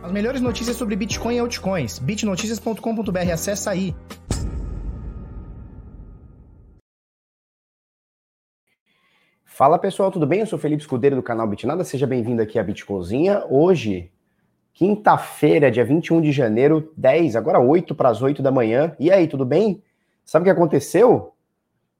As 0.00 0.12
melhores 0.12 0.40
notícias 0.40 0.76
sobre 0.76 0.94
Bitcoin 0.94 1.36
e 1.36 1.38
altcoins. 1.40 1.98
bitnoticias.com.br. 1.98 3.32
Acesse 3.32 3.68
aí. 3.68 3.94
Fala 9.44 9.76
pessoal, 9.76 10.12
tudo 10.12 10.24
bem? 10.24 10.38
Eu 10.38 10.46
sou 10.46 10.56
Felipe 10.56 10.82
Escudeiro 10.82 11.16
do 11.16 11.22
canal 11.22 11.48
Bitnada. 11.48 11.82
Seja 11.82 12.06
bem-vindo 12.06 12.40
aqui 12.40 12.60
à 12.60 12.62
Bitcozinha. 12.62 13.44
Hoje, 13.50 14.12
quinta-feira, 14.72 15.68
dia 15.68 15.84
21 15.84 16.20
de 16.20 16.30
janeiro, 16.30 16.92
10, 16.96 17.34
agora 17.34 17.58
8 17.58 17.92
para 17.92 18.08
as 18.08 18.22
8 18.22 18.40
da 18.40 18.52
manhã. 18.52 18.94
E 19.00 19.10
aí, 19.10 19.26
tudo 19.26 19.44
bem? 19.44 19.82
Sabe 20.24 20.42
o 20.42 20.44
que 20.44 20.50
aconteceu? 20.50 21.34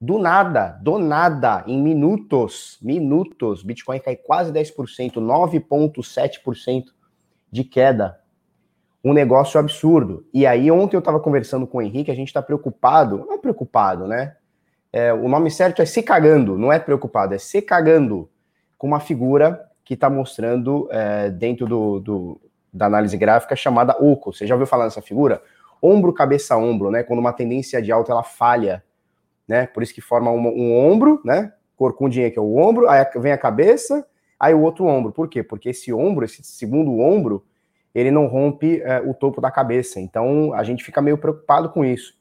Do 0.01 0.21
nada, 0.21 0.79
do 0.81 1.01
nada, 1.01 1.65
em 1.67 1.83
minutos, 1.83 2.79
minutos, 2.81 3.65
Bitcoin 3.65 3.99
cai 3.99 4.15
quase 4.15 4.53
10%, 4.53 5.15
9,7% 5.15 6.85
de 7.51 7.65
queda. 7.65 8.21
Um 9.05 9.13
negócio 9.13 9.59
absurdo. 9.59 10.27
E 10.35 10.47
aí, 10.47 10.71
ontem 10.71 10.97
eu 10.97 11.01
estava 11.01 11.21
conversando 11.21 11.67
com 11.67 11.79
o 11.79 11.83
Henrique, 11.83 12.11
a 12.11 12.15
gente 12.15 12.29
está 12.29 12.43
preocupado, 12.43 13.19
não 13.19 13.35
é 13.35 13.39
preocupado, 13.39 14.07
né? 14.07 14.37
É, 14.93 15.13
o 15.13 15.29
nome 15.29 15.51
certo 15.51 15.83
é 15.83 15.87
se 15.87 16.03
cagando, 16.03 16.57
não 16.57 16.73
é 16.73 16.79
preocupado, 16.79 17.35
é 17.35 17.39
se 17.39 17.61
cagando 17.61 18.29
com 18.77 18.87
uma 18.87 19.01
figura 19.01 19.69
que 19.85 19.95
está 19.95 20.09
mostrando 20.09 20.89
é, 20.91 21.31
dentro 21.31 21.67
do, 21.67 22.01
do, 22.01 22.41
da 22.73 22.87
análise 22.87 23.17
gráfica 23.17 23.57
chamada 23.57 23.97
oco. 23.99 24.33
Você 24.33 24.47
já 24.47 24.55
ouviu 24.55 24.67
falar 24.67 24.85
nessa 24.85 25.03
figura? 25.03 25.43
Ombro, 25.81 26.13
cabeça, 26.13 26.57
ombro, 26.57 26.91
né? 26.91 27.03
Quando 27.03 27.21
uma 27.21 27.33
tendência 27.33 27.81
de 27.81 27.93
alta 27.93 28.13
ela 28.13 28.23
falha, 28.23 28.83
né? 29.47 29.67
Por 29.67 29.83
isso 29.83 29.95
que 29.95 30.01
forma 30.01 30.31
um, 30.31 30.47
um 30.47 30.77
ombro, 30.77 31.21
né? 31.25 31.53
Corcundinha 31.77 32.31
que 32.31 32.39
é 32.39 32.43
o 32.43 32.57
ombro, 32.57 32.89
aí 32.89 33.05
vem 33.17 33.33
a 33.33 33.39
cabeça, 33.39 34.07
aí 34.39 34.55
o 34.55 34.61
outro 34.61 34.87
ombro. 34.87 35.13
Por 35.13 35.29
quê? 35.29 35.43
Porque 35.43 35.71
esse 35.71 35.93
ombro, 35.93 36.25
esse 36.25 36.43
segundo 36.43 36.99
ombro, 36.99 37.45
ele 37.95 38.11
não 38.11 38.27
rompe 38.27 38.81
é, 38.83 39.01
o 39.01 39.13
topo 39.13 39.41
da 39.41 39.51
cabeça. 39.51 40.01
Então 40.01 40.53
a 40.55 40.63
gente 40.63 40.85
fica 40.85 41.03
meio 41.03 41.19
preocupado 41.19 41.71
com 41.71 41.85
isso. 41.85 42.17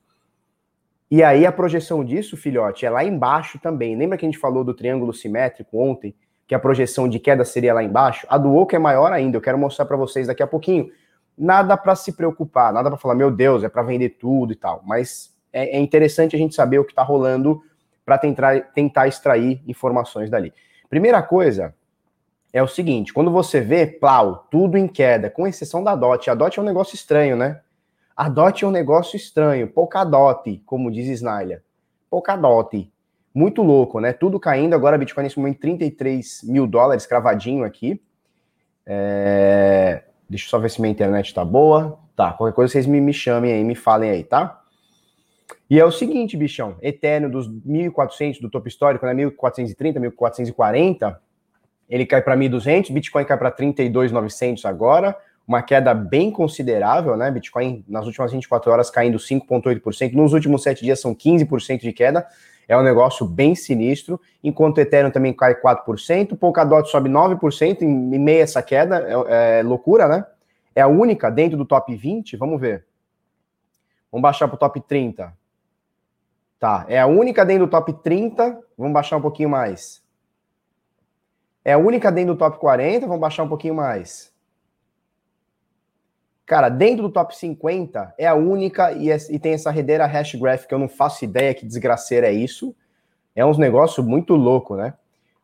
E 1.09 1.23
aí 1.23 1.45
a 1.45 1.51
projeção 1.51 2.03
disso, 2.03 2.35
filhote, 2.35 2.85
é 2.85 2.89
lá 2.89 3.03
embaixo 3.03 3.59
também. 3.59 3.95
Lembra 3.95 4.17
que 4.17 4.25
a 4.25 4.27
gente 4.27 4.39
falou 4.39 4.63
do 4.63 4.73
triângulo 4.73 5.13
simétrico 5.13 5.79
ontem, 5.79 6.13
que 6.45 6.55
a 6.55 6.59
projeção 6.59 7.07
de 7.07 7.19
queda 7.19 7.45
seria 7.45 7.73
lá 7.73 7.83
embaixo? 7.83 8.25
A 8.29 8.37
do 8.37 8.53
Oco 8.55 8.75
é 8.75 8.79
maior 8.79 9.11
ainda. 9.11 9.37
Eu 9.37 9.41
quero 9.41 9.57
mostrar 9.57 9.85
para 9.85 9.95
vocês 9.95 10.27
daqui 10.27 10.43
a 10.43 10.47
pouquinho. 10.47 10.89
Nada 11.37 11.77
para 11.77 11.95
se 11.95 12.13
preocupar, 12.13 12.73
nada 12.73 12.89
para 12.89 12.97
falar, 12.97 13.15
meu 13.15 13.29
Deus, 13.29 13.63
é 13.63 13.69
para 13.69 13.83
vender 13.83 14.09
tudo 14.19 14.51
e 14.51 14.55
tal. 14.55 14.81
Mas 14.85 15.33
é, 15.53 15.77
é 15.77 15.79
interessante 15.79 16.35
a 16.35 16.39
gente 16.39 16.55
saber 16.55 16.79
o 16.79 16.83
que 16.83 16.91
está 16.91 17.03
rolando 17.03 17.61
para 18.05 18.17
tentar, 18.17 18.59
tentar 18.73 19.07
extrair 19.07 19.61
informações 19.67 20.29
dali. 20.29 20.53
Primeira 20.89 21.21
coisa 21.21 21.75
é 22.51 22.61
o 22.61 22.67
seguinte: 22.67 23.13
quando 23.13 23.31
você 23.31 23.61
vê, 23.61 23.85
plau, 23.85 24.47
tudo 24.49 24.77
em 24.77 24.87
queda, 24.87 25.29
com 25.29 25.47
exceção 25.47 25.83
da 25.83 25.95
DOT. 25.95 26.29
A 26.29 26.35
DOT 26.35 26.57
é 26.57 26.61
um 26.61 26.65
negócio 26.65 26.95
estranho, 26.95 27.35
né? 27.35 27.61
A 28.15 28.29
DOT 28.29 28.63
é 28.63 28.67
um 28.67 28.71
negócio 28.71 29.15
estranho, 29.15 29.67
Polkadot, 29.67 30.61
como 30.65 30.91
diz 30.91 31.07
Snyder. 31.07 31.61
Polkadot. 32.09 32.91
Muito 33.33 33.61
louco, 33.61 33.99
né? 33.99 34.13
Tudo 34.13 34.39
caindo. 34.39 34.73
Agora, 34.73 34.97
Bitcoin 34.97 35.23
nesse 35.23 35.37
momento, 35.37 35.59
33 35.59 36.41
mil 36.43 36.65
dólares 36.65 37.05
cravadinho 37.05 37.63
aqui. 37.63 38.01
É... 38.83 40.03
Deixa 40.27 40.45
eu 40.45 40.49
só 40.49 40.57
ver 40.57 40.71
se 40.71 40.81
minha 40.81 40.91
internet 40.91 41.33
tá 41.33 41.45
boa. 41.45 41.99
Tá, 42.15 42.33
qualquer 42.33 42.55
coisa 42.55 42.71
vocês 42.71 42.87
me, 42.87 42.99
me 42.99 43.13
chamem 43.13 43.53
aí, 43.53 43.63
me 43.63 43.75
falem 43.75 44.09
aí, 44.09 44.23
tá? 44.23 44.63
E 45.69 45.79
é 45.79 45.85
o 45.85 45.91
seguinte, 45.91 46.35
bichão, 46.35 46.77
Eterno 46.81 47.29
dos 47.29 47.47
1.400 47.47 48.41
do 48.41 48.49
topo 48.49 48.67
histórico, 48.67 49.05
né, 49.05 49.13
1.430, 49.13 49.99
1.440, 50.17 51.17
ele 51.89 52.05
cai 52.05 52.21
para 52.21 52.35
1.200, 52.35 52.91
Bitcoin 52.91 53.23
cai 53.23 53.37
para 53.37 53.51
32.900 53.51 54.65
agora, 54.65 55.17
uma 55.47 55.61
queda 55.61 55.93
bem 55.93 56.29
considerável, 56.29 57.15
né? 57.15 57.31
Bitcoin 57.31 57.83
nas 57.87 58.05
últimas 58.05 58.31
24 58.31 58.71
horas 58.71 58.89
caindo 58.89 59.17
5,8%, 59.17 60.13
nos 60.13 60.33
últimos 60.33 60.63
7 60.63 60.83
dias 60.83 60.99
são 60.99 61.15
15% 61.15 61.79
de 61.79 61.93
queda, 61.93 62.27
é 62.67 62.77
um 62.77 62.83
negócio 62.83 63.25
bem 63.25 63.55
sinistro, 63.55 64.19
enquanto 64.43 64.77
o 64.77 64.81
Ethereum 64.81 65.09
também 65.09 65.31
cai 65.31 65.55
4%, 65.55 66.37
Polkadot 66.37 66.89
sobe 66.89 67.09
9% 67.09 67.81
em 67.81 68.19
meio 68.19 68.39
a 68.39 68.43
essa 68.43 68.61
queda, 68.61 69.25
é, 69.29 69.59
é 69.59 69.63
loucura, 69.63 70.07
né? 70.07 70.25
É 70.75 70.81
a 70.81 70.87
única 70.87 71.29
dentro 71.31 71.57
do 71.57 71.65
top 71.65 71.95
20, 71.95 72.35
vamos 72.35 72.59
ver. 72.59 72.85
Vamos 74.11 74.21
baixar 74.21 74.47
para 74.47 74.55
o 74.55 74.59
top 74.59 74.81
30. 74.81 75.33
Tá, 76.59 76.85
é 76.89 76.99
a 76.99 77.07
única 77.07 77.45
dentro 77.45 77.67
do 77.67 77.69
top 77.69 77.93
30, 77.93 78.59
vamos 78.77 78.93
baixar 78.93 79.17
um 79.17 79.21
pouquinho 79.21 79.49
mais. 79.49 80.03
É 81.67 81.73
a 81.73 81.77
única 81.77 82.09
dentro 82.09 82.33
do 82.33 82.37
top 82.37 82.57
40, 82.59 83.05
vamos 83.05 83.19
baixar 83.19 83.43
um 83.43 83.49
pouquinho 83.49 83.75
mais. 83.75 84.31
Cara, 86.45 86.69
dentro 86.69 87.03
do 87.03 87.11
top 87.11 87.35
50 87.35 88.15
é 88.17 88.25
a 88.25 88.35
única 88.35 88.93
e, 88.93 89.11
é, 89.11 89.17
e 89.29 89.37
tem 89.37 89.51
essa 89.51 89.69
redeira 89.69 90.05
Hashgraph 90.05 90.65
que 90.65 90.73
eu 90.73 90.79
não 90.79 90.87
faço 90.87 91.25
ideia 91.25 91.53
que 91.53 91.65
desgraceira 91.65 92.27
é 92.27 92.31
isso. 92.31 92.73
É 93.35 93.45
uns 93.45 93.57
negócio 93.57 94.01
muito 94.01 94.33
louco, 94.33 94.77
né? 94.77 94.93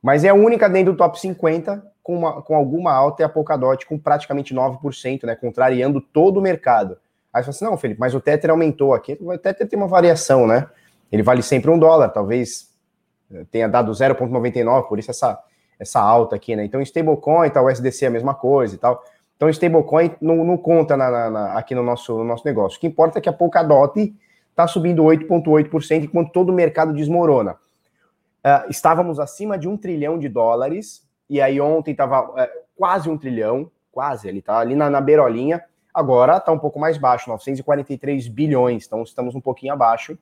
Mas 0.02 0.24
é 0.24 0.30
a 0.30 0.34
única 0.34 0.70
dentro 0.70 0.94
do 0.94 0.98
top 0.98 1.20
50 1.20 1.86
com, 2.02 2.20
uma, 2.20 2.42
com 2.42 2.56
alguma 2.56 2.94
alta 2.94 3.22
e 3.22 3.26
a 3.26 3.28
Polkadot 3.28 3.86
com 3.86 4.00
praticamente 4.00 4.56
9%, 4.56 5.26
né? 5.26 5.36
Contrariando 5.36 6.00
todo 6.00 6.38
o 6.38 6.42
mercado. 6.42 6.98
Aí 7.34 7.44
você 7.44 7.48
fala 7.48 7.50
assim, 7.50 7.66
não, 7.66 7.78
Felipe, 7.78 8.00
mas 8.00 8.16
o 8.16 8.22
Tether 8.22 8.50
aumentou 8.50 8.94
aqui. 8.94 9.18
O 9.20 9.38
Tether 9.38 9.68
tem 9.68 9.78
uma 9.78 9.90
variação, 9.90 10.48
né? 10.48 10.70
Ele 11.12 11.22
vale 11.22 11.44
sempre 11.44 11.70
um 11.70 11.78
dólar, 11.78 12.08
talvez 12.12 12.70
eh, 13.30 13.44
tenha 13.52 13.68
dado 13.68 13.92
0,99, 13.92 14.88
por 14.88 15.00
isso 15.00 15.12
essa, 15.12 15.38
essa 15.80 16.00
alta 16.00 16.36
aqui, 16.36 16.56
né? 16.56 16.64
Então, 16.66 16.82
stablecoin, 16.82 17.50
tal, 17.50 17.66
o 17.66 17.70
SDC 17.70 18.06
é 18.06 18.08
a 18.08 18.12
mesma 18.12 18.34
coisa 18.34 18.76
e 18.76 18.78
tal. 18.78 19.04
Então, 19.36 19.50
stablecoin 19.50 20.12
não, 20.22 20.44
não 20.44 20.58
conta 20.58 20.96
na, 20.96 21.10
na, 21.10 21.30
na, 21.30 21.54
aqui 21.54 21.76
no 21.76 21.84
nosso, 21.84 22.18
no 22.18 22.24
nosso 22.24 22.46
negócio. 22.46 22.78
O 22.78 22.80
que 22.80 22.88
importa 22.88 23.20
é 23.20 23.22
que 23.22 23.30
a 23.30 23.34
Polkadot 23.34 24.14
está 24.50 24.68
subindo 24.68 25.04
8,8%, 25.04 26.04
enquanto 26.04 26.32
todo 26.32 26.50
o 26.50 26.54
mercado 26.54 26.94
desmorona. 26.94 27.54
Uh, 27.54 28.70
estávamos 28.70 29.20
acima 29.20 29.58
de 29.58 29.68
um 29.68 29.76
trilhão 29.76 30.18
de 30.20 30.30
dólares, 30.30 31.08
e 31.30 31.42
aí 31.42 31.60
ontem 31.60 31.92
estava 31.92 32.30
uh, 32.30 32.48
quase 32.76 33.10
um 33.10 33.18
trilhão, 33.18 33.72
quase, 33.92 34.28
ele 34.28 34.40
está 34.40 34.60
ali 34.60 34.76
na, 34.76 34.90
na 34.90 35.02
beirolinha, 35.02 35.64
agora 35.94 36.38
está 36.38 36.52
um 36.52 36.60
pouco 36.60 36.80
mais 36.80 36.98
baixo, 36.98 37.30
943 37.30 38.28
bilhões, 38.28 38.86
então 38.86 39.02
estamos 39.04 39.36
um 39.36 39.42
pouquinho 39.42 39.74
abaixo. 39.74 40.18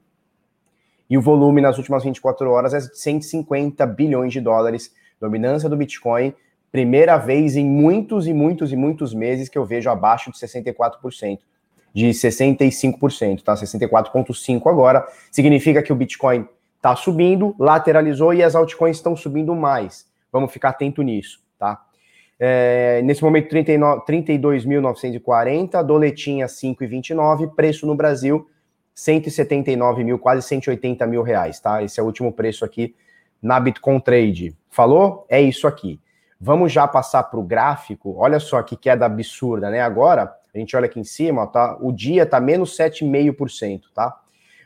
E 1.10 1.18
o 1.18 1.22
volume 1.22 1.62
nas 1.62 1.78
últimas 1.78 2.04
24 2.04 2.50
horas 2.50 2.74
é 2.74 2.80
150 2.80 3.86
bilhões 3.86 4.32
de 4.32 4.40
dólares, 4.40 4.94
dominância 5.22 5.70
do 5.70 5.78
Bitcoin, 5.78 6.34
primeira 6.72 7.16
vez 7.18 7.56
em 7.56 7.66
muitos 7.66 8.28
e 8.28 8.34
muitos 8.34 8.74
e 8.74 8.76
muitos 8.76 9.14
meses 9.14 9.48
que 9.48 9.58
eu 9.58 9.64
vejo 9.64 9.90
abaixo 9.90 10.30
de 10.32 10.38
64%, 10.38 11.40
de 11.94 12.10
65%, 12.10 13.44
tá? 13.44 13.54
64,5% 13.54 14.68
agora. 14.68 15.08
Significa 15.32 15.82
que 15.84 15.94
o 15.94 15.96
Bitcoin 15.96 16.48
está 16.78 16.96
subindo, 16.96 17.56
lateralizou 17.60 18.34
e 18.34 18.42
as 18.42 18.56
altcoins 18.56 18.98
estão 18.98 19.16
subindo 19.16 19.54
mais. 19.54 20.10
Vamos 20.32 20.52
ficar 20.52 20.70
atento 20.70 21.04
nisso, 21.04 21.40
tá? 21.60 21.80
É, 22.40 23.04
nesse 23.04 23.24
momento, 23.24 23.54
32.940, 23.54 25.84
doletinha 25.84 26.48
5,29, 26.48 27.54
preço 27.54 27.86
no 27.86 27.94
Brasil 27.94 28.50
179 28.96 30.04
mil, 30.04 30.18
quase 30.18 30.42
180 30.48 31.06
mil 31.06 31.22
reais, 31.22 31.60
tá? 31.60 31.84
Esse 31.84 32.00
é 32.00 32.04
o 32.04 32.06
último 32.06 32.32
preço 32.32 32.66
aqui 32.66 32.96
na 33.42 33.60
Bitcoin 33.60 34.00
Trade. 34.00 34.56
Falou? 34.70 35.26
É 35.30 35.42
isso 35.42 35.68
aqui. 35.68 36.00
Vamos 36.40 36.72
já 36.72 36.88
passar 36.88 37.24
para 37.24 37.40
o 37.40 37.44
gráfico. 37.44 38.16
Olha 38.18 38.40
só 38.40 38.62
que 38.64 38.76
queda 38.76 39.06
absurda, 39.06 39.70
né? 39.70 39.82
Agora, 39.82 40.34
a 40.54 40.58
gente 40.58 40.76
olha 40.76 40.86
aqui 40.86 41.00
em 41.00 41.04
cima, 41.04 41.48
tá? 41.48 41.78
O 41.80 41.92
dia 41.92 42.26
tá 42.26 42.40
menos 42.40 42.76
7,5%, 42.76 43.84
tá? 43.94 44.20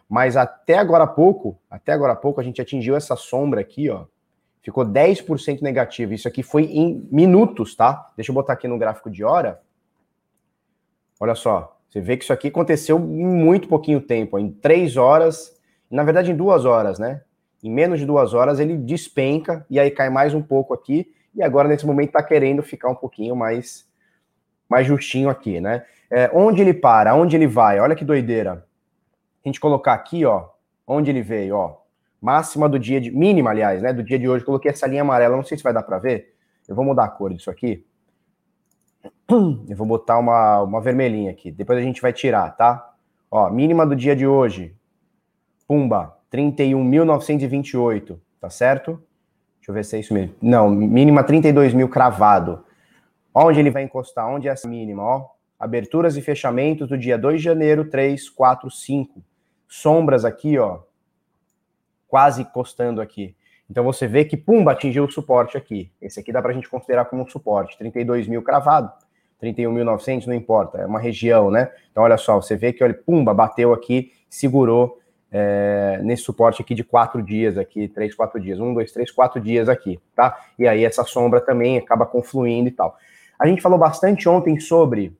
Mas 0.07 0.37
até 0.37 0.77
agora 0.77 1.03
há 1.03 1.07
pouco, 1.07 1.59
até 1.69 1.91
agora 1.91 2.13
há 2.13 2.15
pouco, 2.15 2.39
a 2.39 2.43
gente 2.43 2.61
atingiu 2.61 2.95
essa 2.95 3.15
sombra 3.15 3.61
aqui, 3.61 3.89
ó. 3.89 4.05
Ficou 4.61 4.83
10% 4.83 5.61
negativo. 5.61 6.13
Isso 6.13 6.27
aqui 6.27 6.41
foi 6.41 6.63
em 6.63 7.07
minutos, 7.11 7.75
tá? 7.75 8.11
Deixa 8.15 8.31
eu 8.31 8.35
botar 8.35 8.53
aqui 8.53 8.67
no 8.67 8.79
gráfico 8.79 9.11
de 9.11 9.23
hora. 9.23 9.61
Olha 11.19 11.35
só. 11.35 11.77
Você 11.89 12.01
vê 12.01 12.17
que 12.17 12.23
isso 12.23 12.33
aqui 12.33 12.49
aconteceu 12.49 12.97
em 12.97 13.25
muito 13.25 13.67
pouquinho 13.67 14.01
tempo, 14.01 14.37
em 14.37 14.51
três 14.51 14.97
horas, 14.97 15.57
na 15.89 16.03
verdade 16.03 16.31
em 16.31 16.35
duas 16.35 16.65
horas, 16.65 16.99
né? 16.99 17.21
Em 17.65 17.71
menos 17.71 17.99
de 17.99 18.05
duas 18.05 18.35
horas 18.35 18.59
ele 18.59 18.77
despenca 18.77 19.65
e 19.71 19.79
aí 19.79 19.89
cai 19.89 20.07
mais 20.07 20.35
um 20.35 20.41
pouco 20.41 20.71
aqui. 20.71 21.11
E 21.33 21.41
agora 21.41 21.67
nesse 21.67 21.83
momento 21.83 22.09
está 22.09 22.21
querendo 22.21 22.61
ficar 22.61 22.89
um 22.89 22.95
pouquinho 22.95 23.35
mais, 23.35 23.89
mais 24.69 24.85
justinho 24.85 25.29
aqui, 25.29 25.59
né? 25.59 25.83
É, 26.11 26.29
onde 26.31 26.61
ele 26.61 26.75
para, 26.75 27.15
onde 27.15 27.35
ele 27.35 27.47
vai, 27.47 27.79
olha 27.79 27.95
que 27.95 28.05
doideira. 28.05 28.63
A 29.43 29.49
gente 29.49 29.59
colocar 29.59 29.93
aqui, 29.93 30.23
ó, 30.23 30.47
onde 30.85 31.09
ele 31.09 31.23
veio, 31.23 31.55
ó, 31.55 31.77
máxima 32.21 32.69
do 32.69 32.77
dia 32.77 33.01
de, 33.01 33.09
mínima, 33.09 33.49
aliás, 33.49 33.81
né, 33.81 33.91
do 33.91 34.03
dia 34.03 34.19
de 34.19 34.29
hoje, 34.29 34.45
coloquei 34.45 34.69
essa 34.69 34.85
linha 34.85 35.01
amarela, 35.01 35.35
não 35.35 35.43
sei 35.43 35.57
se 35.57 35.63
vai 35.63 35.73
dar 35.73 35.81
para 35.81 35.97
ver, 35.97 36.35
eu 36.67 36.75
vou 36.75 36.85
mudar 36.85 37.05
a 37.05 37.09
cor 37.09 37.33
disso 37.33 37.49
aqui, 37.49 37.83
eu 39.27 39.75
vou 39.75 39.87
botar 39.87 40.19
uma, 40.19 40.61
uma 40.61 40.81
vermelhinha 40.81 41.31
aqui, 41.31 41.51
depois 41.51 41.79
a 41.79 41.81
gente 41.81 41.99
vai 41.99 42.13
tirar, 42.13 42.55
tá? 42.55 42.93
Ó, 43.29 43.49
mínima 43.49 43.87
do 43.87 43.95
dia 43.95 44.15
de 44.15 44.27
hoje, 44.27 44.75
pumba, 45.67 46.14
31.928, 46.35 48.17
tá 48.41 48.49
certo? 48.49 49.01
Deixa 49.57 49.71
eu 49.71 49.73
ver 49.73 49.85
se 49.85 49.95
é 49.95 49.99
isso 49.99 50.13
mesmo. 50.13 50.35
Não, 50.41 50.69
mínima 50.69 51.23
32 51.23 51.73
mil 51.73 51.87
cravado. 51.87 52.63
Onde 53.33 53.59
ele 53.59 53.71
vai 53.71 53.83
encostar? 53.83 54.27
Onde 54.27 54.47
é 54.47 54.51
essa 54.51 54.67
mínima? 54.67 55.01
Ó, 55.01 55.35
Aberturas 55.57 56.17
e 56.17 56.21
fechamentos 56.21 56.87
do 56.89 56.97
dia 56.97 57.17
2 57.17 57.37
de 57.37 57.43
janeiro, 57.43 57.85
3, 57.89 58.29
4, 58.29 58.69
5. 58.69 59.23
Sombras 59.67 60.25
aqui, 60.25 60.57
ó, 60.57 60.79
quase 62.07 62.41
encostando 62.41 63.01
aqui. 63.01 63.35
Então 63.69 63.83
você 63.83 64.05
vê 64.05 64.25
que, 64.25 64.35
pumba, 64.35 64.73
atingiu 64.73 65.05
o 65.05 65.11
suporte 65.11 65.57
aqui. 65.57 65.91
Esse 66.01 66.19
aqui 66.19 66.31
dá 66.31 66.41
para 66.41 66.51
a 66.51 66.53
gente 66.53 66.69
considerar 66.69 67.05
como 67.05 67.23
um 67.23 67.27
suporte. 67.27 67.77
32 67.77 68.27
mil 68.27 68.43
cravado, 68.43 68.91
31.900, 69.41 70.27
não 70.27 70.33
importa, 70.33 70.79
é 70.79 70.85
uma 70.85 70.99
região, 70.99 71.49
né? 71.49 71.71
Então 71.89 72.03
olha 72.03 72.17
só, 72.17 72.39
você 72.39 72.55
vê 72.55 72.73
que, 72.73 72.83
olha, 72.83 72.93
pumba, 72.93 73.33
bateu 73.33 73.73
aqui, 73.73 74.11
segurou 74.29 74.99
é, 75.37 75.99
nesse 76.01 76.23
suporte 76.23 76.61
aqui 76.61 76.73
de 76.73 76.83
quatro 76.83 77.21
dias, 77.21 77.57
aqui, 77.57 77.87
três, 77.89 78.15
quatro 78.15 78.39
dias. 78.39 78.59
Um, 78.59 78.73
dois, 78.73 78.91
três, 78.91 79.11
quatro 79.11 79.41
dias 79.41 79.67
aqui, 79.67 79.99
tá? 80.15 80.37
E 80.57 80.65
aí 80.65 80.85
essa 80.85 81.03
sombra 81.03 81.41
também 81.41 81.77
acaba 81.77 82.05
confluindo 82.05 82.69
e 82.69 82.71
tal. 82.71 82.97
A 83.37 83.45
gente 83.45 83.61
falou 83.61 83.77
bastante 83.77 84.29
ontem 84.29 84.59
sobre 84.59 85.13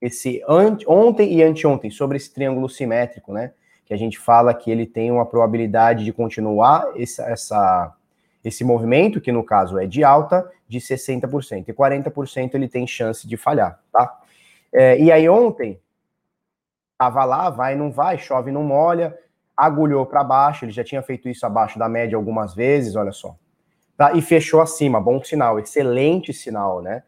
esse, 0.00 0.42
ontem 0.88 1.32
e 1.32 1.42
anteontem, 1.42 1.90
sobre 1.90 2.16
esse 2.16 2.32
triângulo 2.32 2.68
simétrico, 2.68 3.32
né? 3.32 3.52
que 3.90 3.94
a 3.94 3.98
gente 3.98 4.20
fala 4.20 4.54
que 4.54 4.70
ele 4.70 4.86
tem 4.86 5.10
uma 5.10 5.26
probabilidade 5.26 6.04
de 6.04 6.12
continuar 6.12 6.92
essa, 6.96 7.24
essa, 7.24 7.92
esse 8.44 8.62
movimento, 8.62 9.20
que 9.20 9.32
no 9.32 9.42
caso 9.42 9.80
é 9.80 9.84
de 9.84 10.04
alta, 10.04 10.48
de 10.68 10.78
60%. 10.78 11.64
E 11.66 11.72
40% 11.72 12.54
ele 12.54 12.68
tem 12.68 12.86
chance 12.86 13.26
de 13.26 13.36
falhar, 13.36 13.80
tá? 13.92 14.16
É, 14.72 14.96
e 14.96 15.10
aí 15.10 15.28
ontem, 15.28 15.76
tava 17.00 17.24
lá, 17.24 17.48
vai, 17.48 17.74
não 17.74 17.90
vai, 17.90 18.18
chove, 18.18 18.52
não 18.52 18.62
molha, 18.62 19.16
agulhou 19.56 20.04
para 20.04 20.22
baixo, 20.22 20.66
ele 20.66 20.72
já 20.72 20.84
tinha 20.84 21.00
feito 21.00 21.30
isso 21.30 21.46
abaixo 21.46 21.78
da 21.78 21.88
média 21.88 22.14
algumas 22.14 22.54
vezes, 22.54 22.94
olha 22.94 23.10
só. 23.10 23.36
Tá? 23.96 24.12
E 24.12 24.20
fechou 24.20 24.60
acima, 24.60 25.00
bom 25.00 25.24
sinal, 25.24 25.58
excelente 25.58 26.34
sinal, 26.34 26.82
né? 26.82 27.02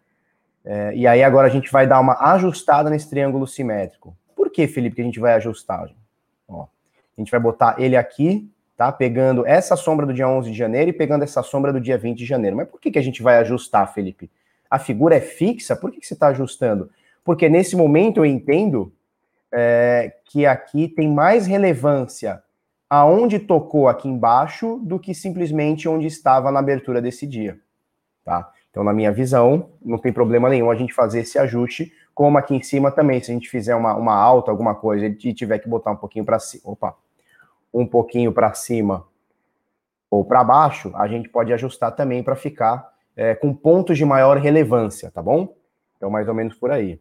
É, 0.64 0.94
e 0.94 1.06
aí 1.06 1.22
agora 1.22 1.46
a 1.46 1.50
gente 1.50 1.70
vai 1.70 1.86
dar 1.86 2.00
uma 2.00 2.14
ajustada 2.32 2.88
nesse 2.88 3.10
triângulo 3.10 3.46
simétrico. 3.46 4.16
Por 4.34 4.48
que, 4.48 4.66
Felipe, 4.66 4.96
que 4.96 5.02
a 5.02 5.04
gente 5.04 5.20
vai 5.20 5.34
ajustar? 5.34 5.90
Ó, 6.48 6.62
a 6.62 7.20
gente 7.20 7.30
vai 7.30 7.40
botar 7.40 7.76
ele 7.78 7.94
aqui, 7.94 8.50
tá? 8.74 8.90
Pegando 8.90 9.46
essa 9.46 9.76
sombra 9.76 10.06
do 10.06 10.14
dia 10.14 10.26
11 10.26 10.50
de 10.50 10.56
janeiro 10.56 10.88
e 10.88 10.94
pegando 10.94 11.22
essa 11.22 11.42
sombra 11.42 11.70
do 11.70 11.80
dia 11.80 11.98
20 11.98 12.16
de 12.16 12.24
janeiro. 12.24 12.56
Mas 12.56 12.68
por 12.70 12.80
que, 12.80 12.90
que 12.90 12.98
a 12.98 13.02
gente 13.02 13.22
vai 13.22 13.36
ajustar, 13.36 13.92
Felipe? 13.92 14.30
A 14.70 14.78
figura 14.78 15.16
é 15.16 15.20
fixa? 15.20 15.76
Por 15.76 15.90
que, 15.90 16.00
que 16.00 16.06
você 16.06 16.14
está 16.14 16.28
ajustando? 16.28 16.88
Porque 17.22 17.46
nesse 17.46 17.76
momento 17.76 18.20
eu 18.20 18.24
entendo 18.24 18.90
é, 19.52 20.14
que 20.24 20.46
aqui 20.46 20.88
tem 20.88 21.08
mais 21.08 21.46
relevância 21.46 22.42
aonde 22.88 23.38
tocou 23.38 23.88
aqui 23.88 24.08
embaixo 24.08 24.78
do 24.82 24.98
que 24.98 25.14
simplesmente 25.14 25.88
onde 25.88 26.06
estava 26.06 26.50
na 26.50 26.58
abertura 26.58 27.00
desse 27.00 27.26
dia, 27.26 27.58
tá? 28.24 28.50
Então, 28.70 28.82
na 28.82 28.92
minha 28.92 29.12
visão, 29.12 29.70
não 29.82 29.98
tem 29.98 30.12
problema 30.12 30.48
nenhum 30.48 30.70
a 30.70 30.74
gente 30.74 30.94
fazer 30.94 31.20
esse 31.20 31.38
ajuste, 31.38 31.92
como 32.14 32.38
aqui 32.38 32.54
em 32.54 32.62
cima 32.62 32.90
também, 32.90 33.20
se 33.20 33.30
a 33.30 33.34
gente 33.34 33.48
fizer 33.48 33.74
uma, 33.74 33.94
uma 33.94 34.14
alta, 34.14 34.50
alguma 34.50 34.74
coisa, 34.74 35.06
e 35.06 35.34
tiver 35.34 35.58
que 35.58 35.68
botar 35.68 35.90
um 35.90 35.96
pouquinho 35.96 36.24
para 36.24 36.38
cima, 36.38 36.62
opa, 36.66 36.94
um 37.72 37.86
pouquinho 37.86 38.32
para 38.32 38.52
cima 38.52 39.06
ou 40.10 40.24
para 40.24 40.44
baixo, 40.44 40.90
a 40.94 41.08
gente 41.08 41.28
pode 41.28 41.52
ajustar 41.52 41.92
também 41.92 42.22
para 42.22 42.36
ficar 42.36 42.92
é, 43.16 43.34
com 43.34 43.54
pontos 43.54 43.96
de 43.96 44.04
maior 44.04 44.36
relevância, 44.36 45.10
tá 45.10 45.22
bom? 45.22 45.54
Então, 45.96 46.10
mais 46.10 46.28
ou 46.28 46.34
menos 46.34 46.54
por 46.54 46.70
aí. 46.70 47.00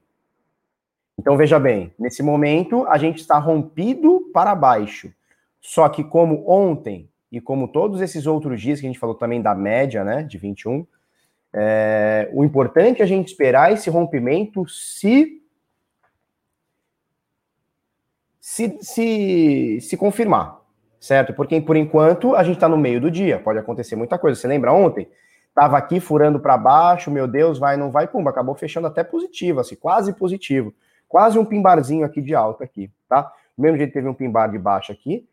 Então, 1.17 1.37
veja 1.37 1.59
bem, 1.59 1.93
nesse 1.99 2.23
momento, 2.23 2.85
a 2.87 2.97
gente 2.97 3.19
está 3.19 3.37
rompido 3.37 4.29
para 4.33 4.55
baixo. 4.55 5.13
Só 5.59 5.87
que 5.87 6.03
como 6.03 6.49
ontem, 6.49 7.09
e 7.31 7.39
como 7.39 7.67
todos 7.67 8.01
esses 8.01 8.25
outros 8.25 8.59
dias 8.59 8.79
que 8.79 8.85
a 8.85 8.89
gente 8.89 8.99
falou 8.99 9.15
também 9.15 9.41
da 9.41 9.53
média, 9.53 10.03
né, 10.03 10.23
de 10.23 10.37
21, 10.37 10.85
é, 11.53 12.29
o 12.33 12.43
importante 12.43 13.01
é 13.01 13.03
a 13.03 13.07
gente 13.07 13.27
esperar 13.27 13.71
esse 13.71 13.89
rompimento 13.89 14.67
se, 14.67 15.41
se, 18.39 18.77
se, 18.81 19.79
se 19.81 19.97
confirmar, 19.97 20.59
certo? 20.99 21.33
Porque 21.33 21.59
por 21.61 21.75
enquanto 21.75 22.35
a 22.35 22.43
gente 22.43 22.55
está 22.55 22.69
no 22.69 22.77
meio 22.77 22.99
do 22.99 23.11
dia, 23.11 23.39
pode 23.39 23.59
acontecer 23.59 23.95
muita 23.95 24.17
coisa. 24.17 24.39
Você 24.39 24.47
lembra 24.47 24.73
ontem? 24.73 25.07
Tava 25.53 25.77
aqui 25.77 25.99
furando 25.99 26.39
para 26.39 26.57
baixo, 26.57 27.11
meu 27.11 27.27
Deus, 27.27 27.59
vai, 27.59 27.75
não 27.75 27.91
vai, 27.91 28.07
pumba, 28.07 28.29
acabou 28.29 28.55
fechando 28.55 28.87
até 28.87 29.03
positivo, 29.03 29.59
assim, 29.59 29.75
quase 29.75 30.13
positivo. 30.13 30.73
Quase 31.11 31.37
um 31.37 31.45
pimbarzinho 31.45 32.05
aqui 32.05 32.21
de 32.21 32.33
alta 32.33 32.63
aqui, 32.63 32.89
tá? 33.07 33.23
Do 33.57 33.61
mesmo 33.61 33.77
jeito 33.77 33.93
teve 33.93 34.07
um 34.07 34.13
pimbar 34.13 34.49
de 34.49 34.57
baixo 34.57 34.91
aqui, 34.91 35.27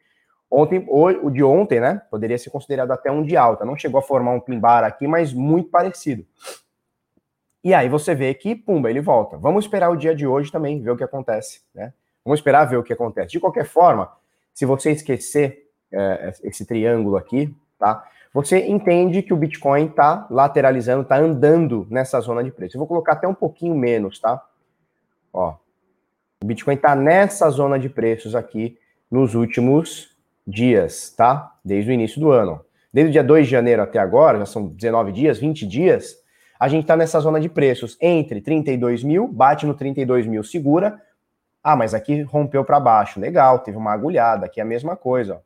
Ontem, 0.51 0.87
o 0.89 1.31
de 1.31 1.45
ontem, 1.45 1.79
né? 1.79 2.01
Poderia 2.11 2.39
ser 2.39 2.49
considerado 2.49 2.91
até 2.91 3.11
um 3.11 3.23
de 3.23 3.37
alta. 3.37 3.67
Não 3.67 3.77
chegou 3.77 3.99
a 3.99 4.03
formar 4.03 4.33
um 4.33 4.41
pimbar 4.41 4.83
aqui, 4.83 5.07
mas 5.07 5.33
muito 5.33 5.69
parecido. 5.69 6.25
E 7.63 7.75
aí 7.75 7.89
você 7.89 8.15
vê 8.15 8.33
que, 8.33 8.55
pumba, 8.55 8.89
ele 8.89 9.01
volta. 9.01 9.37
Vamos 9.37 9.67
esperar 9.67 9.91
o 9.91 9.97
dia 9.97 10.15
de 10.15 10.27
hoje 10.27 10.51
também, 10.51 10.81
ver 10.81 10.93
o 10.93 10.97
que 10.97 11.05
acontece, 11.05 11.61
né? 11.75 11.93
Vamos 12.25 12.41
esperar 12.41 12.65
ver 12.65 12.79
o 12.79 12.83
que 12.83 12.93
acontece. 12.93 13.33
De 13.33 13.41
qualquer 13.41 13.67
forma, 13.67 14.11
se 14.55 14.65
você 14.65 14.91
esquecer 14.91 15.67
é, 15.93 16.33
esse 16.45 16.65
triângulo 16.65 17.17
aqui, 17.17 17.55
tá? 17.79 18.07
Você 18.33 18.67
entende 18.67 19.23
que 19.23 19.35
o 19.35 19.37
Bitcoin 19.37 19.87
está 19.87 20.27
lateralizando, 20.31 21.03
está 21.03 21.17
andando 21.17 21.87
nessa 21.91 22.21
zona 22.21 22.43
de 22.43 22.51
preço. 22.51 22.77
Eu 22.77 22.79
vou 22.79 22.89
colocar 22.89 23.13
até 23.13 23.29
um 23.29 23.35
pouquinho 23.35 23.75
menos, 23.75 24.19
tá? 24.19 24.43
Ó, 25.33 25.57
o 26.43 26.47
Bitcoin 26.47 26.75
está 26.75 26.95
nessa 26.95 27.51
zona 27.51 27.79
de 27.79 27.89
preços 27.89 28.35
aqui 28.35 28.79
nos 29.11 29.35
últimos 29.35 30.17
dias, 30.47 31.11
tá? 31.11 31.53
Desde 31.65 31.91
o 31.91 31.93
início 31.93 32.21
do 32.21 32.31
ano. 32.31 32.65
Desde 32.93 33.11
o 33.11 33.13
dia 33.13 33.25
2 33.25 33.47
de 33.47 33.51
janeiro 33.51 33.83
até 33.83 33.99
agora, 33.99 34.39
já 34.39 34.47
são 34.47 34.69
19 34.69 35.13
dias, 35.13 35.39
20 35.39 35.67
dias, 35.67 36.17
a 36.59 36.69
gente 36.69 36.83
está 36.83 36.97
nessa 36.97 37.19
zona 37.19 37.41
de 37.41 37.49
preços 37.49 37.97
entre 38.01 38.41
32 38.41 39.03
mil, 39.03 39.27
bate 39.27 39.67
no 39.67 39.75
32 39.75 40.27
mil, 40.27 40.45
segura. 40.45 41.01
Ah, 41.63 41.75
mas 41.75 41.93
aqui 41.93 42.23
rompeu 42.23 42.65
para 42.65 42.79
baixo. 42.79 43.21
Legal, 43.21 43.59
teve 43.59 43.77
uma 43.77 43.93
agulhada, 43.93 44.47
aqui 44.47 44.61
é 44.61 44.63
a 44.63 44.67
mesma 44.67 44.97
coisa. 44.97 45.35
Ó. 45.35 45.39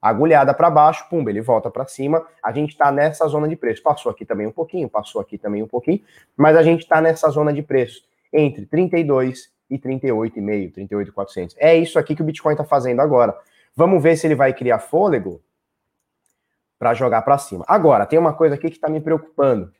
Agulhada 0.00 0.52
para 0.52 0.68
baixo, 0.68 1.08
pumba, 1.08 1.30
ele 1.30 1.40
volta 1.40 1.70
para 1.70 1.86
cima. 1.86 2.24
A 2.42 2.52
gente 2.52 2.70
está 2.70 2.92
nessa 2.92 3.26
zona 3.26 3.48
de 3.48 3.56
preços. 3.56 3.82
Passou 3.82 4.12
aqui 4.12 4.26
também 4.26 4.46
um 4.46 4.52
pouquinho, 4.52 4.88
passou 4.88 5.20
aqui 5.22 5.38
também 5.38 5.62
um 5.62 5.66
pouquinho, 5.66 6.00
mas 6.36 6.54
a 6.54 6.62
gente 6.62 6.80
está 6.80 7.00
nessa 7.00 7.30
zona 7.30 7.52
de 7.52 7.62
preços 7.62 8.04
entre 8.30 8.66
32 8.66 9.53
e 9.74 9.78
38,5, 9.78 10.72
38,400. 10.72 11.56
É 11.58 11.76
isso 11.76 11.98
aqui 11.98 12.14
que 12.14 12.22
o 12.22 12.24
Bitcoin 12.24 12.52
está 12.52 12.64
fazendo 12.64 13.00
agora. 13.00 13.36
Vamos 13.74 14.02
ver 14.02 14.16
se 14.16 14.26
ele 14.26 14.34
vai 14.34 14.54
criar 14.54 14.78
fôlego 14.78 15.42
para 16.78 16.94
jogar 16.94 17.22
para 17.22 17.38
cima. 17.38 17.64
Agora, 17.66 18.06
tem 18.06 18.18
uma 18.18 18.32
coisa 18.32 18.54
aqui 18.54 18.68
que 18.68 18.76
está 18.76 18.88
me 18.88 19.00
preocupando 19.00 19.72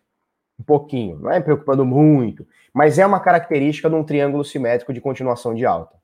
um 0.58 0.64
pouquinho, 0.64 1.18
não 1.18 1.30
é 1.30 1.38
me 1.38 1.44
preocupando 1.44 1.84
muito, 1.84 2.46
mas 2.72 2.98
é 2.98 3.06
uma 3.06 3.20
característica 3.20 3.88
de 3.88 3.94
um 3.94 4.04
triângulo 4.04 4.44
simétrico 4.44 4.92
de 4.92 5.00
continuação 5.00 5.54
de 5.54 5.66
alta, 5.66 5.96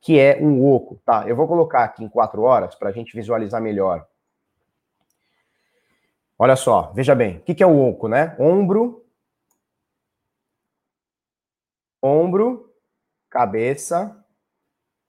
que 0.00 0.18
é 0.18 0.38
um 0.40 0.64
oco, 0.64 1.00
tá? 1.04 1.24
Eu 1.26 1.36
vou 1.36 1.46
colocar 1.46 1.84
aqui 1.84 2.04
em 2.04 2.08
quatro 2.08 2.42
horas 2.42 2.74
para 2.74 2.88
a 2.88 2.92
gente 2.92 3.14
visualizar 3.14 3.60
melhor. 3.60 4.06
Olha 6.38 6.56
só, 6.56 6.92
veja 6.94 7.14
bem, 7.14 7.38
o 7.38 7.40
que, 7.40 7.54
que 7.54 7.62
é 7.62 7.66
o 7.66 7.88
oco, 7.88 8.06
né? 8.06 8.36
Ombro, 8.38 9.04
ombro, 12.02 12.67
cabeça, 13.30 14.16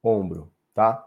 ombro, 0.03 0.51
tá? 0.73 1.05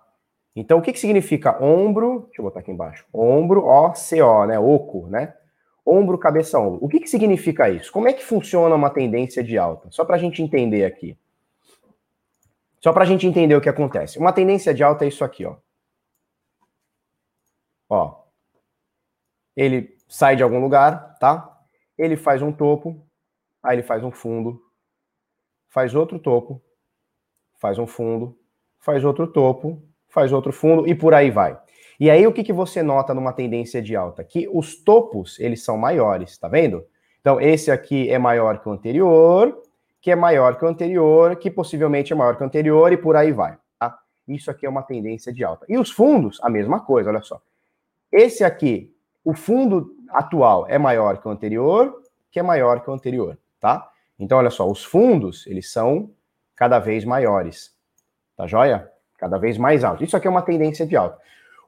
Então, 0.54 0.78
o 0.78 0.82
que, 0.82 0.92
que 0.92 1.00
significa 1.00 1.62
ombro? 1.62 2.24
Deixa 2.26 2.40
eu 2.40 2.44
botar 2.44 2.60
aqui 2.60 2.70
embaixo. 2.70 3.06
Ombro, 3.12 3.64
O-C-O, 3.64 4.46
né? 4.46 4.58
Oco, 4.58 5.06
né? 5.08 5.34
Ombro, 5.84 6.18
cabeça, 6.18 6.58
ombro. 6.58 6.78
O 6.84 6.88
que, 6.88 7.00
que 7.00 7.08
significa 7.08 7.70
isso? 7.70 7.90
Como 7.90 8.06
é 8.06 8.12
que 8.12 8.22
funciona 8.22 8.74
uma 8.74 8.90
tendência 8.90 9.42
de 9.42 9.56
alta? 9.56 9.90
Só 9.90 10.04
para 10.04 10.16
a 10.16 10.18
gente 10.18 10.42
entender 10.42 10.84
aqui. 10.84 11.18
Só 12.80 12.92
para 12.92 13.04
a 13.04 13.06
gente 13.06 13.26
entender 13.26 13.56
o 13.56 13.60
que 13.60 13.68
acontece. 13.68 14.18
Uma 14.18 14.32
tendência 14.32 14.74
de 14.74 14.82
alta 14.82 15.04
é 15.04 15.08
isso 15.08 15.24
aqui, 15.24 15.44
ó. 15.46 15.56
Ó. 17.88 18.22
Ele 19.56 19.96
sai 20.08 20.36
de 20.36 20.42
algum 20.42 20.60
lugar, 20.60 21.18
tá? 21.18 21.60
Ele 21.96 22.16
faz 22.16 22.42
um 22.42 22.52
topo, 22.52 23.06
aí 23.62 23.76
ele 23.76 23.82
faz 23.82 24.02
um 24.02 24.10
fundo, 24.10 24.62
faz 25.68 25.94
outro 25.94 26.18
topo, 26.18 26.60
faz 27.62 27.78
um 27.78 27.86
fundo, 27.86 28.36
faz 28.80 29.04
outro 29.04 29.24
topo, 29.28 29.80
faz 30.08 30.32
outro 30.32 30.52
fundo 30.52 30.84
e 30.88 30.96
por 30.96 31.14
aí 31.14 31.30
vai. 31.30 31.56
E 32.00 32.10
aí 32.10 32.26
o 32.26 32.32
que, 32.32 32.42
que 32.42 32.52
você 32.52 32.82
nota 32.82 33.14
numa 33.14 33.32
tendência 33.32 33.80
de 33.80 33.94
alta? 33.94 34.24
Que 34.24 34.48
os 34.52 34.82
topos, 34.82 35.38
eles 35.38 35.62
são 35.62 35.78
maiores, 35.78 36.36
tá 36.36 36.48
vendo? 36.48 36.84
Então 37.20 37.40
esse 37.40 37.70
aqui 37.70 38.10
é 38.10 38.18
maior 38.18 38.58
que 38.58 38.68
o 38.68 38.72
anterior, 38.72 39.62
que 40.00 40.10
é 40.10 40.16
maior 40.16 40.58
que 40.58 40.64
o 40.64 40.68
anterior, 40.68 41.36
que 41.36 41.48
possivelmente 41.48 42.12
é 42.12 42.16
maior 42.16 42.36
que 42.36 42.42
o 42.42 42.46
anterior 42.46 42.92
e 42.92 42.96
por 42.96 43.14
aí 43.14 43.30
vai, 43.30 43.56
tá? 43.78 43.96
Isso 44.26 44.50
aqui 44.50 44.66
é 44.66 44.68
uma 44.68 44.82
tendência 44.82 45.32
de 45.32 45.44
alta. 45.44 45.64
E 45.68 45.78
os 45.78 45.92
fundos, 45.92 46.40
a 46.42 46.50
mesma 46.50 46.80
coisa, 46.80 47.10
olha 47.10 47.22
só. 47.22 47.40
Esse 48.10 48.42
aqui, 48.42 48.92
o 49.24 49.34
fundo 49.34 49.94
atual 50.08 50.66
é 50.68 50.78
maior 50.78 51.18
que 51.18 51.28
o 51.28 51.30
anterior, 51.30 52.02
que 52.28 52.40
é 52.40 52.42
maior 52.42 52.80
que 52.80 52.90
o 52.90 52.92
anterior, 52.92 53.38
tá? 53.60 53.88
Então, 54.18 54.38
olha 54.38 54.50
só, 54.50 54.68
os 54.68 54.82
fundos, 54.82 55.46
eles 55.46 55.70
são 55.70 56.10
cada 56.62 56.78
vez 56.78 57.04
maiores. 57.04 57.74
Tá 58.36 58.46
joia? 58.46 58.88
cada 59.18 59.38
vez 59.38 59.56
mais 59.56 59.84
alto. 59.84 60.02
Isso 60.02 60.16
aqui 60.16 60.26
é 60.26 60.30
uma 60.30 60.42
tendência 60.42 60.84
de 60.84 60.96
alta. 60.96 61.16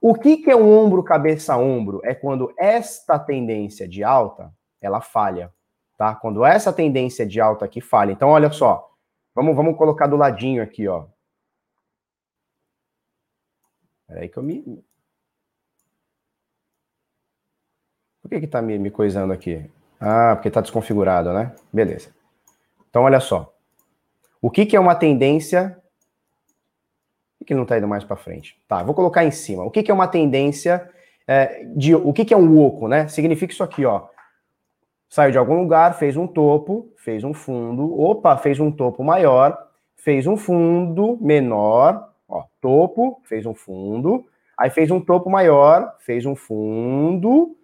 O 0.00 0.12
que, 0.12 0.38
que 0.38 0.50
é 0.50 0.56
um 0.56 0.72
ombro, 0.76 1.04
cabeça, 1.04 1.56
ombro? 1.56 2.00
É 2.04 2.12
quando 2.12 2.52
esta 2.58 3.16
tendência 3.16 3.86
de 3.86 4.02
alta, 4.02 4.52
ela 4.80 5.00
falha, 5.00 5.52
tá? 5.96 6.16
Quando 6.16 6.44
essa 6.44 6.72
tendência 6.72 7.24
de 7.24 7.40
alta 7.40 7.64
aqui 7.64 7.80
falha. 7.80 8.10
Então, 8.10 8.28
olha 8.30 8.50
só, 8.50 8.90
Vamos, 9.34 9.56
vamos 9.56 9.76
colocar 9.76 10.06
do 10.06 10.16
ladinho 10.16 10.62
aqui, 10.62 10.86
ó. 10.86 11.06
Peraí 14.06 14.28
que 14.28 14.36
eu 14.36 14.42
me... 14.42 14.62
Por 18.22 18.28
que 18.28 18.40
que 18.40 18.46
tá 18.46 18.62
me, 18.62 18.78
me 18.78 18.90
coisando 18.90 19.32
aqui? 19.32 19.68
Ah, 20.00 20.36
porque 20.36 20.50
tá 20.50 20.60
desconfigurado, 20.60 21.32
né? 21.32 21.54
Beleza. 21.72 22.14
Então, 22.88 23.02
olha 23.02 23.18
só. 23.18 23.53
O 24.44 24.50
que 24.50 24.66
que 24.66 24.76
é 24.76 24.80
uma 24.80 24.94
tendência... 24.94 25.80
Por 27.38 27.46
que 27.46 27.54
não 27.54 27.64
tá 27.64 27.78
indo 27.78 27.88
mais 27.88 28.04
para 28.04 28.16
frente? 28.16 28.60
Tá, 28.68 28.82
vou 28.82 28.94
colocar 28.94 29.24
em 29.24 29.30
cima. 29.30 29.64
O 29.64 29.70
que 29.70 29.82
que 29.82 29.90
é 29.90 29.94
uma 29.94 30.08
tendência... 30.08 30.90
É, 31.26 31.64
de, 31.74 31.94
o 31.94 32.12
que 32.12 32.24
que 32.24 32.34
é 32.34 32.36
um 32.36 32.58
oco, 32.62 32.86
né? 32.86 33.08
Significa 33.08 33.52
isso 33.52 33.62
aqui, 33.62 33.86
ó 33.86 34.08
saiu 35.14 35.30
de 35.30 35.38
algum 35.38 35.60
lugar, 35.60 35.96
fez 35.96 36.16
um 36.16 36.26
topo, 36.26 36.90
fez 36.96 37.22
um 37.22 37.32
fundo, 37.32 38.00
opa, 38.00 38.36
fez 38.36 38.58
um 38.58 38.68
topo 38.68 39.04
maior, 39.04 39.56
fez 39.94 40.26
um 40.26 40.36
fundo 40.36 41.16
menor, 41.20 42.12
ó, 42.28 42.42
topo, 42.60 43.22
fez 43.22 43.46
um 43.46 43.54
fundo, 43.54 44.26
aí 44.58 44.70
fez 44.70 44.90
um 44.90 45.00
topo 45.00 45.30
maior, 45.30 45.94
fez 46.00 46.26
um 46.26 46.34
fundo, 46.34 47.56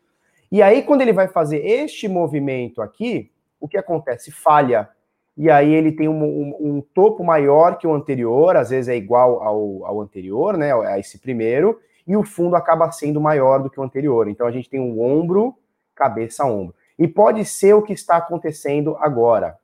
e 0.52 0.62
aí 0.62 0.84
quando 0.84 1.00
ele 1.00 1.12
vai 1.12 1.26
fazer 1.26 1.66
este 1.66 2.06
movimento 2.06 2.80
aqui, 2.80 3.32
o 3.58 3.66
que 3.66 3.76
acontece? 3.76 4.30
Falha. 4.30 4.88
E 5.36 5.50
aí 5.50 5.72
ele 5.72 5.92
tem 5.92 6.08
um, 6.08 6.22
um, 6.22 6.56
um 6.60 6.80
topo 6.80 7.24
maior 7.24 7.78
que 7.78 7.86
o 7.86 7.94
anterior, 7.94 8.56
às 8.56 8.70
vezes 8.70 8.88
é 8.88 8.96
igual 8.96 9.42
ao, 9.42 9.86
ao 9.86 10.00
anterior, 10.00 10.56
né, 10.56 10.72
a 10.72 10.98
esse 10.98 11.18
primeiro, 11.18 11.80
e 12.06 12.16
o 12.16 12.24
fundo 12.24 12.56
acaba 12.56 12.90
sendo 12.90 13.20
maior 13.20 13.62
do 13.62 13.70
que 13.70 13.78
o 13.78 13.82
anterior. 13.82 14.28
Então 14.28 14.46
a 14.46 14.50
gente 14.50 14.68
tem 14.68 14.80
um 14.80 15.00
ombro, 15.00 15.56
cabeça, 15.94 16.44
ombro. 16.44 16.74
E 16.98 17.08
pode 17.08 17.44
ser 17.44 17.74
o 17.74 17.82
que 17.82 17.92
está 17.92 18.16
acontecendo 18.16 18.96
agora. 18.96 19.58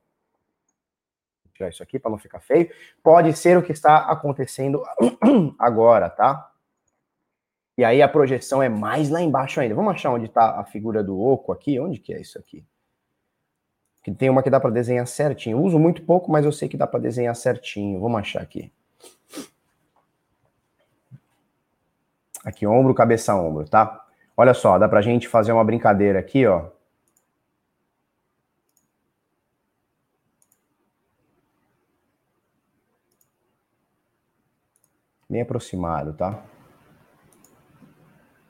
Vou 1.45 1.53
tirar 1.53 1.69
isso 1.69 1.83
aqui 1.83 1.99
para 1.99 2.11
não 2.11 2.19
ficar 2.19 2.41
feio. 2.41 2.71
Pode 3.03 3.33
ser 3.35 3.59
o 3.59 3.63
que 3.63 3.73
está 3.73 3.99
acontecendo 3.99 4.83
agora, 5.59 6.09
tá? 6.09 6.51
E 7.77 7.85
aí 7.85 8.01
a 8.01 8.09
projeção 8.09 8.63
é 8.63 8.69
mais 8.69 9.11
lá 9.11 9.21
embaixo 9.21 9.61
ainda. 9.61 9.75
Vamos 9.75 9.93
achar 9.93 10.11
onde 10.11 10.27
está 10.27 10.59
a 10.59 10.65
figura 10.65 11.05
do 11.05 11.21
oco 11.21 11.53
aqui? 11.53 11.79
Onde 11.79 11.99
que 11.99 12.15
é 12.15 12.21
isso 12.21 12.39
aqui? 12.39 12.65
Que 14.07 14.15
tem 14.15 14.31
uma 14.31 14.41
que 14.41 14.49
dá 14.49 14.61
para 14.61 14.71
desenhar 14.71 15.05
certinho. 15.05 15.59
Eu 15.59 15.65
uso 15.65 15.81
muito 15.81 16.01
pouco, 16.03 16.31
mas 16.31 16.45
eu 16.45 16.53
sei 16.53 16.69
que 16.69 16.77
dá 16.77 16.87
para 16.87 17.01
desenhar 17.01 17.35
certinho. 17.35 17.99
Vamos 18.01 18.21
achar 18.21 18.41
aqui. 18.41 18.73
Aqui, 22.45 22.65
ombro, 22.65 22.95
cabeça, 22.95 23.35
ombro, 23.35 23.69
tá? 23.69 24.07
Olha 24.37 24.55
só, 24.55 24.79
dá 24.79 24.89
pra 24.89 25.03
gente 25.03 25.27
fazer 25.27 25.51
uma 25.51 25.65
brincadeira 25.65 26.21
aqui, 26.21 26.47
ó. 26.47 26.67
bem 35.29 35.43
aproximado, 35.43 36.13
tá? 36.13 36.45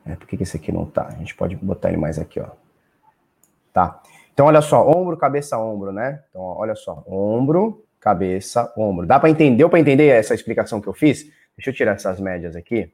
É, 0.05 0.15
por 0.17 0.29
que, 0.29 0.37
esse 0.43 0.59
aqui 0.59 0.71
não 0.71 0.85
tá? 0.85 1.07
A 1.07 1.13
gente 1.13 1.35
pode 1.35 1.57
botar 1.57 1.89
ele 1.89 1.97
mais 1.97 2.19
aqui, 2.19 2.39
ó. 2.41 2.51
Tá? 3.73 4.03
Então, 4.37 4.45
olha 4.45 4.61
só, 4.61 4.87
ombro, 4.87 5.17
cabeça, 5.17 5.59
ombro, 5.59 5.91
né? 5.91 6.23
Então, 6.29 6.43
olha 6.43 6.75
só, 6.75 7.03
ombro, 7.09 7.87
cabeça, 7.99 8.71
ombro. 8.77 9.07
Dá 9.07 9.19
para 9.19 9.31
entender? 9.31 9.57
Deu 9.57 9.71
para 9.71 9.81
entender 9.81 10.09
essa 10.09 10.35
explicação 10.35 10.79
que 10.79 10.87
eu 10.87 10.93
fiz? 10.93 11.25
Deixa 11.57 11.71
eu 11.71 11.75
tirar 11.75 11.93
essas 11.93 12.21
médias 12.21 12.55
aqui. 12.55 12.93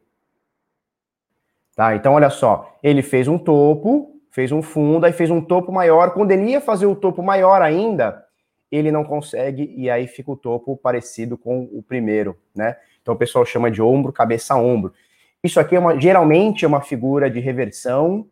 Tá? 1.74 1.96
Então, 1.96 2.14
olha 2.14 2.30
só, 2.30 2.78
ele 2.80 3.02
fez 3.02 3.26
um 3.26 3.36
topo, 3.36 4.20
fez 4.30 4.52
um 4.52 4.62
fundo, 4.62 5.04
aí 5.04 5.12
fez 5.12 5.32
um 5.32 5.40
topo 5.40 5.72
maior. 5.72 6.14
Quando 6.14 6.30
ele 6.30 6.48
ia 6.48 6.60
fazer 6.60 6.86
o 6.86 6.94
topo 6.94 7.24
maior 7.24 7.60
ainda, 7.60 8.24
ele 8.70 8.92
não 8.92 9.02
consegue 9.02 9.74
e 9.76 9.90
aí 9.90 10.06
fica 10.06 10.30
o 10.30 10.36
topo 10.36 10.76
parecido 10.76 11.36
com 11.36 11.64
o 11.72 11.82
primeiro, 11.82 12.38
né? 12.54 12.76
Então 13.02 13.14
o 13.14 13.18
pessoal 13.18 13.44
chama 13.44 13.68
de 13.68 13.82
ombro, 13.82 14.12
cabeça, 14.12 14.54
ombro. 14.54 14.94
Isso 15.42 15.58
aqui 15.58 15.74
é 15.74 15.80
uma, 15.80 15.98
geralmente 15.98 16.64
é 16.64 16.68
uma 16.68 16.82
figura 16.82 17.28
de 17.28 17.40
reversão 17.40 18.28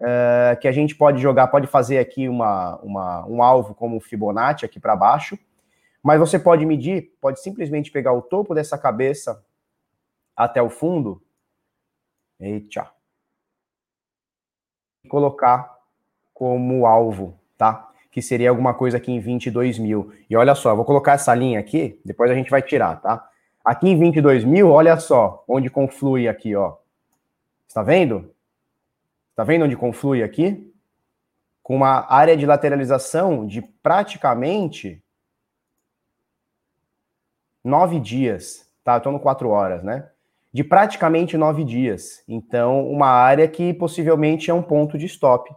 uh, 0.00 0.58
que 0.60 0.68
a 0.68 0.72
gente 0.72 0.94
pode 0.94 1.20
jogar, 1.20 1.48
pode 1.48 1.66
fazer 1.66 1.98
aqui 1.98 2.28
uma, 2.28 2.76
uma 2.76 3.26
um 3.26 3.42
alvo 3.42 3.74
como 3.74 4.00
Fibonacci 4.00 4.64
aqui 4.64 4.80
para 4.80 4.96
baixo, 4.96 5.38
mas 6.02 6.20
você 6.20 6.38
pode 6.38 6.64
medir, 6.64 7.12
pode 7.20 7.40
simplesmente 7.40 7.90
pegar 7.90 8.12
o 8.12 8.22
topo 8.22 8.54
dessa 8.54 8.78
cabeça 8.78 9.44
até 10.36 10.62
o 10.62 10.68
fundo, 10.68 11.22
eita, 12.38 12.90
e 15.04 15.08
colocar 15.08 15.74
como 16.34 16.84
alvo, 16.84 17.38
tá? 17.56 17.90
Que 18.10 18.20
seria 18.20 18.50
alguma 18.50 18.74
coisa 18.74 18.98
aqui 18.98 19.10
em 19.10 19.20
22 19.20 19.78
mil. 19.78 20.12
E 20.28 20.36
olha 20.36 20.54
só, 20.54 20.70
eu 20.70 20.76
vou 20.76 20.84
colocar 20.84 21.12
essa 21.12 21.34
linha 21.34 21.58
aqui, 21.58 22.00
depois 22.04 22.30
a 22.30 22.34
gente 22.34 22.50
vai 22.50 22.60
tirar, 22.60 23.00
tá? 23.00 23.26
Aqui 23.64 23.88
em 23.88 23.98
22 23.98 24.44
mil, 24.44 24.70
olha 24.70 24.98
só, 24.98 25.42
onde 25.48 25.70
conflui 25.70 26.28
aqui, 26.28 26.54
ó. 26.54 26.76
Está 27.66 27.82
vendo? 27.82 28.30
Está 29.36 29.44
vendo 29.44 29.66
onde 29.66 29.76
conflui 29.76 30.22
aqui? 30.22 30.72
Com 31.62 31.76
uma 31.76 32.10
área 32.10 32.34
de 32.34 32.46
lateralização 32.46 33.46
de 33.46 33.60
praticamente 33.60 35.04
nove 37.62 38.00
dias, 38.00 38.66
tá? 38.82 38.96
Estou 38.96 39.12
no 39.12 39.20
quatro 39.20 39.50
horas, 39.50 39.84
né? 39.84 40.08
De 40.54 40.64
praticamente 40.64 41.36
nove 41.36 41.64
dias. 41.64 42.24
Então, 42.26 42.88
uma 42.90 43.08
área 43.08 43.46
que 43.46 43.74
possivelmente 43.74 44.50
é 44.50 44.54
um 44.54 44.62
ponto 44.62 44.96
de 44.96 45.04
stop. 45.04 45.54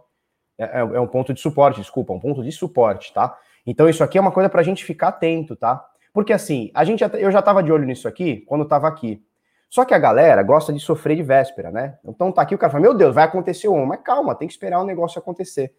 É, 0.58 0.64
é, 0.64 0.80
é 0.80 1.00
um 1.00 1.06
ponto 1.06 1.32
de 1.32 1.40
suporte, 1.40 1.80
desculpa, 1.80 2.12
um 2.12 2.20
ponto 2.20 2.42
de 2.42 2.52
suporte, 2.52 3.14
tá? 3.14 3.34
Então, 3.64 3.88
isso 3.88 4.04
aqui 4.04 4.18
é 4.18 4.20
uma 4.20 4.30
coisa 4.30 4.50
para 4.50 4.60
a 4.60 4.64
gente 4.64 4.84
ficar 4.84 5.08
atento, 5.08 5.56
tá? 5.56 5.82
Porque 6.12 6.34
assim, 6.34 6.70
a 6.74 6.84
gente 6.84 7.02
eu 7.14 7.32
já 7.32 7.38
estava 7.38 7.62
de 7.62 7.72
olho 7.72 7.86
nisso 7.86 8.06
aqui 8.06 8.42
quando 8.42 8.64
estava 8.64 8.86
aqui. 8.86 9.24
Só 9.70 9.84
que 9.84 9.94
a 9.94 9.98
galera 9.98 10.42
gosta 10.42 10.72
de 10.72 10.80
sofrer 10.80 11.16
de 11.16 11.22
véspera, 11.22 11.70
né? 11.70 11.96
Então 12.04 12.32
tá 12.32 12.42
aqui 12.42 12.56
o 12.56 12.58
cara 12.58 12.72
fala, 12.72 12.82
meu 12.82 12.92
Deus, 12.92 13.14
vai 13.14 13.22
acontecer 13.22 13.68
um, 13.68 13.86
mas 13.86 14.00
calma, 14.02 14.34
tem 14.34 14.48
que 14.48 14.52
esperar 14.52 14.80
o 14.80 14.84
negócio 14.84 15.20
acontecer. 15.20 15.72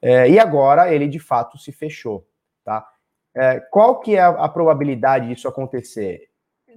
É, 0.00 0.28
e 0.30 0.38
agora 0.38 0.92
ele 0.92 1.06
de 1.06 1.18
fato 1.18 1.58
se 1.58 1.70
fechou, 1.70 2.26
tá? 2.64 2.88
É, 3.36 3.60
qual 3.70 4.00
que 4.00 4.16
é 4.16 4.20
a, 4.20 4.28
a, 4.28 4.48
probabilidade 4.48 5.28
disso 5.28 5.46
acontecer? 5.46 6.22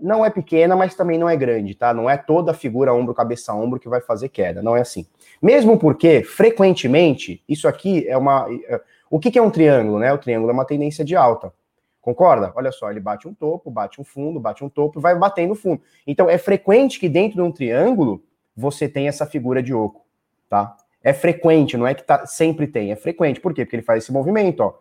Não 0.01 0.25
é 0.25 0.29
pequena, 0.29 0.75
mas 0.75 0.93
também 0.93 1.17
não 1.17 1.29
é 1.29 1.37
grande, 1.37 1.73
tá? 1.73 1.93
Não 1.93 2.09
é 2.09 2.17
toda 2.17 2.53
figura 2.53 2.93
ombro, 2.93 3.13
cabeça, 3.13 3.53
ombro 3.53 3.79
que 3.79 3.87
vai 3.87 4.01
fazer 4.01 4.27
queda, 4.27 4.61
não 4.61 4.75
é 4.75 4.81
assim. 4.81 5.07
Mesmo 5.41 5.79
porque, 5.79 6.21
frequentemente, 6.21 7.43
isso 7.47 7.67
aqui 7.67 8.05
é 8.09 8.17
uma... 8.17 8.45
É, 8.67 8.81
o 9.09 9.19
que, 9.19 9.31
que 9.31 9.39
é 9.39 9.41
um 9.41 9.49
triângulo, 9.49 9.99
né? 9.99 10.11
O 10.11 10.17
triângulo 10.17 10.51
é 10.51 10.53
uma 10.53 10.65
tendência 10.65 11.05
de 11.05 11.15
alta. 11.15 11.53
Concorda? 12.07 12.53
Olha 12.55 12.71
só, 12.71 12.89
ele 12.89 13.01
bate 13.01 13.27
um 13.27 13.33
topo, 13.33 13.69
bate 13.69 13.99
um 13.99 14.03
fundo, 14.05 14.39
bate 14.39 14.63
um 14.63 14.69
topo 14.69 14.97
vai 14.97 15.13
batendo 15.13 15.53
fundo. 15.53 15.81
Então 16.07 16.29
é 16.29 16.37
frequente 16.37 17.01
que 17.01 17.09
dentro 17.09 17.35
de 17.35 17.41
um 17.41 17.51
triângulo 17.51 18.23
você 18.55 18.87
tenha 18.87 19.09
essa 19.09 19.25
figura 19.25 19.61
de 19.61 19.73
oco, 19.73 20.05
tá? 20.47 20.77
É 21.03 21.11
frequente, 21.11 21.75
não 21.75 21.85
é 21.85 21.93
que 21.93 22.03
tá, 22.03 22.25
sempre 22.25 22.65
tem, 22.65 22.93
é 22.93 22.95
frequente. 22.95 23.41
Por 23.41 23.53
quê? 23.53 23.65
Porque 23.65 23.75
ele 23.75 23.83
faz 23.83 24.05
esse 24.05 24.13
movimento, 24.13 24.61
ó. 24.61 24.79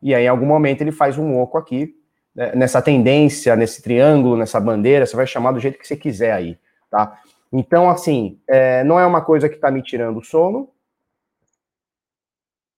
E 0.00 0.14
aí, 0.14 0.24
em 0.24 0.28
algum 0.28 0.46
momento, 0.46 0.80
ele 0.80 0.92
faz 0.92 1.18
um 1.18 1.38
oco 1.38 1.58
aqui, 1.58 1.94
né, 2.34 2.52
nessa 2.54 2.80
tendência, 2.80 3.54
nesse 3.54 3.82
triângulo, 3.82 4.34
nessa 4.34 4.58
bandeira, 4.58 5.04
você 5.04 5.14
vai 5.14 5.26
chamar 5.26 5.52
do 5.52 5.60
jeito 5.60 5.78
que 5.78 5.86
você 5.86 5.94
quiser 5.94 6.32
aí, 6.32 6.58
tá? 6.90 7.20
Então, 7.52 7.90
assim, 7.90 8.40
é, 8.48 8.82
não 8.82 8.98
é 8.98 9.04
uma 9.04 9.20
coisa 9.20 9.46
que 9.46 9.56
tá 9.56 9.70
me 9.70 9.82
tirando 9.82 10.20
o 10.20 10.24
sono, 10.24 10.70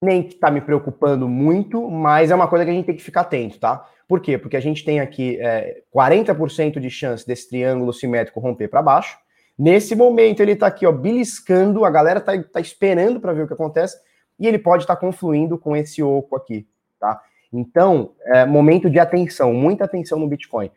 nem 0.07 0.23
que 0.23 0.35
está 0.35 0.51
me 0.51 0.61
preocupando 0.61 1.29
muito, 1.29 1.91
mas 1.91 2.31
é 2.31 2.35
uma 2.35 2.49
coisa 2.49 2.65
que 2.65 2.71
a 2.71 2.75
gente 2.75 2.87
tem 2.87 2.97
que 2.97 3.03
ficar 3.03 3.23
atento, 3.23 3.59
tá? 3.59 3.85
Por 4.09 4.21
quê? 4.21 4.39
Porque 4.39 4.57
a 4.57 4.61
gente 4.61 4.85
tem 4.85 5.01
aqui 5.01 5.37
é, 5.41 5.83
40% 5.95 6.79
de 6.79 6.89
chance 6.89 7.27
desse 7.27 7.49
triângulo 7.49 7.93
simétrico 7.93 8.41
romper 8.41 8.69
para 8.69 8.81
baixo. 8.81 9.19
Nesse 9.59 9.97
momento 9.97 10.41
ele 10.41 10.53
está 10.53 10.69
aqui, 10.69 10.87
ó, 10.87 10.93
beliscando, 10.93 11.85
a 11.85 11.91
galera 11.91 12.21
está 12.21 12.41
tá 12.41 12.61
esperando 12.61 13.21
para 13.21 13.33
ver 13.33 13.43
o 13.43 13.47
que 13.49 13.55
acontece, 13.55 13.99
e 14.39 14.47
ele 14.47 14.59
pode 14.59 14.85
estar 14.85 14.95
tá 14.95 15.01
confluindo 15.01 15.59
com 15.59 15.77
esse 15.77 16.03
oco 16.03 16.37
aqui, 16.37 16.67
tá? 17.01 17.21
Então, 17.53 18.13
é, 18.27 18.45
momento 18.45 18.89
de 18.89 18.99
atenção, 18.99 19.53
muita 19.53 19.85
atenção 19.85 20.19
no 20.19 20.29
Bitcoin. 20.29 20.71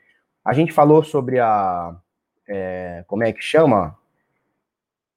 A 0.43 0.53
gente 0.53 0.71
falou 0.71 1.03
sobre 1.03 1.39
a. 1.39 1.95
É, 2.47 3.03
como 3.05 3.23
é 3.23 3.31
que 3.31 3.41
chama? 3.41 3.95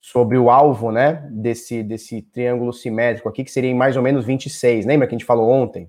Sobre 0.02 0.37
o 0.37 0.50
alvo, 0.50 0.90
né, 0.90 1.28
desse, 1.30 1.80
desse 1.80 2.23
triângulo 2.23 2.73
simétrico 2.73 3.28
aqui, 3.28 3.44
que 3.44 3.52
seria 3.52 3.73
mais 3.73 3.97
ou 3.97 4.02
menos 4.02 4.25
26. 4.26 4.85
Lembra 4.85 5.06
que 5.06 5.14
a 5.14 5.16
gente 5.18 5.25
falou 5.25 5.49
ontem? 5.49 5.88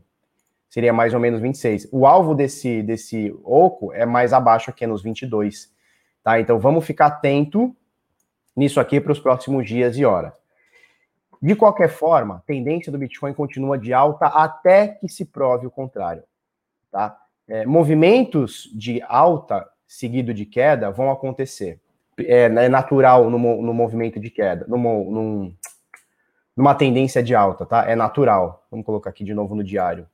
Seria 0.70 0.94
mais 0.94 1.16
ou 1.16 1.20
menos 1.20 1.42
26. 1.42 1.90
O 1.92 2.06
alvo 2.06 2.36
desse, 2.36 2.84
desse 2.84 3.36
oco 3.44 3.92
é 3.92 4.06
mais 4.06 4.32
abaixo 4.32 4.70
aqui, 4.70 4.84
é 4.84 4.88
nos 4.88 5.02
22. 5.02 5.74
Tá? 6.24 6.40
Então 6.40 6.60
vamos 6.60 6.86
ficar 6.86 7.08
atento 7.08 7.76
nisso 8.56 8.80
aqui 8.80 9.02
para 9.02 9.12
os 9.12 9.20
próximos 9.20 9.66
dias 9.66 9.98
e 9.98 10.06
horas. 10.06 10.34
De 11.42 11.56
qualquer 11.56 11.90
forma, 11.90 12.36
a 12.36 12.40
tendência 12.42 12.92
do 12.92 13.00
Bitcoin 13.00 13.34
continua 13.34 13.80
de 13.80 13.94
alta 13.94 14.28
até 14.28 14.90
que 14.90 15.08
se 15.08 15.26
prove 15.26 15.66
o 15.66 15.72
contrário. 15.72 16.24
Tá? 16.92 17.18
É, 17.48 17.66
movimentos 17.66 18.70
de 18.76 19.02
alta 19.08 19.68
seguido 19.88 20.36
de 20.36 20.46
queda 20.46 20.92
vão 20.92 21.12
acontecer 21.12 21.82
é, 22.20 22.44
é 22.44 22.70
natural 22.70 23.30
no, 23.30 23.38
no 23.38 23.74
movimento 23.74 24.20
de 24.20 24.30
queda, 24.30 24.66
num, 24.68 25.54
numa 26.56 26.76
tendência 26.76 27.22
de 27.24 27.34
alta, 27.34 27.66
tá? 27.66 27.90
É 27.90 27.96
natural. 27.96 28.66
Vamos 28.70 28.86
colocar 28.86 29.10
aqui 29.10 29.24
de 29.24 29.34
novo 29.34 29.56
no 29.56 29.64
diário. 29.64 30.08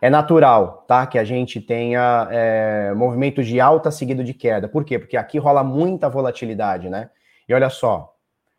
é 0.00 0.10
natural, 0.10 0.84
tá? 0.88 1.06
Que 1.06 1.18
a 1.18 1.24
gente 1.24 1.60
tenha 1.60 2.28
é, 2.30 2.92
movimento 2.94 3.42
de 3.42 3.60
alta 3.60 3.90
seguido 3.90 4.24
de 4.24 4.34
queda. 4.34 4.68
Por 4.68 4.84
quê? 4.84 4.98
Porque 4.98 5.16
aqui 5.16 5.38
rola 5.38 5.62
muita 5.62 6.08
volatilidade, 6.08 6.88
né? 6.88 7.10
E 7.48 7.54
olha 7.54 7.68
só, 7.68 8.14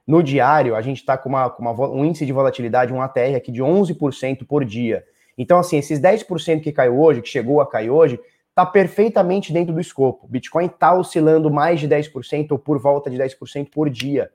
no 0.06 0.22
diário 0.22 0.76
a 0.76 0.82
gente 0.82 0.98
está 0.98 1.18
com, 1.18 1.30
uma, 1.30 1.50
com 1.50 1.62
uma, 1.62 1.72
um 1.90 2.06
índice 2.06 2.26
de 2.26 2.32
volatilidade, 2.32 2.94
um 2.94 3.02
ATR 3.02 3.36
aqui 3.36 3.52
de 3.52 3.62
11% 3.62 4.46
por 4.46 4.64
dia. 4.64 5.04
Então, 5.38 5.58
assim, 5.58 5.78
esses 5.78 6.00
10% 6.00 6.62
que 6.62 6.72
caiu 6.72 7.00
hoje, 7.00 7.22
que 7.22 7.30
chegou 7.30 7.60
a 7.60 7.68
cair 7.68 7.90
hoje, 7.90 8.20
está 8.54 8.64
perfeitamente 8.68 9.52
dentro 9.52 9.74
do 9.74 9.82
escopo. 9.82 10.28
Bitcoin 10.28 10.68
está 10.68 10.94
oscilando 10.94 11.50
mais 11.50 11.80
de 11.80 11.88
10% 11.88 12.52
ou 12.52 12.60
por 12.60 12.80
volta 12.80 13.10
de 13.10 13.18
10% 13.18 13.70
por 13.72 13.90
dia. 13.90 14.32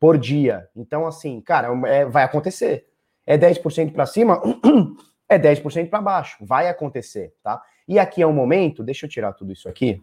Por 0.00 0.18
dia. 0.18 0.68
Então, 0.74 1.06
assim, 1.06 1.40
cara, 1.40 1.68
é, 1.86 2.04
vai 2.04 2.24
acontecer. 2.24 2.88
É 3.24 3.38
10% 3.38 3.92
para 3.92 4.06
cima, 4.06 4.42
é 5.28 5.38
10% 5.38 5.88
para 5.88 6.02
baixo. 6.02 6.36
Vai 6.40 6.68
acontecer, 6.68 7.32
tá? 7.42 7.62
E 7.86 7.98
aqui 7.98 8.20
é 8.20 8.26
o 8.26 8.32
momento, 8.32 8.82
deixa 8.82 9.06
eu 9.06 9.10
tirar 9.10 9.32
tudo 9.32 9.52
isso 9.52 9.68
aqui. 9.68 10.02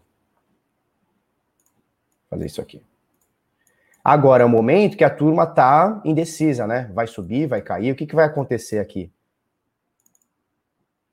Fazer 2.30 2.46
isso 2.46 2.62
aqui. 2.62 2.82
Agora 4.04 4.44
é 4.44 4.46
o 4.46 4.50
momento 4.50 4.96
que 4.96 5.04
a 5.04 5.10
turma 5.10 5.46
tá 5.46 6.01
indecisa, 6.06 6.65
né? 6.65 6.89
Vai 6.94 7.08
subir, 7.08 7.48
vai 7.48 7.62
cair. 7.62 7.92
O 7.92 7.96
que, 7.96 8.06
que 8.06 8.15
vai 8.15 8.25
acontecer 8.25 8.80
aqui? 8.80 9.12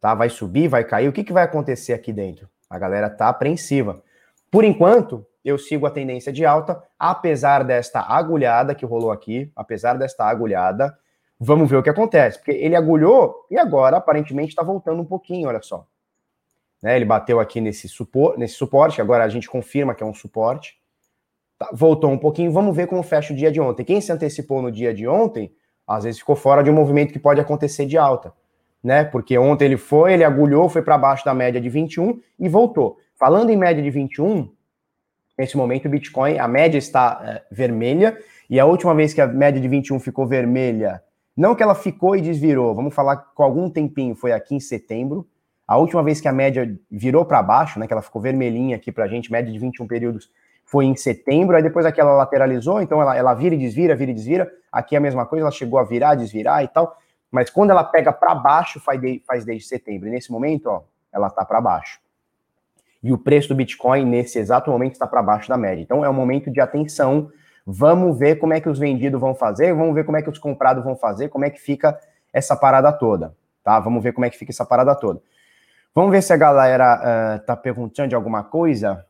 Tá? 0.03 0.15
Vai 0.15 0.29
subir, 0.29 0.69
vai 0.69 0.85
cair. 0.85 1.09
O 1.09 1.13
que, 1.13 1.25
que 1.25 1.33
vai 1.33 1.45
acontecer 1.45 1.95
aqui 1.95 2.13
dentro? 2.13 2.47
A 2.69 2.79
galera 2.79 3.09
tá 3.09 3.31
apreensiva. 3.31 4.03
Por 4.51 4.65
enquanto, 4.65 5.27
eu 5.43 5.57
sigo 5.57 5.87
a 5.87 5.91
tendência 5.91 6.31
de 6.31 6.45
alta, 6.45 6.83
apesar 6.99 7.65
desta 7.65 8.01
agulhada 8.01 8.75
que 8.75 8.85
rolou 8.85 9.11
aqui, 9.11 9.51
apesar 9.57 9.95
desta 9.95 10.27
agulhada, 10.27 10.95
Vamos 11.45 11.69
ver 11.69 11.77
o 11.77 11.83
que 11.83 11.91
acontece, 11.91 12.39
porque 12.39 12.53
ele 12.53 12.77
agulhou 12.77 13.35
e 13.51 13.59
agora 13.59 13.97
aparentemente 13.97 14.51
está 14.51 14.63
voltando 14.63 15.03
um 15.03 15.05
pouquinho, 15.05 15.49
olha 15.49 15.61
só. 15.61 15.85
Né, 16.81 16.95
ele 16.95 17.05
bateu 17.05 17.41
aqui 17.41 17.61
nesse, 17.61 17.89
supor, 17.89 18.39
nesse 18.39 18.55
suporte, 18.55 19.01
agora 19.01 19.25
a 19.25 19.29
gente 19.29 19.51
confirma 19.51 19.93
que 19.93 20.05
é 20.05 20.07
um 20.07 20.15
suporte. 20.15 20.79
Tá, 21.59 21.69
voltou 21.73 22.13
um 22.13 22.19
pouquinho, 22.19 22.53
vamos 22.53 22.77
ver 22.77 22.87
como 22.87 23.03
fecha 23.03 23.33
o 23.33 23.37
dia 23.37 23.51
de 23.51 23.61
ontem. 23.61 23.85
Quem 23.85 24.01
se 24.01 24.13
antecipou 24.13 24.63
no 24.63 24.71
dia 24.71 24.95
de 24.95 25.09
ontem, 25.09 25.53
às 25.85 26.05
vezes 26.05 26.21
ficou 26.21 26.37
fora 26.37 26.63
de 26.63 26.71
um 26.71 26.75
movimento 26.75 27.13
que 27.13 27.19
pode 27.19 27.41
acontecer 27.41 27.87
de 27.87 27.99
alta, 27.99 28.33
né? 28.83 29.05
Porque 29.05 29.37
ontem 29.39 29.67
ele 29.67 29.77
foi, 29.77 30.15
ele 30.15 30.25
agulhou, 30.25 30.69
foi 30.69 30.83
para 30.83 30.99
baixo 30.99 31.25
da 31.25 31.35
média 31.35 31.61
de 31.61 31.69
21 31.69 32.21
e 32.39 32.49
voltou. 32.49 32.99
Falando 33.15 33.51
em 33.51 33.57
média 33.57 33.83
de 33.83 33.91
21, 33.91 34.51
nesse 35.39 35.57
momento 35.57 35.87
o 35.87 35.91
Bitcoin, 35.91 36.39
a 36.39 36.49
média 36.49 36.79
está 36.79 37.21
é, 37.25 37.43
vermelha, 37.51 38.19
e 38.51 38.59
a 38.59 38.67
última 38.67 38.95
vez 38.95 39.15
que 39.15 39.21
a 39.21 39.27
média 39.27 39.61
de 39.61 39.69
21 39.69 40.01
ficou 40.01 40.27
vermelha 40.27 41.03
não 41.37 41.55
que 41.55 41.63
ela 41.63 41.75
ficou 41.75 42.15
e 42.15 42.21
desvirou, 42.21 42.75
vamos 42.75 42.95
falar 42.95 43.17
com 43.17 43.43
algum 43.43 43.71
tempinho, 43.71 44.15
foi 44.15 44.33
aqui 44.33 44.55
em 44.55 44.61
setembro. 44.61 45.27
A 45.67 45.79
última 45.79 46.03
vez 46.03 46.21
que 46.21 46.29
a 46.29 46.33
média 46.33 46.79
virou 46.91 47.25
para 47.25 47.43
baixo, 47.43 47.81
né, 47.81 47.87
que 47.87 47.93
ela 47.93 48.03
ficou 48.03 48.21
vermelhinha 48.21 48.77
aqui 48.77 48.93
para 48.93 49.05
a 49.05 49.09
gente, 49.09 49.33
média 49.33 49.51
de 49.51 49.59
21 49.59 49.87
períodos, 49.87 50.31
foi 50.65 50.85
em 50.85 50.95
setembro. 50.95 51.57
Aí 51.57 51.63
depois 51.63 51.87
aqui 51.87 52.01
ela 52.01 52.13
lateralizou, 52.13 52.83
então 52.83 53.01
ela, 53.01 53.17
ela 53.17 53.33
vira 53.33 53.55
e 53.55 53.59
desvira, 53.59 53.97
vira 53.97 54.11
e 54.11 54.15
desvira. 54.15 54.51
Aqui 54.71 54.95
é 54.95 54.99
a 54.99 55.01
mesma 55.01 55.25
coisa, 55.25 55.45
ela 55.45 55.51
chegou 55.51 55.79
a 55.79 55.85
virar, 55.85 56.15
desvirar 56.15 56.63
e 56.63 56.69
tal. 56.69 56.99
Mas 57.33 57.51
quando 57.51 57.71
ela 57.71 57.83
pega 57.83 58.13
para 58.13 58.35
baixo, 58.35 58.79
faz, 58.79 59.01
de, 59.01 59.21
faz 59.27 59.45
desde 59.45 59.67
setembro. 59.67 60.07
E 60.07 60.11
nesse 60.13 60.31
momento, 60.31 60.67
ó, 60.67 60.83
ela 61.13 61.27
está 61.27 61.45
para 61.45 61.61
baixo. 61.61 61.99
E 63.03 63.13
o 63.13 63.19
preço 63.19 63.49
do 63.49 63.55
Bitcoin, 63.57 64.05
nesse 64.05 64.39
exato 64.39 64.71
momento, 64.71 64.93
está 64.93 65.09
para 65.09 65.23
baixo 65.23 65.49
da 65.49 65.57
média. 65.57 65.83
Então 65.83 66.05
é 66.05 66.09
um 66.09 66.15
momento 66.15 66.49
de 66.51 66.61
atenção 66.61 67.33
Vamos 67.65 68.19
ver 68.19 68.37
como 68.37 68.53
é 68.53 68.61
que 68.61 68.69
os 68.69 68.79
vendidos 68.79 69.21
vão 69.21 69.35
fazer, 69.35 69.73
vamos 69.73 69.95
ver 69.95 70.05
como 70.05 70.17
é 70.17 70.23
que 70.23 70.29
os 70.29 70.39
comprados 70.39 70.83
vão 70.83 70.97
fazer, 70.97 71.29
como 71.29 71.45
é 71.45 71.51
que 71.51 71.61
fica 71.61 71.99
essa 72.33 72.57
parada 72.57 72.93
toda, 72.93 73.37
tá? 73.63 73.79
Vamos 73.79 74.03
ver 74.03 74.13
como 74.13 74.25
é 74.25 74.31
que 74.31 74.37
fica 74.37 74.51
essa 74.51 74.67
parada 74.67 74.95
toda. 74.97 75.23
Vamos 75.95 76.11
ver 76.11 76.23
se 76.23 76.33
a 76.33 76.37
galera 76.37 77.39
uh, 77.39 77.47
tá 77.47 77.55
perguntando 77.55 78.09
de 78.09 78.15
alguma 78.15 78.43
coisa. 78.43 79.07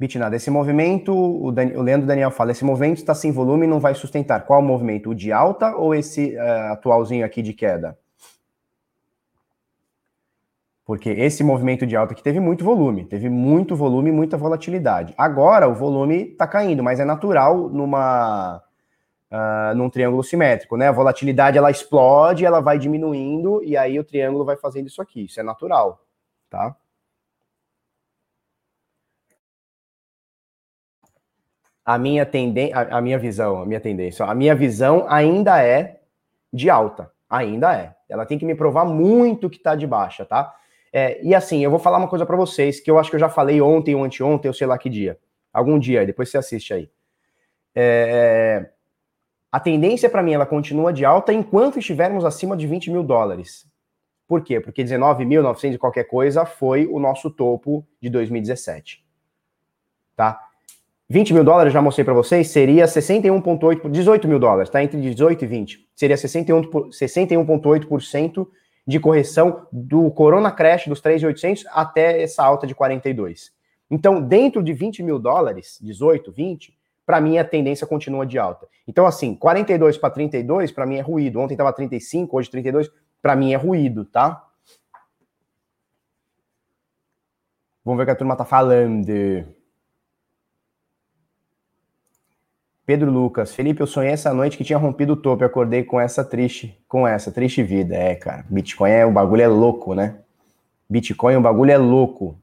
Bitnada, 0.00 0.34
esse 0.34 0.50
movimento, 0.50 1.12
o, 1.14 1.52
Dan, 1.52 1.78
o 1.78 1.82
Leandro 1.82 2.06
Daniel 2.06 2.30
fala, 2.30 2.52
esse 2.52 2.64
movimento 2.64 2.96
está 2.96 3.14
sem 3.14 3.30
volume 3.30 3.66
e 3.66 3.68
não 3.68 3.78
vai 3.78 3.94
sustentar. 3.94 4.46
Qual 4.46 4.58
o 4.58 4.64
movimento? 4.64 5.10
O 5.10 5.14
de 5.14 5.30
alta 5.30 5.76
ou 5.76 5.94
esse 5.94 6.36
uh, 6.36 6.72
atualzinho 6.72 7.22
aqui 7.22 7.42
de 7.42 7.52
queda? 7.52 7.98
Porque 10.86 11.10
esse 11.10 11.44
movimento 11.44 11.86
de 11.86 11.96
alta 11.96 12.14
aqui 12.14 12.22
teve 12.22 12.40
muito 12.40 12.64
volume, 12.64 13.04
teve 13.04 13.28
muito 13.28 13.76
volume 13.76 14.08
e 14.08 14.12
muita 14.12 14.38
volatilidade. 14.38 15.12
Agora 15.18 15.68
o 15.68 15.74
volume 15.74 16.30
está 16.32 16.46
caindo, 16.46 16.82
mas 16.82 16.98
é 16.98 17.04
natural 17.04 17.68
numa 17.68 18.62
uh, 19.30 19.74
num 19.76 19.90
triângulo 19.90 20.24
simétrico, 20.24 20.78
né? 20.78 20.88
A 20.88 20.92
volatilidade 20.92 21.58
ela 21.58 21.70
explode, 21.70 22.46
ela 22.46 22.60
vai 22.60 22.78
diminuindo 22.78 23.62
e 23.62 23.76
aí 23.76 23.98
o 23.98 24.04
triângulo 24.04 24.46
vai 24.46 24.56
fazendo 24.56 24.86
isso 24.86 25.02
aqui. 25.02 25.26
Isso 25.26 25.38
é 25.38 25.42
natural, 25.42 26.02
tá? 26.48 26.74
A 31.90 31.98
minha 31.98 32.24
tendência, 32.24 32.76
a, 32.78 33.00
minha 33.00 33.18
visão, 33.18 33.62
a 33.62 33.66
minha 33.66 33.80
tendência, 33.80 34.24
a 34.24 34.32
minha 34.32 34.54
visão 34.54 35.06
ainda 35.08 35.60
é 35.60 36.00
de 36.52 36.70
alta, 36.70 37.10
ainda 37.28 37.76
é. 37.76 37.96
Ela 38.08 38.24
tem 38.24 38.38
que 38.38 38.44
me 38.44 38.54
provar 38.54 38.84
muito 38.84 39.50
que 39.50 39.56
está 39.56 39.74
de 39.74 39.88
baixa, 39.88 40.24
tá? 40.24 40.54
É, 40.92 41.20
e 41.20 41.34
assim, 41.34 41.64
eu 41.64 41.68
vou 41.68 41.80
falar 41.80 41.98
uma 41.98 42.06
coisa 42.06 42.24
para 42.24 42.36
vocês 42.36 42.78
que 42.78 42.88
eu 42.88 42.96
acho 42.96 43.10
que 43.10 43.16
eu 43.16 43.20
já 43.20 43.28
falei 43.28 43.60
ontem 43.60 43.96
ou 43.96 44.04
anteontem, 44.04 44.48
ou 44.48 44.54
sei 44.54 44.68
lá 44.68 44.78
que 44.78 44.88
dia. 44.88 45.18
Algum 45.52 45.80
dia, 45.80 46.06
depois 46.06 46.30
você 46.30 46.38
assiste 46.38 46.72
aí. 46.72 46.88
É, 47.74 48.70
a 49.50 49.58
tendência 49.58 50.08
para 50.08 50.22
mim 50.22 50.32
ela 50.32 50.46
continua 50.46 50.92
de 50.92 51.04
alta 51.04 51.32
enquanto 51.32 51.80
estivermos 51.80 52.24
acima 52.24 52.56
de 52.56 52.68
20 52.68 52.88
mil 52.92 53.02
dólares. 53.02 53.66
Por 54.28 54.44
quê? 54.44 54.60
Porque 54.60 54.84
19.900 54.84 55.74
e 55.74 55.78
qualquer 55.78 56.04
coisa 56.04 56.46
foi 56.46 56.86
o 56.86 57.00
nosso 57.00 57.28
topo 57.32 57.84
de 58.00 58.08
2017. 58.08 59.04
Tá? 60.14 60.49
20 61.10 61.34
mil 61.34 61.42
dólares, 61.42 61.72
já 61.72 61.82
mostrei 61.82 62.04
para 62.04 62.14
vocês, 62.14 62.50
seria 62.50 62.84
61,8%, 62.84 63.90
18 63.90 64.28
mil 64.28 64.38
dólares, 64.38 64.70
tá? 64.70 64.80
Entre 64.80 65.00
18 65.00 65.44
e 65.44 65.46
20. 65.48 65.88
Seria 65.96 66.14
61,8% 66.14 66.92
61 66.92 68.46
de 68.86 69.00
correção 69.00 69.66
do 69.72 70.08
Corona 70.12 70.52
Crash 70.52 70.86
dos 70.86 71.02
3.800 71.02 71.64
até 71.72 72.22
essa 72.22 72.44
alta 72.44 72.64
de 72.64 72.76
42. 72.76 73.50
Então, 73.90 74.22
dentro 74.22 74.62
de 74.62 74.72
20 74.72 75.02
mil 75.02 75.18
dólares, 75.18 75.80
18, 75.82 76.30
20, 76.30 76.78
para 77.04 77.20
mim 77.20 77.38
a 77.38 77.44
tendência 77.44 77.88
continua 77.88 78.24
de 78.24 78.38
alta. 78.38 78.68
Então, 78.86 79.04
assim, 79.04 79.34
42 79.34 79.98
para 79.98 80.10
32, 80.10 80.70
para 80.70 80.86
mim 80.86 80.94
é 80.94 81.00
ruído. 81.00 81.40
Ontem 81.40 81.54
estava 81.54 81.72
35, 81.72 82.38
hoje 82.38 82.48
32, 82.48 82.88
para 83.20 83.34
mim 83.34 83.52
é 83.52 83.56
ruído, 83.56 84.04
tá? 84.04 84.46
Vamos 87.84 87.98
ver 87.98 88.04
o 88.04 88.06
que 88.06 88.12
a 88.12 88.16
turma 88.16 88.36
tá 88.36 88.44
falando. 88.44 89.59
Pedro 92.90 93.08
Lucas, 93.08 93.54
Felipe, 93.54 93.80
eu 93.80 93.86
sonhei 93.86 94.10
essa 94.10 94.34
noite 94.34 94.58
que 94.58 94.64
tinha 94.64 94.76
rompido 94.76 95.12
o 95.12 95.16
topo 95.16 95.44
e 95.44 95.46
acordei 95.46 95.84
com 95.84 96.00
essa 96.00 96.24
triste, 96.24 96.76
com 96.88 97.06
essa 97.06 97.30
triste 97.30 97.62
vida. 97.62 97.94
É, 97.94 98.16
cara, 98.16 98.44
Bitcoin 98.50 98.90
é, 98.90 99.06
o 99.06 99.12
bagulho 99.12 99.42
é 99.42 99.46
louco, 99.46 99.94
né? 99.94 100.18
Bitcoin, 100.88 101.36
o 101.36 101.40
bagulho 101.40 101.70
é 101.70 101.78
louco. 101.78 102.36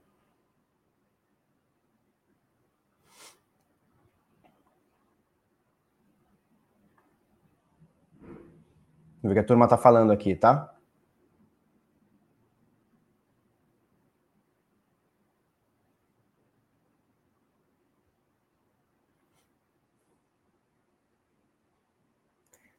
Ver 9.21 9.31
o 9.31 9.33
que 9.33 9.39
a 9.39 9.43
turma 9.43 9.67
tá 9.67 9.77
falando 9.77 10.13
aqui, 10.13 10.33
tá? 10.33 10.76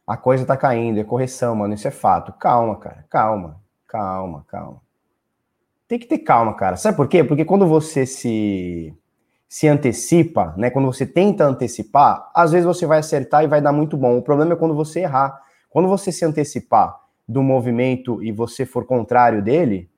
A 0.09 0.16
coisa 0.16 0.47
tá 0.47 0.57
caindo, 0.57 0.99
é 0.99 1.05
correção, 1.05 1.55
mano, 1.55 1.75
isso 1.75 1.87
é 1.87 1.90
fato. 1.90 2.33
Calma, 2.33 2.77
cara, 2.77 3.05
calma, 3.11 3.61
calma, 3.87 4.42
calma. 4.49 4.81
Tem 5.87 5.99
que 5.99 6.07
ter 6.07 6.18
calma, 6.18 6.55
cara. 6.55 6.77
Sabe 6.77 6.97
por 6.97 7.07
quê? 7.07 7.23
Porque 7.23 7.44
quando 7.44 7.66
você 7.66 8.07
se 8.07 8.97
se 9.47 9.66
antecipa, 9.68 10.55
né? 10.57 10.71
Quando 10.71 10.87
você 10.87 11.07
tenta 11.07 11.44
antecipar, 11.44 12.31
às 12.35 12.53
vezes 12.53 12.66
você 12.66 12.87
vai 12.87 12.99
acertar 12.99 13.44
e 13.44 13.47
vai 13.47 13.61
dar 13.61 13.73
muito 13.73 13.97
bom. 13.97 14.16
O 14.16 14.23
problema 14.23 14.55
é 14.55 14.57
quando 14.57 14.75
você 14.75 15.01
errar. 15.01 15.40
Quando 15.71 15.88
você 15.88 16.11
se 16.11 16.25
antecipar 16.25 16.99
do 17.27 17.42
movimento 17.42 18.23
e 18.23 18.33
você 18.33 18.64
for 18.64 18.87
contrário 18.87 19.42
dele, 19.42 19.90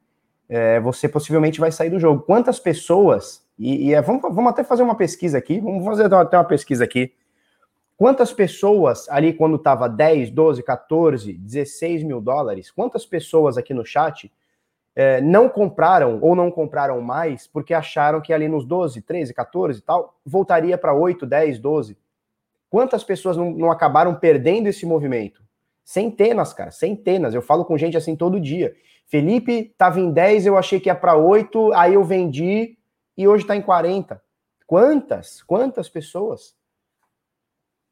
é, 0.48 0.80
você 0.80 1.08
possivelmente 1.08 1.60
vai 1.60 1.70
sair 1.70 1.90
do 1.90 1.98
jogo. 1.98 2.22
Quantas 2.22 2.58
pessoas, 2.58 3.44
e, 3.56 3.88
e 3.88 3.94
é, 3.94 4.02
vamos, 4.02 4.22
vamos 4.22 4.50
até 4.50 4.64
fazer 4.64 4.82
uma 4.82 4.96
pesquisa 4.96 5.38
aqui, 5.38 5.60
vamos 5.60 5.84
fazer 5.84 6.12
até 6.12 6.36
uma 6.36 6.44
pesquisa 6.44 6.84
aqui 6.84 7.12
Quantas 8.00 8.32
pessoas 8.32 9.06
ali, 9.10 9.34
quando 9.34 9.56
estava 9.56 9.86
10, 9.86 10.30
12, 10.30 10.62
14, 10.62 11.34
16 11.34 12.02
mil 12.02 12.18
dólares, 12.18 12.70
quantas 12.70 13.04
pessoas 13.04 13.58
aqui 13.58 13.74
no 13.74 13.84
chat 13.84 14.32
é, 14.96 15.20
não 15.20 15.50
compraram 15.50 16.18
ou 16.22 16.34
não 16.34 16.50
compraram 16.50 16.98
mais 17.02 17.46
porque 17.46 17.74
acharam 17.74 18.22
que 18.22 18.32
ali 18.32 18.48
nos 18.48 18.64
12, 18.64 19.02
13, 19.02 19.34
14 19.34 19.78
e 19.80 19.82
tal, 19.82 20.18
voltaria 20.24 20.78
para 20.78 20.94
8, 20.94 21.26
10, 21.26 21.58
12? 21.58 21.98
Quantas 22.70 23.04
pessoas 23.04 23.36
não, 23.36 23.50
não 23.50 23.70
acabaram 23.70 24.14
perdendo 24.14 24.68
esse 24.68 24.86
movimento? 24.86 25.42
Centenas, 25.84 26.54
cara, 26.54 26.70
centenas. 26.70 27.34
Eu 27.34 27.42
falo 27.42 27.66
com 27.66 27.76
gente 27.76 27.98
assim 27.98 28.16
todo 28.16 28.40
dia. 28.40 28.74
Felipe 29.08 29.74
tava 29.76 30.00
em 30.00 30.10
10, 30.10 30.46
eu 30.46 30.56
achei 30.56 30.80
que 30.80 30.88
ia 30.88 30.94
para 30.94 31.16
8, 31.16 31.74
aí 31.74 31.92
eu 31.92 32.02
vendi 32.02 32.78
e 33.14 33.28
hoje 33.28 33.44
está 33.44 33.54
em 33.54 33.60
40. 33.60 34.22
Quantas? 34.66 35.42
Quantas 35.42 35.86
pessoas? 35.86 36.58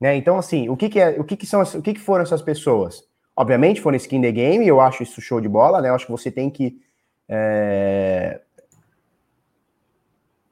Né? 0.00 0.16
Então, 0.16 0.38
assim, 0.38 0.68
o 0.68 0.76
que, 0.76 0.88
que 0.88 1.00
é, 1.00 1.18
o 1.18 1.24
que, 1.24 1.36
que 1.36 1.46
são, 1.46 1.62
o 1.62 1.82
que, 1.82 1.94
que 1.94 2.00
foram 2.00 2.22
essas 2.22 2.42
pessoas? 2.42 3.04
Obviamente 3.36 3.80
foram 3.80 3.96
skin 3.96 4.20
the 4.20 4.32
game, 4.32 4.66
eu 4.66 4.80
acho 4.80 5.02
isso 5.02 5.20
show 5.20 5.40
de 5.40 5.48
bola, 5.48 5.80
né? 5.80 5.88
Eu 5.88 5.94
acho 5.94 6.06
que 6.06 6.12
você 6.12 6.30
tem 6.30 6.50
que 6.50 6.80
é, 7.28 8.40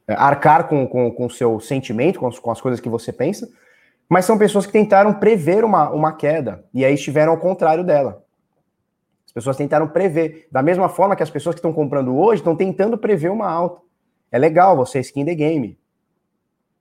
arcar 0.09 0.69
com 0.69 0.85
o 0.85 0.89
com, 0.89 1.11
com 1.11 1.29
seu 1.29 1.59
sentimento, 1.59 2.21
com 2.21 2.29
as, 2.29 2.39
com 2.39 2.51
as 2.51 2.61
coisas 2.61 2.81
que 2.81 2.89
você 2.89 3.13
pensa, 3.13 3.49
mas 4.09 4.25
são 4.25 4.39
pessoas 4.39 4.67
que 4.67 4.73
tentaram 4.73 5.15
prever 5.15 5.65
uma, 5.65 5.91
uma 5.91 6.13
queda 6.13 6.65
e 6.73 6.85
aí 6.85 6.95
estiveram 6.95 7.33
ao 7.33 7.39
contrário 7.39 7.83
dela. 7.83 8.25
As 9.27 9.33
pessoas 9.33 9.57
tentaram 9.57 9.89
prever. 9.89 10.47
Da 10.51 10.63
mesma 10.63 10.89
forma 10.89 11.17
que 11.17 11.23
as 11.23 11.31
pessoas 11.31 11.55
que 11.55 11.59
estão 11.59 11.73
comprando 11.73 12.17
hoje 12.17 12.41
estão 12.41 12.57
tentando 12.57 12.97
prever 12.97 13.31
uma 13.31 13.51
alta. 13.51 13.83
É 14.31 14.39
legal 14.39 14.77
você 14.77 15.01
skin 15.01 15.25
the 15.25 15.35
game. 15.35 15.79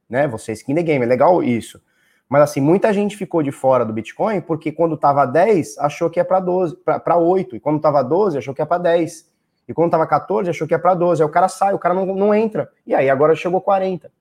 Né? 0.07 0.27
Você 0.27 0.53
skin 0.53 0.75
the 0.75 0.83
game, 0.83 1.03
é 1.03 1.07
legal 1.07 1.41
isso. 1.43 1.81
Mas 2.35 2.41
assim, 2.41 2.59
muita 2.59 2.91
gente 2.91 3.15
ficou 3.15 3.41
de 3.41 3.49
fora 3.49 3.85
do 3.85 3.93
Bitcoin 3.93 4.41
porque 4.41 4.69
quando 4.69 4.95
estava 4.95 5.25
10, 5.25 5.77
achou 5.77 6.09
que 6.09 6.19
ia 6.19 6.25
para 6.25 6.41
12, 6.41 6.75
para 6.83 7.15
8, 7.15 7.55
e 7.55 7.61
quando 7.61 7.77
estava 7.77 8.03
12, 8.03 8.37
achou 8.37 8.53
que 8.53 8.61
ia 8.61 8.65
para 8.65 8.77
10. 8.77 9.31
E 9.65 9.73
quando 9.73 9.87
estava 9.87 10.05
14, 10.05 10.49
achou 10.49 10.67
que 10.67 10.73
ia 10.73 10.79
para 10.79 10.93
12. 10.95 11.23
Aí 11.23 11.25
o 11.25 11.31
cara 11.31 11.47
sai, 11.47 11.73
o 11.73 11.79
cara 11.79 11.95
não, 11.95 12.05
não 12.07 12.35
entra. 12.35 12.69
E 12.85 12.93
aí 12.93 13.09
agora 13.09 13.33
chegou 13.37 13.61
40. 13.61 14.11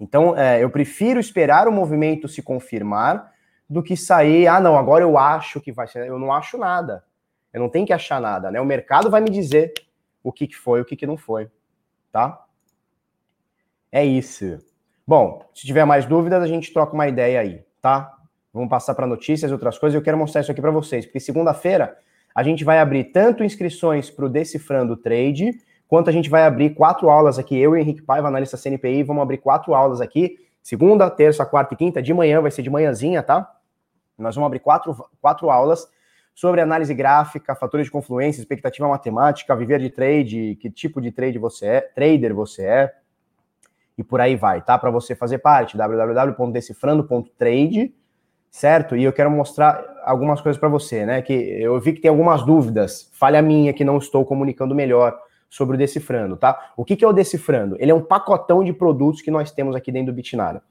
Então, 0.00 0.36
é, 0.36 0.60
eu 0.60 0.68
prefiro 0.70 1.20
esperar 1.20 1.68
o 1.68 1.72
movimento 1.72 2.26
se 2.26 2.42
confirmar 2.42 3.32
do 3.70 3.80
que 3.80 3.96
sair, 3.96 4.48
ah, 4.48 4.58
não, 4.58 4.76
agora 4.76 5.04
eu 5.04 5.16
acho 5.16 5.60
que 5.60 5.70
vai 5.70 5.86
ser. 5.86 6.04
Eu 6.04 6.18
não 6.18 6.32
acho 6.32 6.58
nada. 6.58 7.04
Eu 7.52 7.60
não 7.60 7.68
tenho 7.68 7.86
que 7.86 7.92
achar 7.92 8.20
nada, 8.20 8.50
né? 8.50 8.60
O 8.60 8.66
mercado 8.66 9.08
vai 9.08 9.20
me 9.20 9.30
dizer 9.30 9.72
o 10.20 10.32
que, 10.32 10.48
que 10.48 10.56
foi, 10.56 10.80
o 10.80 10.84
que, 10.84 10.96
que 10.96 11.06
não 11.06 11.16
foi, 11.16 11.48
tá? 12.10 12.44
É 13.92 14.04
isso. 14.04 14.58
Bom, 15.08 15.42
se 15.54 15.66
tiver 15.66 15.86
mais 15.86 16.04
dúvidas, 16.04 16.42
a 16.42 16.46
gente 16.46 16.70
troca 16.70 16.92
uma 16.92 17.08
ideia 17.08 17.40
aí, 17.40 17.62
tá? 17.80 18.14
Vamos 18.52 18.68
passar 18.68 18.94
para 18.94 19.06
notícias 19.06 19.50
outras 19.50 19.78
coisas. 19.78 19.94
Eu 19.94 20.02
quero 20.02 20.18
mostrar 20.18 20.42
isso 20.42 20.52
aqui 20.52 20.60
para 20.60 20.70
vocês, 20.70 21.06
porque 21.06 21.18
segunda-feira 21.18 21.96
a 22.34 22.42
gente 22.42 22.62
vai 22.62 22.78
abrir 22.78 23.04
tanto 23.04 23.42
inscrições 23.42 24.10
para 24.10 24.26
o 24.26 24.28
Decifrando 24.28 24.98
Trade, 24.98 25.62
quanto 25.88 26.10
a 26.10 26.12
gente 26.12 26.28
vai 26.28 26.44
abrir 26.44 26.74
quatro 26.74 27.08
aulas 27.08 27.38
aqui. 27.38 27.58
Eu 27.58 27.74
e 27.74 27.80
Henrique 27.80 28.02
Paiva, 28.02 28.28
analista 28.28 28.58
CNPI, 28.58 29.02
vamos 29.02 29.22
abrir 29.22 29.38
quatro 29.38 29.74
aulas 29.74 30.02
aqui. 30.02 30.36
Segunda, 30.62 31.08
terça, 31.08 31.46
quarta 31.46 31.72
e 31.72 31.76
quinta, 31.78 32.02
de 32.02 32.12
manhã, 32.12 32.42
vai 32.42 32.50
ser 32.50 32.60
de 32.60 32.68
manhãzinha, 32.68 33.22
tá? 33.22 33.50
Nós 34.18 34.34
vamos 34.34 34.48
abrir 34.48 34.60
quatro, 34.60 34.94
quatro 35.22 35.48
aulas 35.48 35.88
sobre 36.34 36.60
análise 36.60 36.92
gráfica, 36.92 37.54
fatores 37.54 37.86
de 37.86 37.90
confluência, 37.90 38.42
expectativa 38.42 38.86
matemática, 38.86 39.56
viver 39.56 39.80
de 39.80 39.88
trade, 39.88 40.58
que 40.60 40.68
tipo 40.68 41.00
de 41.00 41.10
trade 41.10 41.38
você 41.38 41.66
é, 41.66 41.80
trader 41.80 42.34
você 42.34 42.66
é, 42.66 42.94
e 43.98 44.04
por 44.04 44.20
aí 44.20 44.36
vai, 44.36 44.62
tá? 44.62 44.78
Para 44.78 44.90
você 44.90 45.16
fazer 45.16 45.38
parte, 45.38 45.76
www.decifrando.trade, 45.76 47.92
certo? 48.48 48.96
E 48.96 49.02
eu 49.02 49.12
quero 49.12 49.30
mostrar 49.30 49.84
algumas 50.04 50.40
coisas 50.40 50.58
para 50.58 50.68
você, 50.68 51.04
né? 51.04 51.20
Que 51.20 51.32
eu 51.32 51.80
vi 51.80 51.92
que 51.92 52.00
tem 52.00 52.08
algumas 52.08 52.46
dúvidas, 52.46 53.10
falha 53.12 53.42
minha 53.42 53.72
que 53.72 53.84
não 53.84 53.98
estou 53.98 54.24
comunicando 54.24 54.72
melhor 54.72 55.18
sobre 55.50 55.74
o 55.74 55.78
Decifrando, 55.78 56.36
tá? 56.36 56.72
O 56.76 56.84
que, 56.84 56.94
que 56.94 57.04
é 57.04 57.08
o 57.08 57.12
Decifrando? 57.12 57.76
Ele 57.80 57.90
é 57.90 57.94
um 57.94 58.02
pacotão 58.02 58.62
de 58.62 58.72
produtos 58.72 59.20
que 59.20 59.30
nós 59.30 59.50
temos 59.50 59.74
aqui 59.74 59.90
dentro 59.90 60.12
do 60.12 60.16
Bitnada. 60.16 60.62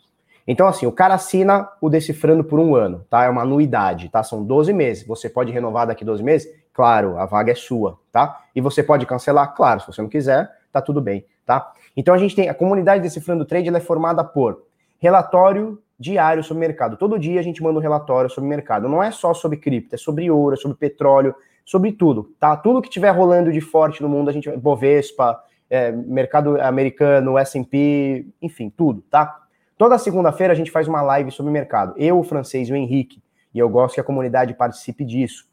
Então, 0.48 0.66
assim, 0.66 0.86
o 0.86 0.92
cara 0.94 1.16
assina 1.16 1.68
o 1.82 1.90
Decifrando 1.90 2.44
por 2.44 2.60
um 2.60 2.74
ano, 2.74 3.06
tá? 3.10 3.26
É 3.26 3.30
uma 3.30 3.42
anuidade, 3.42 4.08
tá? 4.08 4.24
São 4.24 4.42
12 4.42 4.72
meses. 4.72 5.06
Você 5.06 5.30
pode 5.30 5.52
renovar 5.52 5.88
daqui 5.88 6.06
12 6.06 6.24
meses? 6.24 6.48
Claro, 6.72 7.18
a 7.18 7.26
vaga 7.26 7.52
é 7.52 7.56
sua, 7.56 8.00
tá? 8.12 8.44
E 8.56 8.62
você 8.62 8.82
pode 8.82 9.06
cancelar? 9.06 9.54
Claro, 9.54 9.82
se 9.82 9.88
você 9.88 10.02
não 10.02 10.08
quiser, 10.08 10.50
tá 10.72 10.82
tudo 10.82 11.02
bem, 11.02 11.26
tá? 11.46 11.74
Então 11.98 12.14
a 12.14 12.18
gente 12.20 12.36
tem 12.36 12.48
a 12.48 12.54
comunidade 12.54 13.02
Decifrando 13.02 13.44
Trade, 13.44 13.68
ela 13.68 13.80
é 13.80 13.82
formada 13.82 14.24
por 14.24 14.62
relatório 15.00 15.82
diário 16.00 16.44
sobre 16.44 16.62
mercado. 16.62 16.96
Todo 16.96 17.18
dia 17.18 17.40
a 17.40 17.44
gente 17.44 17.62
manda 17.64 17.80
um 17.80 17.82
relatório 17.82 18.30
sobre 18.30 18.48
mercado. 18.48 18.88
Não 18.88 19.02
é 19.02 19.10
só 19.10 19.34
sobre 19.34 19.58
cripto, 19.58 19.96
é 19.96 19.98
sobre 19.98 20.30
ouro, 20.30 20.54
é 20.54 20.58
sobre 20.58 20.78
petróleo, 20.78 21.34
sobre 21.66 21.92
tudo, 21.92 22.32
tá? 22.40 22.56
Tudo 22.56 22.84
que 22.84 22.90
tiver 22.90 23.10
rolando 23.10 23.52
de 23.52 23.60
forte 23.60 24.04
no 24.04 24.08
mundo, 24.08 24.30
a 24.30 24.34
gente 24.34 24.50
Bovespa, 24.58 25.42
é, 25.70 25.92
mercado 25.92 26.62
americano, 26.62 27.38
S&P, 27.38 28.28
enfim, 28.42 28.70
tudo, 28.70 29.02
tá? 29.10 29.42
Toda 29.76 29.98
segunda-feira 29.98 30.54
a 30.54 30.56
gente 30.56 30.70
faz 30.70 30.88
uma 30.88 31.02
live 31.02 31.32
sobre 31.32 31.52
mercado. 31.52 31.96
Eu, 31.98 32.20
o 32.20 32.24
francês 32.24 32.70
e 32.70 32.74
o 32.74 32.76
Henrique. 32.76 33.22
E 33.54 33.60
eu 33.60 33.68
gosto 33.70 33.96
que 33.96 34.02
a 34.02 34.04
comunidade 34.04 34.54
participe 34.54 35.04
disso. 35.04 35.48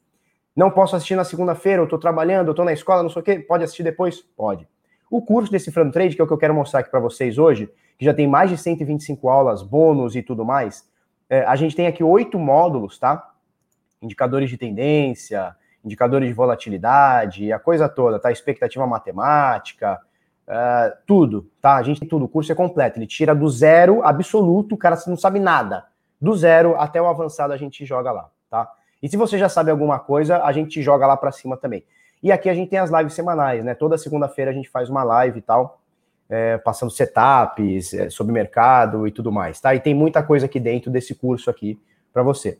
Não 0.54 0.70
posso 0.70 0.94
assistir 0.94 1.16
na 1.16 1.24
segunda-feira, 1.24 1.82
eu 1.82 1.88
tô 1.88 1.98
trabalhando, 1.98 2.48
eu 2.48 2.54
tô 2.54 2.64
na 2.64 2.72
escola, 2.72 3.02
não 3.02 3.10
sei 3.10 3.22
o 3.22 3.24
quê. 3.24 3.38
Pode 3.38 3.64
assistir 3.64 3.82
depois? 3.82 4.20
Pode. 4.36 4.68
O 5.10 5.22
curso 5.22 5.50
Decifrando 5.50 5.92
Trade, 5.92 6.14
que 6.14 6.20
é 6.20 6.24
o 6.24 6.26
que 6.26 6.32
eu 6.32 6.38
quero 6.38 6.54
mostrar 6.54 6.80
aqui 6.80 6.90
para 6.90 7.00
vocês 7.00 7.38
hoje, 7.38 7.70
que 7.98 8.04
já 8.04 8.12
tem 8.12 8.26
mais 8.26 8.50
de 8.50 8.56
125 8.56 9.28
aulas, 9.28 9.62
bônus 9.62 10.16
e 10.16 10.22
tudo 10.22 10.44
mais, 10.44 10.88
é, 11.28 11.44
a 11.44 11.56
gente 11.56 11.76
tem 11.76 11.86
aqui 11.86 12.02
oito 12.02 12.38
módulos, 12.38 12.98
tá? 12.98 13.30
Indicadores 14.02 14.50
de 14.50 14.56
tendência, 14.56 15.54
indicadores 15.84 16.28
de 16.28 16.34
volatilidade, 16.34 17.52
a 17.52 17.58
coisa 17.58 17.88
toda, 17.88 18.18
tá? 18.18 18.32
Expectativa 18.32 18.86
matemática, 18.86 20.00
uh, 20.48 20.96
tudo, 21.06 21.50
tá? 21.60 21.76
A 21.76 21.82
gente 21.82 22.00
tem 22.00 22.08
tudo, 22.08 22.24
o 22.24 22.28
curso 22.28 22.50
é 22.50 22.54
completo, 22.54 22.98
ele 22.98 23.06
tira 23.06 23.34
do 23.34 23.48
zero 23.48 24.02
absoluto, 24.02 24.74
o 24.74 24.78
cara 24.78 24.96
não 25.06 25.16
sabe 25.16 25.38
nada. 25.38 25.84
Do 26.20 26.34
zero 26.34 26.76
até 26.78 27.00
o 27.00 27.06
avançado 27.06 27.52
a 27.52 27.56
gente 27.56 27.84
joga 27.84 28.10
lá, 28.10 28.30
tá? 28.48 28.70
E 29.02 29.08
se 29.08 29.16
você 29.16 29.36
já 29.36 29.48
sabe 29.48 29.70
alguma 29.70 29.98
coisa, 29.98 30.42
a 30.42 30.52
gente 30.52 30.80
joga 30.82 31.06
lá 31.06 31.16
para 31.16 31.30
cima 31.30 31.56
também. 31.56 31.84
E 32.24 32.32
aqui 32.32 32.48
a 32.48 32.54
gente 32.54 32.70
tem 32.70 32.78
as 32.78 32.90
lives 32.90 33.12
semanais, 33.12 33.62
né? 33.62 33.74
Toda 33.74 33.98
segunda-feira 33.98 34.50
a 34.50 34.54
gente 34.54 34.70
faz 34.70 34.88
uma 34.88 35.04
live 35.04 35.40
e 35.40 35.42
tal, 35.42 35.82
é, 36.26 36.56
passando 36.56 36.90
setups 36.90 37.92
é, 37.92 38.08
sobre 38.08 38.32
mercado 38.32 39.06
e 39.06 39.10
tudo 39.10 39.30
mais, 39.30 39.60
tá? 39.60 39.74
E 39.74 39.78
tem 39.78 39.92
muita 39.92 40.22
coisa 40.22 40.46
aqui 40.46 40.58
dentro 40.58 40.90
desse 40.90 41.14
curso 41.14 41.50
aqui 41.50 41.78
para 42.14 42.22
você. 42.22 42.58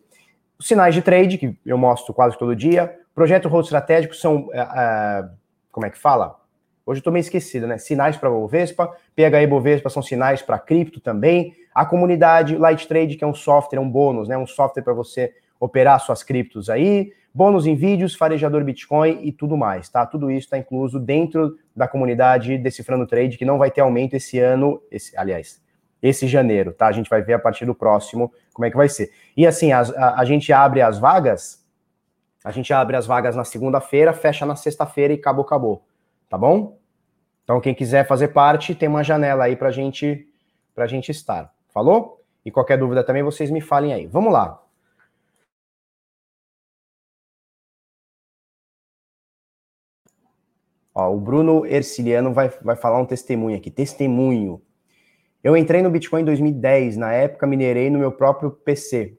Os 0.58 0.68
sinais 0.68 0.94
de 0.94 1.00
trade, 1.00 1.38
que 1.38 1.58
eu 1.64 1.78
mostro 1.78 2.12
quase 2.12 2.36
todo 2.36 2.54
dia. 2.54 2.94
Projeto 3.14 3.48
Road 3.48 3.64
Estratégico 3.64 4.14
são, 4.14 4.50
é, 4.52 4.60
é, 4.60 5.28
como 5.72 5.86
é 5.86 5.90
que 5.90 5.96
fala? 5.96 6.38
Hoje 6.84 7.00
eu 7.00 7.04
tô 7.04 7.10
meio 7.10 7.22
esquecido, 7.22 7.66
né? 7.66 7.78
Sinais 7.78 8.18
para 8.18 8.28
Bovespa, 8.28 8.94
PHE 9.16 9.46
Bovespa 9.48 9.88
são 9.88 10.02
sinais 10.02 10.42
para 10.42 10.58
cripto 10.58 11.00
também. 11.00 11.54
A 11.74 11.86
comunidade 11.86 12.58
Light 12.58 12.86
Trade, 12.86 13.16
que 13.16 13.24
é 13.24 13.26
um 13.26 13.32
software, 13.32 13.78
um 13.78 13.88
bônus, 13.90 14.28
né? 14.28 14.36
Um 14.36 14.46
software 14.46 14.82
para 14.82 14.92
você 14.92 15.32
operar 15.58 15.98
suas 16.00 16.22
criptos 16.22 16.68
aí 16.68 17.14
bônus 17.34 17.66
em 17.66 17.74
vídeos, 17.74 18.14
farejador 18.14 18.62
Bitcoin 18.62 19.18
e 19.22 19.32
tudo 19.32 19.56
mais, 19.56 19.88
tá? 19.88 20.06
Tudo 20.06 20.30
isso 20.30 20.46
está 20.46 20.56
incluso 20.56 21.00
dentro 21.00 21.58
da 21.74 21.88
comunidade 21.88 22.56
Decifrando 22.56 23.06
Trade, 23.06 23.36
que 23.36 23.44
não 23.44 23.58
vai 23.58 23.72
ter 23.72 23.80
aumento 23.80 24.14
esse 24.14 24.38
ano, 24.38 24.80
esse, 24.90 25.16
aliás, 25.18 25.60
esse 26.00 26.28
janeiro, 26.28 26.72
tá? 26.72 26.86
A 26.86 26.92
gente 26.92 27.10
vai 27.10 27.22
ver 27.22 27.32
a 27.32 27.38
partir 27.38 27.66
do 27.66 27.74
próximo 27.74 28.32
como 28.52 28.64
é 28.64 28.70
que 28.70 28.76
vai 28.76 28.88
ser. 28.88 29.10
E 29.36 29.44
assim, 29.46 29.72
a, 29.72 29.80
a, 29.80 30.20
a 30.20 30.24
gente 30.24 30.52
abre 30.52 30.80
as 30.80 30.98
vagas, 30.98 31.66
a 32.44 32.52
gente 32.52 32.72
abre 32.72 32.96
as 32.96 33.06
vagas 33.06 33.34
na 33.34 33.44
segunda-feira, 33.44 34.12
fecha 34.12 34.46
na 34.46 34.54
sexta-feira 34.54 35.12
e 35.12 35.16
acabou, 35.16 35.44
acabou, 35.44 35.84
tá 36.30 36.38
bom? 36.38 36.78
Então, 37.42 37.60
quem 37.60 37.74
quiser 37.74 38.06
fazer 38.06 38.28
parte, 38.28 38.74
tem 38.74 38.88
uma 38.88 39.02
janela 39.02 39.44
aí 39.44 39.56
pra 39.56 39.70
gente, 39.70 40.26
pra 40.74 40.86
gente 40.86 41.10
estar. 41.10 41.52
Falou? 41.72 42.22
E 42.44 42.50
qualquer 42.50 42.78
dúvida 42.78 43.02
também, 43.02 43.22
vocês 43.22 43.50
me 43.50 43.60
falem 43.60 43.92
aí. 43.92 44.06
Vamos 44.06 44.32
lá. 44.32 44.63
Ó, 50.94 51.12
o 51.12 51.18
Bruno 51.18 51.66
Erciliano 51.66 52.32
vai, 52.32 52.48
vai 52.62 52.76
falar 52.76 53.00
um 53.00 53.04
testemunho 53.04 53.56
aqui. 53.56 53.70
Testemunho. 53.70 54.62
Eu 55.42 55.56
entrei 55.56 55.82
no 55.82 55.90
Bitcoin 55.90 56.22
em 56.22 56.24
2010. 56.24 56.96
Na 56.96 57.12
época, 57.12 57.46
minerei 57.46 57.90
no 57.90 57.98
meu 57.98 58.12
próprio 58.12 58.50
PC, 58.50 59.14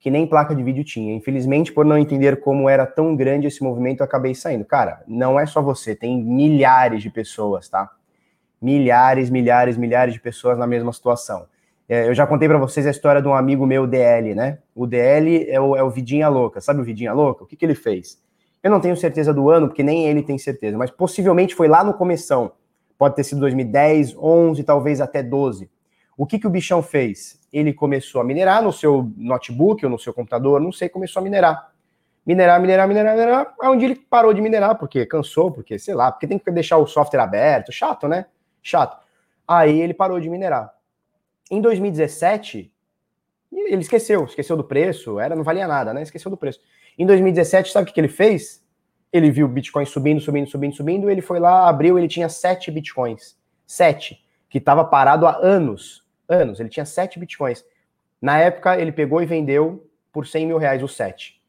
que 0.00 0.10
nem 0.10 0.26
placa 0.26 0.54
de 0.54 0.62
vídeo 0.62 0.82
tinha. 0.82 1.14
Infelizmente, 1.14 1.72
por 1.72 1.84
não 1.84 1.96
entender 1.96 2.40
como 2.40 2.68
era 2.68 2.84
tão 2.84 3.14
grande 3.14 3.46
esse 3.46 3.62
movimento, 3.62 4.02
acabei 4.02 4.34
saindo. 4.34 4.64
Cara, 4.64 5.02
não 5.06 5.38
é 5.38 5.46
só 5.46 5.62
você, 5.62 5.94
tem 5.94 6.20
milhares 6.22 7.02
de 7.02 7.10
pessoas, 7.10 7.68
tá? 7.68 7.88
Milhares, 8.60 9.30
milhares, 9.30 9.76
milhares 9.76 10.12
de 10.12 10.20
pessoas 10.20 10.58
na 10.58 10.66
mesma 10.66 10.92
situação. 10.92 11.46
É, 11.88 12.08
eu 12.08 12.14
já 12.14 12.26
contei 12.26 12.46
para 12.46 12.58
vocês 12.58 12.86
a 12.86 12.90
história 12.90 13.22
de 13.22 13.28
um 13.28 13.34
amigo 13.34 13.66
meu, 13.66 13.86
DL, 13.86 14.34
né? 14.34 14.58
O 14.74 14.86
DL 14.86 15.48
é 15.48 15.60
o, 15.60 15.74
é 15.76 15.82
o 15.82 15.90
Vidinha 15.90 16.28
Louca. 16.28 16.60
Sabe 16.60 16.80
o 16.80 16.84
Vidinha 16.84 17.12
Louca? 17.12 17.44
O 17.44 17.46
que, 17.46 17.56
que 17.56 17.64
ele 17.64 17.74
fez? 17.74 18.20
Eu 18.62 18.70
não 18.70 18.80
tenho 18.80 18.96
certeza 18.96 19.32
do 19.32 19.48
ano, 19.48 19.68
porque 19.68 19.82
nem 19.82 20.06
ele 20.06 20.22
tem 20.22 20.38
certeza, 20.38 20.76
mas 20.76 20.90
possivelmente 20.90 21.54
foi 21.54 21.68
lá 21.68 21.82
no 21.82 21.94
começão. 21.94 22.52
Pode 22.98 23.16
ter 23.16 23.24
sido 23.24 23.40
2010, 23.40 24.16
11, 24.16 24.62
talvez 24.62 25.00
até 25.00 25.22
12. 25.22 25.70
O 26.16 26.26
que, 26.26 26.38
que 26.38 26.46
o 26.46 26.50
bichão 26.50 26.82
fez? 26.82 27.40
Ele 27.50 27.72
começou 27.72 28.20
a 28.20 28.24
minerar 28.24 28.62
no 28.62 28.72
seu 28.72 29.10
notebook 29.16 29.82
ou 29.84 29.90
no 29.90 29.98
seu 29.98 30.12
computador, 30.12 30.60
não 30.60 30.70
sei, 30.70 30.88
começou 30.88 31.20
a 31.20 31.22
minerar. 31.22 31.72
Minerar, 32.26 32.60
minerar, 32.60 32.86
minerar, 32.86 33.16
minerar. 33.16 33.54
Onde 33.62 33.86
ele 33.86 33.94
parou 33.96 34.34
de 34.34 34.42
minerar, 34.42 34.76
porque 34.76 35.06
cansou, 35.06 35.50
porque 35.50 35.78
sei 35.78 35.94
lá, 35.94 36.12
porque 36.12 36.26
tem 36.26 36.38
que 36.38 36.50
deixar 36.50 36.76
o 36.76 36.86
software 36.86 37.20
aberto. 37.20 37.72
Chato, 37.72 38.06
né? 38.06 38.26
Chato. 38.62 38.98
Aí 39.48 39.80
ele 39.80 39.94
parou 39.94 40.20
de 40.20 40.28
minerar. 40.28 40.70
Em 41.50 41.60
2017, 41.60 42.70
ele 43.50 43.80
esqueceu, 43.80 44.24
esqueceu 44.24 44.56
do 44.56 44.62
preço, 44.62 45.18
era 45.18 45.34
não 45.34 45.42
valia 45.42 45.66
nada, 45.66 45.94
né? 45.94 46.02
Esqueceu 46.02 46.30
do 46.30 46.36
preço. 46.36 46.60
Em 46.98 47.06
2017, 47.06 47.72
sabe 47.72 47.90
o 47.90 47.92
que, 47.92 48.00
ele 48.00 48.08
fez? 48.08 48.64
Ele 49.12 49.30
viu 49.30 49.46
o 49.46 49.48
Bitcoin 49.48 49.84
subindo, 49.84 50.20
subindo, 50.20 50.48
subindo, 50.48 50.74
subindo, 50.74 51.10
ele 51.10 51.20
foi 51.20 51.40
lá, 51.40 51.68
abriu, 51.68 51.98
ele 51.98 52.08
tinha 52.08 52.28
sete 52.28 52.70
Bitcoins. 52.70 53.36
Sete, 53.66 54.24
que 54.48 54.58
estava 54.58 54.84
parado 54.84 55.26
há 55.26 55.36
anos. 55.36 56.04
Anos, 56.28 56.60
ele 56.60 56.68
tinha 56.68 56.86
sete 56.86 57.18
Bitcoins. 57.18 57.64
Na 58.20 58.38
época, 58.38 58.78
ele 58.78 58.92
pegou 58.92 59.22
e 59.22 59.26
vendeu 59.26 59.88
por 60.12 60.26
100 60.26 60.46
mil 60.46 60.58
reais 60.58 60.82
os 60.82 60.94
sete. 60.94 61.40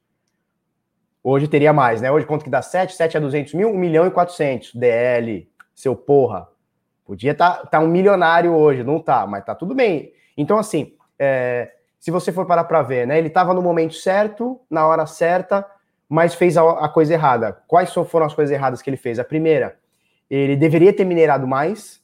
Hoje 1.24 1.48
teria 1.48 1.72
mais, 1.72 2.02
né? 2.02 2.12
Hoje 2.12 2.26
quanto 2.26 2.44
que 2.44 2.50
dá 2.50 2.62
7? 2.62 2.96
7 2.96 3.18
a 3.18 3.20
200 3.20 3.54
mil? 3.54 3.70
1 3.70 3.78
milhão 3.78 4.08
e 4.08 4.12
400. 4.12 4.74
DL, 4.74 5.48
seu 5.76 5.96
porra. 5.96 6.48
Podia 7.06 7.32
estar 7.34 7.58
tá, 7.58 7.66
tá 7.68 7.80
um 7.80 7.88
milionário 7.88 8.54
hoje, 8.54 8.84
não 8.84 9.00
tá, 9.00 9.28
mas 9.28 9.46
tá 9.46 9.54
tudo 9.54 9.76
bem. 9.76 10.14
Então, 10.36 10.58
assim, 10.58 10.96
é, 11.20 11.72
se 12.02 12.10
você 12.10 12.32
for 12.32 12.48
parar 12.48 12.64
para 12.64 12.82
ver, 12.82 13.06
né? 13.06 13.20
Ele 13.20 13.28
estava 13.28 13.54
no 13.54 13.62
momento 13.62 13.94
certo, 13.94 14.60
na 14.68 14.88
hora 14.88 15.06
certa, 15.06 15.64
mas 16.10 16.34
fez 16.34 16.58
a, 16.58 16.64
a, 16.64 16.90
coisa 16.90 17.14
errada. 17.14 17.62
Quais 17.68 17.94
foram 17.94 18.26
as 18.26 18.34
coisas 18.34 18.52
erradas 18.52 18.82
que 18.82 18.90
ele 18.90 18.98
fez? 18.98 19.20
A 19.20 19.24
primeira, 19.24 19.78
ele 20.28 20.56
deveria 20.56 20.92
ter 20.92 21.06
minerado 21.06 21.46
mais, 21.46 22.02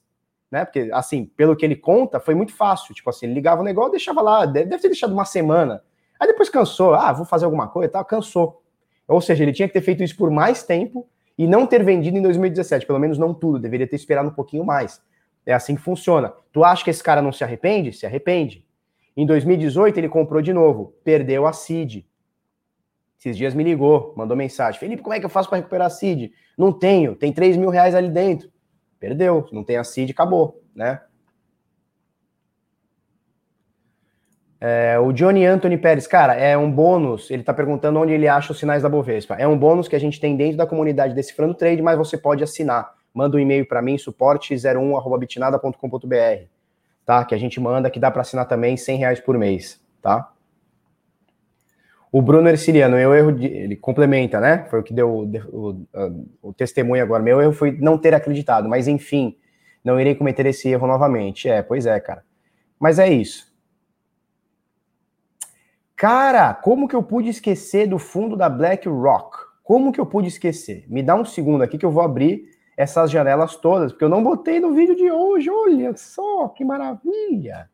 né? 0.52 0.64
Porque, 0.66 0.88
assim, 0.94 1.26
pelo 1.26 1.56
que 1.56 1.66
ele 1.66 1.76
conta, 1.76 2.20
foi 2.20 2.36
muito 2.36 2.56
fácil. 2.56 2.94
Tipo 2.94 3.10
assim, 3.10 3.26
ele 3.26 3.34
ligava 3.34 3.62
o 3.62 3.66
negócio, 3.66 3.94
deixava 3.94 4.22
lá, 4.22 4.46
deve 4.46 4.78
ter 4.78 4.90
deixado 4.90 5.14
uma 5.14 5.26
semana. 5.26 5.82
Aí 6.20 6.28
depois 6.28 6.48
cansou, 6.48 6.94
ah, 6.94 7.12
vou 7.12 7.26
fazer 7.26 7.46
alguma 7.46 7.68
coisa 7.68 7.90
e 7.90 7.92
tal, 7.92 8.06
cansou. 8.06 8.62
Ou 9.08 9.20
seja, 9.20 9.44
ele 9.44 9.52
tinha 9.52 9.68
que 9.68 9.74
ter 9.74 9.82
feito 9.82 10.04
isso 10.04 10.16
por 10.16 10.30
mais 10.30 10.62
tempo 10.62 11.10
e 11.36 11.48
não 11.48 11.66
ter 11.66 11.84
vendido 11.84 12.20
em 12.20 12.22
2017, 12.22 12.86
pelo 12.86 13.00
menos 13.00 13.18
não 13.18 13.34
tudo, 13.34 13.58
deveria 13.58 13.88
ter 13.88 13.96
esperado 13.96 14.30
um 14.30 14.34
pouquinho 14.34 14.64
mais. 14.64 15.02
É 15.44 15.54
assim 15.54 15.76
que 15.76 15.82
funciona. 15.82 16.32
Tu 16.54 16.64
acha 16.64 16.84
que 16.84 16.92
esse 16.92 17.04
cara 17.04 17.20
não 17.20 17.32
se 17.32 17.44
arrepende? 17.44 17.92
Se 17.94 18.06
arrepende. 18.06 18.67
Em 19.18 19.26
2018, 19.26 19.98
ele 19.98 20.08
comprou 20.08 20.42
de 20.44 20.54
novo, 20.54 20.94
perdeu 21.04 21.48
a 21.48 21.52
CID. 21.52 22.06
Esses 23.18 23.36
dias 23.36 23.56
me 23.56 23.64
ligou, 23.64 24.14
mandou 24.16 24.38
mensagem: 24.38 24.80
Felipe, 24.80 25.02
como 25.02 25.16
é 25.16 25.20
que 25.20 25.26
eu 25.26 25.30
faço 25.30 25.50
para 25.50 25.58
recuperar 25.58 25.88
a 25.88 25.90
CID? 25.90 26.32
Não 26.56 26.72
tenho, 26.72 27.16
tem 27.16 27.34
3 27.34 27.58
mil 27.58 27.72
reais 27.72 27.96
ali 27.96 28.10
dentro. 28.10 28.48
Perdeu, 29.00 29.48
não 29.52 29.64
tem 29.64 29.78
a 29.78 29.84
CID, 29.84 30.12
acabou, 30.12 30.62
né? 30.76 31.02
É, 34.62 35.00
o 35.00 35.12
Johnny 35.12 35.44
Anthony 35.46 35.80
Pérez, 35.80 36.06
cara, 36.06 36.36
é 36.36 36.56
um 36.56 36.72
bônus. 36.72 37.32
Ele 37.32 37.42
está 37.42 37.56
perguntando 37.56 38.00
onde 38.00 38.14
ele 38.14 38.28
acha 38.28 38.52
os 38.52 38.60
sinais 38.60 38.84
da 38.84 38.90
Bovespa. 38.90 39.34
É 39.36 39.48
um 39.48 39.58
bônus 39.58 39.88
que 39.88 39.96
a 39.96 40.00
gente 40.00 40.20
tem 40.20 40.38
dentro 40.38 40.58
da 40.58 40.68
comunidade 40.68 41.16
Decifrando 41.16 41.56
Trade, 41.56 41.82
mas 41.82 41.98
você 41.98 42.18
pode 42.18 42.44
assinar. 42.44 42.94
Manda 43.14 43.38
um 43.38 43.40
e-mail 43.40 43.66
para 43.68 43.82
mim, 43.82 43.96
suporte01.bitnada.com.br 43.96 46.57
tá? 47.08 47.24
Que 47.24 47.34
a 47.34 47.38
gente 47.38 47.58
manda, 47.58 47.90
que 47.90 48.02
dá 48.02 48.12
para 48.12 48.22
assinar 48.22 48.46
também 48.50 48.76
100 48.76 48.98
reais 48.98 49.20
por 49.22 49.38
mês, 49.38 49.82
tá? 50.02 50.30
O 52.12 52.22
Bruno 52.22 52.50
Erciliano, 52.50 52.98
meu 52.98 53.16
erro, 53.16 53.32
de, 53.32 53.46
ele 53.46 53.78
complementa, 53.78 54.42
né? 54.42 54.66
Foi 54.70 54.82
o 54.82 54.84
que 54.84 54.94
deu 54.94 55.10
o, 55.10 55.26
o, 55.54 55.88
o, 56.42 56.54
testemunho 56.54 57.02
agora. 57.02 57.24
Meu 57.24 57.42
erro 57.42 57.54
foi 57.54 57.72
não 57.72 57.98
ter 57.98 58.14
acreditado, 58.14 58.68
mas 58.68 58.90
enfim, 58.90 59.38
não 59.84 60.00
irei 60.00 60.16
cometer 60.16 60.46
esse 60.48 60.68
erro 60.68 60.86
novamente. 60.86 61.48
É, 61.48 61.62
pois 61.62 61.86
é, 61.86 61.98
cara. 61.98 62.26
Mas 62.78 63.00
é 63.00 63.10
isso. 63.10 63.48
Cara, 65.96 66.54
como 66.54 66.90
que 66.90 66.96
eu 66.96 67.04
pude 67.04 67.30
esquecer 67.30 67.88
do 67.88 67.98
fundo 67.98 68.36
da 68.36 68.50
BlackRock? 68.50 69.38
Como 69.64 69.94
que 69.94 70.00
eu 70.00 70.06
pude 70.06 70.28
esquecer? 70.28 70.86
Me 70.90 71.02
dá 71.02 71.16
um 71.16 71.24
segundo 71.24 71.62
aqui 71.62 71.78
que 71.78 71.86
eu 71.86 71.92
vou 71.92 72.04
abrir 72.04 72.50
essas 72.78 73.10
janelas 73.10 73.56
todas, 73.56 73.92
porque 73.92 74.06
eu 74.06 74.10
não 74.10 74.24
botei 74.24 74.60
no 74.60 74.74
vídeo 74.74 74.96
de 74.96 75.12
hoje. 75.12 75.50
Olha 75.50 75.98
só, 75.98 76.48
que 76.50 76.64
maravilha! 76.64 77.70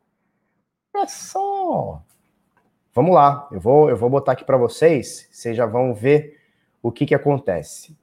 É 0.96 1.06
só. 1.06 2.02
Vamos 2.94 3.14
lá, 3.14 3.50
eu 3.52 3.60
vou, 3.60 3.90
eu 3.90 3.98
vou 3.98 4.10
botar 4.10 4.32
aqui 4.32 4.46
para 4.46 4.56
vocês, 4.56 5.28
vocês 5.32 5.58
já 5.58 5.66
vão 5.66 5.94
ver 5.94 6.40
o 6.82 6.92
que, 6.92 7.06
que 7.06 7.16
acontece. 7.16 7.98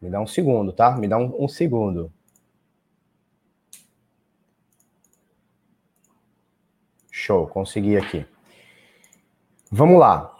Me 0.00 0.08
dá 0.08 0.20
um 0.20 0.26
segundo, 0.26 0.72
tá? 0.72 0.96
Me 0.96 1.08
dá 1.08 1.18
um, 1.18 1.44
um 1.44 1.48
segundo. 1.48 2.12
Show, 7.10 7.48
consegui 7.48 7.96
aqui. 7.96 8.24
Vamos 9.70 9.98
lá. 9.98 10.34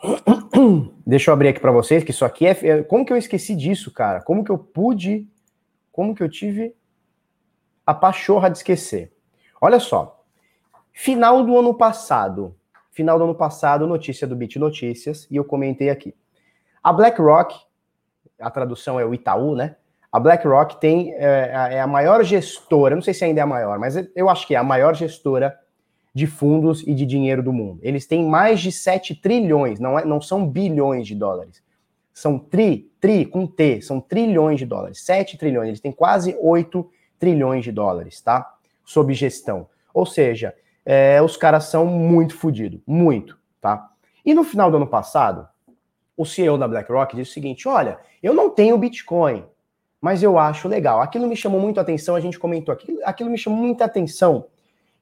Deixa 1.06 1.30
eu 1.30 1.34
abrir 1.34 1.48
aqui 1.48 1.60
para 1.60 1.70
vocês, 1.70 2.02
que 2.02 2.10
isso 2.10 2.24
aqui 2.24 2.46
é, 2.46 2.50
é. 2.62 2.82
Como 2.82 3.04
que 3.04 3.12
eu 3.12 3.16
esqueci 3.16 3.54
disso, 3.54 3.92
cara? 3.92 4.22
Como 4.22 4.42
que 4.42 4.50
eu 4.50 4.58
pude. 4.58 5.28
Como 5.92 6.14
que 6.14 6.22
eu 6.22 6.28
tive 6.28 6.74
a 7.86 7.92
pachorra 7.92 8.48
de 8.48 8.58
esquecer? 8.58 9.12
Olha 9.60 9.78
só. 9.80 10.24
Final 10.92 11.44
do 11.44 11.58
ano 11.58 11.74
passado. 11.74 12.56
Final 12.90 13.18
do 13.18 13.24
ano 13.24 13.34
passado, 13.34 13.86
notícia 13.86 14.26
do 14.26 14.34
Bit 14.34 14.58
Notícias, 14.58 15.26
e 15.30 15.36
eu 15.36 15.44
comentei 15.44 15.90
aqui. 15.90 16.14
A 16.82 16.92
BlackRock, 16.92 17.54
a 18.40 18.50
tradução 18.50 18.98
é 18.98 19.04
o 19.04 19.14
Itaú, 19.14 19.54
né? 19.54 19.76
A 20.10 20.18
BlackRock 20.18 20.80
tem 20.80 21.12
é, 21.14 21.74
é 21.74 21.80
a 21.80 21.86
maior 21.86 22.24
gestora, 22.24 22.94
não 22.94 23.02
sei 23.02 23.12
se 23.14 23.24
ainda 23.24 23.40
é 23.40 23.42
a 23.42 23.46
maior, 23.46 23.78
mas 23.78 23.94
eu 24.16 24.28
acho 24.28 24.46
que 24.46 24.54
é 24.54 24.58
a 24.58 24.64
maior 24.64 24.94
gestora 24.94 25.56
de 26.18 26.26
fundos 26.26 26.82
e 26.84 26.92
de 26.92 27.06
dinheiro 27.06 27.44
do 27.44 27.52
mundo. 27.52 27.78
Eles 27.80 28.04
têm 28.04 28.24
mais 28.24 28.58
de 28.58 28.72
7 28.72 29.14
trilhões, 29.14 29.78
não, 29.78 29.96
é, 29.96 30.04
não 30.04 30.20
são 30.20 30.44
bilhões 30.44 31.06
de 31.06 31.14
dólares. 31.14 31.62
São 32.12 32.40
tri, 32.40 32.90
tri, 33.00 33.24
com 33.24 33.46
T, 33.46 33.80
são 33.80 34.00
trilhões 34.00 34.58
de 34.58 34.66
dólares. 34.66 35.00
7 35.04 35.38
trilhões, 35.38 35.68
eles 35.68 35.80
têm 35.80 35.92
quase 35.92 36.36
8 36.40 36.90
trilhões 37.20 37.62
de 37.62 37.70
dólares, 37.70 38.20
tá? 38.20 38.52
Sob 38.84 39.14
gestão. 39.14 39.68
Ou 39.94 40.04
seja, 40.04 40.52
é, 40.84 41.22
os 41.22 41.36
caras 41.36 41.66
são 41.66 41.86
muito 41.86 42.36
fodidos, 42.36 42.80
muito, 42.84 43.38
tá? 43.60 43.88
E 44.26 44.34
no 44.34 44.42
final 44.42 44.72
do 44.72 44.76
ano 44.76 44.88
passado, 44.88 45.46
o 46.16 46.26
CEO 46.26 46.58
da 46.58 46.66
BlackRock 46.66 47.14
disse 47.14 47.30
o 47.30 47.34
seguinte: 47.34 47.68
olha, 47.68 48.00
eu 48.20 48.34
não 48.34 48.50
tenho 48.50 48.76
Bitcoin, 48.76 49.44
mas 50.00 50.20
eu 50.20 50.36
acho 50.36 50.66
legal. 50.66 51.00
Aquilo 51.00 51.28
me 51.28 51.36
chamou 51.36 51.60
muito 51.60 51.78
a 51.78 51.82
atenção, 51.82 52.16
a 52.16 52.20
gente 52.20 52.40
comentou 52.40 52.72
aquilo, 52.72 52.98
aquilo 53.04 53.30
me 53.30 53.38
chamou 53.38 53.60
muita 53.60 53.84
atenção 53.84 54.46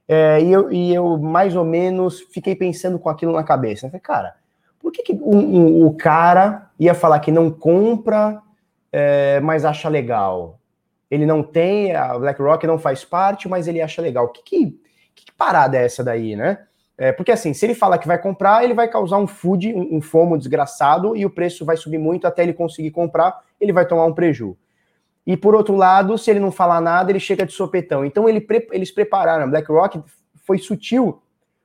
é, 0.09 0.41
e, 0.41 0.53
eu, 0.53 0.73
e 0.73 0.95
eu, 0.95 1.19
mais 1.19 1.57
ou 1.57 1.65
menos, 1.65 2.21
fiquei 2.31 2.55
pensando 2.55 2.99
com 2.99 3.09
aquilo 3.09 3.33
na 3.33 3.43
cabeça. 3.43 3.87
Eu 3.87 3.91
falei, 3.91 4.01
cara, 4.01 4.35
por 4.81 4.93
que, 4.93 5.03
que 5.03 5.13
o, 5.13 5.37
o, 5.37 5.87
o 5.87 5.97
cara 5.97 6.71
ia 6.79 6.95
falar 6.95 7.21
que 7.21 7.33
não 7.33 7.51
compra, 7.51 8.41
é, 8.93 9.41
mas 9.41 9.65
acha 9.65 9.89
legal? 9.89 10.61
Ele 11.11 11.27
não 11.27 11.43
tem, 11.43 11.95
a 11.95 12.19
BlackRock 12.19 12.67
não 12.67 12.79
faz 12.79 13.05
parte, 13.05 13.49
mas 13.49 13.67
ele 13.67 13.81
acha 13.81 14.01
legal. 14.01 14.29
Que, 14.29 14.43
que, 14.43 14.81
que 15.15 15.33
parada 15.37 15.77
é 15.77 15.85
essa 15.85 16.05
daí, 16.05 16.37
né? 16.37 16.59
É, 16.99 17.13
porque 17.13 17.31
assim, 17.31 17.53
se 17.53 17.67
ele 17.67 17.75
fala 17.75 17.99
que 17.99 18.07
vai 18.07 18.19
comprar, 18.19 18.65
ele 18.65 18.73
vai 18.73 18.89
causar 18.89 19.19
um 19.19 19.27
food, 19.27 19.75
um, 19.75 19.97
um 19.97 20.01
fomo 20.01 20.39
desgraçado, 20.39 21.15
e 21.17 21.27
o 21.27 21.31
preço 21.31 21.65
vai 21.65 21.77
subir 21.77 21.99
muito 21.99 22.27
até 22.27 22.43
ele 22.43 22.55
conseguir 22.55 22.91
comprar, 22.91 23.41
ele 23.61 23.73
vai 23.73 23.87
tomar 23.87 24.07
um 24.07 24.15
prejuízo. 24.15 24.57
E 25.27 25.37
por 25.37 25.55
outro 25.55 25.75
lado, 25.75 26.17
se 26.17 26.31
ele 26.31 26.39
não 26.39 26.53
falar 26.53 26.81
nada, 26.81 27.11
ele 27.11 27.19
chega 27.19 27.45
de 27.45 27.53
sopetão. 27.53 28.05
Então 28.05 28.29
ele, 28.29 28.47
eles 28.71 28.93
prepararam, 28.93 29.51
BlackRock 29.51 30.03
foi 30.45 30.59
sutil, 30.59 31.21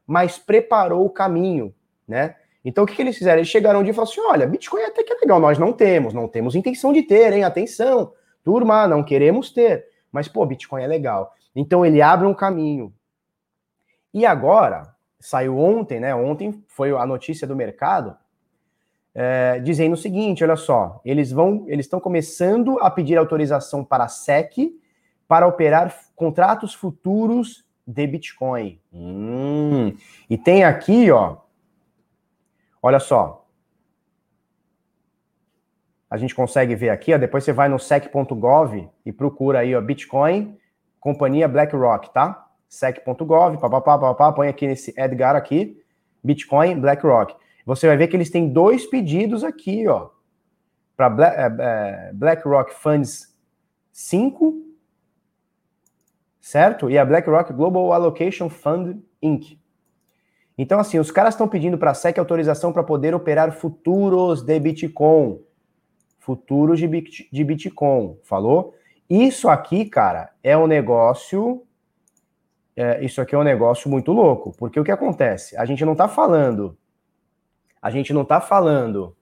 mas 0.08 0.40
preparou 0.40 1.06
o 1.06 1.10
caminho, 1.10 1.74
né? 2.08 2.36
Então 2.66 2.84
o 2.84 2.88
que, 2.88 2.96
que 2.96 3.02
eles 3.02 3.18
fizeram? 3.18 3.38
Eles 3.38 3.50
chegaram 3.50 3.80
um 3.80 3.84
dia 3.84 3.92
e 3.92 3.96
falaram 3.96 4.12
assim: 4.12 4.22
olha, 4.22 4.48
Bitcoin 4.48 4.82
até 4.84 5.04
que 5.04 5.14
é 5.14 5.18
legal, 5.18 5.40
nós 5.40 5.60
não 5.60 5.72
temos, 5.72 6.14
não 6.14 6.28
temos 6.28 6.56
intenção 6.56 6.92
de 6.92 7.04
ter, 7.04 7.34
hein? 7.34 7.44
Atenção, 7.44 8.14
turma, 8.44 8.88
não 8.88 9.04
queremos 9.04 9.52
ter. 9.52 9.86
Mas, 10.12 10.28
pô, 10.28 10.46
Bitcoin 10.46 10.84
é 10.84 10.88
legal. 10.88 11.34
Então 11.56 11.86
ele 11.86 12.02
abre 12.02 12.28
um 12.28 12.34
caminho. 12.34 12.94
E 14.14 14.26
agora, 14.26 14.94
saiu 15.20 15.58
ontem, 15.58 16.00
né? 16.00 16.14
Ontem 16.14 16.64
foi 16.68 16.92
a 16.92 17.06
notícia 17.06 17.48
do 17.48 17.56
mercado 17.56 18.16
é, 19.14 19.60
dizendo 19.60 19.94
o 19.94 19.98
seguinte: 19.98 20.44
olha 20.44 20.56
só, 20.56 21.02
eles 21.04 21.32
vão, 21.32 21.66
eles 21.68 21.86
estão 21.86 22.00
começando 22.00 22.80
a 22.80 22.90
pedir 22.90 23.18
autorização 23.18 23.84
para 23.84 24.06
a 24.06 24.08
SEC 24.08 24.74
para 25.28 25.48
operar 25.48 25.96
contratos 26.16 26.74
futuros 26.74 27.66
de 27.86 28.08
Bitcoin. 28.08 28.80
Hum, 28.94 29.96
e 30.30 30.38
tem 30.38 30.64
aqui, 30.64 31.12
ó, 31.12 31.38
olha 32.82 33.00
só. 33.00 33.46
A 36.10 36.18
gente 36.18 36.36
consegue 36.36 36.76
ver 36.76 36.90
aqui, 36.90 37.14
ó, 37.14 37.18
depois 37.18 37.44
você 37.44 37.54
vai 37.54 37.70
no 37.70 37.80
sec.gov 37.80 38.90
e 39.06 39.14
procura 39.14 39.60
aí, 39.60 39.74
ó, 39.74 39.80
Bitcoin, 39.80 40.58
companhia 41.00 41.48
BlackRock, 41.48 42.14
tá? 42.14 42.48
sec.gov, 42.68 43.58
papapá, 43.58 43.98
papapá, 43.98 44.32
põe 44.34 44.48
aqui 44.50 44.68
nesse 44.68 44.94
Edgar 44.98 45.36
aqui, 45.36 45.82
Bitcoin 46.24 46.80
BlackRock. 46.80 47.36
Você 47.66 47.88
vai 47.88 47.98
ver 47.98 48.08
que 48.08 48.16
eles 48.16 48.30
têm 48.30 48.50
dois 48.50 48.86
pedidos 48.86 49.44
aqui, 49.44 49.88
ó, 49.88 50.10
para 50.96 51.16
é, 51.28 52.10
é, 52.10 52.14
BlackRock 52.14 52.74
Funds 52.74 53.36
5, 53.92 54.62
certo? 56.40 56.90
E 56.90 56.98
a 56.98 57.06
BlackRock 57.06 57.54
Global 57.54 57.94
Allocation 57.94 58.50
Fund 58.50 59.00
Inc. 59.22 59.60
Então, 60.58 60.80
assim, 60.80 61.00
os 61.00 61.10
caras 61.10 61.34
estão 61.34 61.48
pedindo 61.48 61.78
para 61.78 61.92
a 61.92 61.94
SEC 61.94 62.20
autorização 62.20 62.72
para 62.72 62.84
poder 62.84 63.16
operar 63.16 63.52
futuros 63.52 64.44
de 64.44 64.60
Bitcoin. 64.60 65.40
Futuros 66.20 66.78
de, 66.78 66.88
Bit, 66.88 67.30
de 67.32 67.44
Bitcoin, 67.44 68.18
falou? 68.24 68.76
Isso 69.10 69.50
aqui, 69.50 69.86
cara, 69.86 70.32
é 70.44 70.56
um 70.56 70.68
negócio. 70.68 71.64
É, 72.76 73.04
isso 73.04 73.20
aqui 73.20 73.34
é 73.34 73.38
um 73.38 73.44
negócio 73.44 73.90
muito 73.90 74.12
louco, 74.12 74.56
porque 74.58 74.80
o 74.80 74.84
que 74.84 74.92
acontece? 74.92 75.58
A 75.58 75.66
gente 75.66 75.84
não 75.84 75.96
tá 75.96 76.08
falando. 76.08 76.78
A 77.82 77.90
gente 77.90 78.14
não 78.14 78.24
tá 78.24 78.40
falando 78.40 79.16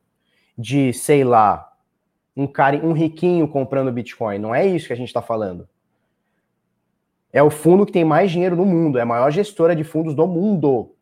de, 0.58 0.92
sei 0.94 1.24
lá, 1.24 1.72
um 2.36 2.46
cara, 2.46 2.78
um 2.86 2.92
riquinho 2.92 3.48
comprando 3.48 3.92
Bitcoin. 3.92 4.38
Não 4.38 4.54
é 4.54 4.66
isso 4.66 4.88
que 4.88 4.94
a 4.94 4.98
gente 4.98 5.08
está 5.08 5.22
falando. 5.22 5.68
É 7.32 7.42
o 7.44 7.50
fundo 7.50 7.86
que 7.86 7.92
tem 7.92 8.04
mais 8.04 8.32
dinheiro 8.32 8.56
no 8.56 8.66
mundo, 8.66 8.98
é 8.98 9.02
a 9.02 9.06
maior 9.06 9.32
gestora 9.32 9.76
de 9.76 9.84
fundos 9.84 10.16
do 10.16 10.28
mundo. 10.28 10.96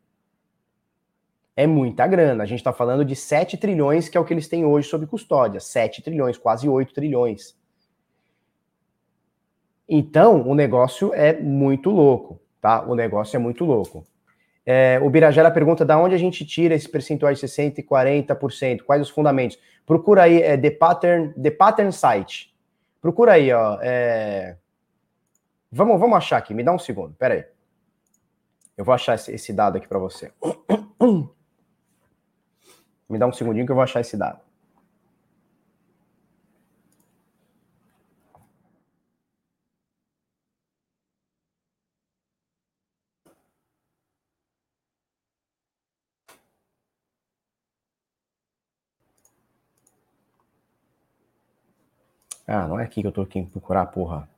É 1.56 1.66
muita 1.66 2.06
grana. 2.06 2.44
A 2.44 2.46
gente 2.46 2.60
está 2.60 2.72
falando 2.72 3.04
de 3.04 3.16
7 3.16 3.56
trilhões, 3.56 4.08
que 4.08 4.16
é 4.16 4.20
o 4.20 4.24
que 4.24 4.32
eles 4.32 4.46
têm 4.46 4.64
hoje 4.64 4.88
sob 4.88 5.06
custódia. 5.06 5.58
7 5.58 6.02
trilhões, 6.02 6.38
quase 6.38 6.68
8 6.68 6.94
trilhões. 6.94 7.56
Então, 9.88 10.46
o 10.46 10.54
negócio 10.54 11.12
é 11.14 11.32
muito 11.40 11.90
louco, 11.90 12.40
tá? 12.60 12.84
O 12.86 12.94
negócio 12.94 13.36
é 13.36 13.40
muito 13.40 13.64
louco. 13.64 14.06
É, 14.70 15.00
o 15.02 15.08
Birajara 15.08 15.50
pergunta 15.50 15.82
da 15.82 15.98
onde 15.98 16.14
a 16.14 16.18
gente 16.18 16.44
tira 16.44 16.74
esse 16.74 16.86
percentual 16.86 17.32
de 17.32 17.40
60% 17.40 17.78
e 17.78 17.82
40%, 17.82 18.82
quais 18.82 19.00
os 19.00 19.08
fundamentos. 19.08 19.58
Procura 19.86 20.24
aí, 20.24 20.42
é, 20.42 20.58
The, 20.58 20.70
Pattern, 20.72 21.32
The 21.42 21.50
Pattern 21.50 21.90
Site. 21.90 22.54
Procura 23.00 23.32
aí, 23.32 23.50
ó. 23.50 23.78
É... 23.80 24.58
Vamos, 25.72 25.98
vamos 25.98 26.18
achar 26.18 26.36
aqui, 26.36 26.52
me 26.52 26.62
dá 26.62 26.70
um 26.70 26.78
segundo, 26.78 27.14
pera 27.14 27.32
aí. 27.32 27.46
Eu 28.76 28.84
vou 28.84 28.94
achar 28.94 29.14
esse, 29.14 29.32
esse 29.32 29.54
dado 29.54 29.78
aqui 29.78 29.88
para 29.88 29.98
você. 29.98 30.30
Me 33.08 33.18
dá 33.18 33.26
um 33.26 33.32
segundinho 33.32 33.64
que 33.64 33.72
eu 33.72 33.76
vou 33.76 33.82
achar 33.82 34.02
esse 34.02 34.18
dado. 34.18 34.38
Ah, 52.48 52.66
não 52.66 52.80
é 52.80 52.82
aqui 52.82 53.00
que 53.00 53.06
eu 53.06 53.12
tô 53.12 53.22
aqui 53.22 53.44
procurar, 53.44 53.86
porra. 53.86 54.28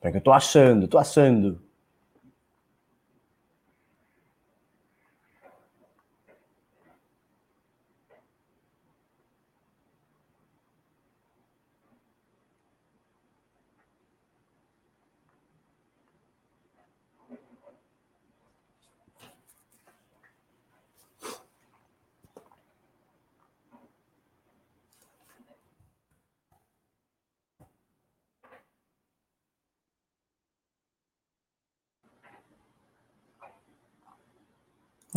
Peraí 0.00 0.12
que 0.12 0.18
eu 0.18 0.22
tô 0.22 0.32
achando, 0.32 0.88
tô 0.88 0.98
achando. 0.98 1.60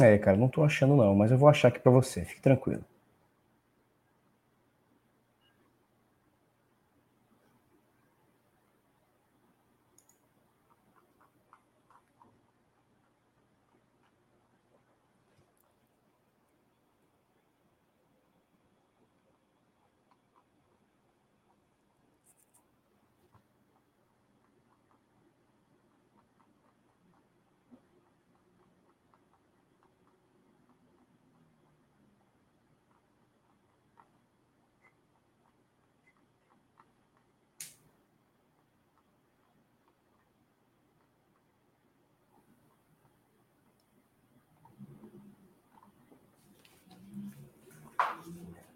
É, 0.03 0.17
cara, 0.17 0.35
não 0.35 0.49
tô 0.49 0.63
achando 0.63 0.95
não, 0.97 1.15
mas 1.15 1.31
eu 1.31 1.37
vou 1.37 1.47
achar 1.47 1.69
aqui 1.69 1.79
para 1.79 1.91
você, 1.91 2.25
fique 2.25 2.41
tranquilo. 2.41 2.83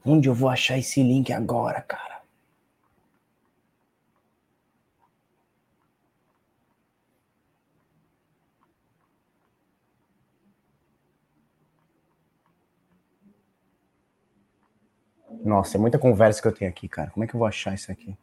Onde 0.09 0.29
eu 0.29 0.33
vou 0.33 0.47
achar 0.47 0.77
esse 0.77 1.03
link 1.03 1.33
agora, 1.33 1.81
cara? 1.81 2.21
Nossa, 15.43 15.75
é 15.75 15.79
muita 15.79 15.99
conversa 15.99 16.41
que 16.41 16.47
eu 16.47 16.53
tenho 16.53 16.71
aqui, 16.71 16.87
cara. 16.87 17.11
Como 17.11 17.25
é 17.25 17.27
que 17.27 17.35
eu 17.35 17.39
vou 17.39 17.45
achar 17.45 17.73
isso 17.73 17.91
aqui? 17.91 18.17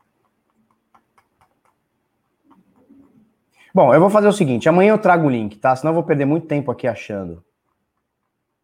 Bom, 3.75 3.93
eu 3.93 4.01
vou 4.01 4.09
fazer 4.09 4.29
o 4.29 4.33
seguinte: 4.33 4.71
amanhã 4.71 4.93
eu 4.93 4.99
trago 4.99 5.27
o 5.27 5.31
link, 5.31 5.59
tá? 5.59 5.77
Senão 5.77 5.91
eu 5.91 5.97
vou 5.97 6.05
perder 6.05 6.25
muito 6.25 6.47
tempo 6.47 6.71
aqui 6.71 6.87
achando. 6.87 7.45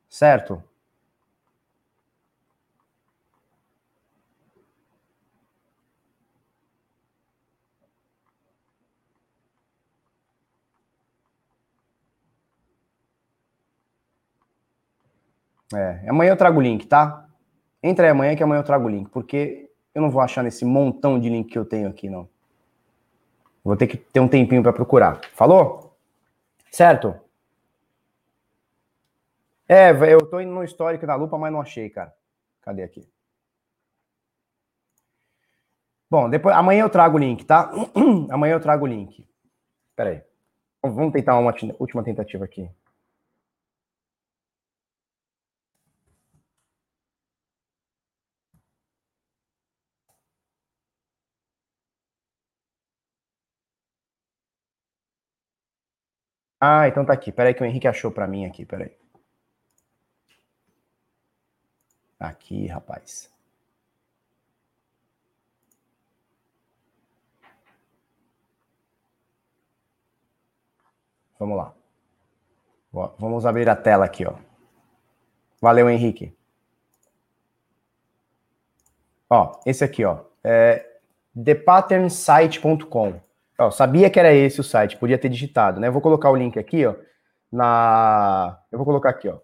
Certo? 0.08 0.64
É, 15.74 16.08
amanhã 16.08 16.32
eu 16.32 16.36
trago 16.36 16.58
o 16.58 16.62
link, 16.62 16.86
tá? 16.86 17.28
Entra 17.82 18.06
aí 18.06 18.10
amanhã 18.10 18.34
que 18.34 18.42
amanhã 18.42 18.60
eu 18.60 18.64
trago 18.64 18.86
o 18.86 18.90
link, 18.90 19.08
porque 19.10 19.70
eu 19.94 20.02
não 20.02 20.10
vou 20.10 20.20
achar 20.20 20.42
nesse 20.42 20.64
montão 20.64 21.18
de 21.18 21.28
link 21.28 21.50
que 21.50 21.58
eu 21.58 21.64
tenho 21.64 21.88
aqui, 21.88 22.08
não. 22.08 22.28
Vou 23.62 23.76
ter 23.76 23.86
que 23.86 23.96
ter 23.96 24.20
um 24.20 24.28
tempinho 24.28 24.62
para 24.62 24.72
procurar. 24.72 25.20
Falou? 25.34 25.96
Certo? 26.70 27.14
É, 29.68 29.90
eu 29.90 30.26
tô 30.26 30.40
indo 30.40 30.52
no 30.52 30.64
histórico 30.64 31.06
da 31.06 31.14
lupa, 31.14 31.38
mas 31.38 31.52
não 31.52 31.60
achei, 31.60 31.88
cara. 31.88 32.12
Cadê 32.62 32.82
aqui? 32.82 33.08
Bom, 36.10 36.28
depois 36.28 36.56
amanhã 36.56 36.82
eu 36.82 36.90
trago 36.90 37.16
o 37.16 37.20
link, 37.20 37.44
tá? 37.44 37.70
amanhã 38.30 38.54
eu 38.54 38.60
trago 38.60 38.84
o 38.84 38.88
link. 38.88 39.24
Pera 39.94 40.10
aí. 40.10 40.22
Vamos 40.82 41.12
tentar 41.12 41.38
uma 41.38 41.54
última 41.78 42.02
tentativa 42.02 42.44
aqui. 42.44 42.68
Ah, 56.60 56.86
então 56.86 57.04
tá 57.04 57.12
aqui. 57.12 57.32
Peraí 57.32 57.54
que 57.54 57.62
o 57.62 57.66
Henrique 57.66 57.88
achou 57.88 58.10
para 58.12 58.26
mim 58.26 58.44
aqui, 58.44 58.64
peraí. 58.66 58.94
Aqui, 62.18 62.66
rapaz. 62.66 63.30
Vamos 71.38 71.56
lá. 71.56 71.74
Vamos 73.18 73.46
abrir 73.46 73.68
a 73.70 73.74
tela 73.74 74.04
aqui, 74.04 74.26
ó. 74.26 74.34
Valeu, 75.60 75.88
Henrique. 75.88 76.36
Ó, 79.30 79.58
esse 79.64 79.82
aqui, 79.82 80.04
ó. 80.04 80.24
É 80.44 81.00
thepatternsite.com. 81.42 83.20
Ó, 83.60 83.70
sabia 83.70 84.08
que 84.08 84.18
era 84.18 84.32
esse 84.32 84.58
o 84.58 84.64
site, 84.64 84.96
podia 84.96 85.18
ter 85.18 85.28
digitado, 85.28 85.78
né? 85.78 85.90
vou 85.90 86.00
colocar 86.00 86.30
o 86.30 86.36
link 86.36 86.58
aqui, 86.58 86.86
ó. 86.86 86.94
na. 87.52 88.58
Eu 88.72 88.78
vou 88.78 88.86
colocar 88.86 89.10
aqui, 89.10 89.28
ó. 89.28 89.38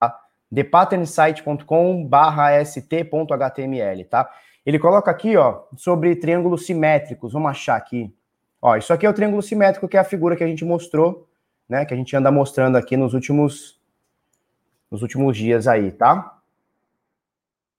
Tá? 0.00 0.20
thepatternsite.com 0.52 2.04
barra 2.04 2.64
st.html, 2.64 4.04
tá? 4.10 4.28
Ele 4.66 4.76
coloca 4.76 5.08
aqui, 5.08 5.36
ó, 5.36 5.62
sobre 5.76 6.16
triângulos 6.16 6.66
simétricos. 6.66 7.32
Vamos 7.32 7.52
achar 7.52 7.76
aqui. 7.76 8.12
Ó, 8.60 8.76
isso 8.76 8.92
aqui 8.92 9.06
é 9.06 9.08
o 9.10 9.14
triângulo 9.14 9.40
simétrico, 9.40 9.88
que 9.88 9.96
é 9.96 10.00
a 10.00 10.04
figura 10.04 10.34
que 10.34 10.42
a 10.42 10.48
gente 10.48 10.64
mostrou, 10.64 11.28
né? 11.68 11.84
Que 11.84 11.94
a 11.94 11.96
gente 11.96 12.16
anda 12.16 12.32
mostrando 12.32 12.76
aqui 12.76 12.96
nos 12.96 13.14
últimos, 13.14 13.80
nos 14.90 15.00
últimos 15.00 15.36
dias 15.36 15.68
aí, 15.68 15.92
tá? 15.92 16.40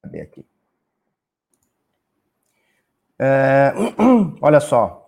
Cadê 0.02 0.22
aqui? 0.22 0.46
É, 3.20 3.74
olha 4.42 4.62
só. 4.62 5.03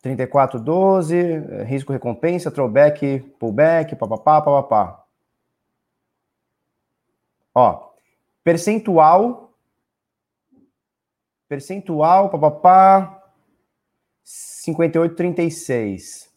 3412, 0.00 1.64
risco 1.64 1.92
recompensa, 1.92 2.50
throwback, 2.50 3.20
pullback, 3.38 3.96
papapá, 3.96 4.40
papapá. 4.40 5.04
Ó, 7.54 7.90
percentual, 8.44 9.52
percentual, 11.48 12.30
papapá, 12.30 13.22
58,36. 14.24 16.27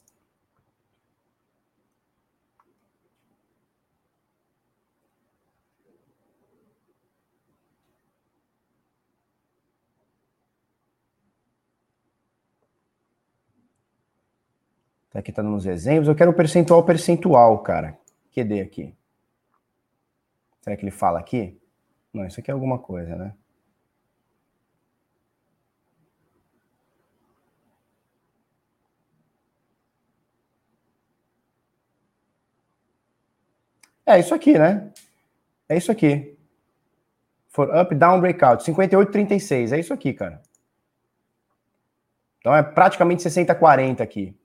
Tá 15.11 15.19
aqui 15.19 15.31
tá 15.31 15.43
nos 15.43 15.65
exemplos. 15.65 16.07
Eu 16.07 16.15
quero 16.15 16.33
percentual 16.33 16.83
percentual, 16.85 17.59
cara. 17.59 17.99
QD 18.33 18.61
aqui. 18.61 18.95
Será 20.61 20.77
que 20.77 20.83
ele 20.83 20.91
fala 20.91 21.19
aqui? 21.19 21.59
Não, 22.13 22.25
isso 22.25 22.39
aqui 22.39 22.49
é 22.49 22.53
alguma 22.53 22.79
coisa, 22.79 23.15
né? 23.15 23.33
É 34.05 34.19
isso 34.19 34.33
aqui, 34.33 34.57
né? 34.57 34.91
É 35.67 35.77
isso 35.77 35.91
aqui. 35.91 36.37
For 37.49 37.69
up, 37.75 37.93
down, 37.93 38.21
breakout. 38.21 38.63
58, 38.63 39.11
36. 39.11 39.73
É 39.73 39.79
isso 39.79 39.93
aqui, 39.93 40.13
cara. 40.13 40.41
Então 42.39 42.55
é 42.55 42.63
praticamente 42.63 43.21
60, 43.21 43.53
40 43.55 44.01
aqui 44.01 44.40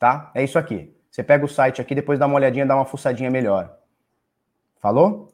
tá? 0.00 0.32
É 0.34 0.42
isso 0.42 0.58
aqui. 0.58 0.92
Você 1.10 1.22
pega 1.22 1.44
o 1.44 1.48
site 1.48 1.80
aqui, 1.80 1.94
depois 1.94 2.18
dá 2.18 2.26
uma 2.26 2.36
olhadinha, 2.36 2.66
dá 2.66 2.74
uma 2.74 2.86
fuçadinha 2.86 3.30
melhor. 3.30 3.76
Falou? 4.80 5.32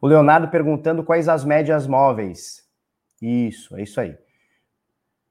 O 0.00 0.06
Leonardo 0.06 0.48
perguntando 0.48 1.04
quais 1.04 1.28
as 1.28 1.44
médias 1.44 1.86
móveis. 1.86 2.66
Isso, 3.22 3.76
é 3.76 3.82
isso 3.82 4.00
aí. 4.00 4.18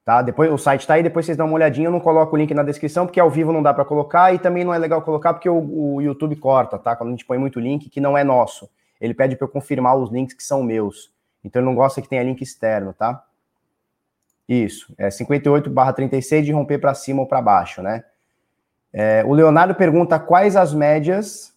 Tá? 0.05 0.21
Depois 0.21 0.51
o 0.51 0.57
site 0.57 0.87
tá 0.87 0.93
aí, 0.93 1.03
depois 1.03 1.25
vocês 1.25 1.37
dão 1.37 1.47
uma 1.47 1.55
olhadinha, 1.55 1.87
eu 1.87 1.91
não 1.91 1.99
coloco 1.99 2.35
o 2.35 2.37
link 2.37 2.53
na 2.53 2.63
descrição, 2.63 3.05
porque 3.05 3.19
ao 3.19 3.29
vivo 3.29 3.51
não 3.51 3.61
dá 3.61 3.73
para 3.73 3.83
colocar 3.83 4.33
e 4.33 4.39
também 4.39 4.63
não 4.63 4.73
é 4.73 4.77
legal 4.77 5.01
colocar 5.01 5.33
porque 5.33 5.49
o, 5.49 5.95
o, 5.95 6.01
YouTube 6.01 6.35
corta, 6.35 6.77
tá? 6.77 6.95
Quando 6.95 7.09
a 7.09 7.11
gente 7.11 7.25
põe 7.25 7.37
muito 7.37 7.59
link 7.59 7.89
que 7.89 7.99
não 7.99 8.17
é 8.17 8.23
nosso. 8.23 8.69
Ele 9.01 9.13
pede 9.13 9.35
para 9.35 9.45
eu 9.45 9.51
confirmar 9.51 9.97
os 9.97 10.11
links 10.11 10.35
que 10.35 10.43
são 10.43 10.63
meus. 10.63 11.11
Então 11.43 11.59
ele 11.59 11.67
não 11.67 11.75
gosta 11.75 12.01
que 12.01 12.07
tenha 12.07 12.23
link 12.23 12.41
externo, 12.41 12.93
tá? 12.93 13.25
Isso, 14.47 14.93
é 14.97 15.09
58 15.09 15.69
barra 15.69 15.93
36 15.93 16.45
de 16.45 16.51
romper 16.51 16.77
para 16.79 16.93
cima 16.93 17.21
ou 17.21 17.27
para 17.27 17.41
baixo, 17.41 17.81
né? 17.81 18.03
É, 18.93 19.23
o 19.25 19.33
Leonardo 19.33 19.75
pergunta 19.75 20.17
quais 20.19 20.55
as 20.55 20.73
médias, 20.73 21.53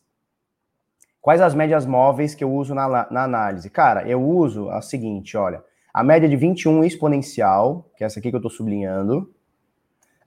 quais 1.21 1.41
as 1.41 1.55
médias 1.55 1.87
móveis 1.87 2.35
que 2.35 2.43
eu 2.43 2.53
uso 2.53 2.75
na, 2.75 3.07
na 3.11 3.23
análise. 3.23 3.71
Cara, 3.71 4.09
eu 4.09 4.21
uso 4.21 4.71
a 4.71 4.81
seguinte, 4.81 5.37
olha, 5.37 5.63
a 5.93 6.03
média 6.03 6.29
de 6.29 6.35
21 6.35 6.83
exponencial, 6.83 7.89
que 7.97 8.03
é 8.03 8.07
essa 8.07 8.19
aqui 8.19 8.31
que 8.31 8.35
eu 8.35 8.39
estou 8.39 8.51
sublinhando, 8.51 9.33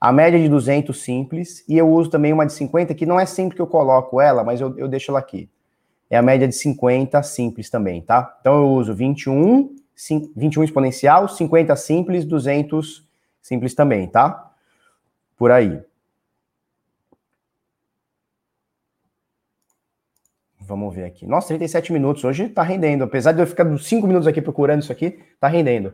a 0.00 0.10
média 0.10 0.38
de 0.38 0.48
200 0.48 1.02
simples, 1.02 1.64
e 1.68 1.76
eu 1.76 1.88
uso 1.88 2.10
também 2.10 2.32
uma 2.32 2.46
de 2.46 2.52
50, 2.54 2.94
que 2.94 3.06
não 3.06 3.20
é 3.20 3.26
sempre 3.26 3.56
que 3.56 3.62
eu 3.62 3.66
coloco 3.66 4.20
ela, 4.20 4.42
mas 4.42 4.60
eu, 4.60 4.76
eu 4.78 4.88
deixo 4.88 5.10
ela 5.10 5.18
aqui. 5.18 5.50
É 6.08 6.16
a 6.16 6.22
média 6.22 6.48
de 6.48 6.54
50 6.54 7.22
simples 7.22 7.70
também, 7.70 8.02
tá? 8.02 8.36
Então 8.40 8.54
eu 8.54 8.68
uso 8.68 8.94
21 8.94 9.76
21 10.36 10.64
exponencial, 10.64 11.28
50 11.28 11.74
simples, 11.76 12.24
200 12.24 13.06
simples 13.40 13.74
também, 13.74 14.08
tá? 14.08 14.52
Por 15.36 15.50
aí. 15.50 15.80
Vamos 20.60 20.94
ver 20.94 21.04
aqui. 21.04 21.26
Nossa, 21.26 21.48
37 21.48 21.92
minutos. 21.92 22.24
Hoje 22.24 22.48
tá 22.48 22.62
rendendo. 22.62 23.04
Apesar 23.04 23.32
de 23.32 23.42
eu 23.42 23.46
ficar 23.46 23.66
5 23.78 24.06
minutos 24.06 24.26
aqui 24.26 24.40
procurando 24.40 24.82
isso 24.82 24.92
aqui, 24.92 25.22
tá 25.38 25.48
rendendo. 25.48 25.92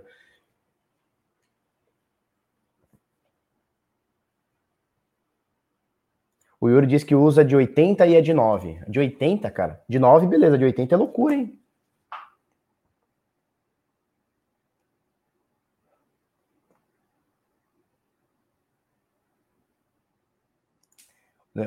O 6.60 6.68
Yuri 6.68 6.86
diz 6.86 7.04
que 7.04 7.14
usa 7.14 7.44
de 7.44 7.54
80 7.56 8.06
e 8.06 8.14
é 8.14 8.20
de 8.20 8.34
9. 8.34 8.80
De 8.88 8.98
80, 8.98 9.50
cara? 9.50 9.82
De 9.88 9.98
9, 9.98 10.26
beleza. 10.26 10.58
De 10.58 10.64
80 10.64 10.94
é 10.94 10.98
loucura, 10.98 11.34
hein? 11.34 11.57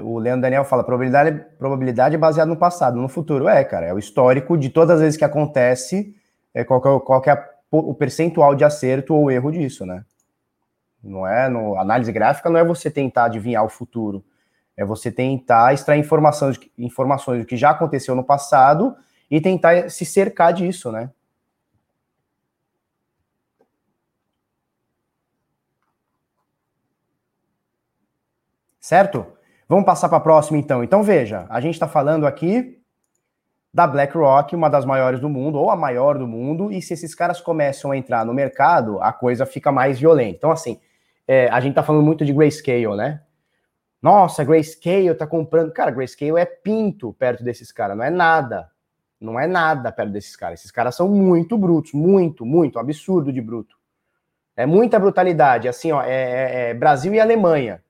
O 0.04 0.20
Leandro 0.20 0.42
Daniel 0.42 0.64
fala, 0.64 0.84
probabilidade, 0.84 1.46
probabilidade 1.58 2.16
é 2.16 2.18
baseada 2.18 2.50
no 2.50 2.58
passado, 2.58 3.00
no 3.00 3.10
futuro. 3.10 3.48
É, 3.48 3.64
cara, 3.64 3.88
é 3.88 3.94
o 3.94 4.00
histórico 4.00 4.58
de 4.58 4.70
todas 4.70 4.96
as 4.96 5.02
vezes 5.02 5.18
que 5.18 5.26
acontece, 5.26 6.16
é, 6.54 6.64
qual, 6.64 6.80
é, 6.80 7.00
qual 7.00 7.24
é 7.26 7.50
o 7.72 7.94
percentual 7.94 8.56
de 8.56 8.64
acerto 8.64 9.14
ou 9.16 9.32
erro 9.32 9.52
disso, 9.52 9.86
né? 9.86 10.06
Não 11.04 11.26
é, 11.28 11.50
no, 11.50 11.78
análise 11.78 12.12
gráfica 12.12 12.50
não 12.50 12.60
é 12.60 12.64
você 12.64 12.92
tentar 12.92 13.26
adivinhar 13.26 13.66
o 13.66 13.70
futuro, 13.70 14.24
é 14.78 14.86
você 14.86 15.12
tentar 15.12 15.74
extrair 15.74 16.00
informações, 16.00 16.60
informações 16.78 17.42
do 17.42 17.46
que 17.46 17.58
já 17.58 17.72
aconteceu 17.72 18.16
no 18.16 18.24
passado 18.24 18.96
e 19.30 19.42
tentar 19.42 19.90
se 19.90 20.06
cercar 20.06 20.54
disso, 20.54 20.92
né? 20.92 21.10
Certo? 28.80 29.26
Vamos 29.72 29.86
passar 29.86 30.10
para 30.10 30.18
a 30.18 30.22
próxima, 30.22 30.58
então. 30.58 30.84
Então, 30.84 31.02
veja, 31.02 31.46
a 31.50 31.62
gente 31.62 31.76
está 31.76 31.88
falando 31.88 32.28
aqui 32.28 32.78
da 33.74 33.88
BlackRock, 33.88 34.54
uma 34.54 34.70
das 34.70 34.84
maiores 34.84 35.22
do 35.22 35.30
mundo, 35.30 35.58
ou 35.58 35.72
a 35.72 35.78
maior 35.78 36.18
do 36.18 36.28
mundo, 36.28 36.74
e 36.74 36.82
se 36.82 36.94
esses 36.94 37.16
caras 37.16 37.40
começam 37.40 37.90
a 37.90 37.96
entrar 37.96 38.26
no 38.26 38.34
mercado, 38.34 39.02
a 39.02 39.14
coisa 39.14 39.46
fica 39.46 39.72
mais 39.72 39.98
violenta. 39.98 40.36
Então, 40.36 40.52
assim, 40.52 40.78
é, 41.26 41.48
a 41.48 41.62
gente 41.62 41.72
está 41.72 41.84
falando 41.84 42.04
muito 42.04 42.26
de 42.26 42.34
Grayscale, 42.34 42.98
né? 42.98 43.22
Nossa, 44.02 44.44
Grayscale 44.44 45.16
tá 45.16 45.26
comprando. 45.26 45.72
Cara, 45.72 45.90
Grayscale 45.90 46.38
é 46.38 46.46
pinto 46.46 47.14
perto 47.14 47.42
desses 47.42 47.72
caras, 47.72 47.96
não 47.96 48.04
é 48.04 48.10
nada. 48.10 48.70
Não 49.22 49.40
é 49.40 49.48
nada 49.48 49.90
perto 49.90 50.12
desses 50.12 50.36
caras. 50.36 50.60
Esses 50.60 50.72
caras 50.72 50.98
são 50.98 51.08
muito 51.08 51.58
brutos, 51.58 51.94
muito, 51.94 52.46
muito, 52.46 52.78
absurdo 52.78 53.32
de 53.32 53.40
bruto. 53.40 53.78
É 54.54 54.66
muita 54.66 55.00
brutalidade, 55.00 55.70
assim, 55.70 55.94
ó, 55.94 56.04
é, 56.04 56.10
é, 56.10 56.70
é 56.72 56.74
Brasil 56.74 57.14
e 57.14 57.22
Alemanha, 57.22 57.82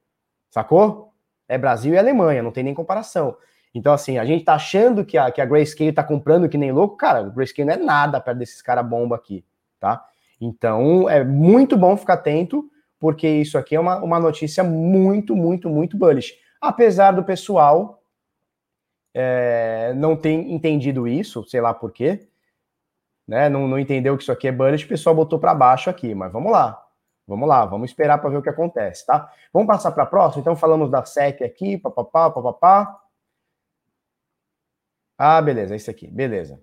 sacou? 0.52 1.11
É 1.52 1.58
Brasil 1.58 1.93
e 1.93 1.97
Alemanha, 1.97 2.41
não 2.41 2.49
tem 2.49 2.64
nem 2.64 2.74
comparação. 2.74 3.36
Então, 3.76 3.91
assim, 3.91 4.18
a 4.18 4.24
gente 4.24 4.45
tá 4.45 4.54
achando 4.54 5.04
que 5.04 5.18
a, 5.18 5.30
que 5.30 5.41
a 5.41 5.45
Grayscale 5.45 5.91
tá 5.91 6.02
comprando 6.02 6.47
que 6.47 6.58
nem 6.58 6.72
louco, 6.72 6.95
cara, 6.95 7.24
o 7.24 7.32
Grayscale 7.32 7.68
não 7.68 7.74
é 7.74 7.78
nada 7.78 8.22
perto 8.22 8.38
desses 8.38 8.62
caras 8.62 8.88
bomba 8.88 9.18
aqui, 9.18 9.43
tá? 9.78 10.02
Então, 10.39 11.10
é 11.10 11.26
muito 11.26 11.76
bom 11.76 11.97
ficar 11.97 12.14
atento, 12.14 12.70
porque 12.97 13.28
isso 13.28 13.58
aqui 13.58 13.76
é 13.76 13.80
uma, 13.82 13.97
uma 13.97 14.18
notícia 14.18 14.64
muito, 14.64 15.36
muito, 15.36 15.70
muito 15.70 15.97
bullish. 15.97 16.36
Apesar 16.62 17.12
do 17.12 17.24
pessoal 17.24 18.02
é, 19.14 19.93
não 19.97 20.16
ter 20.16 20.32
entendido 20.32 21.06
isso, 21.06 21.43
sei 21.43 21.60
lá 21.60 21.74
por 21.74 21.91
quê, 21.91 22.30
né? 23.28 23.49
Não, 23.49 23.68
não 23.68 23.78
entendeu 23.78 24.16
que 24.16 24.24
isso 24.24 24.32
aqui 24.32 24.47
é 24.47 24.54
bullish, 24.54 24.86
o 24.86 24.88
pessoal 24.89 25.14
botou 25.14 25.38
para 25.38 25.54
baixo 25.54 25.89
aqui, 25.89 26.16
mas 26.16 26.32
vamos 26.32 26.49
lá. 26.49 26.82
Vamos 27.28 27.47
lá, 27.47 27.65
vamos 27.65 27.89
esperar 27.89 28.17
para 28.17 28.30
ver 28.30 28.38
o 28.38 28.41
que 28.41 28.49
acontece, 28.49 29.05
tá? 29.05 29.32
Vamos 29.53 29.67
passar 29.67 29.91
para 29.91 30.03
a 30.03 30.07
próxima? 30.07 30.41
Então 30.41 30.55
falamos 30.55 30.89
da 30.89 31.03
SEC 31.05 31.43
aqui, 31.43 31.78
papapá, 31.78 32.30
papapá. 32.30 32.99
Ah, 35.17 35.41
beleza, 35.41 35.74
é 35.74 35.78
isso 35.78 35.89
aqui, 35.89 36.07
beleza. 36.07 36.59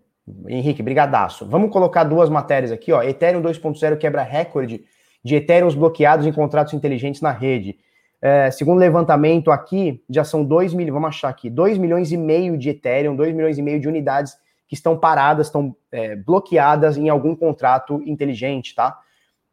Henrique, 0.47 0.83
brigadaço. 0.83 1.47
Vamos 1.47 1.71
colocar 1.71 2.05
duas 2.05 2.29
matérias 2.29 2.73
aqui, 2.73 2.93
ó. 2.93 3.03
Ethereum 3.03 3.41
2.0 3.41 3.97
quebra 3.97 4.23
recorde 4.23 4.85
de 5.25 5.37
Ethereum 5.37 5.73
bloqueados 5.75 6.27
em 6.27 6.33
contratos 6.33 6.75
inteligentes 6.75 7.21
na 7.21 7.31
rede. 7.31 7.79
É, 8.21 8.51
segundo 8.51 8.79
levantamento 8.79 9.51
aqui, 9.51 10.03
já 10.11 10.25
são 10.25 10.45
2 10.45 10.75
milhões, 10.75 10.93
vamos 10.93 11.09
achar 11.09 11.29
aqui, 11.29 11.49
2 11.49 11.79
milhões 11.79 12.11
e 12.11 12.17
meio 12.17 12.59
de 12.59 12.71
Ethereum, 12.71 13.15
2 13.15 13.33
milhões 13.33 13.59
e 13.59 13.63
meio 13.63 13.81
de 13.81 13.87
unidades 13.87 14.37
que 14.67 14.75
estão 14.75 14.99
paradas, 14.99 15.47
estão 15.47 15.75
é, 15.93 16.17
bloqueadas 16.17 16.97
em 16.97 17.09
algum 17.09 17.35
contrato 17.35 18.03
inteligente, 18.05 18.75
tá? 18.75 18.99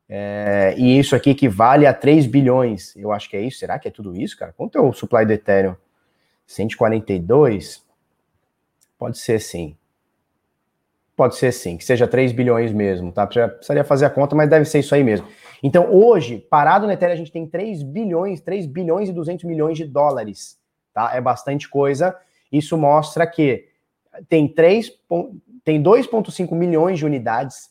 É, 0.07 0.75
e 0.77 0.99
isso 0.99 1.15
aqui 1.15 1.31
equivale 1.31 1.85
a 1.85 1.93
3 1.93 2.27
bilhões. 2.27 2.95
Eu 2.95 3.11
acho 3.11 3.29
que 3.29 3.35
é 3.35 3.41
isso. 3.41 3.59
Será 3.59 3.79
que 3.79 3.87
é 3.87 3.91
tudo 3.91 4.15
isso, 4.15 4.37
cara? 4.37 4.53
Quanto 4.53 4.77
é 4.77 4.81
o 4.81 4.93
supply 4.93 5.25
do 5.25 5.33
Ethereum? 5.33 5.75
142? 6.45 7.83
Pode 8.97 9.17
ser 9.17 9.39
sim. 9.39 9.75
Pode 11.15 11.37
ser 11.37 11.53
sim, 11.53 11.77
que 11.77 11.85
seja 11.85 12.05
3 12.05 12.33
bilhões 12.33 12.73
mesmo, 12.73 13.09
tá? 13.09 13.25
Precisaria 13.25 13.85
fazer 13.85 14.05
a 14.05 14.09
conta, 14.09 14.35
mas 14.35 14.49
deve 14.49 14.65
ser 14.65 14.79
isso 14.79 14.93
aí 14.93 15.01
mesmo. 15.01 15.25
Então, 15.63 15.89
hoje, 15.93 16.45
parado 16.49 16.85
no 16.85 16.91
Ethereum, 16.91 17.13
a 17.13 17.17
gente 17.17 17.31
tem 17.31 17.47
3 17.47 17.83
bilhões, 17.83 18.41
3 18.41 18.65
bilhões 18.65 19.07
e 19.07 19.13
200 19.13 19.45
milhões 19.45 19.77
de 19.77 19.85
dólares, 19.85 20.59
tá? 20.93 21.15
É 21.15 21.21
bastante 21.21 21.69
coisa. 21.69 22.15
Isso 22.51 22.77
mostra 22.77 23.25
que 23.25 23.65
tem 24.27 24.45
3, 24.45 24.91
tem 25.63 25.81
2,5 25.81 26.53
milhões 26.53 26.99
de 26.99 27.05
unidades 27.05 27.69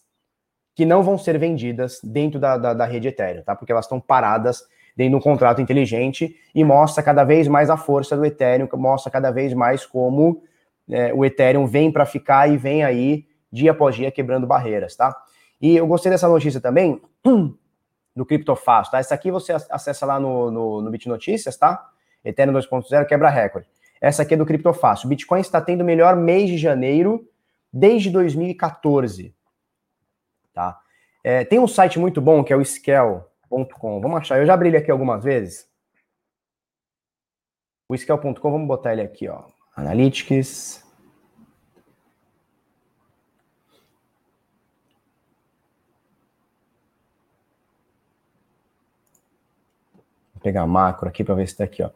que 0.74 0.84
não 0.84 1.02
vão 1.02 1.16
ser 1.16 1.38
vendidas 1.38 2.00
dentro 2.02 2.40
da, 2.40 2.56
da, 2.56 2.74
da 2.74 2.84
rede 2.84 3.08
Ethereum, 3.08 3.42
tá? 3.42 3.54
Porque 3.54 3.72
elas 3.72 3.84
estão 3.84 4.00
paradas 4.00 4.64
dentro 4.96 5.12
de 5.12 5.16
um 5.16 5.20
contrato 5.20 5.60
inteligente 5.60 6.36
e 6.54 6.64
mostra 6.64 7.02
cada 7.02 7.24
vez 7.24 7.48
mais 7.48 7.70
a 7.70 7.76
força 7.76 8.16
do 8.16 8.24
Ethereum, 8.24 8.68
mostra 8.74 9.10
cada 9.10 9.30
vez 9.30 9.52
mais 9.54 9.86
como 9.86 10.42
é, 10.90 11.12
o 11.12 11.24
Ethereum 11.24 11.66
vem 11.66 11.90
para 11.90 12.04
ficar 12.04 12.50
e 12.50 12.56
vem 12.56 12.84
aí 12.84 13.26
dia 13.50 13.70
após 13.70 13.94
dia 13.94 14.10
quebrando 14.10 14.46
barreiras, 14.46 14.96
tá? 14.96 15.14
E 15.60 15.76
eu 15.76 15.86
gostei 15.86 16.10
dessa 16.10 16.28
notícia 16.28 16.60
também 16.60 17.00
do 18.14 18.26
Criptofácil, 18.26 18.90
tá? 18.92 18.98
Essa 18.98 19.14
aqui 19.14 19.30
você 19.30 19.52
acessa 19.70 20.04
lá 20.04 20.18
no, 20.18 20.50
no, 20.50 20.82
no 20.82 20.90
BitNotícias, 20.90 21.56
tá? 21.56 21.88
Ethereum 22.24 22.54
2.0 22.54 23.06
quebra 23.06 23.28
recorde. 23.28 23.68
Essa 24.00 24.22
aqui 24.22 24.34
é 24.34 24.36
do 24.36 24.44
Criptofácil. 24.44 25.08
Bitcoin 25.08 25.40
está 25.40 25.60
tendo 25.60 25.82
o 25.82 25.84
melhor 25.84 26.16
mês 26.16 26.48
de 26.48 26.58
janeiro 26.58 27.26
desde 27.72 28.10
2014, 28.10 29.34
tá? 30.54 30.80
É, 31.22 31.44
tem 31.44 31.58
um 31.58 31.66
site 31.66 31.98
muito 31.98 32.20
bom 32.20 32.44
que 32.44 32.52
é 32.52 32.56
o 32.56 32.64
Scale.com. 32.64 34.00
Vamos 34.00 34.18
achar. 34.18 34.38
Eu 34.38 34.46
já 34.46 34.54
abri 34.54 34.68
ele 34.68 34.76
aqui 34.76 34.90
algumas 34.90 35.22
vezes. 35.22 35.68
O 37.88 37.96
Scale.com, 37.96 38.50
vamos 38.50 38.68
botar 38.68 38.92
ele 38.92 39.02
aqui, 39.02 39.28
ó. 39.28 39.42
Analytics. 39.76 40.82
Vou 50.32 50.42
pegar 50.42 50.66
macro 50.66 51.08
aqui 51.08 51.24
para 51.24 51.34
ver 51.34 51.46
se 51.46 51.54
está 51.54 51.64
aqui, 51.64 51.82
ó. 51.82 51.90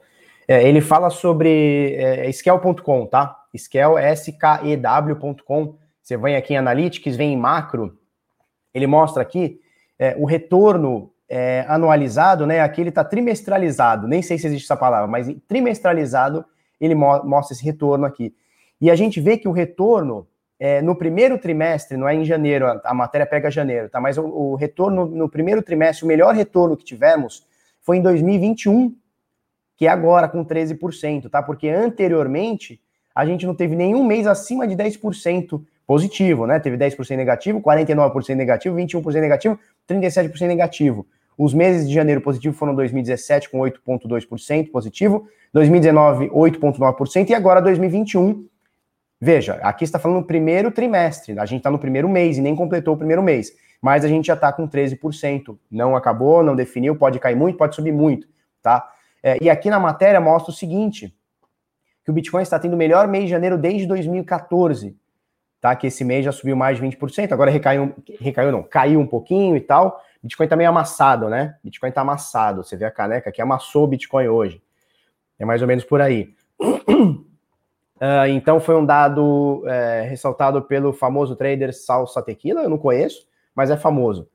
É, 0.46 0.66
ele 0.66 0.80
fala 0.80 1.10
sobre 1.10 1.94
é, 1.96 2.32
Scale.com, 2.32 3.06
tá? 3.06 3.44
Scale, 3.54 4.02
S-K-E-W.com. 4.02 5.76
Você 6.02 6.16
vem 6.16 6.36
aqui 6.36 6.54
em 6.54 6.56
Analytics, 6.56 7.16
vem 7.16 7.34
em 7.34 7.36
macro. 7.36 7.97
Ele 8.78 8.86
mostra 8.86 9.22
aqui 9.22 9.60
é, 9.98 10.16
o 10.18 10.24
retorno 10.24 11.12
é, 11.28 11.64
anualizado, 11.68 12.46
né? 12.46 12.60
Aqui 12.60 12.80
ele 12.80 12.88
está 12.88 13.04
trimestralizado, 13.04 14.08
nem 14.08 14.22
sei 14.22 14.38
se 14.38 14.46
existe 14.46 14.64
essa 14.64 14.76
palavra, 14.76 15.06
mas 15.06 15.28
trimestralizado 15.46 16.44
ele 16.80 16.94
mo 16.94 17.22
mostra 17.24 17.54
esse 17.54 17.64
retorno 17.64 18.06
aqui. 18.06 18.34
E 18.80 18.90
a 18.90 18.94
gente 18.94 19.20
vê 19.20 19.36
que 19.36 19.48
o 19.48 19.52
retorno 19.52 20.26
é, 20.58 20.82
no 20.82 20.96
primeiro 20.96 21.38
trimestre, 21.38 21.96
não 21.96 22.08
é 22.08 22.14
em 22.14 22.24
janeiro, 22.24 22.66
a, 22.66 22.80
a 22.84 22.94
matéria 22.94 23.26
pega 23.26 23.50
janeiro, 23.50 23.88
tá? 23.88 24.00
Mas 24.00 24.18
o, 24.18 24.24
o, 24.24 24.54
retorno 24.54 25.06
no 25.06 25.28
primeiro 25.28 25.62
trimestre, 25.62 26.04
o 26.04 26.08
melhor 26.08 26.34
retorno 26.34 26.76
que 26.76 26.84
tivemos 26.84 27.46
foi 27.80 27.98
em 27.98 28.02
2021, 28.02 28.96
que 29.76 29.86
é 29.86 29.90
agora 29.90 30.28
com 30.28 30.44
13%, 30.44 31.30
tá? 31.30 31.42
Porque 31.42 31.68
anteriormente 31.68 32.80
a 33.14 33.24
gente 33.24 33.46
não 33.46 33.54
teve 33.54 33.76
nenhum 33.76 34.04
mês 34.04 34.26
acima 34.26 34.66
de 34.66 34.74
10% 34.76 35.62
positivo, 35.88 36.46
né? 36.46 36.60
Teve 36.60 36.76
10% 36.76 37.16
negativo, 37.16 37.62
49% 37.62 38.34
negativo, 38.34 38.76
21% 38.76 39.20
negativo, 39.20 39.58
37% 39.88 40.46
negativo. 40.46 41.06
Os 41.36 41.54
meses 41.54 41.88
de 41.88 41.94
janeiro 41.94 42.20
positivo 42.20 42.54
foram 42.54 42.74
2017 42.74 43.48
com 43.48 43.60
8,2% 43.60 44.70
positivo, 44.70 45.26
2019 45.50 46.28
8,9% 46.28 47.30
e 47.30 47.34
agora 47.34 47.62
2021. 47.62 48.46
Veja, 49.18 49.54
aqui 49.62 49.82
está 49.82 49.98
falando 49.98 50.18
no 50.18 50.26
primeiro 50.26 50.70
trimestre, 50.70 51.38
a 51.38 51.46
gente 51.46 51.60
está 51.60 51.70
no 51.70 51.78
primeiro 51.78 52.06
mês 52.06 52.36
e 52.36 52.42
nem 52.42 52.54
completou 52.54 52.94
o 52.94 52.98
primeiro 52.98 53.22
mês, 53.22 53.52
mas 53.80 54.04
a 54.04 54.08
gente 54.08 54.26
já 54.26 54.34
está 54.34 54.52
com 54.52 54.68
13%. 54.68 55.56
Não 55.70 55.96
acabou, 55.96 56.42
não 56.42 56.54
definiu, 56.54 56.96
pode 56.96 57.18
cair 57.18 57.34
muito, 57.34 57.56
pode 57.56 57.74
subir 57.74 57.92
muito, 57.92 58.28
tá? 58.62 58.86
É, 59.22 59.38
e 59.42 59.48
aqui 59.48 59.70
na 59.70 59.80
matéria 59.80 60.20
mostra 60.20 60.52
o 60.52 60.54
seguinte: 60.54 61.16
que 62.04 62.10
o 62.10 62.14
Bitcoin 62.14 62.42
está 62.42 62.58
tendo 62.58 62.74
o 62.74 62.76
melhor 62.76 63.08
mês 63.08 63.24
de 63.24 63.30
janeiro 63.30 63.56
desde 63.56 63.86
2014 63.86 64.94
tá? 65.60 65.74
Que 65.74 65.86
esse 65.86 66.04
mês 66.04 66.24
já 66.24 66.32
subiu 66.32 66.56
mais 66.56 66.78
de 66.78 66.84
20%, 66.84 67.32
agora 67.32 67.50
recaiu, 67.50 67.94
recaiu 68.20 68.52
não, 68.52 68.62
caiu 68.62 69.00
um 69.00 69.06
pouquinho 69.06 69.56
e 69.56 69.60
tal. 69.60 70.02
Bitcoin 70.22 70.48
tá 70.48 70.56
meio 70.56 70.70
amassado, 70.70 71.28
né? 71.28 71.56
Bitcoin 71.62 71.92
tá 71.92 72.00
amassado. 72.00 72.64
Você 72.64 72.76
vê 72.76 72.84
a 72.84 72.90
caneca 72.90 73.30
que 73.30 73.40
amassou 73.40 73.84
o 73.84 73.88
Bitcoin 73.88 74.28
hoje. 74.28 74.62
É 75.38 75.44
mais 75.44 75.62
ou 75.62 75.68
menos 75.68 75.84
por 75.84 76.00
aí. 76.00 76.34
Uh, 76.60 77.24
então 78.30 78.58
foi 78.58 78.74
um 78.74 78.84
dado 78.84 79.62
é, 79.66 80.02
ressaltado 80.02 80.62
pelo 80.62 80.92
famoso 80.92 81.36
trader 81.36 81.72
Salsa 81.72 82.20
Tequila, 82.20 82.62
eu 82.62 82.70
não 82.70 82.78
conheço, 82.78 83.26
mas 83.54 83.70
é 83.70 83.76
famoso. 83.76 84.28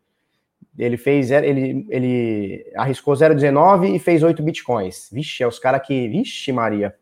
Ele 0.77 0.97
fez, 0.97 1.29
ele, 1.29 1.85
ele 1.89 2.71
arriscou 2.75 3.13
0,19 3.13 3.93
e 3.95 3.99
fez 3.99 4.23
8 4.23 4.41
bitcoins. 4.41 5.09
Vixe, 5.11 5.43
é 5.43 5.47
os 5.47 5.59
caras 5.59 5.85
que. 5.85 6.07
Vixe, 6.07 6.51
Maria. 6.51 6.95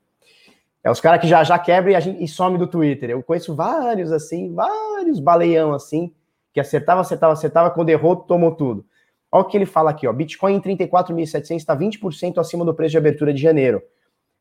É 0.84 0.89
os 0.89 0.99
caras 0.99 1.21
que 1.21 1.27
já 1.27 1.43
já 1.43 1.59
quebram 1.59 1.93
e, 1.95 2.01
gente, 2.01 2.23
e 2.23 2.27
some 2.27 2.57
do 2.57 2.67
Twitter. 2.67 3.11
Eu 3.11 3.21
conheço 3.21 3.55
vários 3.55 4.11
assim, 4.11 4.53
vários 4.53 5.19
baleião 5.19 5.73
assim, 5.73 6.13
que 6.53 6.59
acertava, 6.59 7.01
acertava, 7.01 7.34
acertava, 7.34 7.69
quando 7.69 7.89
errou, 7.89 8.15
tomou 8.15 8.55
tudo. 8.55 8.86
Olha 9.32 9.43
o 9.43 9.45
que 9.45 9.55
ele 9.55 9.65
fala 9.65 9.91
aqui, 9.91 10.07
ó. 10.07 10.13
Bitcoin 10.13 10.55
em 10.55 10.61
34.700 10.61 11.55
está 11.55 11.77
20% 11.77 12.38
acima 12.38 12.65
do 12.65 12.73
preço 12.73 12.91
de 12.91 12.97
abertura 12.97 13.34
de 13.34 13.41
janeiro. 13.41 13.82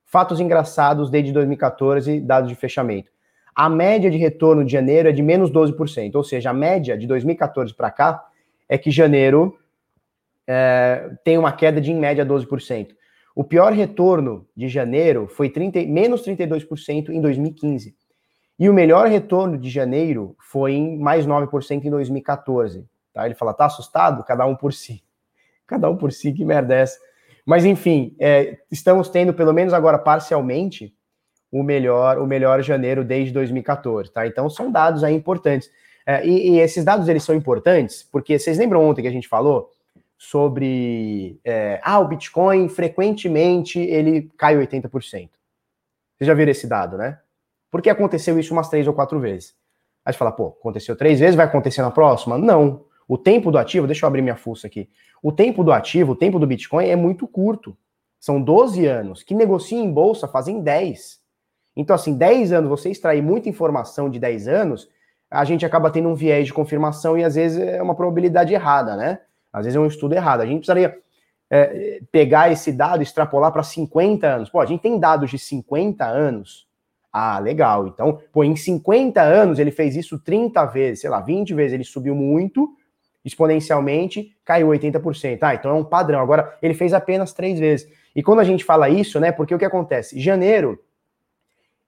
Fatos 0.04 0.40
engraçados 0.40 1.10
desde 1.10 1.32
2014, 1.32 2.20
dados 2.20 2.48
de 2.48 2.56
fechamento. 2.56 3.10
A 3.54 3.68
média 3.68 4.10
de 4.10 4.16
retorno 4.16 4.64
de 4.64 4.72
janeiro 4.72 5.08
é 5.08 5.12
de 5.12 5.22
menos 5.22 5.50
12%, 5.50 6.14
ou 6.14 6.24
seja, 6.24 6.50
a 6.50 6.52
média 6.52 6.96
de 6.96 7.06
2014 7.06 7.74
para 7.74 7.90
cá 7.90 8.24
é 8.68 8.78
que 8.78 8.90
janeiro 8.90 9.56
é, 10.46 11.10
tem 11.22 11.38
uma 11.38 11.52
queda 11.52 11.80
de 11.80 11.92
em 11.92 11.96
média 11.96 12.26
12%. 12.26 12.88
O 13.40 13.44
pior 13.44 13.72
retorno 13.72 14.46
de 14.54 14.68
janeiro 14.68 15.26
foi 15.26 15.48
30, 15.48 15.86
menos 15.86 16.22
32% 16.22 17.08
em 17.08 17.22
2015. 17.22 17.96
E 18.58 18.68
o 18.68 18.74
melhor 18.74 19.08
retorno 19.08 19.56
de 19.56 19.70
janeiro 19.70 20.36
foi 20.38 20.72
em 20.74 20.98
mais 20.98 21.26
9% 21.26 21.82
em 21.82 21.88
2014. 21.88 22.86
Tá? 23.14 23.24
Ele 23.24 23.34
fala, 23.34 23.54
tá 23.54 23.64
assustado? 23.64 24.22
Cada 24.24 24.44
um 24.44 24.54
por 24.54 24.74
si. 24.74 25.02
Cada 25.66 25.88
um 25.88 25.96
por 25.96 26.12
si, 26.12 26.34
que 26.34 26.44
merda 26.44 26.74
é 26.74 26.80
essa? 26.82 26.98
Mas 27.46 27.64
enfim, 27.64 28.14
é, 28.20 28.58
estamos 28.70 29.08
tendo, 29.08 29.32
pelo 29.32 29.54
menos 29.54 29.72
agora 29.72 29.98
parcialmente, 29.98 30.94
o 31.50 31.62
melhor, 31.62 32.18
o 32.18 32.26
melhor 32.26 32.60
janeiro 32.60 33.02
desde 33.02 33.32
2014, 33.32 34.12
tá? 34.12 34.26
Então 34.26 34.50
são 34.50 34.70
dados 34.70 35.02
aí 35.02 35.14
importantes. 35.14 35.70
É, 36.04 36.26
e, 36.26 36.50
e, 36.50 36.60
esses 36.60 36.84
dados 36.84 37.08
eles 37.08 37.24
são 37.24 37.34
importantes 37.34 38.02
porque 38.12 38.38
vocês 38.38 38.58
lembram 38.58 38.84
ontem 38.84 39.00
que 39.00 39.08
a 39.08 39.12
gente 39.12 39.28
falou 39.28 39.70
sobre 40.22 41.40
é, 41.42 41.80
ah, 41.82 41.98
o 41.98 42.06
Bitcoin 42.06 42.68
frequentemente 42.68 43.80
ele 43.80 44.30
cai 44.36 44.54
80%. 44.54 44.90
Vocês 44.90 45.30
já 46.20 46.34
viram 46.34 46.50
esse 46.50 46.66
dado, 46.66 46.98
né? 46.98 47.18
Porque 47.70 47.88
aconteceu 47.88 48.38
isso 48.38 48.52
umas 48.52 48.68
três 48.68 48.86
ou 48.86 48.92
quatro 48.92 49.18
vezes. 49.18 49.56
Aí 50.04 50.12
você 50.12 50.18
fala, 50.18 50.30
pô, 50.30 50.48
aconteceu 50.48 50.94
três 50.94 51.18
vezes, 51.20 51.34
vai 51.34 51.46
acontecer 51.46 51.80
na 51.80 51.90
próxima? 51.90 52.36
Não. 52.36 52.84
O 53.08 53.16
tempo 53.16 53.50
do 53.50 53.56
ativo, 53.56 53.86
deixa 53.86 54.04
eu 54.04 54.08
abrir 54.08 54.20
minha 54.20 54.36
fuça 54.36 54.66
aqui. 54.66 54.90
O 55.22 55.32
tempo 55.32 55.64
do 55.64 55.72
ativo, 55.72 56.12
o 56.12 56.16
tempo 56.16 56.38
do 56.38 56.46
Bitcoin 56.46 56.86
é 56.86 56.96
muito 56.96 57.26
curto. 57.26 57.74
São 58.20 58.42
12 58.42 58.84
anos. 58.84 59.22
Que 59.22 59.34
negocia 59.34 59.78
em 59.78 59.90
bolsa 59.90 60.28
fazem 60.28 60.60
10. 60.60 61.18
Então, 61.74 61.96
assim, 61.96 62.12
10 62.12 62.52
anos, 62.52 62.68
você 62.68 62.90
extrair 62.90 63.22
muita 63.22 63.48
informação 63.48 64.10
de 64.10 64.18
10 64.18 64.48
anos, 64.48 64.86
a 65.30 65.46
gente 65.46 65.64
acaba 65.64 65.90
tendo 65.90 66.10
um 66.10 66.14
viés 66.14 66.44
de 66.44 66.52
confirmação 66.52 67.16
e 67.16 67.24
às 67.24 67.36
vezes 67.36 67.58
é 67.58 67.82
uma 67.82 67.94
probabilidade 67.94 68.52
errada, 68.52 68.94
né? 68.96 69.20
Às 69.52 69.64
vezes 69.64 69.76
é 69.76 69.80
um 69.80 69.86
estudo 69.86 70.14
errado. 70.14 70.40
A 70.40 70.46
gente 70.46 70.58
precisaria 70.58 70.98
é, 71.50 72.00
pegar 72.12 72.50
esse 72.50 72.72
dado 72.72 73.00
e 73.00 73.02
extrapolar 73.02 73.52
para 73.52 73.62
50 73.62 74.26
anos. 74.26 74.50
Pô, 74.50 74.60
a 74.60 74.66
gente 74.66 74.80
tem 74.80 74.98
dados 74.98 75.30
de 75.30 75.38
50 75.38 76.04
anos. 76.04 76.68
Ah, 77.12 77.38
legal. 77.38 77.88
Então, 77.88 78.20
pô, 78.32 78.44
em 78.44 78.54
50 78.54 79.20
anos 79.20 79.58
ele 79.58 79.70
fez 79.70 79.96
isso 79.96 80.18
30 80.18 80.64
vezes, 80.66 81.00
sei 81.00 81.10
lá, 81.10 81.20
20 81.20 81.54
vezes. 81.54 81.72
Ele 81.72 81.84
subiu 81.84 82.14
muito, 82.14 82.70
exponencialmente, 83.24 84.36
caiu 84.44 84.68
80%. 84.68 85.38
Ah, 85.42 85.54
então 85.54 85.70
é 85.70 85.74
um 85.74 85.84
padrão. 85.84 86.20
Agora, 86.20 86.56
ele 86.62 86.74
fez 86.74 86.92
apenas 86.92 87.32
três 87.32 87.58
vezes. 87.58 87.88
E 88.14 88.22
quando 88.22 88.40
a 88.40 88.44
gente 88.44 88.64
fala 88.64 88.88
isso, 88.88 89.18
né, 89.18 89.32
porque 89.32 89.54
o 89.54 89.58
que 89.58 89.64
acontece? 89.64 90.18
Janeiro 90.20 90.78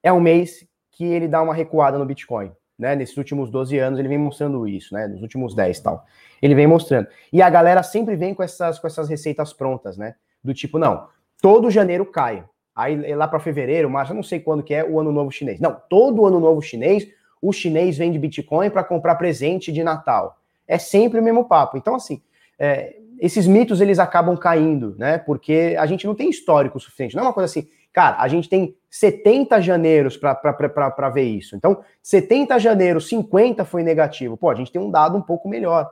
é 0.03 0.13
um 0.13 0.21
mês 0.21 0.67
que 0.91 1.05
ele 1.05 1.29
dá 1.29 1.41
uma 1.41 1.55
recuada 1.55 1.99
no 1.99 2.05
Bitcoin 2.05 2.53
né? 2.83 2.97
Nesses 2.97 3.17
últimos 3.17 3.49
12 3.49 3.79
anos 3.79 3.99
ele 3.99 4.09
vem 4.09 4.19
mostrando 4.19 4.67
isso, 4.67 4.93
né? 4.93 5.07
Nos 5.07 5.23
últimos 5.23 5.55
10 5.55 5.81
tal. 5.81 6.05
Ele 6.43 6.55
vem 6.55 6.67
mostrando. 6.67 7.07
E 7.33 7.41
a 7.41 7.49
galera 7.49 7.83
sempre 7.83 8.17
vem 8.17 8.35
com 8.35 8.43
essas, 8.43 8.79
com 8.79 8.87
essas 8.87 9.09
receitas 9.09 9.53
prontas, 9.53 9.97
né? 9.97 10.17
Do 10.43 10.53
tipo, 10.53 10.79
não, 10.79 11.07
todo 11.41 11.71
janeiro 11.71 12.05
cai. 12.05 12.45
Aí 12.75 13.15
lá 13.15 13.29
para 13.29 13.39
fevereiro, 13.39 13.89
março, 13.89 14.13
eu 14.13 14.17
não 14.17 14.23
sei 14.23 14.41
quando 14.41 14.63
que 14.63 14.75
é 14.75 14.85
o 14.85 14.99
ano 14.99 15.13
novo 15.13 15.31
chinês. 15.31 15.61
Não, 15.61 15.77
todo 15.89 16.27
ano 16.27 16.41
novo 16.41 16.61
chinês, 16.61 17.07
o 17.41 17.53
chinês 17.53 17.97
vende 17.97 18.19
Bitcoin 18.19 18.71
para 18.71 18.83
comprar 18.83 19.15
presente 19.17 19.71
de 19.71 19.85
Natal. 19.85 20.37
É 20.67 20.79
sempre 20.79 21.21
o 21.21 21.23
mesmo 21.23 21.45
papo. 21.45 21.77
Então, 21.77 21.95
assim, 21.95 22.23
é, 22.59 22.97
esses 23.21 23.47
mitos 23.47 23.81
eles 23.81 23.99
acabam 23.99 24.37
caindo, 24.37 24.97
né? 24.99 25.19
Porque 25.19 25.77
a 25.79 25.87
gente 25.87 26.07
não 26.07 26.15
tem 26.15 26.31
histórico 26.31 26.81
suficiente. 26.81 27.15
Não 27.15 27.23
é 27.23 27.27
uma 27.27 27.33
coisa 27.33 27.45
assim, 27.45 27.69
cara, 27.93 28.17
a 28.19 28.27
gente 28.27 28.49
tem 28.49 28.75
70 28.91 29.61
janeiros 29.61 30.17
para 30.17 31.11
ver 31.11 31.23
isso. 31.23 31.55
Então, 31.55 31.85
70 32.03 32.59
janeiros, 32.59 33.09
50 33.09 33.65
foi 33.65 33.83
negativo. 33.83 34.37
Pô, 34.37 34.51
a 34.51 34.55
gente 34.55 34.73
tem 34.73 34.81
um 34.81 34.91
dado 34.91 35.17
um 35.17 35.23
pouco 35.23 35.49
melhor. 35.49 35.91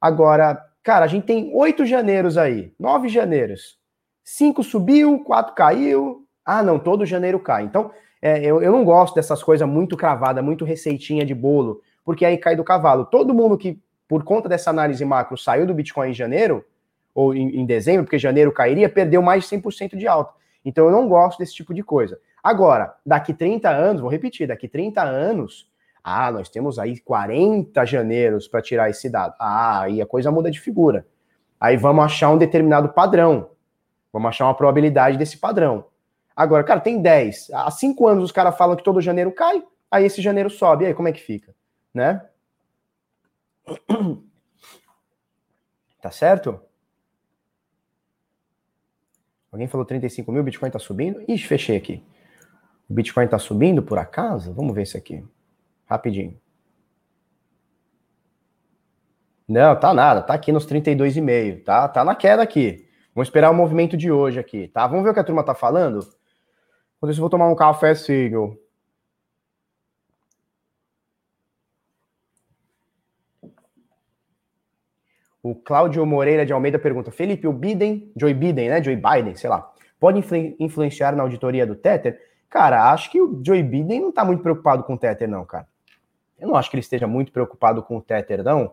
Agora, 0.00 0.60
cara, 0.82 1.04
a 1.04 1.08
gente 1.08 1.26
tem 1.26 1.50
8 1.54 1.84
janeiros 1.84 2.38
aí, 2.38 2.72
9 2.78 3.08
janeiros. 3.08 3.78
5 4.24 4.62
subiu, 4.62 5.22
4 5.24 5.54
caiu. 5.54 6.24
Ah, 6.44 6.62
não, 6.62 6.78
todo 6.78 7.04
janeiro 7.04 7.38
cai. 7.38 7.64
Então, 7.64 7.90
é, 8.22 8.42
eu, 8.44 8.62
eu 8.62 8.72
não 8.72 8.84
gosto 8.84 9.14
dessas 9.14 9.42
coisas 9.42 9.68
muito 9.68 9.96
cravada, 9.96 10.42
muito 10.42 10.64
receitinha 10.64 11.24
de 11.24 11.34
bolo, 11.34 11.80
porque 12.04 12.24
aí 12.24 12.38
cai 12.38 12.56
do 12.56 12.64
cavalo. 12.64 13.04
Todo 13.04 13.34
mundo 13.34 13.58
que, 13.58 13.78
por 14.08 14.24
conta 14.24 14.48
dessa 14.48 14.70
análise 14.70 15.04
macro, 15.04 15.36
saiu 15.36 15.66
do 15.66 15.74
Bitcoin 15.74 16.10
em 16.10 16.14
janeiro, 16.14 16.64
ou 17.14 17.34
em, 17.34 17.60
em 17.60 17.66
dezembro, 17.66 18.04
porque 18.04 18.18
janeiro 18.18 18.52
cairia, 18.52 18.88
perdeu 18.88 19.22
mais 19.22 19.48
de 19.48 19.56
100% 19.56 19.96
de 19.96 20.06
alta. 20.06 20.32
Então 20.64 20.86
eu 20.86 20.92
não 20.92 21.08
gosto 21.08 21.38
desse 21.38 21.54
tipo 21.54 21.72
de 21.74 21.82
coisa. 21.82 22.18
Agora, 22.42 22.94
daqui 23.04 23.34
30 23.34 23.68
anos, 23.68 24.00
vou 24.00 24.10
repetir, 24.10 24.46
daqui 24.46 24.68
30 24.68 25.02
anos, 25.02 25.69
ah, 26.02 26.30
nós 26.30 26.48
temos 26.48 26.78
aí 26.78 26.98
40 26.98 27.84
janeiros 27.84 28.48
para 28.48 28.62
tirar 28.62 28.90
esse 28.90 29.08
dado. 29.08 29.34
Ah, 29.38 29.82
aí 29.82 30.00
a 30.00 30.06
coisa 30.06 30.30
muda 30.30 30.50
de 30.50 30.60
figura. 30.60 31.06
Aí 31.60 31.76
vamos 31.76 32.04
achar 32.04 32.30
um 32.30 32.38
determinado 32.38 32.88
padrão. 32.90 33.50
Vamos 34.12 34.28
achar 34.28 34.46
uma 34.46 34.54
probabilidade 34.54 35.16
desse 35.16 35.38
padrão. 35.38 35.84
Agora, 36.34 36.64
cara, 36.64 36.80
tem 36.80 37.00
10. 37.00 37.50
Há 37.52 37.70
5 37.70 38.08
anos 38.08 38.24
os 38.24 38.32
caras 38.32 38.56
falam 38.56 38.76
que 38.76 38.82
todo 38.82 39.00
janeiro 39.00 39.30
cai, 39.30 39.62
aí 39.90 40.06
esse 40.06 40.22
janeiro 40.22 40.48
sobe. 40.48 40.86
Aí, 40.86 40.94
como 40.94 41.08
é 41.08 41.12
que 41.12 41.20
fica? 41.20 41.54
Né? 41.94 42.20
Tá 46.00 46.10
certo? 46.10 46.58
Alguém 49.52 49.68
falou 49.68 49.84
35 49.84 50.32
mil, 50.32 50.40
o 50.40 50.44
Bitcoin 50.44 50.70
tá 50.70 50.78
subindo? 50.78 51.22
Ixi, 51.28 51.46
fechei 51.46 51.76
aqui. 51.76 52.02
O 52.88 52.94
Bitcoin 52.94 53.28
tá 53.28 53.38
subindo 53.38 53.82
por 53.82 53.98
acaso? 53.98 54.54
Vamos 54.54 54.74
ver 54.74 54.84
isso 54.84 54.96
aqui. 54.96 55.22
Rapidinho. 55.90 56.40
Não, 59.48 59.74
tá 59.74 59.92
nada. 59.92 60.22
Tá 60.22 60.34
aqui 60.34 60.52
nos 60.52 60.64
32,5. 60.64 61.64
Tá, 61.64 61.88
tá 61.88 62.04
na 62.04 62.14
queda 62.14 62.40
aqui. 62.42 62.88
Vamos 63.12 63.26
esperar 63.26 63.50
o 63.50 63.54
movimento 63.54 63.96
de 63.96 64.12
hoje 64.12 64.38
aqui, 64.38 64.68
tá? 64.68 64.86
Vamos 64.86 65.02
ver 65.02 65.10
o 65.10 65.14
que 65.14 65.18
a 65.18 65.24
turma 65.24 65.42
tá 65.42 65.52
falando? 65.52 65.98
Quando 67.00 67.12
eu 67.12 67.18
vou 67.18 67.28
tomar 67.28 67.48
um 67.48 67.56
café, 67.56 67.92
sigo. 67.94 68.56
O 75.42 75.56
Cláudio 75.56 76.06
Moreira 76.06 76.46
de 76.46 76.52
Almeida 76.52 76.78
pergunta: 76.78 77.10
Felipe, 77.10 77.48
o 77.48 77.52
Biden, 77.52 78.12
Joe 78.16 78.32
Biden, 78.32 78.68
né? 78.68 78.82
Joe 78.82 78.94
Biden, 78.94 79.34
sei 79.34 79.50
lá, 79.50 79.72
pode 79.98 80.20
influ 80.20 80.54
influenciar 80.60 81.16
na 81.16 81.24
auditoria 81.24 81.66
do 81.66 81.74
Tether? 81.74 82.20
Cara, 82.48 82.92
acho 82.92 83.10
que 83.10 83.20
o 83.20 83.42
Joe 83.44 83.62
Biden 83.62 84.00
não 84.00 84.12
tá 84.12 84.24
muito 84.24 84.42
preocupado 84.42 84.84
com 84.84 84.94
o 84.94 84.98
Tether, 84.98 85.28
não, 85.28 85.44
cara. 85.44 85.66
Eu 86.40 86.48
não 86.48 86.56
acho 86.56 86.70
que 86.70 86.76
ele 86.76 86.80
esteja 86.80 87.06
muito 87.06 87.30
preocupado 87.30 87.82
com 87.82 87.96
o 87.96 88.00
Tether, 88.00 88.42
não. 88.42 88.72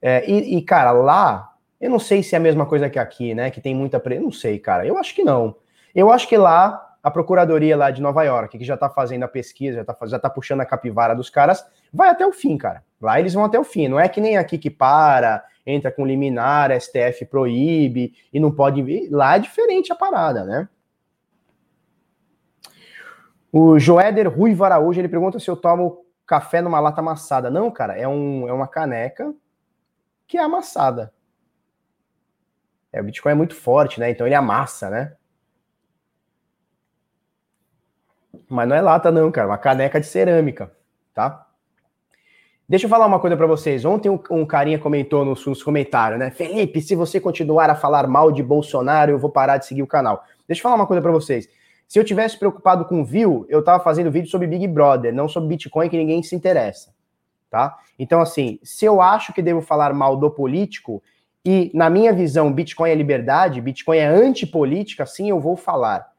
É, 0.00 0.28
e, 0.28 0.56
e, 0.56 0.62
cara, 0.62 0.90
lá, 0.90 1.52
eu 1.80 1.90
não 1.90 1.98
sei 1.98 2.22
se 2.22 2.34
é 2.34 2.38
a 2.38 2.40
mesma 2.40 2.66
coisa 2.66 2.88
que 2.88 2.98
aqui, 2.98 3.34
né? 3.34 3.50
Que 3.50 3.60
tem 3.60 3.74
muita. 3.74 4.00
Pre... 4.00 4.18
Não 4.18 4.32
sei, 4.32 4.58
cara. 4.58 4.86
Eu 4.86 4.98
acho 4.98 5.14
que 5.14 5.22
não. 5.22 5.56
Eu 5.94 6.10
acho 6.10 6.28
que 6.28 6.36
lá, 6.36 6.96
a 7.02 7.10
procuradoria 7.10 7.76
lá 7.76 7.90
de 7.90 8.00
Nova 8.00 8.22
York, 8.22 8.56
que 8.56 8.64
já 8.64 8.76
tá 8.76 8.88
fazendo 8.88 9.24
a 9.24 9.28
pesquisa, 9.28 9.78
já 9.78 9.84
tá, 9.84 9.96
já 10.06 10.18
tá 10.18 10.30
puxando 10.30 10.60
a 10.60 10.66
capivara 10.66 11.14
dos 11.14 11.28
caras, 11.28 11.64
vai 11.92 12.08
até 12.08 12.26
o 12.26 12.32
fim, 12.32 12.56
cara. 12.56 12.82
Lá 13.00 13.18
eles 13.18 13.34
vão 13.34 13.44
até 13.44 13.58
o 13.58 13.64
fim. 13.64 13.88
Não 13.88 13.98
é 14.00 14.08
que 14.08 14.20
nem 14.20 14.36
aqui 14.36 14.58
que 14.58 14.70
para 14.70 15.44
entra 15.66 15.90
com 15.90 16.06
liminar, 16.06 16.70
STF 16.80 17.24
proíbe 17.26 18.14
e 18.32 18.40
não 18.40 18.50
pode 18.50 18.82
vir. 18.82 19.08
Lá 19.10 19.36
é 19.36 19.38
diferente 19.40 19.92
a 19.92 19.96
parada, 19.96 20.44
né? 20.44 20.68
O 23.52 23.78
Joéder 23.78 24.32
Rui 24.32 24.56
Araújo, 24.60 25.00
ele 25.00 25.08
pergunta 25.08 25.38
se 25.38 25.50
eu 25.50 25.56
tomo 25.56 26.01
café 26.32 26.62
numa 26.62 26.80
lata 26.80 27.02
amassada. 27.02 27.50
Não, 27.50 27.70
cara, 27.70 27.94
é, 27.94 28.08
um, 28.08 28.48
é 28.48 28.52
uma 28.54 28.66
caneca 28.66 29.34
que 30.26 30.38
é 30.38 30.42
amassada. 30.42 31.12
É, 32.90 33.02
o 33.02 33.04
Bitcoin 33.04 33.32
é 33.32 33.34
muito 33.34 33.54
forte, 33.54 34.00
né? 34.00 34.10
Então 34.10 34.26
ele 34.26 34.34
amassa, 34.34 34.88
né? 34.88 35.14
Mas 38.48 38.66
não 38.66 38.74
é 38.74 38.80
lata 38.80 39.12
não, 39.12 39.30
cara, 39.30 39.46
é 39.46 39.50
uma 39.50 39.58
caneca 39.58 40.00
de 40.00 40.06
cerâmica, 40.06 40.74
tá? 41.12 41.46
Deixa 42.66 42.86
eu 42.86 42.90
falar 42.90 43.04
uma 43.04 43.20
coisa 43.20 43.36
para 43.36 43.46
vocês. 43.46 43.84
Ontem 43.84 44.08
um, 44.08 44.18
um, 44.30 44.46
carinha 44.46 44.78
comentou 44.78 45.26
nos, 45.26 45.44
nos 45.44 45.62
comentários, 45.62 46.18
né? 46.18 46.30
Felipe, 46.30 46.80
se 46.80 46.94
você 46.94 47.20
continuar 47.20 47.68
a 47.68 47.74
falar 47.74 48.06
mal 48.06 48.32
de 48.32 48.42
Bolsonaro, 48.42 49.10
eu 49.12 49.18
vou 49.18 49.28
parar 49.28 49.58
de 49.58 49.66
seguir 49.66 49.82
o 49.82 49.86
canal. 49.86 50.24
Deixa 50.48 50.60
eu 50.60 50.62
falar 50.62 50.76
uma 50.76 50.86
coisa 50.86 51.02
para 51.02 51.12
vocês. 51.12 51.46
Se 51.92 51.98
eu 51.98 52.04
tivesse 52.04 52.38
preocupado 52.38 52.86
com 52.86 53.04
view, 53.04 53.44
eu 53.50 53.62
tava 53.62 53.84
fazendo 53.84 54.10
vídeo 54.10 54.30
sobre 54.30 54.46
Big 54.46 54.66
Brother, 54.66 55.12
não 55.12 55.28
sobre 55.28 55.50
Bitcoin, 55.50 55.90
que 55.90 55.96
ninguém 55.98 56.22
se 56.22 56.34
interessa, 56.34 56.90
tá? 57.50 57.76
Então, 57.98 58.18
assim, 58.18 58.58
se 58.62 58.86
eu 58.86 59.02
acho 59.02 59.30
que 59.34 59.42
devo 59.42 59.60
falar 59.60 59.92
mal 59.92 60.16
do 60.16 60.30
político, 60.30 61.02
e 61.44 61.70
na 61.74 61.90
minha 61.90 62.10
visão, 62.10 62.50
Bitcoin 62.50 62.88
é 62.88 62.94
liberdade, 62.94 63.60
Bitcoin 63.60 63.98
é 63.98 64.06
antipolítica, 64.06 65.04
sim, 65.04 65.28
eu 65.28 65.38
vou 65.38 65.54
falar. 65.54 66.10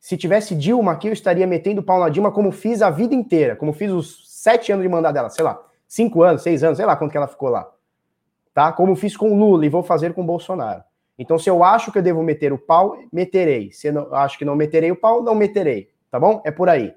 Se 0.00 0.16
tivesse 0.16 0.52
Dilma 0.52 0.90
aqui, 0.90 1.06
eu 1.06 1.12
estaria 1.12 1.46
metendo 1.46 1.80
pau 1.80 2.00
na 2.00 2.08
Dilma 2.08 2.32
como 2.32 2.50
fiz 2.50 2.82
a 2.82 2.90
vida 2.90 3.14
inteira, 3.14 3.54
como 3.54 3.72
fiz 3.72 3.92
os 3.92 4.24
sete 4.26 4.72
anos 4.72 4.82
de 4.82 4.88
mandato 4.88 5.14
dela, 5.14 5.30
sei 5.30 5.44
lá, 5.44 5.62
cinco 5.86 6.24
anos, 6.24 6.42
seis 6.42 6.64
anos, 6.64 6.76
sei 6.76 6.86
lá 6.86 6.96
quanto 6.96 7.12
que 7.12 7.16
ela 7.16 7.28
ficou 7.28 7.50
lá. 7.50 7.70
Tá? 8.52 8.72
Como 8.72 8.96
fiz 8.96 9.16
com 9.16 9.38
Lula 9.38 9.64
e 9.64 9.68
vou 9.68 9.84
fazer 9.84 10.12
com 10.12 10.26
Bolsonaro. 10.26 10.82
Então, 11.22 11.38
se 11.38 11.48
eu 11.48 11.62
acho 11.62 11.92
que 11.92 11.98
eu 11.98 12.02
devo 12.02 12.20
meter 12.20 12.52
o 12.52 12.58
pau, 12.58 12.98
meterei. 13.12 13.70
Se 13.70 13.86
eu 13.86 14.12
acho 14.12 14.36
que 14.36 14.44
não 14.44 14.56
meterei 14.56 14.90
o 14.90 14.96
pau, 14.96 15.22
não 15.22 15.36
meterei. 15.36 15.88
Tá 16.10 16.18
bom? 16.18 16.42
É 16.44 16.50
por 16.50 16.68
aí. 16.68 16.92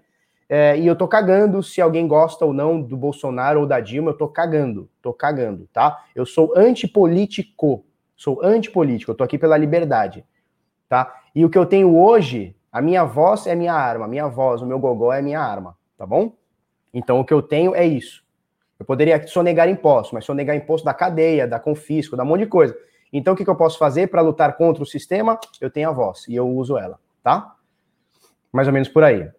É, 0.50 0.76
e 0.80 0.88
eu 0.88 0.96
tô 0.96 1.08
cagando 1.08 1.62
se 1.62 1.80
alguém 1.80 2.08
gosta 2.08 2.44
ou 2.44 2.52
não 2.52 2.82
do 2.82 2.98
Bolsonaro 2.98 3.60
ou 3.60 3.68
da 3.68 3.80
Dilma, 3.80 4.10
eu 4.10 4.18
tô 4.18 4.28
cagando. 4.28 4.90
Tô 5.00 5.14
cagando, 5.14 5.70
tá? 5.72 6.04
Eu 6.16 6.26
sou 6.26 6.58
antipolítico. 6.58 7.86
Sou 8.16 8.44
antipolítico. 8.44 9.12
Eu 9.12 9.16
tô 9.16 9.24
aqui 9.24 9.38
pela 9.38 9.56
liberdade. 9.58 10.26
Tá? 10.90 11.22
E 11.36 11.46
o 11.46 11.50
que 11.50 11.58
eu 11.58 11.66
tenho 11.68 11.96
hoje, 11.96 12.56
a 12.72 12.82
minha 12.82 13.04
voz 13.04 13.46
é 13.46 13.54
minha 13.54 13.76
arma. 13.76 14.06
A 14.06 14.08
minha 14.08 14.28
voz, 14.28 14.60
o 14.60 14.66
meu 14.66 14.80
gogó 14.80 15.14
é 15.14 15.22
minha 15.22 15.40
arma. 15.40 15.78
Tá 15.96 16.06
bom? 16.08 16.34
Então, 16.92 17.20
o 17.20 17.26
que 17.26 17.34
eu 17.34 17.44
tenho 17.44 17.76
é 17.76 17.86
isso. 17.86 18.24
Eu 18.80 18.88
poderia 18.88 19.26
sonegar 19.28 19.70
imposto, 19.70 20.16
mas 20.16 20.26
sonegar 20.26 20.56
imposto 20.56 20.84
da 20.84 20.96
cadeia, 20.96 21.48
da 21.48 21.60
confisco, 21.60 22.18
da 22.18 22.24
um 22.24 22.26
monte 22.26 22.42
de 22.42 22.48
coisa. 22.48 22.76
Então, 23.18 23.34
o 23.34 23.38
que, 23.38 23.46
que 23.46 23.50
eu 23.50 23.56
posso 23.56 23.78
fazer 23.78 24.08
para 24.08 24.22
lutar 24.22 24.58
contra 24.58 24.84
o 24.84 24.86
sistema? 24.86 25.40
Eu 25.62 25.72
tenho 25.72 25.88
a 25.88 25.94
voz 25.94 26.28
e 26.28 26.36
eu 26.36 26.46
uso 26.50 26.78
ela, 26.78 27.00
tá? 27.24 27.56
Mais 28.52 28.68
ou 28.68 28.74
menos 28.74 28.90
por 28.90 29.06
aí. 29.06 29.30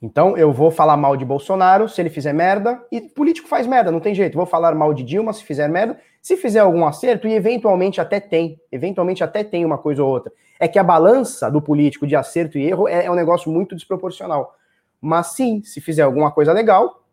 Então, 0.00 0.36
eu 0.36 0.52
vou 0.52 0.70
falar 0.70 0.96
mal 0.96 1.16
de 1.16 1.24
Bolsonaro 1.24 1.88
se 1.88 2.00
ele 2.00 2.08
fizer 2.08 2.32
merda, 2.32 2.80
e 2.90 3.00
político 3.00 3.48
faz 3.48 3.66
merda, 3.66 3.90
não 3.90 3.98
tem 3.98 4.14
jeito. 4.14 4.36
Vou 4.36 4.46
falar 4.46 4.76
mal 4.76 4.94
de 4.94 5.02
Dilma 5.02 5.32
se 5.32 5.42
fizer 5.42 5.68
merda, 5.68 6.00
se 6.20 6.36
fizer 6.36 6.60
algum 6.60 6.86
acerto, 6.86 7.26
e 7.26 7.34
eventualmente 7.34 8.00
até 8.00 8.20
tem, 8.20 8.60
eventualmente 8.70 9.24
até 9.24 9.42
tem 9.42 9.64
uma 9.64 9.76
coisa 9.76 10.04
ou 10.04 10.08
outra. 10.08 10.32
É 10.60 10.68
que 10.68 10.78
a 10.78 10.84
balança 10.84 11.50
do 11.50 11.60
político 11.60 12.06
de 12.06 12.14
acerto 12.14 12.58
e 12.58 12.64
erro 12.64 12.86
é, 12.86 13.06
é 13.06 13.10
um 13.10 13.16
negócio 13.16 13.50
muito 13.50 13.74
desproporcional. 13.74 14.54
Mas 15.00 15.34
sim, 15.34 15.64
se 15.64 15.80
fizer 15.80 16.02
alguma 16.02 16.30
coisa 16.30 16.52
legal, 16.52 17.04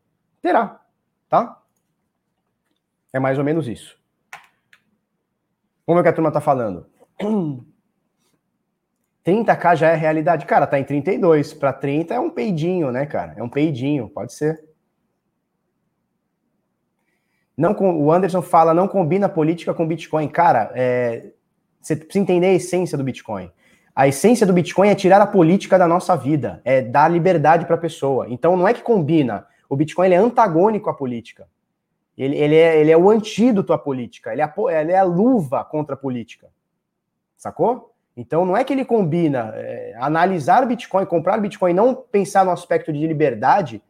terá, 0.43 0.79
tá? 1.27 1.59
É 3.11 3.19
mais 3.19 3.39
ou 3.39 3.43
menos 3.43 3.67
isso. 3.67 3.98
Vamos 5.89 5.97
ver 5.97 6.01
o 6.01 6.03
que 6.03 6.09
a 6.09 6.13
turma 6.13 6.31
tá 6.31 6.39
falando. 6.39 6.85
30k 9.25 9.75
já 9.75 9.89
é 9.89 9.95
realidade. 9.95 10.45
Cara, 10.45 10.67
tá 10.67 10.79
em 10.79 10.83
32. 10.83 11.51
Para 11.55 11.73
30 11.73 12.13
é 12.13 12.19
um 12.19 12.29
peidinho, 12.29 12.91
né, 12.91 13.07
cara? 13.07 13.33
É 13.35 13.41
um 13.41 13.49
peidinho, 13.49 14.07
pode 14.07 14.33
ser. 14.33 14.63
Não, 17.57 17.71
o 17.73 18.11
Anderson 18.11 18.43
fala, 18.43 18.71
não 18.71 18.87
combina 18.87 19.27
política 19.27 19.73
com 19.73 19.87
Bitcoin. 19.87 20.27
Cara, 20.27 20.71
é, 20.75 21.31
você 21.81 21.95
precisa 21.95 22.21
entender 22.21 22.45
a 22.45 22.53
essência 22.53 22.95
do 22.95 23.03
Bitcoin. 23.03 23.51
A 23.95 24.07
essência 24.07 24.45
do 24.45 24.53
Bitcoin 24.53 24.89
é 24.89 24.95
tirar 24.95 25.19
a 25.19 25.25
política 25.25 25.75
da 25.75 25.87
nossa 25.87 26.15
vida, 26.15 26.61
é 26.63 26.83
dar 26.83 27.09
liberdade 27.09 27.65
para 27.65 27.77
a 27.77 27.79
pessoa. 27.79 28.27
Então 28.29 28.55
não 28.55 28.67
é 28.67 28.75
que 28.75 28.83
combina. 28.83 29.47
O 29.67 29.75
Bitcoin 29.75 30.11
é 30.11 30.17
antagônico 30.17 30.87
à 30.87 30.93
política. 30.93 31.47
Ele, 32.19 32.35
ele, 32.35 32.55
é, 32.55 32.81
ele 32.81 32.91
é 32.91 32.97
o 32.97 33.09
antídoto 33.09 33.71
à 33.71 33.77
política. 33.77 34.33
Ele 34.33 34.41
é 34.41 34.43
a, 34.43 34.53
ele 34.81 34.91
é 34.91 34.99
a 34.99 35.03
luva 35.03 35.63
contra 35.63 35.95
a 35.95 35.97
política. 35.97 36.49
Sacou? 37.37 37.95
Então 38.17 38.43
não 38.43 38.57
é 38.57 38.65
que 38.65 38.73
ele 38.73 38.83
combina. 38.83 39.53
É, 39.55 39.95
analisar 39.97 40.65
Bitcoin, 40.67 41.05
comprar 41.05 41.37
Bitcoin, 41.37 41.71
não 41.71 41.95
pensar 41.95 42.43
no 42.43 42.51
aspecto 42.51 42.91
de 42.91 43.07
liberdade, 43.07 43.81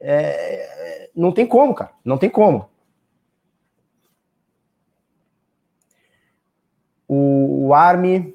é, 0.00 1.10
não 1.14 1.30
tem 1.30 1.46
como, 1.46 1.72
cara. 1.72 1.92
Não 2.04 2.18
tem 2.18 2.28
como. 2.28 2.68
O, 7.06 7.68
o 7.68 7.74
ARM 7.74 8.34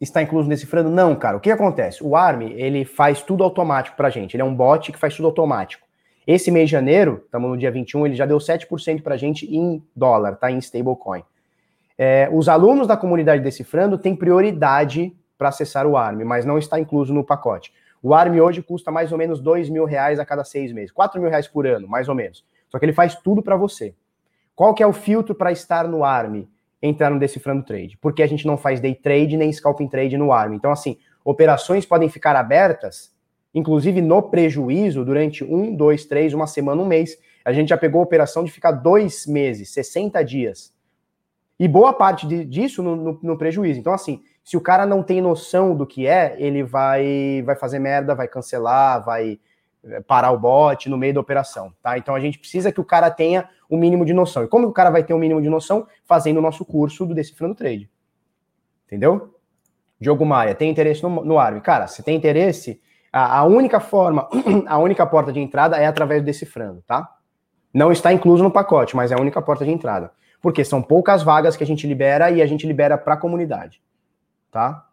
está 0.00 0.22
incluso 0.22 0.48
nesse 0.48 0.64
frando? 0.64 0.88
Não, 0.88 1.14
cara. 1.14 1.36
O 1.36 1.40
que 1.40 1.50
acontece? 1.50 2.02
O 2.02 2.16
ARM, 2.16 2.44
ele 2.52 2.86
faz 2.86 3.22
tudo 3.22 3.44
automático 3.44 3.94
pra 3.94 4.08
gente. 4.08 4.34
Ele 4.34 4.42
é 4.42 4.46
um 4.46 4.54
bot 4.54 4.90
que 4.90 4.98
faz 4.98 5.14
tudo 5.14 5.26
automático. 5.26 5.86
Esse 6.26 6.50
mês 6.50 6.66
de 6.66 6.72
janeiro, 6.72 7.22
estamos 7.24 7.50
no 7.50 7.56
dia 7.56 7.70
21, 7.70 8.06
ele 8.06 8.14
já 8.14 8.26
deu 8.26 8.38
7% 8.38 9.02
para 9.02 9.14
a 9.14 9.18
gente 9.18 9.46
em 9.46 9.82
dólar, 9.94 10.36
tá? 10.36 10.50
Em 10.50 10.58
stablecoin. 10.58 11.22
É, 11.96 12.28
os 12.32 12.48
alunos 12.48 12.86
da 12.86 12.96
comunidade 12.96 13.42
Decifrando 13.42 13.98
têm 13.98 14.16
prioridade 14.16 15.14
para 15.36 15.48
acessar 15.48 15.86
o 15.86 15.96
ARM, 15.96 16.24
mas 16.24 16.44
não 16.44 16.58
está 16.58 16.78
incluso 16.78 17.12
no 17.12 17.24
pacote. 17.24 17.72
O 18.02 18.14
ARM 18.14 18.40
hoje 18.40 18.62
custa 18.62 18.90
mais 18.90 19.12
ou 19.12 19.18
menos 19.18 19.40
2 19.40 19.68
mil 19.68 19.84
reais 19.84 20.18
a 20.18 20.24
cada 20.24 20.44
seis 20.44 20.72
meses, 20.72 20.90
4 20.92 21.20
mil 21.20 21.28
reais 21.28 21.46
por 21.46 21.66
ano, 21.66 21.86
mais 21.86 22.08
ou 22.08 22.14
menos. 22.14 22.44
Só 22.68 22.78
que 22.78 22.84
ele 22.84 22.92
faz 22.92 23.16
tudo 23.16 23.42
para 23.42 23.56
você. 23.56 23.94
Qual 24.54 24.74
que 24.74 24.82
é 24.82 24.86
o 24.86 24.92
filtro 24.92 25.34
para 25.34 25.52
estar 25.52 25.88
no 25.88 26.04
ARM? 26.04 26.46
Entrar 26.82 27.10
no 27.10 27.18
Decifrando 27.18 27.64
Trade. 27.64 27.98
Porque 28.00 28.22
a 28.22 28.26
gente 28.26 28.46
não 28.46 28.56
faz 28.56 28.80
day 28.80 28.94
trade 28.94 29.36
nem 29.36 29.52
scalping 29.52 29.88
trade 29.88 30.16
no 30.16 30.32
ARM. 30.32 30.54
Então, 30.54 30.70
assim, 30.70 30.96
operações 31.24 31.84
podem 31.84 32.08
ficar 32.08 32.36
abertas, 32.36 33.12
inclusive 33.54 34.00
no 34.00 34.22
prejuízo, 34.22 35.04
durante 35.04 35.44
um, 35.44 35.74
dois, 35.74 36.04
três, 36.04 36.32
uma 36.32 36.46
semana, 36.46 36.82
um 36.82 36.86
mês. 36.86 37.18
A 37.44 37.52
gente 37.52 37.68
já 37.68 37.76
pegou 37.76 38.00
a 38.00 38.04
operação 38.04 38.44
de 38.44 38.50
ficar 38.50 38.72
dois 38.72 39.26
meses, 39.26 39.70
60 39.70 40.22
dias. 40.24 40.72
E 41.58 41.68
boa 41.68 41.92
parte 41.92 42.26
de, 42.26 42.44
disso 42.44 42.82
no, 42.82 42.96
no, 42.96 43.18
no 43.22 43.36
prejuízo. 43.36 43.78
Então, 43.78 43.92
assim, 43.92 44.22
se 44.42 44.56
o 44.56 44.60
cara 44.60 44.86
não 44.86 45.02
tem 45.02 45.20
noção 45.20 45.76
do 45.76 45.86
que 45.86 46.06
é, 46.06 46.34
ele 46.38 46.62
vai, 46.62 47.42
vai 47.44 47.54
fazer 47.54 47.78
merda, 47.78 48.14
vai 48.14 48.26
cancelar, 48.26 49.04
vai 49.04 49.38
eh, 49.84 50.00
parar 50.00 50.30
o 50.30 50.38
bot 50.38 50.88
no 50.88 50.96
meio 50.96 51.14
da 51.14 51.20
operação, 51.20 51.72
tá? 51.82 51.96
Então 51.98 52.14
a 52.14 52.20
gente 52.20 52.38
precisa 52.38 52.72
que 52.72 52.80
o 52.80 52.84
cara 52.84 53.10
tenha 53.10 53.48
o 53.68 53.76
um 53.76 53.78
mínimo 53.78 54.04
de 54.04 54.12
noção. 54.12 54.44
E 54.44 54.48
como 54.48 54.66
o 54.66 54.72
cara 54.72 54.90
vai 54.90 55.04
ter 55.04 55.12
o 55.12 55.16
um 55.16 55.20
mínimo 55.20 55.42
de 55.42 55.48
noção? 55.48 55.86
Fazendo 56.04 56.38
o 56.38 56.42
nosso 56.42 56.64
curso 56.64 57.06
do 57.06 57.14
Decifrando 57.14 57.54
Trade. 57.54 57.90
Entendeu? 58.86 59.34
Diogo 60.00 60.24
Maia, 60.24 60.54
tem 60.54 60.70
interesse 60.70 61.02
no, 61.02 61.24
no? 61.24 61.60
Cara, 61.60 61.86
se 61.86 62.02
tem 62.02 62.16
interesse, 62.16 62.80
a, 63.12 63.38
a, 63.38 63.44
única 63.44 63.80
forma, 63.80 64.28
a 64.66 64.78
única 64.78 65.06
porta 65.06 65.32
de 65.32 65.40
entrada 65.40 65.76
é 65.76 65.86
através 65.86 66.22
do 66.22 66.26
Decifrando, 66.26 66.82
tá? 66.86 67.08
Não 67.72 67.92
está 67.92 68.12
incluso 68.12 68.42
no 68.42 68.50
pacote, 68.50 68.96
mas 68.96 69.12
é 69.12 69.14
a 69.14 69.20
única 69.20 69.40
porta 69.40 69.64
de 69.64 69.70
entrada. 69.70 70.12
Porque 70.42 70.64
são 70.64 70.82
poucas 70.82 71.22
vagas 71.22 71.56
que 71.56 71.62
a 71.62 71.66
gente 71.66 71.86
libera 71.86 72.30
e 72.30 72.40
a 72.42 72.46
gente 72.46 72.66
libera 72.66 72.96
para 72.96 73.14
a 73.14 73.16
comunidade 73.16 73.80
tá? 74.50 74.86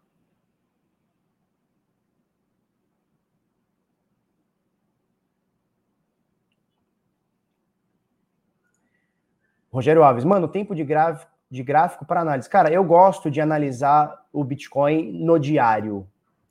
Rogério 9.72 10.03
Alves, 10.03 10.24
mano, 10.24 10.47
tempo 10.47 10.74
de 10.74 10.84
gráfico, 10.84 11.32
de 11.49 11.61
gráfico 11.61 12.05
para 12.05 12.22
análise. 12.22 12.49
Cara, 12.49 12.72
eu 12.72 12.84
gosto 12.84 13.30
de 13.30 13.41
analisar 13.41 14.26
o 14.32 14.43
Bitcoin 14.43 15.11
no 15.24 15.38
diário, 15.39 16.07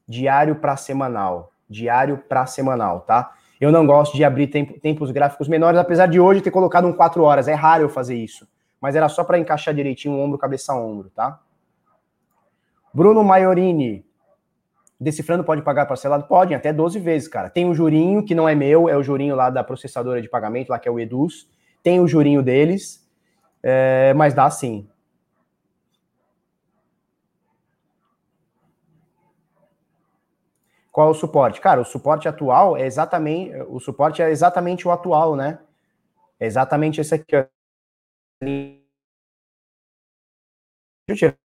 diário 0.07 0.57
para 0.57 0.77
semanal, 0.77 1.53
diário 1.69 2.19
para 2.29 2.47
semanal, 2.47 3.01
tá? 3.01 3.33
Eu 3.61 3.73
não 3.73 3.87
gosto 3.87 4.17
de 4.17 4.25
abrir 4.25 4.49
tempo, 4.49 4.79
tempos 4.81 5.11
gráficos 5.11 5.49
menores, 5.49 5.79
apesar 5.79 6.07
de 6.07 6.21
hoje 6.21 6.41
ter 6.41 6.51
colocado 6.51 6.87
um 6.87 6.93
4 6.93 7.23
horas. 7.23 7.49
É 7.49 7.55
raro 7.55 7.85
eu 7.85 7.89
fazer 7.89 8.14
isso. 8.14 8.47
Mas 8.81 8.95
era 8.95 9.09
só 9.09 9.25
para 9.25 9.39
encaixar 9.39 9.75
direitinho 9.75 10.14
o 10.14 10.21
ombro, 10.21 10.39
cabeça 10.39 10.73
a 10.73 10.77
ombro, 10.79 11.11
tá? 11.11 11.41
Bruno 12.93 13.25
Maiorini, 13.25 14.05
decifrando 15.01 15.45
pode 15.45 15.62
pagar 15.62 15.87
parcelado? 15.87 16.25
Pode, 16.25 16.55
até 16.55 16.73
12 16.73 16.99
vezes, 16.99 17.29
cara. 17.29 17.49
Tem 17.49 17.67
um 17.67 17.75
jurinho 17.75 18.23
que 18.23 18.35
não 18.35 18.49
é 18.49 18.55
meu, 18.55 18.89
é 18.89 18.97
o 18.97 19.03
jurinho 19.03 19.35
lá 19.35 19.51
da 19.51 19.64
processadora 19.64 20.21
de 20.21 20.29
pagamento, 20.29 20.71
lá 20.71 20.79
que 20.79 20.89
é 20.89 20.91
o 20.91 21.01
Eduz. 21.01 21.49
Tem 21.83 22.01
o 22.01 22.09
jurinho 22.09 22.43
deles, 22.43 23.07
é, 23.62 24.12
mas 24.14 24.35
dá 24.35 24.51
sim. 24.51 24.89
Qual 30.97 31.09
é 31.09 31.11
o 31.11 31.14
suporte? 31.14 31.61
Cara, 31.61 31.82
o 31.82 31.84
suporte 31.84 32.26
atual 32.26 32.74
é 32.74 32.86
exatamente, 32.86 33.55
o 33.68 33.78
suporte 33.78 34.22
é 34.22 34.30
exatamente 34.30 34.88
o 34.88 34.90
atual, 34.90 35.36
né? 35.36 35.59
É 36.40 36.47
exatamente 36.47 37.03
esse 37.03 37.14
aqui. 37.14 37.47
Deixa 41.07 41.11
eu 41.11 41.16
tirar 41.16 41.36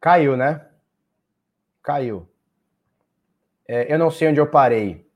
Caiu, 0.00 0.36
né? 0.36 0.66
Caiu. 1.82 2.28
É, 3.66 3.92
eu 3.92 3.98
não 3.98 4.10
sei 4.10 4.28
onde 4.28 4.40
eu 4.40 4.46
parei. 4.46 5.06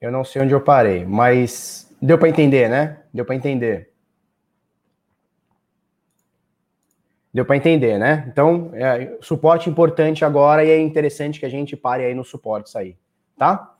Eu 0.00 0.10
não 0.10 0.24
sei 0.24 0.42
onde 0.42 0.52
eu 0.52 0.60
parei, 0.60 1.04
mas 1.04 1.88
deu 2.00 2.18
para 2.18 2.28
entender, 2.28 2.68
né? 2.68 3.04
Deu 3.14 3.24
para 3.24 3.36
entender. 3.36 3.92
Deu 7.32 7.46
para 7.46 7.56
entender, 7.56 7.98
né? 7.98 8.26
Então, 8.28 8.70
é, 8.74 9.16
suporte 9.20 9.70
importante 9.70 10.24
agora 10.24 10.64
e 10.64 10.70
é 10.70 10.78
interessante 10.78 11.38
que 11.38 11.46
a 11.46 11.48
gente 11.48 11.76
pare 11.76 12.04
aí 12.04 12.14
nos 12.14 12.28
suportes 12.28 12.74
aí, 12.74 12.96
tá? 13.38 13.74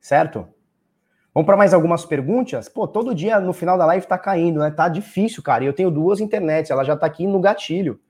Certo? 0.00 0.48
Vamos 1.36 1.44
para 1.44 1.56
mais 1.58 1.74
algumas 1.74 2.02
perguntas? 2.02 2.66
Pô, 2.66 2.88
todo 2.88 3.14
dia 3.14 3.38
no 3.38 3.52
final 3.52 3.76
da 3.76 3.84
live 3.84 4.06
tá 4.06 4.16
caindo, 4.16 4.60
né? 4.60 4.70
Tá 4.70 4.88
difícil, 4.88 5.42
cara. 5.42 5.62
E 5.62 5.66
eu 5.66 5.72
tenho 5.74 5.90
duas 5.90 6.18
internets, 6.18 6.70
ela 6.70 6.82
já 6.82 6.96
tá 6.96 7.04
aqui 7.04 7.26
no 7.26 7.38
gatilho. 7.38 8.00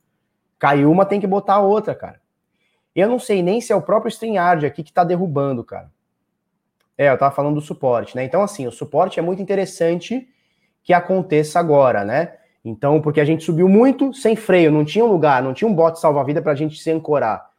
Caiu 0.60 0.92
uma, 0.92 1.04
tem 1.04 1.20
que 1.20 1.26
botar 1.26 1.54
a 1.54 1.60
outra, 1.60 1.92
cara. 1.92 2.20
Eu 2.94 3.08
não 3.08 3.18
sei 3.18 3.42
nem 3.42 3.60
se 3.60 3.72
é 3.72 3.74
o 3.74 3.82
próprio 3.82 4.10
StreamYard 4.10 4.64
aqui 4.64 4.84
que 4.84 4.92
tá 4.92 5.02
derrubando, 5.02 5.64
cara. 5.64 5.90
É, 6.96 7.10
eu 7.10 7.18
tava 7.18 7.34
falando 7.34 7.56
do 7.56 7.60
suporte, 7.60 8.14
né? 8.14 8.22
Então, 8.22 8.44
assim, 8.44 8.64
o 8.64 8.70
suporte 8.70 9.18
é 9.18 9.22
muito 9.22 9.42
interessante 9.42 10.28
que 10.84 10.92
aconteça 10.92 11.58
agora, 11.58 12.04
né? 12.04 12.34
Então, 12.64 13.02
porque 13.02 13.20
a 13.20 13.24
gente 13.24 13.42
subiu 13.42 13.68
muito 13.68 14.14
sem 14.14 14.36
freio, 14.36 14.70
não 14.70 14.84
tinha 14.84 15.04
um 15.04 15.10
lugar, 15.10 15.42
não 15.42 15.52
tinha 15.52 15.66
um 15.66 15.74
bote 15.74 15.98
salva-vida 15.98 16.40
pra 16.40 16.54
gente 16.54 16.78
se 16.78 16.92
ancorar. 16.92 17.50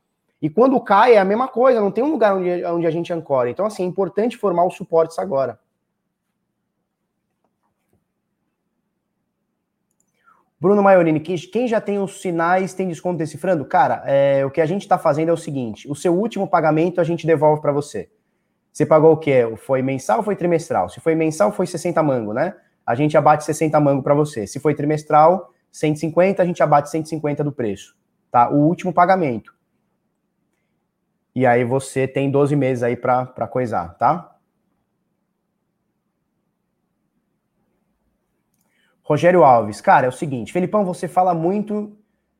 E 0.42 0.50
quando 0.50 0.80
cai 0.80 1.14
é 1.14 1.20
a 1.20 1.26
mesma 1.26 1.48
coisa, 1.48 1.82
não 1.82 1.92
tem 1.92 2.04
um 2.04 2.12
lugar 2.12 2.36
onde, 2.36 2.64
onde 2.66 2.86
a 2.86 2.92
gente 2.92 3.12
ancora. 3.12 3.50
Então, 3.50 3.66
assim, 3.66 3.84
é 3.84 3.86
importante 3.86 4.38
formar 4.38 4.66
os 4.66 4.76
suportes 4.76 5.18
agora. 5.18 5.60
Bruno 10.60 10.82
Maiorini, 10.82 11.20
quem 11.20 11.68
já 11.68 11.80
tem 11.80 12.00
os 12.00 12.20
sinais 12.20 12.74
tem 12.74 12.88
desconto 12.88 13.18
decifrando? 13.18 13.64
Cara, 13.64 14.04
é, 14.08 14.44
o 14.44 14.50
que 14.50 14.60
a 14.60 14.66
gente 14.66 14.82
está 14.82 14.98
fazendo 14.98 15.30
é 15.30 15.34
o 15.34 15.38
seguinte: 15.38 15.90
o 15.90 15.96
seu 15.96 16.16
último 16.16 16.48
pagamento 16.48 17.00
a 17.00 17.04
gente 17.04 17.28
devolve 17.28 17.62
para 17.62 17.72
você. 17.72 18.10
Você 18.72 18.86
pagou 18.86 19.14
o 19.14 19.18
quê? 19.18 19.54
Foi 19.58 19.82
mensal 19.82 20.18
ou 20.18 20.24
foi 20.24 20.36
trimestral? 20.36 20.90
Se 20.90 21.00
foi 21.00 21.16
mensal, 21.16 21.52
foi 21.52 21.66
60 21.66 22.02
mango, 22.02 22.34
né? 22.34 22.56
A 22.86 22.96
gente 22.96 23.18
abate 23.18 23.44
60 23.44 23.80
mango 23.80 24.04
para 24.04 24.14
você. 24.14 24.48
Se 24.48 24.60
foi 24.60 24.74
trimestral, 24.74 25.52
150, 25.72 26.42
a 26.42 26.46
gente 26.46 26.62
abate 26.62 26.90
150 26.90 27.44
do 27.44 27.52
preço. 27.52 27.96
Tá? 28.32 28.50
O 28.50 28.58
último 28.58 28.94
pagamento. 28.94 29.57
E 31.38 31.46
aí 31.46 31.64
você 31.64 32.08
tem 32.08 32.32
12 32.32 32.56
meses 32.56 32.82
aí 32.82 32.96
para 32.96 33.48
coisar, 33.48 33.94
tá? 33.94 34.36
Rogério 39.04 39.44
Alves, 39.44 39.80
cara, 39.80 40.08
é 40.08 40.10
o 40.10 40.12
seguinte, 40.12 40.52
Felipão, 40.52 40.84
você 40.84 41.08
fala 41.08 41.36
muito, 41.36 41.96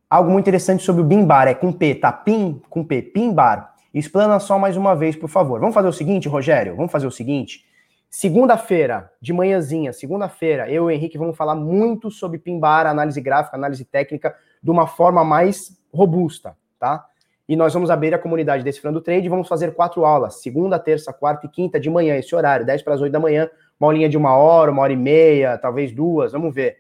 algo 0.10 0.32
muito 0.32 0.45
interessante 0.45 0.84
sobre 0.84 1.04
o 1.04 1.06
Bimbar, 1.06 1.48
é 1.48 1.54
com 1.54 1.72
P, 1.72 1.93
tá? 1.93 2.12
Pim, 2.12 2.60
com 2.72 2.84
P, 2.84 3.04
Pimbar. 3.04 3.76
Explana 3.93 4.39
só 4.39 4.58
mais 4.58 4.76
uma 4.76 4.95
vez, 4.95 5.16
por 5.16 5.30
favor. 5.30 5.60
Vamos 5.60 5.76
fazer 5.76 5.89
o 5.89 5.93
seguinte, 5.93 6.28
Rogério, 6.28 6.76
vamos 6.76 6.91
fazer 6.91 7.06
o 7.06 7.12
seguinte. 7.12 7.68
Segunda-feira, 8.10 9.12
de 9.22 9.32
manhãzinha, 9.32 9.93
segunda-feira, 9.93 10.72
eu 10.72 10.86
e 10.86 10.88
o 10.88 10.89
Henrique 10.89 11.20
vamos 11.20 11.38
falar 11.38 11.54
muito 11.54 12.10
sobre 12.10 12.39
Pimbar, 12.39 12.88
análise 12.88 13.22
gráfica, 13.22 13.58
análise 13.58 13.86
técnica, 13.86 14.36
de 14.60 14.72
uma 14.72 14.88
forma 14.88 15.24
mais 15.24 15.80
robusta, 15.93 16.58
tá? 16.80 17.06
E 17.48 17.56
nós 17.56 17.74
vamos 17.74 17.89
abrir 17.89 18.14
a 18.14 18.20
comunidade 18.20 18.64
desse 18.64 18.82
Frando 18.82 19.00
Trade 19.00 19.26
e 19.26 19.30
vamos 19.30 19.48
fazer 19.48 19.74
quatro 19.74 20.04
aulas, 20.04 20.41
segunda, 20.41 20.78
terça, 20.78 21.14
quarta 21.14 21.45
e 21.45 21.50
quinta 21.50 21.80
de 21.80 21.89
manhã, 21.89 22.16
esse 22.18 22.36
horário, 22.36 22.66
10 22.66 22.82
para 22.82 22.95
as 22.95 23.02
8 23.02 23.12
da 23.12 23.20
manhã, 23.20 23.50
uma 23.80 23.88
aulinha 23.88 24.10
de 24.10 24.18
uma 24.18 24.36
hora, 24.36 24.70
uma 24.70 24.82
hora 24.82 24.91
e 24.91 24.98
meia, 24.98 25.58
talvez 25.58 25.93
duas, 25.93 26.34
vamos 26.34 26.54
ver. 26.54 26.78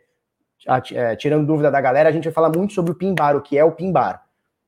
É, 0.93 1.15
tirando 1.15 1.47
dúvida 1.47 1.71
da 1.71 1.79
galera, 1.79 2.09
a 2.09 2.11
gente 2.11 2.25
vai 2.25 2.33
falar 2.33 2.51
muito 2.53 2.73
sobre 2.73 2.91
o 2.91 2.95
Pimbar, 2.95 3.37
o 3.37 3.41
que 3.41 3.57
é 3.57 3.63
o 3.63 3.71
Pimbar, 3.71 4.25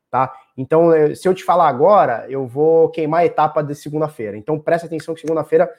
tá? 0.10 0.32
Então, 0.56 0.89
se 1.16 1.28
eu 1.28 1.34
te 1.34 1.43
falar 1.43 1.68
agora, 1.68 2.26
eu 2.30 2.45
vou 2.45 2.89
queimar 2.89 3.22
a 3.22 3.26
etapa 3.26 3.62
de 3.62 3.74
segunda-feira. 3.76 4.38
Então, 4.38 4.60
presta 4.60 4.88
atenção 4.88 5.14
que 5.14 5.22
segunda-feira, 5.22 5.70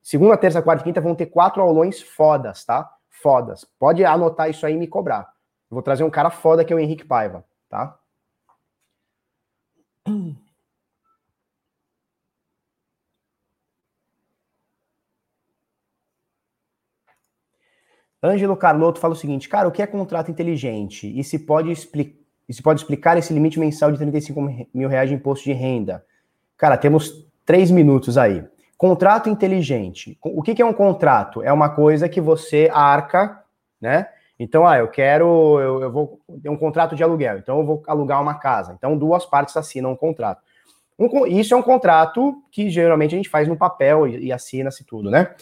segunda, 0.00 0.36
terça, 0.36 0.62
quarta 0.62 0.82
e 0.82 0.84
quinta 0.84 1.00
vão 1.00 1.14
ter 1.14 1.26
quatro 1.26 1.62
aulões 1.62 2.00
fodas, 2.00 2.64
tá? 2.64 2.88
Fodas. 3.10 3.66
Pode 3.78 4.04
anotar 4.04 4.48
isso 4.48 4.64
aí 4.64 4.74
e 4.74 4.78
me 4.78 4.86
cobrar. 4.86 5.28
Eu 5.70 5.74
vou 5.74 5.82
trazer 5.82 6.02
um 6.02 6.10
cara 6.10 6.30
foda 6.30 6.64
que 6.64 6.72
é 6.72 6.76
o 6.76 6.78
Henrique 6.78 7.04
Paiva, 7.04 7.44
tá? 7.68 7.98
Ângelo 18.22 18.56
Carlotto 18.56 18.98
fala 18.98 19.14
o 19.14 19.16
seguinte, 19.16 19.48
cara, 19.48 19.68
o 19.68 19.72
que 19.72 19.80
é 19.80 19.86
contrato 19.86 20.30
inteligente? 20.30 21.06
E 21.18 21.22
se 21.22 21.38
pode, 21.38 21.70
expli 21.70 22.18
e 22.48 22.54
se 22.54 22.62
pode 22.62 22.80
explicar 22.80 23.16
esse 23.16 23.32
limite 23.32 23.60
mensal 23.60 23.92
de 23.92 23.98
35 23.98 24.40
mil 24.74 24.88
reais 24.88 25.08
de 25.08 25.14
imposto 25.14 25.44
de 25.44 25.52
renda? 25.52 26.04
Cara, 26.56 26.76
temos 26.76 27.26
três 27.44 27.70
minutos 27.70 28.18
aí. 28.18 28.44
Contrato 28.76 29.28
inteligente. 29.28 30.18
O 30.22 30.42
que, 30.42 30.54
que 30.54 30.62
é 30.62 30.64
um 30.64 30.72
contrato? 30.72 31.42
É 31.42 31.52
uma 31.52 31.68
coisa 31.68 32.08
que 32.08 32.20
você 32.20 32.70
arca, 32.72 33.42
né? 33.80 34.08
Então, 34.38 34.66
ah, 34.66 34.78
eu 34.78 34.88
quero, 34.88 35.58
eu, 35.60 35.82
eu 35.82 35.92
vou 35.92 36.20
ter 36.42 36.48
um 36.48 36.56
contrato 36.56 36.94
de 36.94 37.02
aluguel, 37.02 37.38
então 37.38 37.58
eu 37.58 37.66
vou 37.66 37.82
alugar 37.86 38.22
uma 38.22 38.34
casa. 38.34 38.72
Então, 38.76 38.96
duas 38.96 39.26
partes 39.26 39.56
assinam 39.56 39.90
um 39.90 39.96
contrato. 39.96 40.42
Um, 40.98 41.26
isso 41.26 41.54
é 41.54 41.56
um 41.56 41.62
contrato 41.62 42.42
que 42.50 42.70
geralmente 42.70 43.14
a 43.14 43.16
gente 43.16 43.28
faz 43.28 43.48
no 43.48 43.56
papel 43.56 44.06
e, 44.06 44.26
e 44.26 44.32
assina-se 44.32 44.84
tudo, 44.84 45.10
né? 45.10 45.34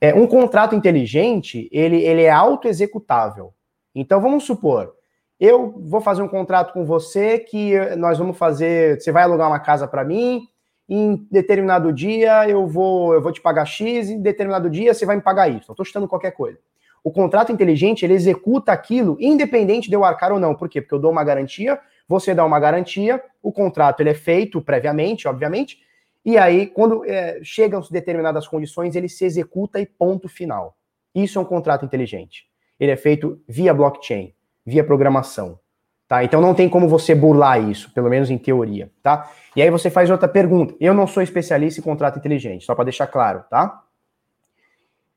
É, 0.00 0.14
um 0.14 0.26
contrato 0.26 0.74
inteligente, 0.74 1.68
ele, 1.72 2.02
ele 2.02 2.22
é 2.22 2.30
auto-executável. 2.30 3.52
Então, 3.94 4.20
vamos 4.20 4.44
supor, 4.44 4.94
eu 5.40 5.72
vou 5.76 6.00
fazer 6.00 6.22
um 6.22 6.28
contrato 6.28 6.72
com 6.72 6.84
você 6.84 7.38
que 7.38 7.78
nós 7.96 8.18
vamos 8.18 8.36
fazer, 8.36 9.00
você 9.00 9.12
vai 9.12 9.22
alugar 9.22 9.48
uma 9.48 9.60
casa 9.60 9.86
para 9.86 10.04
mim, 10.04 10.48
em 10.88 11.26
determinado 11.30 11.92
dia 11.92 12.48
eu 12.48 12.66
vou, 12.66 13.12
eu 13.12 13.20
vou 13.20 13.30
te 13.30 13.40
pagar 13.40 13.66
X, 13.66 14.08
em 14.08 14.20
determinado 14.20 14.70
dia 14.70 14.94
você 14.94 15.04
vai 15.04 15.16
me 15.16 15.22
pagar 15.22 15.48
Y. 15.48 15.58
Estou 15.58 15.84
chutando 15.84 16.08
qualquer 16.08 16.32
coisa. 16.32 16.58
O 17.02 17.10
contrato 17.10 17.52
inteligente, 17.52 18.04
ele 18.04 18.14
executa 18.14 18.72
aquilo 18.72 19.16
independente 19.20 19.88
de 19.88 19.94
eu 19.96 20.04
arcar 20.04 20.32
ou 20.32 20.40
não. 20.40 20.54
Por 20.54 20.68
quê? 20.68 20.80
Porque 20.80 20.94
eu 20.94 20.98
dou 20.98 21.10
uma 21.10 21.24
garantia, 21.24 21.78
você 22.06 22.34
dá 22.34 22.44
uma 22.44 22.58
garantia, 22.58 23.22
o 23.42 23.52
contrato 23.52 24.00
ele 24.00 24.10
é 24.10 24.14
feito 24.14 24.60
previamente, 24.60 25.28
obviamente, 25.28 25.78
e 26.24 26.36
aí, 26.36 26.66
quando 26.66 27.04
é, 27.06 27.40
chegam 27.42 27.80
determinadas 27.90 28.46
condições, 28.46 28.94
ele 28.94 29.08
se 29.08 29.24
executa 29.24 29.80
e 29.80 29.86
ponto 29.86 30.28
final. 30.28 30.76
Isso 31.14 31.38
é 31.38 31.42
um 31.42 31.44
contrato 31.44 31.86
inteligente. 31.86 32.46
Ele 32.78 32.92
é 32.92 32.96
feito 32.96 33.40
via 33.48 33.72
blockchain, 33.72 34.34
via 34.66 34.84
programação. 34.84 35.58
Tá? 36.06 36.24
Então 36.24 36.40
não 36.40 36.54
tem 36.54 36.68
como 36.68 36.88
você 36.88 37.14
burlar 37.14 37.66
isso, 37.66 37.92
pelo 37.92 38.08
menos 38.08 38.30
em 38.30 38.38
teoria, 38.38 38.90
tá? 39.02 39.30
E 39.54 39.60
aí 39.60 39.70
você 39.70 39.90
faz 39.90 40.10
outra 40.10 40.28
pergunta. 40.28 40.74
Eu 40.80 40.94
não 40.94 41.06
sou 41.06 41.22
especialista 41.22 41.80
em 41.80 41.84
contrato 41.84 42.18
inteligente, 42.18 42.64
só 42.64 42.74
para 42.74 42.84
deixar 42.84 43.06
claro, 43.06 43.44
tá? 43.50 43.82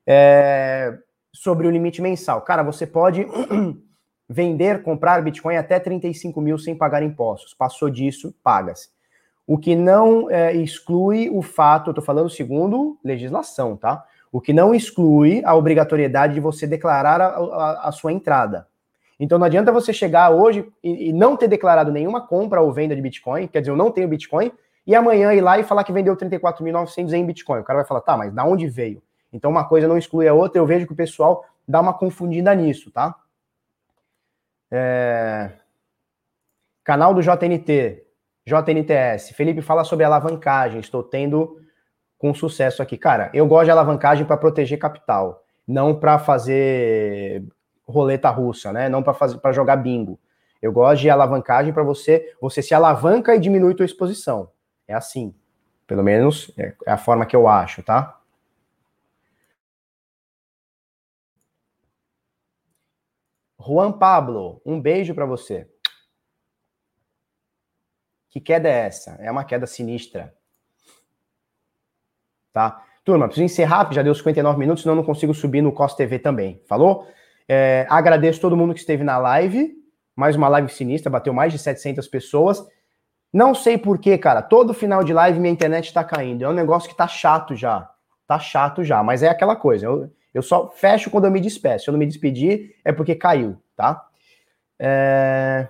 É, 0.06 0.96
sobre 1.32 1.66
o 1.66 1.70
limite 1.70 2.02
mensal. 2.02 2.42
Cara, 2.42 2.62
você 2.62 2.86
pode 2.86 3.26
vender, 4.28 4.82
comprar 4.82 5.22
Bitcoin 5.22 5.56
até 5.56 5.78
35 5.78 6.40
mil 6.40 6.58
sem 6.58 6.74
pagar 6.74 7.02
impostos. 7.02 7.54
Passou 7.54 7.88
disso, 7.88 8.34
paga-se. 8.42 8.88
O 9.46 9.58
que 9.58 9.74
não 9.74 10.30
é, 10.30 10.54
exclui 10.54 11.28
o 11.30 11.42
fato, 11.42 11.88
eu 11.88 11.92
estou 11.92 12.04
falando 12.04 12.30
segundo 12.30 12.98
legislação, 13.04 13.76
tá? 13.76 14.04
O 14.30 14.40
que 14.40 14.52
não 14.52 14.74
exclui 14.74 15.42
a 15.44 15.54
obrigatoriedade 15.54 16.34
de 16.34 16.40
você 16.40 16.66
declarar 16.66 17.20
a, 17.20 17.26
a, 17.26 17.88
a 17.88 17.92
sua 17.92 18.12
entrada. 18.12 18.66
Então 19.18 19.38
não 19.38 19.46
adianta 19.46 19.70
você 19.70 19.92
chegar 19.92 20.30
hoje 20.30 20.66
e, 20.82 21.10
e, 21.10 21.12
não 21.12 21.36
ter 21.36 21.48
declarado 21.48 21.92
nenhuma 21.92 22.26
compra 22.26 22.60
ou 22.60 22.72
venda 22.72 22.96
de 22.96 23.02
Bitcoin, 23.02 23.46
quer 23.46 23.60
dizer, 23.60 23.70
eu 23.70 23.76
não 23.76 23.90
tenho 23.90 24.08
Bitcoin, 24.08 24.50
e 24.86 24.94
amanhã 24.94 25.32
ir 25.32 25.40
lá 25.40 25.58
e 25.58 25.64
falar 25.64 25.84
que 25.84 25.92
vendeu 25.92 26.16
34.900 26.16 27.12
em 27.12 27.26
Bitcoin. 27.26 27.60
O 27.60 27.64
cara 27.64 27.78
vai 27.78 27.86
falar, 27.86 28.00
tá, 28.00 28.16
mas 28.16 28.32
da 28.32 28.44
onde 28.44 28.66
veio? 28.66 29.00
Então 29.32 29.50
uma 29.50 29.66
coisa 29.66 29.88
não 29.88 29.96
exclui 29.96 30.28
a 30.28 30.34
outra, 30.34 30.58
eu 30.58 30.66
vejo 30.66 30.86
que 30.86 30.92
o 30.92 30.96
pessoal 30.96 31.44
dá 31.66 31.80
uma 31.80 31.94
confundida 31.94 32.54
nisso, 32.54 32.90
tá? 32.90 33.16
É... 34.70 35.50
Canal 36.84 37.14
do 37.14 37.22
JNT, 37.22 38.04
JNTS. 38.46 39.30
Felipe 39.34 39.62
fala 39.62 39.84
sobre 39.84 40.04
alavancagem. 40.04 40.80
Estou 40.80 41.02
tendo 41.02 41.60
com 42.18 42.34
sucesso 42.34 42.82
aqui. 42.82 42.96
Cara, 42.96 43.30
eu 43.32 43.46
gosto 43.46 43.66
de 43.66 43.70
alavancagem 43.70 44.24
para 44.24 44.36
proteger 44.36 44.78
capital, 44.78 45.44
não 45.66 45.94
para 45.94 46.18
fazer 46.18 47.44
roleta 47.86 48.30
russa, 48.30 48.72
né? 48.72 48.88
Não 48.88 49.02
para 49.02 49.52
jogar 49.52 49.76
bingo. 49.76 50.18
Eu 50.60 50.72
gosto 50.72 51.02
de 51.02 51.10
alavancagem 51.10 51.72
para 51.72 51.82
você, 51.82 52.34
você 52.40 52.62
se 52.62 52.74
alavanca 52.74 53.34
e 53.34 53.38
diminui 53.40 53.74
tua 53.74 53.86
exposição. 53.86 54.50
É 54.86 54.94
assim. 54.94 55.34
Pelo 55.86 56.02
menos 56.02 56.52
é 56.56 56.74
a 56.86 56.96
forma 56.96 57.26
que 57.26 57.34
eu 57.34 57.48
acho, 57.48 57.82
tá? 57.82 58.18
Juan 63.64 63.92
Pablo, 63.92 64.60
um 64.66 64.80
beijo 64.80 65.14
para 65.14 65.24
você. 65.24 65.68
Que 68.28 68.40
queda 68.40 68.68
é 68.68 68.86
essa? 68.86 69.12
É 69.20 69.30
uma 69.30 69.44
queda 69.44 69.66
sinistra. 69.66 70.34
Tá? 72.52 72.82
Turma, 73.04 73.26
preciso 73.26 73.44
encerrar, 73.44 73.84
porque 73.84 73.96
já 73.96 74.02
deu 74.02 74.14
59 74.14 74.58
minutos, 74.58 74.82
senão 74.82 74.94
não 74.94 75.04
consigo 75.04 75.34
subir 75.34 75.60
no 75.60 75.72
COS 75.72 75.94
TV 75.94 76.18
também. 76.18 76.62
Falou? 76.66 77.06
É, 77.48 77.86
agradeço 77.88 78.40
todo 78.40 78.56
mundo 78.56 78.74
que 78.74 78.80
esteve 78.80 79.04
na 79.04 79.18
live. 79.18 79.74
Mais 80.14 80.36
uma 80.36 80.48
live 80.48 80.70
sinistra, 80.70 81.10
bateu 81.10 81.32
mais 81.32 81.52
de 81.52 81.58
700 81.58 82.06
pessoas. 82.08 82.64
Não 83.32 83.54
sei 83.54 83.78
porquê, 83.78 84.18
cara. 84.18 84.42
Todo 84.42 84.74
final 84.74 85.02
de 85.02 85.12
live 85.12 85.40
minha 85.40 85.52
internet 85.52 85.86
está 85.86 86.04
caindo. 86.04 86.44
É 86.44 86.48
um 86.48 86.52
negócio 86.52 86.88
que 86.88 86.96
tá 86.96 87.08
chato 87.08 87.54
já. 87.54 87.90
Tá 88.26 88.38
chato 88.38 88.84
já, 88.84 89.02
mas 89.02 89.22
é 89.22 89.28
aquela 89.28 89.56
coisa. 89.56 89.86
Eu, 89.86 90.10
eu 90.32 90.42
só 90.42 90.68
fecho 90.68 91.10
quando 91.10 91.24
eu 91.24 91.30
me 91.30 91.40
despeço. 91.40 91.84
Se 91.84 91.90
eu 91.90 91.92
não 91.92 91.98
me 91.98 92.06
despedir, 92.06 92.76
é 92.84 92.92
porque 92.92 93.14
caiu, 93.14 93.56
tá? 93.76 94.06
É... 94.78 95.68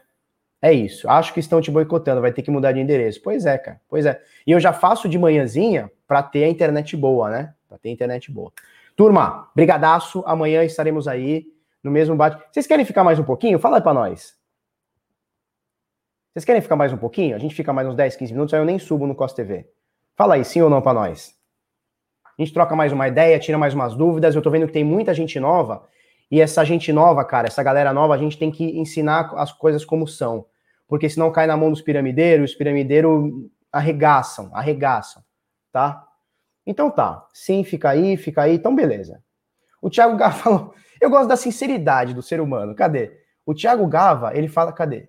É 0.64 0.72
isso. 0.72 1.10
Acho 1.10 1.34
que 1.34 1.40
estão 1.40 1.60
te 1.60 1.72
boicotando, 1.72 2.20
vai 2.20 2.32
ter 2.32 2.42
que 2.42 2.50
mudar 2.50 2.70
de 2.70 2.78
endereço. 2.78 3.20
Pois 3.20 3.44
é, 3.46 3.58
cara. 3.58 3.80
Pois 3.88 4.06
é. 4.06 4.22
E 4.46 4.52
eu 4.52 4.60
já 4.60 4.72
faço 4.72 5.08
de 5.08 5.18
manhãzinha 5.18 5.90
para 6.06 6.22
ter 6.22 6.44
a 6.44 6.48
internet 6.48 6.96
boa, 6.96 7.28
né? 7.28 7.54
para 7.72 7.78
ter 7.78 7.90
internet 7.90 8.30
boa. 8.30 8.52
Turma, 8.94 9.50
brigadaço, 9.54 10.22
amanhã 10.26 10.62
estaremos 10.62 11.08
aí 11.08 11.46
no 11.82 11.90
mesmo 11.90 12.14
bate. 12.14 12.42
Vocês 12.52 12.66
querem 12.66 12.84
ficar 12.84 13.02
mais 13.02 13.18
um 13.18 13.24
pouquinho? 13.24 13.58
Fala 13.58 13.78
aí 13.78 13.82
para 13.82 13.94
nós. 13.94 14.36
Vocês 16.32 16.44
querem 16.44 16.60
ficar 16.60 16.76
mais 16.76 16.92
um 16.92 16.98
pouquinho? 16.98 17.34
A 17.34 17.38
gente 17.38 17.54
fica 17.54 17.72
mais 17.72 17.88
uns 17.88 17.94
10, 17.94 18.16
15 18.16 18.32
minutos, 18.32 18.54
aí 18.54 18.60
eu 18.60 18.64
nem 18.64 18.78
subo 18.78 19.06
no 19.06 19.14
Costa 19.14 19.36
TV. 19.36 19.68
Fala 20.14 20.34
aí, 20.34 20.44
sim 20.44 20.60
ou 20.60 20.68
não 20.68 20.82
para 20.82 20.92
nós. 20.92 21.34
A 22.42 22.44
gente 22.44 22.54
troca 22.54 22.74
mais 22.74 22.92
uma 22.92 23.06
ideia, 23.06 23.38
tira 23.38 23.56
mais 23.56 23.72
umas 23.72 23.94
dúvidas. 23.94 24.34
Eu 24.34 24.42
tô 24.42 24.50
vendo 24.50 24.66
que 24.66 24.72
tem 24.72 24.82
muita 24.82 25.14
gente 25.14 25.38
nova. 25.38 25.86
E 26.28 26.40
essa 26.40 26.64
gente 26.64 26.92
nova, 26.92 27.24
cara, 27.24 27.46
essa 27.46 27.62
galera 27.62 27.92
nova, 27.92 28.14
a 28.14 28.18
gente 28.18 28.36
tem 28.36 28.50
que 28.50 28.64
ensinar 28.76 29.32
as 29.36 29.52
coisas 29.52 29.84
como 29.84 30.08
são. 30.08 30.46
Porque 30.88 31.08
senão 31.08 31.30
cai 31.30 31.46
na 31.46 31.56
mão 31.56 31.70
dos 31.70 31.80
piramideiros, 31.80 32.50
os 32.50 32.56
piramideiros 32.56 33.32
arregaçam, 33.70 34.50
arregaçam, 34.52 35.22
tá? 35.70 36.04
Então 36.66 36.90
tá, 36.90 37.24
sim, 37.32 37.62
fica 37.62 37.90
aí, 37.90 38.16
fica 38.16 38.42
aí, 38.42 38.56
então 38.56 38.74
beleza. 38.74 39.22
O 39.80 39.88
Thiago 39.88 40.16
Gava 40.16 40.34
falou, 40.34 40.74
eu 41.00 41.10
gosto 41.10 41.28
da 41.28 41.36
sinceridade 41.36 42.12
do 42.12 42.22
ser 42.22 42.40
humano, 42.40 42.74
cadê? 42.74 43.20
O 43.46 43.54
Thiago 43.54 43.86
Gava, 43.86 44.36
ele 44.36 44.48
fala, 44.48 44.72
cadê? 44.72 45.08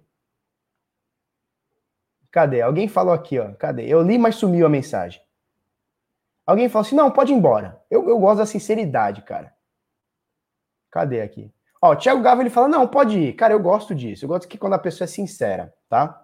Cadê? 2.32 2.62
Alguém 2.62 2.88
falou 2.88 3.14
aqui, 3.14 3.40
ó. 3.40 3.54
Cadê? 3.54 3.88
Eu 3.88 4.04
li, 4.04 4.20
mas 4.20 4.36
sumiu 4.36 4.68
a 4.68 4.70
mensagem. 4.70 5.20
Alguém 6.46 6.70
falou 6.70 6.86
assim: 6.86 6.96
não, 6.96 7.12
pode 7.12 7.32
ir 7.32 7.36
embora. 7.36 7.82
Eu, 7.90 8.08
eu 8.08 8.20
gosto 8.20 8.40
da 8.40 8.46
sinceridade, 8.46 9.22
cara. 9.22 9.54
Cadê 10.92 11.22
aqui? 11.22 11.52
Ó, 11.82 11.92
o 11.92 11.96
Thiago 11.96 12.22
Gava 12.22 12.42
ele 12.42 12.50
fala: 12.50 12.68
não, 12.68 12.88
pode 12.88 13.18
ir. 13.18 13.34
Cara, 13.34 13.54
eu 13.54 13.60
gosto 13.60 13.94
disso. 13.94 14.26
Eu 14.26 14.30
gosto 14.30 14.48
que 14.48 14.58
quando 14.58 14.74
a 14.74 14.80
pessoa 14.80 15.06
é 15.06 15.08
sincera, 15.08 15.74
tá? 15.90 16.22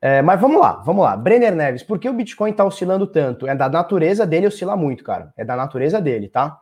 É, 0.00 0.20
mas 0.20 0.40
vamos 0.40 0.60
lá, 0.60 0.72
vamos 0.84 1.04
lá. 1.04 1.16
Brenner 1.16 1.54
Neves, 1.54 1.82
por 1.84 1.98
que 1.98 2.08
o 2.08 2.12
Bitcoin 2.12 2.52
tá 2.52 2.64
oscilando 2.64 3.06
tanto? 3.06 3.46
É 3.46 3.54
da 3.54 3.68
natureza 3.68 4.26
dele 4.26 4.48
oscilar 4.48 4.76
muito, 4.76 5.04
cara. 5.04 5.32
É 5.36 5.44
da 5.44 5.54
natureza 5.54 6.00
dele, 6.00 6.28
tá? 6.28 6.60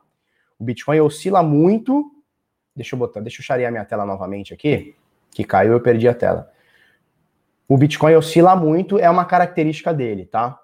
O 0.58 0.64
Bitcoin 0.64 1.00
oscila 1.00 1.42
muito. 1.42 2.04
Deixa 2.76 2.94
eu 2.94 2.98
botar, 2.98 3.20
deixa 3.20 3.40
eu 3.40 3.44
charear 3.44 3.72
minha 3.72 3.84
tela 3.84 4.04
novamente 4.04 4.52
aqui. 4.52 4.94
Que 5.30 5.42
caiu, 5.42 5.72
eu 5.72 5.80
perdi 5.80 6.06
a 6.06 6.14
tela 6.14 6.50
o 7.70 7.78
Bitcoin 7.78 8.16
oscila 8.16 8.56
muito, 8.56 8.98
é 8.98 9.08
uma 9.08 9.24
característica 9.24 9.94
dele, 9.94 10.26
tá? 10.26 10.59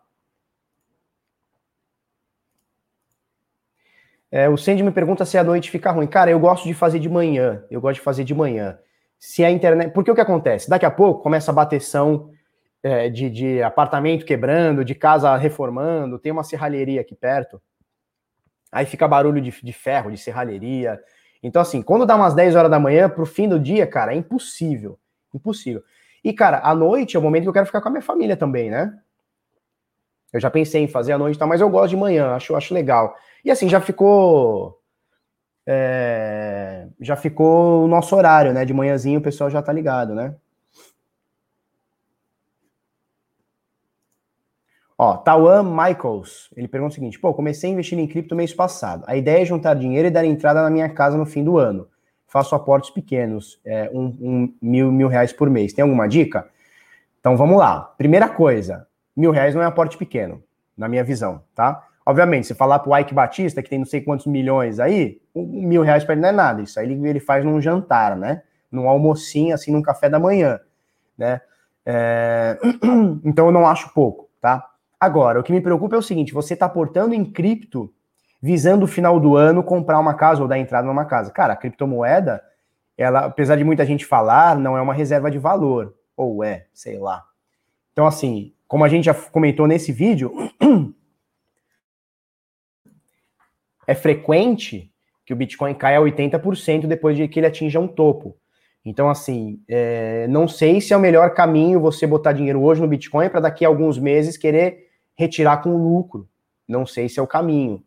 É, 4.31 4.49
o 4.49 4.57
Sandy 4.57 4.83
me 4.83 4.91
pergunta 4.91 5.24
se 5.24 5.39
a 5.39 5.45
noite 5.45 5.70
fica 5.70 5.91
ruim. 5.91 6.07
Cara, 6.07 6.31
eu 6.31 6.39
gosto 6.39 6.64
de 6.64 6.74
fazer 6.74 6.99
de 6.99 7.09
manhã. 7.09 7.64
Eu 7.70 7.81
gosto 7.81 7.97
de 7.97 8.03
fazer 8.03 8.24
de 8.24 8.35
manhã. 8.35 8.79
Se 9.18 9.45
a 9.45 9.51
internet. 9.51 9.93
Porque 9.93 10.11
o 10.11 10.14
que 10.14 10.20
acontece? 10.20 10.68
Daqui 10.68 10.85
a 10.85 10.91
pouco 10.91 11.22
começa 11.22 11.51
a 11.51 11.55
bateção 11.55 12.31
é, 12.83 13.09
de, 13.09 13.31
de 13.31 13.62
apartamento 13.62 14.24
quebrando, 14.24 14.85
de 14.85 14.95
casa 14.95 15.35
reformando, 15.37 16.18
tem 16.18 16.31
uma 16.31 16.45
serralheria 16.45 17.01
aqui 17.01 17.14
perto. 17.14 17.61
Aí 18.70 18.85
fica 18.85 19.09
barulho 19.09 19.41
de, 19.41 19.51
de 19.51 19.72
ferro, 19.72 20.11
de 20.11 20.18
serralheria. 20.18 21.01
Então, 21.43 21.62
assim, 21.62 21.83
quando 21.83 22.07
dá 22.07 22.14
umas 22.14 22.35
10 22.35 22.57
horas 22.57 22.70
da 22.70 22.79
manhã, 22.79 23.09
pro 23.09 23.27
fim 23.27 23.49
do 23.49 23.59
dia, 23.59 23.87
cara, 23.87 24.12
é 24.12 24.16
impossível. 24.16 24.99
Impossível. 25.35 25.83
E, 26.22 26.33
cara, 26.33 26.61
à 26.62 26.74
noite 26.74 27.16
é 27.16 27.18
o 27.18 27.22
momento 27.22 27.45
que 27.45 27.49
eu 27.49 27.53
quero 27.53 27.66
ficar 27.66 27.81
com 27.81 27.89
a 27.89 27.91
minha 27.91 28.03
família 28.03 28.37
também, 28.37 28.70
né? 28.70 28.97
Eu 30.33 30.41
já 30.41 30.51
pensei 30.51 30.83
em 30.83 30.89
fazer 30.89 31.12
à 31.12 31.18
noite, 31.18 31.39
tá, 31.39 31.47
mas 31.47 31.61
eu 31.61 31.70
gosto 31.70 31.91
de 31.91 31.97
manhã, 31.97 32.35
acho, 32.35 32.55
acho 32.55 32.74
legal. 32.74 33.16
E 33.47 33.51
assim, 33.51 33.69
já 33.69 33.81
ficou. 33.81 34.79
É, 35.67 36.87
já 37.01 37.17
ficou 37.17 37.85
o 37.85 37.89
nosso 37.89 38.15
horário, 38.15 38.53
né? 38.53 38.65
De 38.65 38.75
manhãzinho 38.75 39.21
o 39.21 39.23
pessoal 39.23 39.49
já 39.49 39.63
tá 39.63 39.73
ligado, 39.73 40.15
né? 40.15 40.37
Ó, 44.99 45.17
Tawan 45.17 45.63
Michaels, 45.63 46.51
ele 46.57 46.69
pergunta 46.69 46.93
o 46.93 46.95
seguinte: 46.95 47.19
pô, 47.19 47.33
comecei 47.33 47.71
a 47.71 47.73
investir 47.73 47.99
em 47.99 48.07
cripto 48.07 48.37
mês 48.37 48.53
passado. 48.53 49.05
A 49.07 49.17
ideia 49.17 49.43
é 49.43 49.45
juntar 49.47 49.75
dinheiro 49.75 50.09
e 50.09 50.11
dar 50.11 50.25
entrada 50.25 50.63
na 50.63 50.69
minha 50.69 50.91
casa 50.91 51.17
no 51.17 51.25
fim 51.25 51.43
do 51.43 51.57
ano 51.57 51.89
faço 52.27 52.55
aportes 52.55 52.91
pequenos, 52.91 53.59
é, 53.65 53.91
um, 53.95 54.05
um, 54.21 54.55
mil, 54.61 54.93
mil 54.93 55.09
reais 55.09 55.33
por 55.33 55.49
mês. 55.49 55.73
Tem 55.73 55.83
alguma 55.83 56.07
dica? 56.07 56.47
Então 57.19 57.37
vamos 57.37 57.57
lá. 57.57 57.81
Primeira 57.97 58.29
coisa, 58.29 58.87
mil 59.17 59.31
reais 59.31 59.55
não 59.55 59.63
é 59.63 59.65
aporte 59.65 59.97
pequeno, 59.97 60.43
na 60.77 60.89
minha 60.89 61.03
visão, 61.03 61.43
tá? 61.55 61.86
Obviamente, 62.09 62.47
se 62.47 62.55
falar 62.55 62.79
pro 62.79 62.97
Ike 62.97 63.13
Batista, 63.13 63.61
que 63.61 63.69
tem 63.69 63.81
não 63.81 63.85
sei 63.85 64.01
quantos 64.01 64.27
milhões 64.27 64.79
aí, 64.79 65.21
um, 65.35 65.43
mil 65.67 65.83
reais 65.83 66.05
para 66.05 66.15
ele 66.15 66.23
não 66.23 66.29
é 66.29 66.33
nada. 66.33 66.63
Isso 66.63 66.79
aí 66.79 66.87
ele, 66.91 67.09
ele 67.09 67.19
faz 67.19 67.45
num 67.45 67.61
jantar, 67.61 68.17
né? 68.17 68.43
Num 68.71 68.89
almocinho, 68.89 69.53
assim, 69.53 69.73
num 69.73 69.83
café 69.83 70.09
da 70.09 70.19
manhã, 70.19 70.61
né? 71.19 71.41
É... 71.85 72.59
Então 73.25 73.47
eu 73.47 73.53
não 73.53 73.67
acho 73.67 73.93
pouco, 73.93 74.29
tá? 74.41 74.65
Agora, 75.01 75.41
o 75.41 75.43
que 75.43 75.53
me 75.53 75.61
preocupa 75.61 75.97
é 75.97 75.99
o 75.99 76.03
seguinte: 76.03 76.33
você 76.33 76.55
está 76.55 76.67
aportando 76.67 77.13
em 77.13 77.25
cripto 77.25 77.93
visando 78.41 78.85
o 78.85 78.89
final 78.89 79.19
do 79.19 79.37
ano 79.37 79.63
comprar 79.63 79.99
uma 79.99 80.15
casa 80.15 80.41
ou 80.41 80.49
dar 80.49 80.59
entrada 80.59 80.87
numa 80.87 81.05
casa. 81.05 81.33
Cara, 81.33 81.55
a 81.55 81.57
criptomoeda, 81.57 82.43
ela, 82.97 83.25
apesar 83.25 83.57
de 83.57 83.65
muita 83.65 83.85
gente 83.85 84.07
falar, 84.07 84.57
não 84.57 84.77
é 84.77 84.81
uma 84.81 84.95
reserva 84.95 85.31
de 85.31 85.39
valor. 85.39 85.95
Ou 86.17 86.45
é, 86.45 86.67
sei 86.73 86.99
lá. 86.99 87.25
Então, 87.93 88.07
assim, 88.07 88.53
como 88.69 88.85
a 88.85 88.89
gente 88.89 89.05
já 89.05 89.15
comentou 89.15 89.67
nesse 89.67 89.91
vídeo, 89.91 90.33
é 93.87 93.95
frequente 93.95 94.91
que 95.24 95.32
o 95.32 95.37
Bitcoin 95.37 95.74
caia 95.74 96.01
80% 96.01 96.87
depois 96.87 97.16
de 97.16 97.26
que 97.28 97.41
ele 97.41 97.47
atinja 97.47 97.80
um 97.80 97.89
topo. 97.89 98.37
Então, 98.84 99.11
assim, 99.11 99.61
é, 99.68 100.28
não 100.28 100.47
sei 100.47 100.80
se 100.80 100.93
é 100.93 100.97
o 100.97 101.01
melhor 101.01 101.34
caminho 101.34 101.80
você 101.80 102.07
botar 102.07 102.32
dinheiro 102.32 102.62
hoje 102.62 102.80
no 102.80 102.87
Bitcoin 102.87 103.28
para 103.28 103.41
daqui 103.41 103.64
a 103.64 103.68
alguns 103.68 103.99
meses 103.99 104.37
querer 104.37 104.87
retirar 105.16 105.57
com 105.57 105.76
lucro. 105.76 106.28
Não 106.68 106.87
sei 106.87 107.09
se 107.09 107.18
é 107.18 107.22
o 107.22 107.26
caminho. 107.26 107.82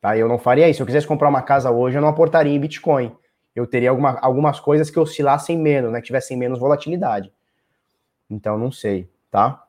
Tá? 0.00 0.16
Eu 0.16 0.28
não 0.28 0.38
faria 0.38 0.68
isso. 0.68 0.76
Se 0.76 0.82
eu 0.82 0.86
quisesse 0.86 1.06
comprar 1.06 1.28
uma 1.28 1.42
casa 1.42 1.72
hoje, 1.72 1.96
eu 1.98 2.02
não 2.02 2.08
aportaria 2.08 2.54
em 2.54 2.60
Bitcoin. 2.60 3.12
Eu 3.54 3.66
teria 3.66 3.90
alguma, 3.90 4.18
algumas 4.20 4.60
coisas 4.60 4.90
que 4.90 4.98
oscilassem 4.98 5.58
menos, 5.58 5.90
né? 5.90 6.00
Que 6.00 6.06
tivessem 6.06 6.36
menos 6.36 6.58
volatilidade. 6.58 7.32
Então, 8.30 8.56
não 8.56 8.70
sei, 8.70 9.08
tá? 9.30 9.63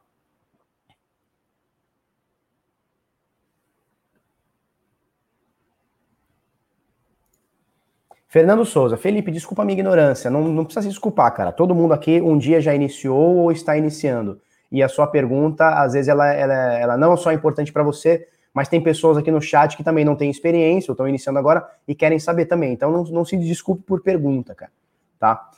Fernando 8.36 8.66
Souza, 8.66 8.98
Felipe, 8.98 9.32
desculpa 9.32 9.62
a 9.62 9.66
minha 9.66 9.80
ignorância, 9.80 10.30
não, 10.30 10.50
não 10.50 10.66
precisa 10.66 10.82
se 10.82 10.90
desculpar, 10.90 11.34
cara. 11.34 11.54
Todo 11.54 11.74
mundo 11.74 11.94
aqui 11.94 12.20
um 12.20 12.38
dia 12.38 12.60
já 12.60 12.76
iniciou 12.76 13.38
ou 13.38 13.50
está 13.50 13.78
iniciando. 13.78 14.42
E 14.70 14.84
a 14.84 14.90
sua 14.90 15.08
pergunta, 15.08 15.66
às 15.70 15.94
vezes, 15.94 16.10
ela, 16.10 16.28
ela, 16.34 16.54
ela 16.78 16.98
não 16.98 17.14
é 17.14 17.34
importante 17.34 17.72
para 17.72 17.82
você, 17.82 18.28
mas 18.54 18.68
tem 18.68 18.84
pessoas 18.84 19.16
aqui 19.16 19.32
no 19.32 19.42
chat 19.42 19.78
que 19.78 19.86
também 19.86 20.04
não 20.04 20.18
têm 20.18 20.30
experiência, 20.30 20.92
ou 20.92 20.96
estão 20.96 21.08
iniciando 21.08 21.40
agora 21.40 21.66
e 21.88 21.96
querem 21.96 22.20
saber 22.20 22.44
também. 22.44 22.74
Então 22.74 22.92
não, 22.92 23.04
não 23.06 23.24
se 23.24 23.38
desculpe 23.38 23.84
por 23.84 24.02
pergunta, 24.02 24.54
cara. 24.54 24.72
Tá? 25.18 25.50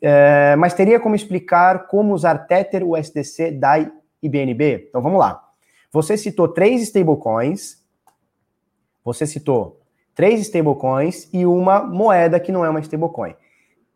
É, 0.00 0.54
mas 0.54 0.72
teria 0.72 1.00
como 1.00 1.16
explicar 1.16 1.88
como 1.88 2.14
usar 2.14 2.46
Tether, 2.46 2.86
USDC, 2.86 3.50
DAI 3.50 3.90
e 4.22 4.28
BNB? 4.28 4.86
Então 4.88 5.02
vamos 5.02 5.18
lá. 5.18 5.42
Você 5.90 6.16
citou 6.16 6.46
três 6.46 6.80
stablecoins, 6.80 7.82
você 9.04 9.26
citou 9.26 9.79
três 10.20 10.40
stablecoins 10.40 11.28
e 11.32 11.46
uma 11.46 11.80
moeda 11.80 12.38
que 12.38 12.52
não 12.52 12.64
é 12.64 12.68
uma 12.68 12.80
stablecoin. 12.80 13.34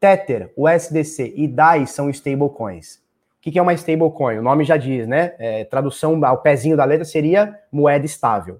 Tether, 0.00 0.52
USDC 0.56 1.34
e 1.36 1.46
DAI 1.46 1.86
são 1.86 2.08
stablecoins 2.08 3.04
que, 3.44 3.52
que 3.52 3.58
é 3.58 3.62
uma 3.62 3.74
stablecoin? 3.74 4.38
O 4.38 4.42
nome 4.42 4.64
já 4.64 4.78
diz, 4.78 5.06
né? 5.06 5.34
É, 5.38 5.64
tradução 5.64 6.24
ao 6.24 6.38
pezinho 6.38 6.78
da 6.78 6.84
letra 6.86 7.04
seria 7.04 7.60
moeda 7.70 8.06
estável. 8.06 8.58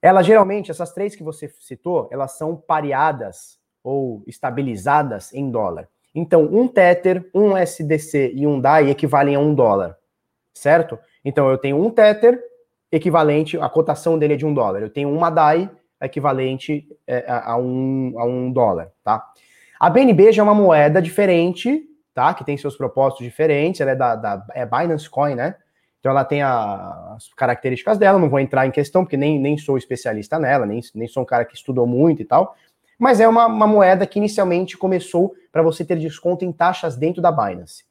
Ela 0.00 0.22
geralmente, 0.22 0.70
essas 0.70 0.92
três 0.92 1.16
que 1.16 1.22
você 1.24 1.52
citou, 1.58 2.08
elas 2.12 2.38
são 2.38 2.54
pareadas 2.54 3.58
ou 3.82 4.22
estabilizadas 4.24 5.34
em 5.34 5.50
dólar. 5.50 5.88
Então, 6.14 6.44
um 6.44 6.68
Tether, 6.68 7.28
um 7.34 7.56
SDC 7.56 8.30
e 8.36 8.46
um 8.46 8.60
DAI 8.60 8.88
equivalem 8.88 9.34
a 9.34 9.40
um 9.40 9.52
dólar, 9.52 9.98
certo? 10.54 10.96
Então, 11.24 11.50
eu 11.50 11.58
tenho 11.58 11.84
um 11.84 11.90
Tether 11.90 12.40
equivalente, 12.92 13.58
a 13.58 13.68
cotação 13.68 14.16
dele 14.16 14.34
é 14.34 14.36
de 14.36 14.46
um 14.46 14.54
dólar. 14.54 14.80
Eu 14.80 14.90
tenho 14.90 15.12
uma 15.12 15.28
DAI 15.28 15.68
equivalente 16.02 16.86
é, 17.06 17.24
a, 17.28 17.56
um, 17.56 18.14
a 18.16 18.24
um 18.24 18.52
dólar, 18.52 18.90
tá? 19.04 19.24
A 19.78 19.90
BNB 19.90 20.32
já 20.32 20.42
é 20.42 20.44
uma 20.44 20.54
moeda 20.54 21.02
diferente 21.02 21.88
tá? 22.14 22.34
Que 22.34 22.44
tem 22.44 22.56
seus 22.56 22.76
propósitos 22.76 23.24
diferentes, 23.24 23.80
ela 23.80 23.92
é 23.92 23.96
da, 23.96 24.14
da 24.14 24.46
é 24.54 24.66
Binance 24.66 25.08
Coin, 25.08 25.34
né? 25.34 25.56
Então 26.00 26.10
ela 26.10 26.24
tem 26.24 26.42
a, 26.42 27.14
as 27.16 27.32
características 27.34 27.96
dela, 27.96 28.18
não 28.18 28.28
vou 28.28 28.40
entrar 28.40 28.66
em 28.66 28.70
questão, 28.70 29.04
porque 29.04 29.16
nem, 29.16 29.38
nem 29.38 29.56
sou 29.56 29.78
especialista 29.78 30.38
nela, 30.38 30.66
nem, 30.66 30.80
nem 30.94 31.08
sou 31.08 31.22
um 31.22 31.26
cara 31.26 31.44
que 31.44 31.54
estudou 31.54 31.86
muito 31.86 32.22
e 32.22 32.24
tal. 32.24 32.56
Mas 32.98 33.20
é 33.20 33.28
uma, 33.28 33.46
uma 33.46 33.66
moeda 33.66 34.06
que 34.06 34.18
inicialmente 34.18 34.76
começou 34.76 35.34
para 35.50 35.62
você 35.62 35.84
ter 35.84 35.96
desconto 35.96 36.44
em 36.44 36.52
taxas 36.52 36.96
dentro 36.96 37.22
da 37.22 37.30
Binance. 37.30 37.84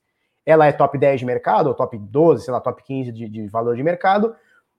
Ela 0.45 0.67
é 0.67 0.71
top 0.71 0.97
10 0.97 1.21
de 1.21 1.25
mercado, 1.25 1.67
ou 1.67 1.73
top 1.73 1.97
12, 1.97 2.45
sei 2.45 2.53
lá, 2.53 2.59
top 2.59 2.83
15 2.83 3.11
de, 3.11 3.29
de 3.29 3.47
valor 3.47 3.75
de 3.75 3.83
mercado, 3.83 4.35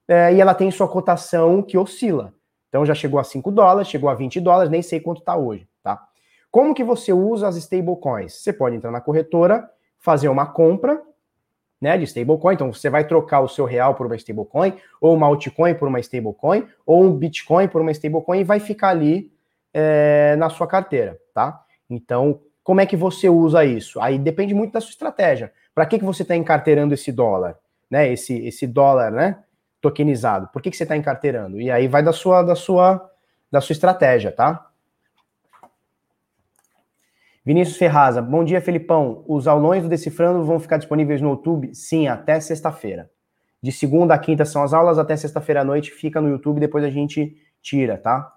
é, 0.06 0.34
e 0.34 0.40
ela 0.40 0.54
tem 0.54 0.70
sua 0.70 0.88
cotação 0.88 1.62
que 1.62 1.78
oscila. 1.78 2.34
Então 2.72 2.86
já 2.86 2.94
chegou 2.94 3.20
a 3.20 3.24
5 3.24 3.50
dólares, 3.50 3.88
chegou 3.88 4.08
a 4.08 4.14
20 4.14 4.40
dólares, 4.40 4.70
nem 4.70 4.80
sei 4.80 4.98
quanto 4.98 5.18
está 5.18 5.36
hoje, 5.36 5.68
tá? 5.82 6.02
Como 6.50 6.74
que 6.74 6.82
você 6.82 7.12
usa 7.12 7.46
as 7.46 7.56
stablecoins? 7.56 8.32
Você 8.32 8.50
pode 8.50 8.74
entrar 8.74 8.90
na 8.90 8.98
corretora, 8.98 9.68
fazer 9.98 10.30
uma 10.30 10.46
compra, 10.46 11.02
né, 11.78 11.98
de 11.98 12.04
stablecoin. 12.04 12.54
Então 12.54 12.72
você 12.72 12.88
vai 12.88 13.06
trocar 13.06 13.40
o 13.40 13.48
seu 13.48 13.66
real 13.66 13.94
por 13.94 14.06
uma 14.06 14.16
stablecoin, 14.16 14.72
ou 15.02 15.14
uma 15.14 15.26
altcoin 15.26 15.74
por 15.74 15.86
uma 15.86 16.00
stablecoin, 16.00 16.66
ou 16.86 17.04
um 17.04 17.12
Bitcoin 17.12 17.68
por 17.68 17.82
uma 17.82 17.90
stablecoin 17.90 18.40
e 18.40 18.44
vai 18.44 18.58
ficar 18.58 18.88
ali 18.88 19.30
é, 19.74 20.34
na 20.38 20.48
sua 20.48 20.66
carteira, 20.66 21.20
tá? 21.34 21.62
Então, 21.90 22.40
como 22.64 22.80
é 22.80 22.86
que 22.86 22.96
você 22.96 23.28
usa 23.28 23.66
isso? 23.66 24.00
Aí 24.00 24.18
depende 24.18 24.54
muito 24.54 24.72
da 24.72 24.80
sua 24.80 24.92
estratégia. 24.92 25.52
Para 25.74 25.84
que, 25.84 25.98
que 25.98 26.04
você 26.06 26.22
está 26.22 26.34
encarteirando 26.34 26.94
esse 26.94 27.12
dólar, 27.12 27.58
né? 27.90 28.10
Esse, 28.10 28.34
esse 28.46 28.66
dólar, 28.66 29.10
né? 29.10 29.42
Tokenizado. 29.82 30.48
Por 30.52 30.62
que, 30.62 30.70
que 30.70 30.76
você 30.76 30.84
está 30.84 30.96
encarteirando? 30.96 31.60
E 31.60 31.70
aí 31.70 31.88
vai 31.88 32.02
da 32.02 32.12
sua, 32.12 32.42
da 32.42 32.54
sua, 32.54 33.10
da 33.50 33.60
sua 33.60 33.74
estratégia, 33.74 34.32
tá? 34.32 34.70
Vinícius 37.44 37.76
Ferraza, 37.76 38.22
bom 38.22 38.44
dia, 38.44 38.60
Felipão. 38.60 39.24
Os 39.26 39.48
aulões 39.48 39.82
do 39.82 39.88
Decifrando 39.88 40.44
vão 40.44 40.60
ficar 40.60 40.76
disponíveis 40.76 41.20
no 41.20 41.30
YouTube? 41.30 41.74
Sim, 41.74 42.06
até 42.06 42.38
sexta-feira. 42.38 43.10
De 43.60 43.72
segunda 43.72 44.14
a 44.14 44.18
quinta 44.18 44.44
são 44.44 44.62
as 44.62 44.72
aulas, 44.72 44.96
até 44.96 45.16
sexta-feira 45.16 45.62
à 45.62 45.64
noite 45.64 45.90
fica 45.90 46.20
no 46.20 46.28
YouTube, 46.28 46.60
depois 46.60 46.84
a 46.84 46.90
gente 46.90 47.36
tira, 47.60 47.98
tá? 47.98 48.32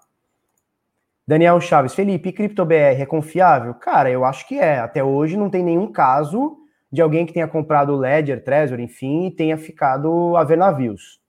Daniel 1.24 1.60
Chaves, 1.60 1.94
Felipe, 1.94 2.32
CryptoBR 2.32 3.00
é 3.00 3.06
confiável? 3.06 3.74
Cara, 3.74 4.10
eu 4.10 4.24
acho 4.24 4.46
que 4.48 4.58
é. 4.58 4.78
Até 4.78 5.02
hoje 5.02 5.36
não 5.36 5.48
tem 5.48 5.62
nenhum 5.62 5.90
caso 5.90 6.56
de 6.90 7.00
alguém 7.00 7.24
que 7.24 7.32
tenha 7.32 7.46
comprado 7.46 7.96
Ledger, 7.96 8.42
Trezor, 8.42 8.80
enfim, 8.80 9.26
e 9.26 9.30
tenha 9.30 9.56
ficado 9.56 10.36
a 10.36 10.42
ver 10.42 10.58
navios. 10.58 11.20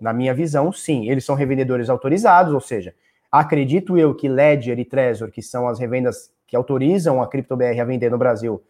Na 0.00 0.12
minha 0.12 0.34
visão, 0.34 0.72
sim. 0.72 1.08
Eles 1.08 1.24
são 1.24 1.34
revendedores 1.34 1.88
autorizados, 1.88 2.52
ou 2.52 2.60
seja, 2.60 2.94
acredito 3.30 3.96
eu 3.96 4.14
que 4.14 4.28
Ledger 4.28 4.78
e 4.78 4.84
Trezor, 4.84 5.30
que 5.30 5.42
são 5.42 5.68
as 5.68 5.78
revendas 5.78 6.32
que 6.46 6.56
autorizam 6.56 7.22
a 7.22 7.26
CryptoBR 7.26 7.80
a 7.80 7.84
vender 7.84 8.10
no 8.10 8.18
Brasil 8.18 8.62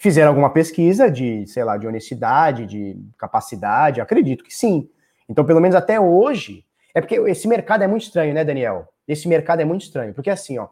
fizeram 0.00 0.28
alguma 0.30 0.48
pesquisa 0.48 1.10
de, 1.10 1.46
sei 1.46 1.62
lá, 1.62 1.76
de 1.76 1.86
honestidade, 1.86 2.64
de 2.64 2.96
capacidade? 3.18 4.00
Acredito 4.00 4.42
que 4.42 4.54
sim. 4.54 4.88
Então, 5.28 5.44
pelo 5.44 5.60
menos 5.60 5.76
até 5.76 6.00
hoje, 6.00 6.64
é 6.94 7.02
porque 7.02 7.16
esse 7.16 7.46
mercado 7.46 7.84
é 7.84 7.86
muito 7.86 8.04
estranho, 8.04 8.32
né, 8.32 8.42
Daniel? 8.42 8.88
Esse 9.06 9.28
mercado 9.28 9.60
é 9.60 9.64
muito 9.64 9.82
estranho, 9.82 10.14
porque 10.14 10.30
assim, 10.30 10.56
ó, 10.56 10.68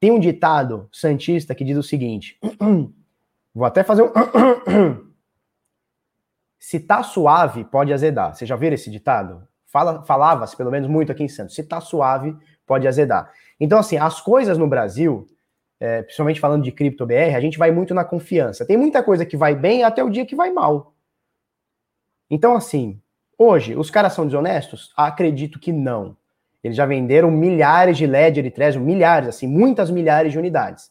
tem 0.00 0.10
um 0.10 0.18
ditado 0.18 0.88
santista 0.92 1.54
que 1.54 1.62
diz 1.62 1.76
o 1.76 1.82
seguinte: 1.82 2.36
vou 3.54 3.64
até 3.64 3.84
fazer 3.84 4.02
um. 4.02 4.10
Se 6.58 6.80
tá 6.80 7.02
suave, 7.02 7.64
pode 7.64 7.92
azedar. 7.92 8.34
Você 8.34 8.44
já 8.44 8.56
viu 8.56 8.72
esse 8.72 8.90
ditado? 8.90 9.46
Fala, 9.66 10.02
Falava-se, 10.04 10.56
pelo 10.56 10.70
menos 10.70 10.88
muito 10.88 11.12
aqui 11.12 11.22
em 11.22 11.28
Santos. 11.28 11.54
Se 11.54 11.62
tá 11.62 11.80
suave, 11.80 12.36
pode 12.66 12.86
azedar. 12.88 13.30
Então, 13.60 13.78
assim, 13.78 13.96
as 13.96 14.20
coisas 14.20 14.58
no 14.58 14.66
Brasil, 14.66 15.26
é, 15.78 16.02
principalmente 16.02 16.40
falando 16.40 16.64
de 16.64 16.72
cripto 16.72 17.06
BR, 17.06 17.34
a 17.36 17.40
gente 17.40 17.58
vai 17.58 17.70
muito 17.70 17.94
na 17.94 18.04
confiança. 18.04 18.66
Tem 18.66 18.76
muita 18.76 19.02
coisa 19.02 19.24
que 19.24 19.36
vai 19.36 19.54
bem 19.54 19.84
até 19.84 20.02
o 20.02 20.10
dia 20.10 20.26
que 20.26 20.34
vai 20.34 20.50
mal. 20.50 20.94
Então, 22.30 22.56
assim, 22.56 23.00
hoje, 23.36 23.76
os 23.76 23.90
caras 23.90 24.12
são 24.12 24.26
desonestos? 24.26 24.92
Acredito 24.96 25.58
que 25.58 25.72
não. 25.72 26.16
Eles 26.62 26.76
já 26.76 26.84
venderam 26.84 27.30
milhares 27.30 27.96
de 27.96 28.06
Ledger 28.06 28.44
e 28.44 28.50
Trezor, 28.50 28.82
milhares, 28.82 29.28
assim, 29.28 29.46
muitas 29.46 29.90
milhares 29.90 30.32
de 30.32 30.38
unidades. 30.38 30.90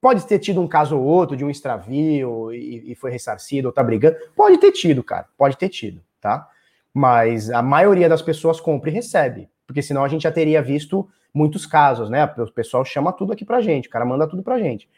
Pode 0.00 0.26
ter 0.26 0.38
tido 0.38 0.60
um 0.60 0.68
caso 0.68 0.96
ou 0.96 1.04
outro 1.04 1.36
de 1.36 1.44
um 1.44 1.50
extravio 1.50 2.52
e, 2.52 2.92
e 2.92 2.94
foi 2.94 3.10
ressarcido 3.10 3.68
ou 3.68 3.72
tá 3.72 3.82
brigando. 3.82 4.16
Pode 4.34 4.58
ter 4.58 4.72
tido, 4.72 5.02
cara. 5.02 5.26
Pode 5.36 5.56
ter 5.56 5.68
tido, 5.68 6.02
tá? 6.20 6.48
Mas 6.92 7.50
a 7.50 7.62
maioria 7.62 8.08
das 8.08 8.22
pessoas 8.22 8.60
compra 8.60 8.90
e 8.90 8.92
recebe. 8.92 9.48
Porque 9.66 9.82
senão 9.82 10.04
a 10.04 10.08
gente 10.08 10.22
já 10.22 10.32
teria 10.32 10.62
visto 10.62 11.08
muitos 11.34 11.66
casos, 11.66 12.08
né? 12.08 12.24
O 12.24 12.50
pessoal 12.52 12.84
chama 12.84 13.12
tudo 13.12 13.32
aqui 13.32 13.44
pra 13.44 13.60
gente, 13.60 13.88
o 13.88 13.90
cara 13.90 14.04
manda 14.04 14.26
tudo 14.26 14.42
pra 14.42 14.58
gente. 14.58 14.88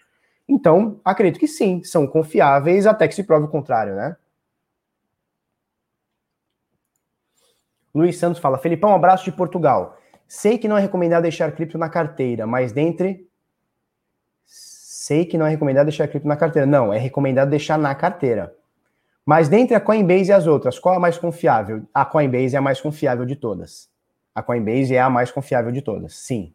Então, 0.49 1.01
acredito 1.05 1.41
que 1.41 1.49
sim, 1.49 1.83
são 1.83 2.07
confiáveis 2.07 2.87
até 2.87 3.07
que 3.07 3.15
se 3.15 3.25
prove 3.25 3.47
o 3.47 3.51
contrário, 3.51 3.95
né? 3.95 4.17
Luiz 7.95 8.17
Santos 8.17 8.41
fala: 8.41 8.59
Felipão, 8.59 8.95
abraço 8.95 9.25
de 9.25 9.33
Portugal. 9.33 9.99
Sei 10.27 10.59
que 10.59 10.69
não 10.69 10.77
é 10.77 10.81
recomendado 10.81 11.23
deixar 11.23 11.51
cripto 11.53 11.77
na 11.77 11.89
carteira, 11.89 12.47
mas 12.47 12.73
dentre. 12.73 13.28
Sei 15.09 15.25
que 15.25 15.39
não 15.39 15.47
é 15.47 15.51
recomendado 15.51 15.87
deixar 15.87 16.07
cripto 16.09 16.29
na 16.29 16.37
carteira. 16.37 16.67
Não, 16.67 16.93
é 16.93 16.99
recomendado 16.99 17.51
deixar 17.51 17.79
na 17.79 17.95
carteira. 17.95 18.55
Mas 19.25 19.49
dentre 19.49 19.75
a 19.75 19.81
Coinbase 19.81 20.31
e 20.31 20.33
as 20.33 20.47
outras, 20.47 20.79
qual 20.79 20.95
é 20.95 20.97
a 20.99 21.01
mais 21.01 21.19
confiável? 21.19 21.83
A 21.93 22.05
Coinbase 22.05 22.55
é 22.55 22.59
a 22.59 22.63
mais 22.63 22.81
confiável 22.81 23.25
de 23.25 23.37
todas 23.37 23.89
a 24.39 24.43
Coinbase 24.43 24.95
é 24.95 25.01
a 25.01 25.11
mais 25.11 25.33
confiável 25.33 25.73
de 25.73 25.83
todas, 25.83 26.15
sim. 26.15 26.55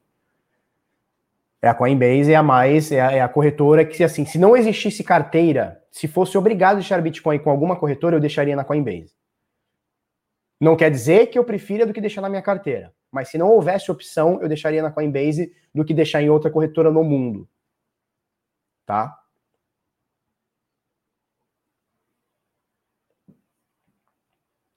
É 1.62 1.68
a 1.68 1.74
Coinbase 1.74 2.32
é 2.32 2.36
a 2.36 2.43
mais, 2.43 2.91
é 2.91 3.01
a, 3.01 3.12
é 3.12 3.22
a, 3.22 3.28
corretora 3.28 3.84
que, 3.84 4.04
assim, 4.04 4.26
se 4.26 4.38
não 4.38 4.56
existisse 4.56 5.04
carteira, 5.04 5.82
se 5.91 6.08
fosse 6.08 6.38
obrigado 6.38 6.74
a 6.74 6.80
deixar 6.80 7.01
Bitcoin 7.01 7.39
com 7.39 7.49
alguma 7.49 7.76
corretora, 7.76 8.16
eu 8.16 8.22
deixaria 8.22 8.56
na 8.56 8.64
Coinbase. 8.64 9.14
Não 10.60 10.78
quer 10.78 10.89
dizer 10.89 11.28
que 11.28 11.38
eu 11.38 11.43
prefira 11.43 11.86
do 11.86 11.93
que 11.93 11.99
deixar 11.99 12.22
na 12.22 12.30
minha 12.30 12.41
carteira. 12.41 12.93
Mas 13.12 13.28
se 13.28 13.38
não 13.38 13.49
houvesse 13.49 13.91
opção, 13.91 14.39
eu 14.41 14.47
deixaria 14.47 14.82
na 14.82 14.89
Coinbase 14.89 15.54
do 15.76 15.84
que 15.84 15.93
deixar 15.93 16.22
em 16.22 16.30
outra 16.30 16.49
corretora 16.49 16.89
no 16.89 17.04
mundo. 17.04 17.47
Tá? 18.86 19.17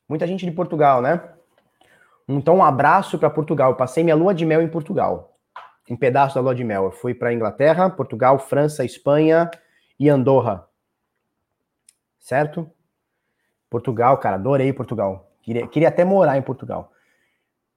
Muita 0.09 0.27
gente 0.27 0.45
de 0.47 0.53
Portugal, 0.53 1.03
né? 1.03 1.33
Então, 2.29 2.57
um 2.57 2.65
abraço 2.65 3.19
para 3.19 3.31
Portugal. 3.31 3.71
Eu 3.73 3.77
passei 3.77 4.05
minha 4.05 4.17
lua 4.17 4.35
de 4.35 4.45
mel 4.45 4.63
em 4.63 4.69
Portugal. 4.69 5.37
Um 5.89 5.97
pedaço 5.97 6.35
da 6.35 6.41
lua 6.41 6.55
de 6.55 6.65
mel. 6.65 6.85
Eu 6.85 6.93
fui 6.93 7.15
para 7.15 7.33
Inglaterra, 7.33 7.91
Portugal, 7.91 8.39
França, 8.39 8.85
Espanha 8.85 9.51
e 9.99 10.09
Andorra. 10.09 10.69
Certo? 12.19 12.71
Portugal, 13.71 14.19
cara, 14.19 14.37
adorei 14.37 14.73
Portugal. 14.73 15.31
Queria, 15.43 15.67
queria 15.69 15.89
até 15.89 16.05
morar 16.05 16.37
em 16.37 16.43
Portugal. 16.43 16.93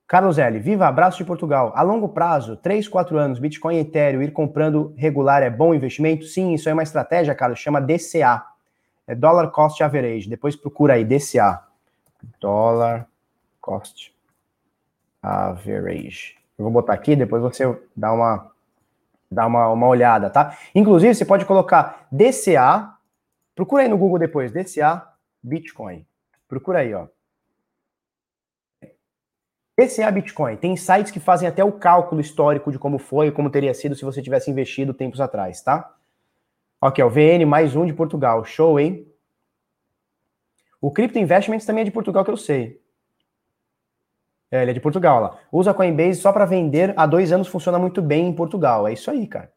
Carlos 0.09 0.39
L, 0.39 0.59
viva, 0.59 0.87
abraço 0.87 1.19
de 1.19 1.23
Portugal. 1.23 1.71
A 1.75 1.83
longo 1.83 2.09
prazo, 2.09 2.57
3, 2.57 2.87
4 2.87 3.15
anos, 3.15 3.37
Bitcoin 3.37 3.75
e 3.75 3.79
Ethereum, 3.81 4.23
ir 4.23 4.31
comprando 4.31 4.91
regular 4.97 5.43
é 5.43 5.51
bom 5.51 5.71
investimento? 5.71 6.25
Sim, 6.25 6.55
isso 6.55 6.67
é 6.67 6.73
uma 6.73 6.81
estratégia, 6.81 7.35
Carlos, 7.35 7.59
chama 7.59 7.79
DCA. 7.79 8.43
É 9.05 9.13
Dollar 9.13 9.51
Cost 9.51 9.83
Average. 9.83 10.27
Depois 10.27 10.55
procura 10.55 10.95
aí, 10.95 11.05
DCA. 11.05 11.61
Dollar 12.41 13.07
Cost 13.61 14.11
average. 15.21 16.37
Eu 16.57 16.63
vou 16.63 16.71
botar 16.71 16.93
aqui, 16.93 17.15
depois 17.15 17.43
você 17.43 17.63
dá 17.95 18.11
uma 18.11 18.49
dá 19.31 19.45
uma, 19.45 19.67
uma 19.69 19.87
olhada, 19.87 20.27
tá? 20.27 20.57
Inclusive, 20.73 21.13
você 21.13 21.23
pode 21.23 21.45
colocar 21.45 22.07
DCA, 22.11 22.95
procura 23.53 23.83
aí 23.83 23.87
no 23.87 23.97
Google 23.97 24.17
depois, 24.17 24.51
DCA 24.51 25.07
Bitcoin. 25.43 26.03
Procura 26.47 26.79
aí, 26.79 26.95
ó. 26.95 27.05
DCA 29.79 30.11
Bitcoin. 30.11 30.57
Tem 30.57 30.75
sites 30.75 31.09
que 31.09 31.21
fazem 31.21 31.47
até 31.47 31.63
o 31.63 31.71
cálculo 31.71 32.19
histórico 32.19 32.69
de 32.69 32.77
como 32.77 32.97
foi, 32.97 33.31
como 33.31 33.49
teria 33.49 33.73
sido 33.73 33.95
se 33.95 34.03
você 34.03 34.21
tivesse 34.21 34.51
investido 34.51 34.93
tempos 34.93 35.21
atrás, 35.21 35.61
tá? 35.61 35.95
Ok, 36.81 37.01
o 37.01 37.09
VN 37.09 37.45
mais 37.45 37.77
um 37.77 37.85
de 37.85 37.93
Portugal. 37.93 38.43
Show, 38.43 38.77
hein? 38.77 39.07
O 40.81 40.91
Crypto 40.91 41.17
Investments 41.17 41.65
também 41.65 41.83
é 41.83 41.85
de 41.85 41.91
Portugal, 41.91 42.25
que 42.25 42.31
eu 42.31 42.35
sei. 42.35 42.81
É, 44.51 44.63
ele 44.63 44.71
é 44.71 44.73
de 44.73 44.81
Portugal 44.81 45.21
lá. 45.21 45.39
Usa 45.49 45.73
Coinbase 45.73 46.19
só 46.19 46.33
para 46.33 46.45
vender. 46.45 46.93
Há 46.97 47.05
dois 47.05 47.31
anos 47.31 47.47
funciona 47.47 47.79
muito 47.79 48.01
bem 48.01 48.27
em 48.27 48.33
Portugal. 48.33 48.85
É 48.85 48.91
isso 48.91 49.09
aí, 49.09 49.27
cara. 49.27 49.51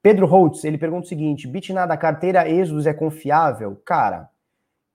Pedro 0.00 0.26
Holtz, 0.26 0.62
ele 0.62 0.78
pergunta 0.78 1.06
o 1.06 1.08
seguinte: 1.08 1.48
Bitnada, 1.48 1.94
a 1.94 1.96
carteira 1.96 2.48
Exodus 2.48 2.86
é 2.86 2.92
confiável? 2.92 3.80
Cara, 3.84 4.30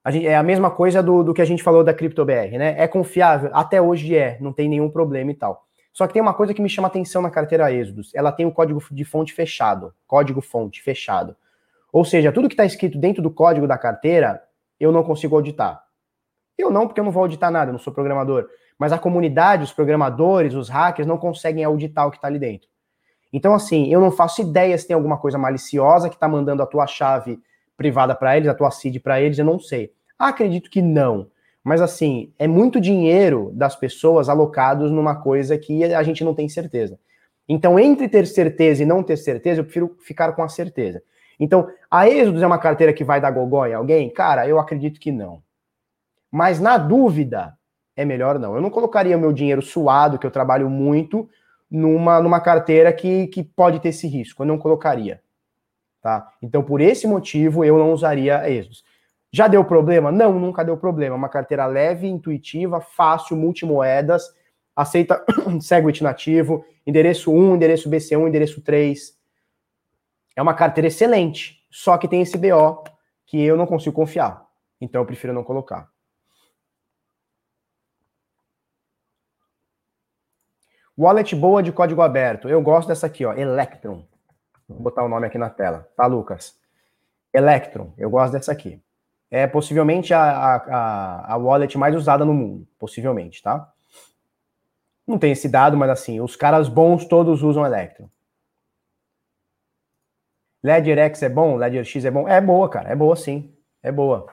a 0.03 0.11
gente, 0.11 0.27
é 0.27 0.35
a 0.35 0.43
mesma 0.43 0.69
coisa 0.69 1.01
do, 1.01 1.23
do 1.23 1.33
que 1.33 1.41
a 1.41 1.45
gente 1.45 1.63
falou 1.63 1.83
da 1.83 1.93
CryptoBR, 1.93 2.57
né? 2.57 2.75
É 2.77 2.87
confiável? 2.87 3.49
Até 3.53 3.81
hoje 3.81 4.15
é, 4.15 4.37
não 4.41 4.51
tem 4.51 4.67
nenhum 4.67 4.89
problema 4.89 5.31
e 5.31 5.35
tal. 5.35 5.65
Só 5.93 6.05
que 6.07 6.13
tem 6.13 6.21
uma 6.21 6.33
coisa 6.33 6.53
que 6.53 6.61
me 6.61 6.67
chama 6.67 6.87
atenção 6.87 7.21
na 7.21 7.29
carteira 7.29 7.71
Exodus. 7.71 8.13
Ela 8.13 8.31
tem 8.31 8.45
o 8.45 8.51
código 8.51 8.83
de 8.91 9.05
fonte 9.05 9.31
fechado. 9.31 9.93
Código 10.05 10.41
fonte 10.41 10.81
fechado. 10.81 11.35
Ou 11.91 12.03
seja, 12.03 12.31
tudo 12.31 12.49
que 12.49 12.53
está 12.53 12.65
escrito 12.65 12.97
dentro 12.97 13.21
do 13.21 13.29
código 13.29 13.67
da 13.67 13.77
carteira, 13.77 14.41
eu 14.79 14.91
não 14.91 15.03
consigo 15.03 15.35
auditar. 15.35 15.83
Eu 16.57 16.71
não, 16.71 16.87
porque 16.87 16.99
eu 16.99 17.05
não 17.05 17.11
vou 17.11 17.21
auditar 17.21 17.51
nada, 17.51 17.69
eu 17.69 17.73
não 17.73 17.79
sou 17.79 17.93
programador. 17.93 18.47
Mas 18.77 18.91
a 18.91 18.97
comunidade, 18.97 19.63
os 19.63 19.71
programadores, 19.71 20.55
os 20.55 20.67
hackers 20.67 21.07
não 21.07 21.17
conseguem 21.17 21.63
auditar 21.63 22.07
o 22.07 22.11
que 22.11 22.17
está 22.17 22.27
ali 22.27 22.39
dentro. 22.39 22.67
Então, 23.31 23.53
assim, 23.53 23.91
eu 23.91 24.01
não 24.01 24.11
faço 24.11 24.41
ideia 24.41 24.77
se 24.77 24.87
tem 24.87 24.95
alguma 24.95 25.17
coisa 25.17 25.37
maliciosa 25.37 26.09
que 26.09 26.15
está 26.15 26.27
mandando 26.27 26.61
a 26.61 26.65
tua 26.65 26.85
chave 26.87 27.39
privada 27.77 28.15
para 28.15 28.35
eles, 28.37 28.49
a 28.49 28.53
tua 28.53 28.71
seed 28.71 28.99
para 28.99 29.21
eles, 29.21 29.39
eu 29.39 29.45
não 29.45 29.59
sei. 29.59 29.91
Acredito 30.17 30.69
que 30.69 30.81
não. 30.81 31.27
Mas, 31.63 31.81
assim, 31.81 32.31
é 32.37 32.47
muito 32.47 32.81
dinheiro 32.81 33.51
das 33.53 33.75
pessoas 33.75 34.27
alocados 34.27 34.91
numa 34.91 35.15
coisa 35.15 35.57
que 35.57 35.83
a 35.83 36.03
gente 36.03 36.23
não 36.23 36.33
tem 36.33 36.49
certeza. 36.49 36.99
Então, 37.47 37.79
entre 37.79 38.07
ter 38.07 38.27
certeza 38.27 38.83
e 38.83 38.85
não 38.85 39.01
ter 39.01 39.17
certeza, 39.17 39.61
eu 39.61 39.65
prefiro 39.65 39.97
ficar 40.01 40.33
com 40.33 40.43
a 40.43 40.49
certeza. 40.49 41.01
Então, 41.39 41.67
a 41.89 42.07
Exodus 42.07 42.41
é 42.41 42.47
uma 42.47 42.57
carteira 42.57 42.93
que 42.93 43.03
vai 43.03 43.19
dar 43.19 43.31
gogó 43.31 43.65
em 43.65 43.73
alguém? 43.73 44.09
Cara, 44.09 44.47
eu 44.47 44.59
acredito 44.59 44.99
que 44.99 45.11
não. 45.11 45.41
Mas 46.31 46.59
na 46.59 46.77
dúvida, 46.77 47.57
é 47.95 48.05
melhor 48.05 48.39
não. 48.39 48.55
Eu 48.55 48.61
não 48.61 48.69
colocaria 48.69 49.17
meu 49.17 49.31
dinheiro 49.31 49.61
suado, 49.61 50.17
que 50.17 50.25
eu 50.25 50.31
trabalho 50.31 50.69
muito, 50.69 51.29
numa, 51.69 52.21
numa 52.21 52.39
carteira 52.39 52.91
que, 52.93 53.27
que 53.27 53.43
pode 53.43 53.79
ter 53.79 53.89
esse 53.89 54.07
risco. 54.07 54.43
Eu 54.43 54.47
não 54.47 54.57
colocaria. 54.57 55.21
Tá? 56.03 56.29
Então, 56.41 56.61
por 56.61 56.81
esse 56.81 57.07
motivo, 57.07 57.63
eu 57.63 57.77
não 57.79 57.93
usaria 57.93 58.47
Exodus. 58.47 58.83
Já 59.31 59.47
deu 59.47 59.63
problema? 59.63 60.11
Não, 60.11 60.37
nunca 60.37 60.63
deu 60.63 60.77
problema. 60.77 61.15
Uma 61.15 61.29
carteira 61.29 61.65
leve, 61.65 62.05
intuitiva, 62.05 62.81
fácil, 62.81 63.37
multimoedas, 63.37 64.29
aceita 64.75 65.25
Segwit 65.61 66.03
nativo, 66.03 66.63
endereço 66.85 67.31
1, 67.31 67.55
endereço 67.55 67.89
BC1, 67.89 68.27
endereço 68.27 68.61
3. 68.61 69.17
É 70.35 70.41
uma 70.41 70.53
carteira 70.53 70.87
excelente, 70.87 71.65
só 71.71 71.97
que 71.97 72.07
tem 72.07 72.21
esse 72.21 72.37
BO 72.37 72.83
que 73.25 73.41
eu 73.41 73.55
não 73.55 73.65
consigo 73.65 73.95
confiar. 73.95 74.45
Então 74.79 75.01
eu 75.01 75.05
prefiro 75.05 75.33
não 75.33 75.43
colocar. 75.43 75.89
Wallet 80.95 81.35
boa 81.35 81.63
de 81.63 81.71
código 81.71 82.01
aberto. 82.01 82.47
Eu 82.49 82.61
gosto 82.61 82.89
dessa 82.89 83.07
aqui, 83.07 83.25
ó, 83.25 83.33
Electron. 83.33 84.05
Vou 84.67 84.79
botar 84.79 85.03
o 85.03 85.09
nome 85.09 85.27
aqui 85.27 85.37
na 85.37 85.49
tela, 85.49 85.87
tá, 85.95 86.05
Lucas? 86.05 86.57
Electron. 87.33 87.93
Eu 87.97 88.09
gosto 88.09 88.33
dessa 88.33 88.51
aqui. 88.51 88.81
É 89.29 89.47
possivelmente 89.47 90.13
a, 90.13 90.21
a, 90.21 91.33
a 91.33 91.37
wallet 91.37 91.77
mais 91.77 91.95
usada 91.95 92.23
no 92.23 92.33
mundo. 92.33 92.67
Possivelmente, 92.77 93.41
tá? 93.41 93.71
Não 95.07 95.17
tem 95.17 95.31
esse 95.31 95.49
dado, 95.49 95.75
mas 95.75 95.89
assim, 95.89 96.21
os 96.21 96.35
caras 96.35 96.69
bons 96.69 97.05
todos 97.05 97.41
usam 97.41 97.65
Electron. 97.65 98.07
Ledger 100.63 100.97
X 100.97 101.23
é 101.23 101.29
bom? 101.29 101.57
Ledger 101.57 101.83
X 101.83 102.05
é 102.05 102.11
bom? 102.11 102.27
É 102.27 102.39
boa, 102.39 102.69
cara. 102.69 102.89
É 102.89 102.95
boa 102.95 103.15
sim. 103.15 103.53
É 103.81 103.91
boa. 103.91 104.27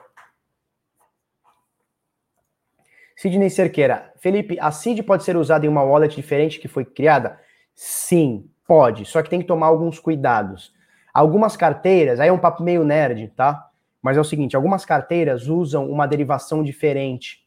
Sidney 3.17 3.49
Cerqueira. 3.49 4.13
Felipe, 4.17 4.57
a 4.59 4.71
CID 4.71 5.03
pode 5.03 5.23
ser 5.23 5.35
usada 5.35 5.65
em 5.65 5.69
uma 5.69 5.83
wallet 5.83 6.15
diferente 6.15 6.59
que 6.59 6.67
foi 6.67 6.85
criada? 6.85 7.39
Sim, 7.75 8.49
pode. 8.71 9.03
Só 9.03 9.21
que 9.21 9.29
tem 9.29 9.41
que 9.41 9.45
tomar 9.45 9.67
alguns 9.67 9.99
cuidados. 9.99 10.73
Algumas 11.13 11.57
carteiras, 11.57 12.21
aí 12.21 12.29
é 12.29 12.31
um 12.31 12.37
papo 12.37 12.63
meio 12.63 12.85
nerd, 12.85 13.27
tá? 13.35 13.69
Mas 14.01 14.15
é 14.15 14.21
o 14.21 14.23
seguinte, 14.23 14.55
algumas 14.55 14.85
carteiras 14.85 15.49
usam 15.49 15.91
uma 15.91 16.07
derivação 16.07 16.63
diferente. 16.63 17.45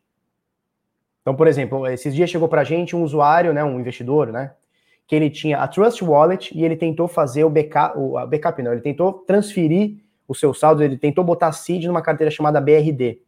Então, 1.22 1.34
por 1.34 1.46
exemplo, 1.46 1.86
esses 1.86 2.14
dias 2.14 2.28
chegou 2.28 2.46
pra 2.46 2.62
gente 2.62 2.94
um 2.94 3.02
usuário, 3.02 3.54
né, 3.54 3.64
um 3.64 3.80
investidor, 3.80 4.30
né, 4.30 4.52
que 5.06 5.16
ele 5.16 5.30
tinha 5.30 5.56
a 5.60 5.66
Trust 5.66 6.04
Wallet 6.04 6.54
e 6.54 6.62
ele 6.62 6.76
tentou 6.76 7.08
fazer 7.08 7.42
o 7.42 7.48
backup, 7.48 7.98
o 7.98 8.26
backup 8.26 8.62
não, 8.62 8.72
ele 8.72 8.82
tentou 8.82 9.14
transferir 9.14 9.96
o 10.28 10.34
seu 10.34 10.52
saldo, 10.52 10.84
ele 10.84 10.98
tentou 10.98 11.24
botar 11.24 11.52
CID 11.52 11.86
numa 11.86 12.02
carteira 12.02 12.30
chamada 12.30 12.60
BRD 12.60 13.22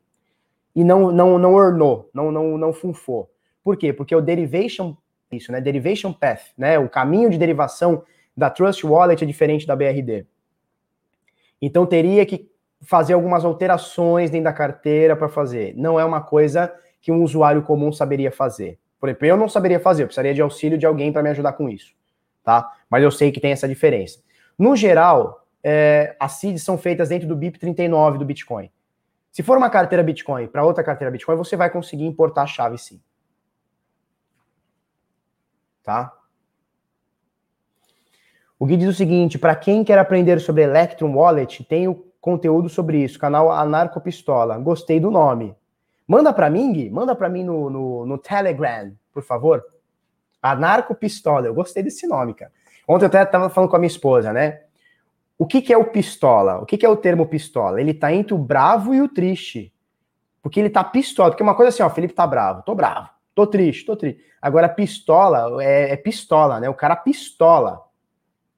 e 0.75 0.85
não 0.85 1.11
não 1.11 1.39
não 1.39 1.55
ornou, 1.55 2.11
não 2.13 2.31
não 2.31 2.59
não 2.59 2.75
funfou. 2.75 3.31
Por 3.65 3.75
quê? 3.79 3.91
Porque 3.91 4.15
o 4.15 4.21
derivation 4.21 4.95
isso, 5.33 5.51
né? 5.51 5.61
Derivation 5.61 6.13
path, 6.13 6.53
né? 6.57 6.79
O 6.79 6.89
caminho 6.89 7.31
de 7.31 7.39
derivação 7.39 8.05
da 8.37 8.51
Trust 8.51 8.87
Wallet 8.87 9.23
é 9.23 9.27
diferente 9.27 9.67
da 9.67 9.75
BRD. 9.75 10.27
Então 11.61 11.87
teria 11.87 12.25
que 12.27 12.51
fazer 12.83 13.15
algumas 13.15 13.45
alterações 13.45 14.31
dentro 14.31 14.45
da 14.45 14.53
carteira 14.53 15.17
para 15.17 15.29
fazer. 15.29 15.75
Não 15.77 15.99
é 15.99 16.05
uma 16.05 16.21
coisa 16.21 16.73
que 17.01 17.11
um 17.11 17.23
usuário 17.23 17.63
comum 17.63 17.93
saberia 17.93 18.31
fazer. 18.31 18.79
Por 19.01 19.09
exemplo, 19.09 19.27
eu 19.27 19.37
não 19.37 19.49
saberia 19.49 19.81
fazer, 19.81 20.03
eu 20.03 20.07
precisaria 20.07 20.35
de 20.35 20.43
auxílio 20.43 20.79
de 20.79 20.87
alguém 20.87 21.13
para 21.13 21.23
me 21.23 21.31
ajudar 21.31 21.53
com 21.53 21.69
isso, 21.69 21.95
tá? 22.43 22.71
Mas 22.89 23.03
eu 23.03 23.11
sei 23.11 23.31
que 23.31 23.41
tem 23.41 23.53
essa 23.53 23.69
diferença. 23.69 24.21
No 24.59 24.75
geral, 24.75 25.47
é, 25.63 26.17
as 26.19 26.33
seeds 26.33 26.63
são 26.63 26.79
feitas 26.79 27.09
dentro 27.09 27.29
do 27.29 27.37
BIP 27.37 27.59
39 27.59 28.19
do 28.19 28.25
Bitcoin. 28.25 28.71
Se 29.31 29.43
for 29.43 29.59
uma 29.59 29.69
carteira 29.69 30.03
Bitcoin 30.03 30.47
para 30.47 30.65
outra 30.65 30.83
carteira 30.83 31.11
Bitcoin, 31.11 31.37
você 31.37 31.57
vai 31.57 31.69
conseguir 31.69 32.07
importar 32.07 32.43
a 32.43 32.47
chave 32.47 32.79
sim. 32.79 33.01
Tá? 35.87 36.13
O 38.59 38.67
Gui 38.67 38.77
diz 38.77 38.89
o 38.89 38.93
seguinte: 38.93 39.39
para 39.39 39.55
quem 39.55 39.85
quer 39.85 40.01
aprender 40.01 40.41
sobre 40.41 40.65
Electrum 40.65 41.15
Wallet, 41.15 41.63
tenho 41.63 42.05
conteúdo 42.21 42.69
sobre 42.69 43.05
isso, 43.05 43.21
canal 43.21 43.53
Anarcopistola. 43.53 44.59
Gostei 44.59 44.99
do 44.99 45.13
nome. 45.13 45.55
Manda 46.09 46.33
para 46.33 46.51
mim, 46.51 46.73
Gui, 46.73 46.91
manda 46.91 47.15
para 47.15 47.29
mim 47.29 47.45
no, 47.45 47.71
no, 47.71 48.05
no, 48.05 48.19
Telegram, 48.19 48.93
por 49.13 49.23
favor. 49.23 49.65
Anarcopistola. 50.43 51.47
Eu 51.47 51.55
gostei 51.55 51.85
desse 51.85 52.05
nome, 52.05 52.35
cara. 52.35 52.51
Ontem 52.89 53.05
eu 53.05 53.09
até 53.09 53.23
estava 53.23 53.49
falando 53.49 53.71
com 53.71 53.77
a 53.77 53.79
minha 53.79 53.87
esposa, 53.87 54.33
né? 54.33 54.63
O 55.39 55.47
que, 55.47 55.63
que 55.63 55.73
é 55.73 55.79
o 55.79 55.85
pistola? 55.85 56.59
O 56.59 56.67
que, 56.67 56.77
que 56.77 56.85
é 56.85 56.89
o 56.89 56.97
termo 56.97 57.27
pistola? 57.27 57.81
Ele 57.81 57.95
tá 57.95 58.13
entre 58.13 58.35
o 58.35 58.39
bravo 58.39 58.93
e 58.93 59.01
o 59.01 59.09
triste. 59.09 59.73
Porque 60.43 60.59
ele 60.59 60.71
tá 60.71 60.83
pistola. 60.83 61.31
Porque 61.31 61.45
uma 61.45 61.55
coisa 61.55 61.69
assim, 61.69 61.83
ó, 61.85 61.91
Felipe 61.91 62.15
tá 62.15 62.27
bravo, 62.27 62.63
tô 62.63 62.75
bravo, 62.75 63.09
tô 63.37 63.47
triste, 63.47 63.85
tô 63.85 63.95
triste. 63.95 64.25
Agora, 64.41 64.67
pistola 64.67 65.63
é, 65.63 65.93
é 65.93 65.97
pistola, 65.97 66.59
né? 66.59 66.71
O 66.71 66.75
cara 66.75 66.97
pistola. 66.97 67.85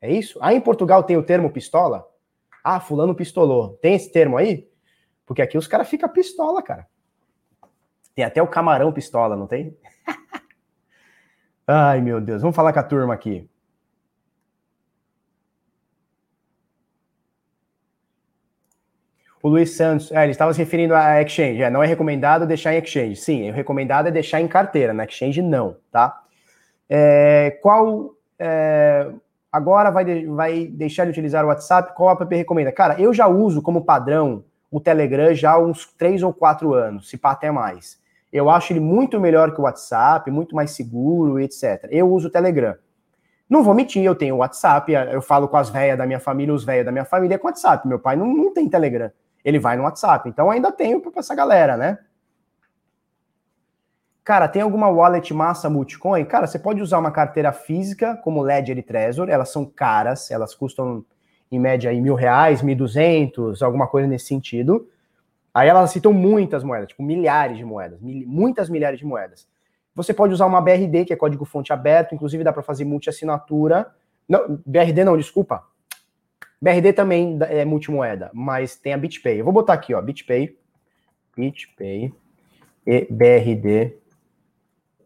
É 0.01 0.11
isso? 0.11 0.39
Aí 0.41 0.57
em 0.57 0.61
Portugal 0.61 1.03
tem 1.03 1.17
o 1.17 1.23
termo 1.23 1.51
pistola? 1.51 2.09
Ah, 2.63 2.79
fulano 2.79 3.15
pistolou. 3.15 3.77
Tem 3.83 3.95
esse 3.95 4.13
termo 4.13 4.37
aí? 4.37 4.71
Porque 5.27 5.43
aqui 5.43 5.59
os 5.59 5.67
caras 5.67 5.89
ficam 5.89 6.09
pistola, 6.09 6.63
cara. 6.63 6.87
Tem 8.15 8.25
até 8.25 8.41
o 8.41 8.47
camarão 8.47 8.93
pistola, 8.93 9.35
não 9.35 9.49
tem? 9.49 9.77
Ai, 11.67 12.01
meu 12.01 12.21
Deus. 12.21 12.41
Vamos 12.41 12.55
falar 12.55 12.73
com 12.73 12.79
a 12.79 12.85
turma 12.85 13.13
aqui. 13.13 13.51
O 19.43 19.49
Luiz 19.49 19.77
Santos, 19.77 20.11
é, 20.11 20.23
ele 20.25 20.33
estava 20.33 20.53
se 20.53 20.59
referindo 20.59 20.95
a 20.95 21.23
exchange. 21.23 21.63
É, 21.63 21.71
não 21.71 21.83
é 21.83 21.87
recomendado 21.87 22.47
deixar 22.47 22.75
em 22.75 22.79
exchange. 22.79 23.17
Sim, 23.17 23.51
o 23.51 23.55
recomendado 23.55 24.09
é 24.09 24.11
deixar 24.11 24.41
em 24.41 24.49
carteira, 24.49 24.93
na 24.93 25.05
exchange 25.05 25.41
não, 25.41 25.77
tá? 25.93 26.23
É, 26.89 27.59
qual. 27.63 28.15
É, 28.39 29.09
agora 29.53 29.91
vai, 29.91 30.27
vai 30.27 30.67
deixar 30.67 31.05
de 31.05 31.11
utilizar 31.11 31.45
o 31.45 31.49
WhatsApp? 31.49 31.95
Qual 31.95 32.11
app 32.11 32.35
recomenda? 32.35 32.73
Cara, 32.73 33.01
eu 33.01 33.15
já 33.15 33.29
uso 33.29 33.63
como 33.63 33.85
padrão 33.85 34.45
o 34.71 34.81
Telegram 34.81 35.33
já 35.35 35.53
há 35.53 35.59
uns 35.59 35.87
três 35.97 36.23
ou 36.23 36.33
quatro 36.33 36.75
anos, 36.75 37.09
se 37.09 37.17
pá 37.17 37.31
até 37.31 37.51
mais. 37.51 37.99
Eu 38.31 38.51
acho 38.51 38.73
ele 38.73 38.81
muito 38.81 39.19
melhor 39.19 39.55
que 39.55 39.61
o 39.61 39.65
WhatsApp, 39.65 40.31
muito 40.31 40.55
mais 40.55 40.73
seguro, 40.73 41.41
etc. 41.41 41.87
Eu 41.91 42.13
uso 42.13 42.29
o 42.29 42.31
Telegram. 42.31 42.75
Não 43.49 43.63
vou 43.63 43.73
mentir, 43.73 44.05
eu 44.05 44.15
tenho 44.15 44.35
o 44.35 44.39
WhatsApp, 44.39 44.93
eu 44.93 45.23
falo 45.23 45.49
com 45.49 45.57
as 45.57 45.71
velhas 45.71 45.97
da 45.97 46.05
minha 46.05 46.21
família, 46.21 46.53
os 46.53 46.65
velhos 46.65 46.85
da 46.85 46.93
minha 46.93 47.07
família 47.07 47.37
é 47.37 47.39
com 47.39 47.47
WhatsApp. 47.47 47.89
Meu 47.89 47.99
pai 47.99 48.15
não, 48.15 48.27
não 48.27 48.53
tem 48.53 48.69
Telegram 48.69 49.11
ele 49.49 49.59
vai 49.59 49.77
no 49.77 49.85
WhatsApp. 49.85 50.29
Então 50.29 50.51
ainda 50.51 50.71
tenho 50.71 51.01
para 51.01 51.19
essa 51.19 51.35
galera, 51.35 51.77
né? 51.77 51.99
Cara, 54.23 54.47
tem 54.47 54.61
alguma 54.61 54.89
wallet 54.89 55.33
massa 55.33 55.71
multicoin? 55.71 56.23
Cara, 56.27 56.47
você 56.47 56.59
pode 56.59 56.83
usar 56.83 56.99
uma 56.99 57.11
carteira 57.11 57.51
física 57.51 58.15
como 58.17 58.43
Ledger 58.43 58.77
e 58.77 58.83
Trezor, 58.83 59.31
elas 59.31 59.49
são 59.49 59.65
caras, 59.65 60.31
elas 60.31 60.55
custam 60.55 61.03
em 61.51 61.59
média 61.59 61.91
aí 61.91 61.99
mil 61.99 62.15
reais, 62.15 62.61
mil 62.61 62.77
duzentos, 62.77 63.63
alguma 63.63 63.87
coisa 63.87 64.07
nesse 64.07 64.27
sentido. 64.27 64.87
Aí 65.55 65.67
elas 65.67 65.91
citam 65.91 66.13
muitas 66.13 66.63
moedas, 66.63 66.89
tipo 66.89 67.03
milhares 67.03 67.57
de 67.57 67.65
moedas, 67.65 67.99
mil, 68.03 68.29
muitas 68.29 68.69
milhares 68.69 68.99
de 68.99 69.07
moedas. 69.07 69.49
Você 69.95 70.13
pode 70.13 70.35
usar 70.35 70.45
uma 70.45 70.61
BRD, 70.61 71.07
que 71.07 71.13
é 71.15 71.17
código 71.17 71.47
fonte 71.47 71.73
aberto, 71.73 72.15
inclusive 72.15 72.45
dá 72.45 72.53
para 72.53 72.63
fazer 72.63 72.85
multi-assinatura. 72.85 73.91
Não, 74.29 74.61
BRD 74.67 75.05
não, 75.05 75.17
desculpa. 75.17 75.65
BRD 76.61 76.93
também 76.93 77.39
é 77.43 77.65
multimoeda, 77.65 78.31
mas 78.35 78.77
tem 78.77 78.93
a 78.93 78.99
BitPay. 78.99 79.41
Eu 79.41 79.45
vou 79.45 79.53
botar 79.53 79.75
aqui, 79.75 79.95
ó, 79.95 80.03
BitPay, 80.03 80.59
BitPay 81.37 82.13
e 82.87 83.07
BRD, 83.11 83.97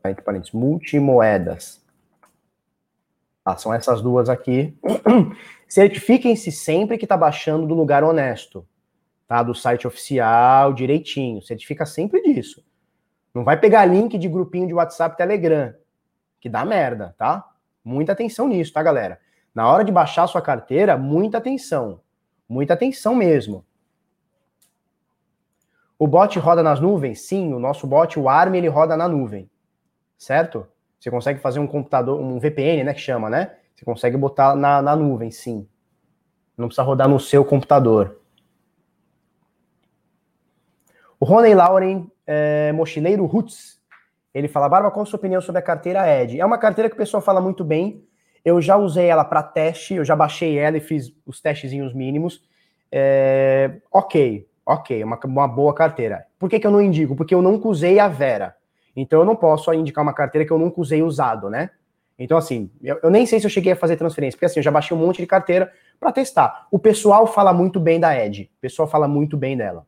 entre 0.05 0.23
parênteses, 0.23 0.53
multimoedas. 0.53 1.83
Ah, 3.45 3.57
são 3.57 3.75
essas 3.75 4.01
duas 4.01 4.29
aqui. 4.29 4.77
Certifiquem-se 5.69 6.53
sempre 6.53 6.97
que 6.97 7.05
está 7.05 7.17
baixando 7.17 7.67
do 7.67 7.75
lugar 7.75 8.05
honesto, 8.05 8.67
tá? 9.27 9.43
Do 9.43 9.55
site 9.55 9.87
oficial, 9.87 10.73
direitinho. 10.73 11.43
Certifica 11.43 11.85
sempre 11.85 12.23
disso. 12.23 12.65
Não 13.35 13.45
vai 13.45 13.59
pegar 13.59 13.85
link 13.85 14.17
de 14.17 14.29
grupinho 14.29 14.67
de 14.67 14.75
WhatsApp, 14.75 15.17
Telegram, 15.17 15.75
que 16.41 16.49
dá 16.49 16.65
merda, 16.65 17.15
tá? 17.19 17.45
Muita 17.85 18.13
atenção 18.13 18.47
nisso, 18.47 18.73
tá, 18.73 18.83
galera? 18.83 19.19
Na 19.55 19.71
hora 19.71 19.85
de 19.85 19.93
baixar 19.93 20.27
sua 20.27 20.41
carteira, 20.41 20.97
muita 20.97 21.39
atenção. 21.39 22.01
Muita 22.49 22.75
atenção 22.75 23.15
mesmo. 23.15 23.65
O 25.99 26.07
bot 26.07 26.39
roda 26.39 26.63
nas 26.63 26.81
nuvens? 26.81 27.21
Sim, 27.21 27.53
o 27.53 27.59
nosso 27.59 27.87
bot, 27.87 28.19
o 28.19 28.29
ARM, 28.29 28.55
ele 28.55 28.69
roda 28.69 28.97
na 28.97 29.07
nuvem. 29.07 29.49
Certo? 30.19 30.67
Você 30.99 31.11
consegue 31.11 31.41
fazer 31.41 31.59
um 31.59 31.67
computador, 31.67 32.21
um 32.21 32.39
VPN, 32.39 32.85
né, 32.85 32.95
que 32.95 33.01
chama, 33.01 33.29
né? 33.29 33.57
Você 33.75 33.85
consegue 33.85 34.17
botar 34.17 34.55
na, 34.55 34.81
na 34.81 34.97
nuvem, 34.97 35.31
sim. 35.31 35.69
Não 36.57 36.69
precisa 36.69 36.83
rodar 36.83 37.09
no 37.09 37.19
seu 37.19 37.45
computador. 37.45 38.21
O 41.19 41.25
Rony 41.25 41.55
Lauren, 41.55 42.11
é, 42.27 42.73
mochileiro 42.73 43.25
Roots, 43.27 43.81
ele 44.35 44.49
fala, 44.49 44.69
Barba, 44.69 44.91
qual 44.91 45.03
a 45.03 45.07
sua 45.07 45.19
opinião 45.19 45.41
sobre 45.41 45.61
a 45.61 45.63
carteira 45.63 46.07
Ed? 46.21 46.41
É 46.41 46.45
uma 46.45 46.59
carteira 46.59 46.89
que 46.89 46.95
o 46.95 46.99
pessoal 46.99 47.23
fala 47.23 47.41
muito 47.41 47.63
bem, 47.63 48.05
eu 48.45 48.61
já 48.61 48.77
usei 48.77 49.07
ela 49.07 49.25
para 49.25 49.43
teste, 49.43 49.95
eu 49.95 50.05
já 50.05 50.17
baixei 50.17 50.59
ela 50.59 50.77
e 50.77 50.81
fiz 50.81 51.13
os 51.27 51.41
testezinhos 51.41 51.95
mínimos. 51.95 52.43
É, 52.91 53.77
ok, 53.91 54.47
ok, 54.67 55.05
uma, 55.05 55.19
uma 55.25 55.49
boa 55.49 55.75
carteira. 55.75 56.27
Por 56.39 56.49
que, 56.51 56.59
que 56.59 56.67
eu 56.67 56.71
não 56.71 56.81
indico? 56.81 57.15
Porque 57.15 57.35
eu 57.35 57.43
nunca 57.43 57.69
usei 57.69 57.99
a 57.99 58.09
Vera. 58.09 58.55
Então 58.95 59.21
eu 59.21 59.25
não 59.25 59.37
posso 59.37 59.73
indicar 59.73 60.03
uma 60.03 60.13
carteira 60.13 60.47
que 60.47 60.53
eu 60.53 60.59
nunca 60.59 60.81
usei 60.81 61.03
usado, 61.03 61.49
né? 61.49 61.71
Então, 62.19 62.37
assim, 62.37 62.71
eu, 62.83 62.99
eu, 63.03 63.11
nem 63.11 63.27
sei 63.27 63.41
se 63.41 63.47
eu 63.47 63.51
cheguei 63.51 63.73
a 63.73 63.77
fazer 63.77 63.97
transferência, 63.97 64.37
porque 64.37 64.45
assim, 64.47 64.61
eu 64.61 64.65
já 64.65 64.71
baixei 64.71 64.97
um 64.97 65.01
monte 65.01 65.21
de 65.21 65.27
carteira, 65.27 65.73
para 65.99 66.13
testar. 66.13 66.67
O 66.71 66.79
pessoal 66.79 67.27
fala 67.27 67.53
muito 67.53 67.81
bem 67.81 67.99
da 67.99 68.17
Edge, 68.17 68.51
o 68.59 68.61
pessoal 68.61 68.89
fala 68.89 69.09
muito 69.09 69.37
bem 69.37 69.57
dela. 69.57 69.87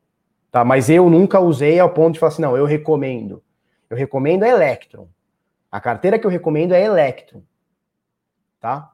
Tá? 0.51 0.63
Mas 0.63 0.89
eu 0.89 1.09
nunca 1.09 1.39
usei 1.39 1.79
ao 1.79 1.89
ponto 1.89 2.13
de 2.13 2.19
falar 2.19 2.31
assim, 2.31 2.41
não, 2.41 2.57
eu 2.57 2.65
recomendo. 2.65 3.43
Eu 3.89 3.97
recomendo 3.97 4.43
a 4.43 4.49
Electron. 4.49 5.07
A 5.71 5.79
carteira 5.79 6.17
que 6.17 6.25
eu 6.25 6.31
recomendo 6.31 6.73
é 6.73 6.81
a 6.81 6.85
Electron. 6.85 7.41
Tá? 8.65 8.91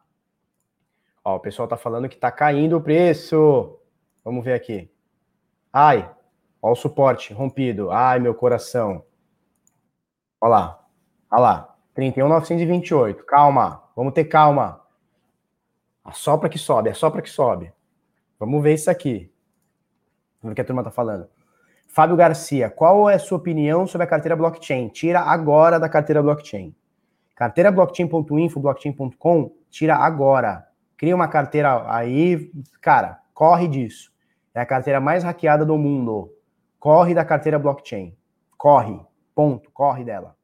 Ó, 1.24 1.38
o 1.38 1.40
pessoal 1.40 1.66
tá 1.66 1.78
falando 1.78 2.10
que 2.10 2.18
tá 2.18 2.30
caindo 2.30 2.76
o 2.76 2.82
preço. 2.82 3.80
Vamos 4.22 4.44
ver 4.44 4.52
aqui. 4.52 4.92
Ai, 5.72 6.14
ó 6.62 6.74
o 6.74 6.76
suporte 6.76 7.34
rompido. 7.34 7.90
Ai, 7.90 8.20
meu 8.20 8.36
coração. 8.36 9.06
Ó 10.42 10.48
lá. 10.50 10.86
Ó 11.32 11.40
lá. 11.40 11.74
31,928. 11.94 13.24
Calma. 13.24 13.82
Vamos 13.96 14.12
ter 14.14 14.26
calma. 14.26 14.82
Assopra 16.04 16.50
que 16.50 16.60
sobe, 16.60 16.90
assopra 16.90 17.22
que 17.22 17.30
sobe. 17.30 17.72
Vamos 18.38 18.62
ver 18.62 18.74
isso 18.74 18.92
aqui. 18.92 19.34
Vamos 20.42 20.50
ver 20.50 20.52
o 20.52 20.56
que 20.56 20.62
a 20.62 20.66
turma 20.66 20.84
tá 20.84 20.92
falando. 20.92 21.30
Fábio 21.88 22.18
Garcia, 22.18 22.70
qual 22.70 23.10
é 23.10 23.14
a 23.14 23.20
sua 23.20 23.38
opinião 23.38 23.88
sobre 23.88 24.04
a 24.04 24.10
carteira 24.10 24.36
blockchain? 24.36 24.90
Tira 24.90 25.22
agora 25.22 25.80
da 25.80 25.88
carteira 25.88 26.22
blockchain. 26.22 26.76
Carteira 27.42 27.72
blockchain.info, 27.72 28.60
blockchain.com, 28.60 29.52
tira 29.68 29.96
agora. 29.96 30.68
Cria 30.96 31.16
uma 31.16 31.28
carteira 31.28 31.92
aí, 31.92 32.52
cara, 32.80 33.20
corre 33.34 33.68
disso. 33.68 34.12
É 34.54 34.62
a 34.62 34.66
carteira 34.66 35.02
mais 35.02 35.24
hackeada 35.24 35.66
do 35.66 35.76
mundo. 35.76 36.32
Corre 36.80 37.16
da 37.16 37.26
carteira 37.26 37.58
blockchain. 37.58 38.16
Corre. 38.56 39.04
Ponto. 39.34 39.72
Corre 39.72 40.04
dela. 40.04 40.36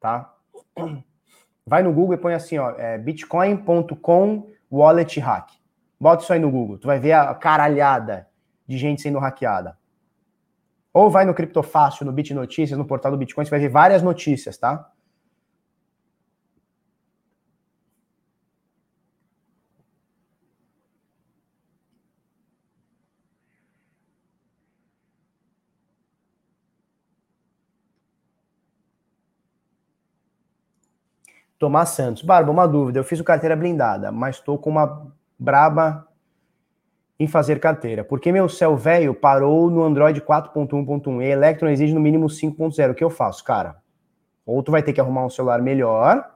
Tá? 0.00 0.34
Vai 1.64 1.84
no 1.84 1.92
Google 1.92 2.14
e 2.14 2.18
põe 2.18 2.34
assim, 2.34 2.58
ó, 2.58 2.70
é 2.70 2.98
bitcoin.com 2.98 4.50
wallet 4.68 5.20
hack. 5.20 5.48
Bota 6.00 6.24
isso 6.24 6.32
aí 6.32 6.40
no 6.40 6.50
Google. 6.50 6.76
Tu 6.76 6.88
vai 6.88 6.98
ver 6.98 7.12
a 7.12 7.32
caralhada 7.36 8.26
de 8.66 8.76
gente 8.78 9.00
sendo 9.00 9.20
hackeada. 9.20 9.78
Ou 10.92 11.08
vai 11.08 11.24
no 11.24 11.34
Criptofácil, 11.34 12.04
no 12.04 12.10
Bit 12.10 12.34
Notícias, 12.34 12.76
no 12.76 12.84
portal 12.84 13.12
do 13.12 13.16
Bitcoin, 13.16 13.44
você 13.44 13.50
vai 13.52 13.60
ver 13.60 13.68
várias 13.68 14.02
notícias, 14.02 14.58
tá? 14.58 14.91
Tomás 31.62 31.90
Santos. 31.90 32.24
Barba, 32.24 32.50
uma 32.50 32.66
dúvida. 32.66 32.98
Eu 32.98 33.04
fiz 33.04 33.20
o 33.20 33.24
carteira 33.24 33.54
blindada, 33.54 34.10
mas 34.10 34.34
estou 34.34 34.58
com 34.58 34.68
uma 34.68 35.06
braba 35.38 36.08
em 37.20 37.28
fazer 37.28 37.60
carteira. 37.60 38.02
Porque 38.02 38.32
meu 38.32 38.48
céu 38.48 38.76
velho 38.76 39.14
parou 39.14 39.70
no 39.70 39.84
Android 39.84 40.20
4.1.1 40.20 41.22
e 41.22 41.26
Electron 41.26 41.68
exige 41.68 41.94
no 41.94 42.00
mínimo 42.00 42.26
5.0. 42.26 42.90
O 42.90 42.94
que 42.96 43.04
eu 43.04 43.10
faço, 43.10 43.44
cara? 43.44 43.76
Ou 44.44 44.60
tu 44.60 44.72
vai 44.72 44.82
ter 44.82 44.92
que 44.92 45.00
arrumar 45.00 45.24
um 45.24 45.30
celular 45.30 45.62
melhor, 45.62 46.28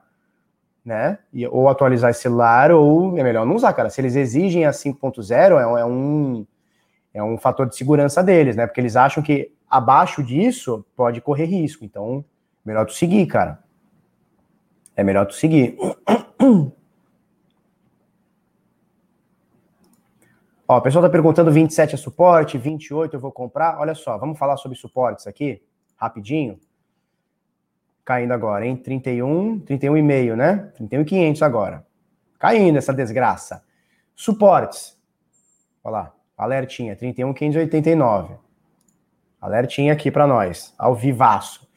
né? 0.85 1.19
E, 1.32 1.44
ou 1.48 1.69
atualizar 1.69 2.12
esse 2.12 2.20
celular, 2.20 2.70
ou 2.70 3.19
é 3.19 3.24
melhor 3.24 3.44
não 3.44 3.57
usar, 3.57 3.73
cara. 3.73 3.90
Se 3.90 4.01
eles 4.01 4.15
exigem 4.15 4.65
a 4.65 4.70
5.0, 4.70 5.59
é, 5.59 5.81
é, 5.81 5.85
um, 5.85 6.47
é 7.12 7.20
um 7.20 7.36
fator 7.36 7.69
de 7.69 7.74
segurança 7.74 8.23
deles, 8.23 8.55
né? 8.55 8.65
Porque 8.65 8.81
eles 8.81 8.94
acham 8.94 9.24
que 9.24 9.53
abaixo 9.69 10.23
disso 10.23 10.86
pode 10.94 11.20
correr 11.20 11.47
risco. 11.47 11.85
Então, 11.85 12.24
melhor 12.65 12.86
tu 12.86 12.93
seguir, 12.93 13.27
cara. 13.27 13.65
É 14.97 15.05
melhor 15.05 15.27
tu 15.27 15.35
seguir. 15.35 15.77
Ó, 20.68 20.78
o 20.78 20.81
pessoal 20.81 21.05
tá 21.05 21.10
perguntando 21.10 21.52
27 21.52 21.94
é 21.94 21.98
suporte, 21.98 22.59
28 22.59 23.14
eu 23.14 23.20
vou 23.20 23.31
comprar. 23.31 23.78
Olha 23.78 23.94
só, 23.94 24.18
vamos 24.18 24.36
falar 24.36 24.56
sobre 24.56 24.77
suportes 24.77 25.27
aqui, 25.27 25.62
rapidinho. 25.97 26.59
Caindo 28.05 28.32
agora, 28.32 28.66
hein? 28.66 28.77
31, 28.77 29.60
31,5, 29.60 30.35
né? 30.35 30.56
31,500 30.77 31.43
agora. 31.43 31.86
Caindo 32.39 32.78
essa 32.78 32.93
desgraça. 32.93 33.62
Suportes. 34.14 34.98
Olha 35.85 35.93
lá, 35.93 36.14
alertinha, 36.36 36.97
31,589. 36.97 38.35
Alertinha 39.40 39.93
aqui 39.93 40.10
para 40.10 40.27
nós, 40.27 40.74
ao 40.77 40.94
vivaço. 40.94 41.68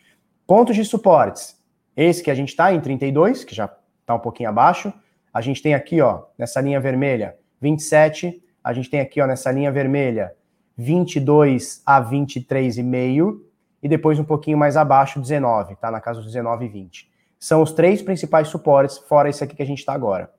Pontos 0.48 0.76
de 0.76 0.84
suportes. 0.84 1.59
Esse 2.02 2.24
que 2.24 2.32
a 2.32 2.34
gente 2.34 2.56
tá 2.56 2.74
em 2.74 2.80
32, 2.80 3.44
que 3.44 3.54
já 3.54 3.70
tá 4.06 4.16
um 4.16 4.20
pouquinho 4.20 4.48
abaixo. 4.48 4.94
A 5.34 5.42
gente 5.42 5.62
tem 5.62 5.74
aqui, 5.74 6.00
ó, 6.00 6.24
nessa 6.38 6.62
linha 6.62 6.80
vermelha, 6.80 7.36
27, 7.60 8.42
a 8.64 8.72
gente 8.72 8.90
tem 8.90 9.02
aqui, 9.02 9.20
ó, 9.20 9.28
nessa 9.28 9.52
linha 9.52 9.70
vermelha, 9.70 10.34
22 10.78 11.84
a 11.86 12.02
23,5 12.02 13.42
e 13.84 13.90
depois 13.90 14.18
um 14.18 14.24
pouquinho 14.24 14.58
mais 14.58 14.78
abaixo, 14.78 15.20
19, 15.20 15.76
tá? 15.76 15.92
Na 15.92 16.00
casa 16.00 16.22
dos 16.22 16.32
19 16.32 16.68
e 16.68 16.70
20. 16.70 17.12
São 17.38 17.62
os 17.62 17.74
três 17.74 18.02
principais 18.02 18.48
suportes, 18.48 18.98
fora 19.00 19.28
esse 19.28 19.44
aqui 19.44 19.58
que 19.58 19.62
a 19.62 19.66
gente 19.66 19.80
está 19.80 19.92
agora. 19.92 20.32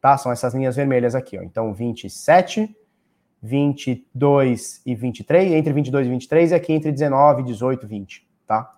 Tá? 0.00 0.18
São 0.18 0.32
essas 0.32 0.52
linhas 0.52 0.74
vermelhas 0.74 1.14
aqui, 1.14 1.38
ó. 1.38 1.42
Então, 1.42 1.72
27, 1.72 2.76
22 3.40 4.82
e 4.84 4.96
23, 4.96 5.52
entre 5.52 5.72
22 5.72 6.08
e 6.08 6.10
23 6.10 6.50
e 6.50 6.54
aqui 6.56 6.72
entre 6.72 6.90
19, 6.90 7.44
18 7.44 7.86
e 7.86 7.88
20, 7.88 8.28
tá? 8.48 8.75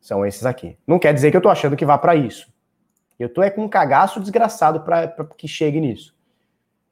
São 0.00 0.24
esses 0.24 0.46
aqui. 0.46 0.78
Não 0.86 0.98
quer 0.98 1.12
dizer 1.12 1.30
que 1.30 1.36
eu 1.36 1.42
tô 1.42 1.48
achando 1.48 1.76
que 1.76 1.84
vá 1.84 1.98
para 1.98 2.16
isso. 2.16 2.52
Eu 3.18 3.28
tô 3.28 3.42
é 3.42 3.50
com 3.50 3.64
um 3.64 3.68
cagaço 3.68 4.18
desgraçado 4.18 4.80
para 4.80 5.08
que 5.36 5.46
chegue 5.46 5.80
nisso. 5.80 6.16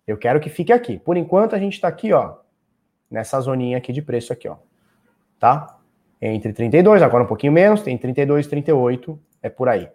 Eu 0.07 0.19
quero 0.19 0.41
que 0.41 0.51
fique 0.51 0.73
aqui. 0.73 0.99
Por 0.99 1.17
enquanto, 1.17 1.55
a 1.55 1.59
gente 1.59 1.75
está 1.75 1.89
aqui, 1.89 2.13
ó, 2.13 2.37
nessa 3.11 3.41
zoninha 3.41 3.79
aqui 3.79 3.93
de 3.93 4.03
preço 4.03 4.33
aqui, 4.33 4.49
ó. 4.49 4.57
Tá? 5.39 5.79
Entre 6.21 6.53
32, 6.53 7.01
agora 7.03 7.25
um 7.25 7.27
pouquinho 7.27 7.53
menos, 7.53 7.83
tem 7.83 7.97
32, 7.97 8.47
38, 8.47 9.19
é 9.43 9.49
por 9.49 9.69
aí. 9.69 9.89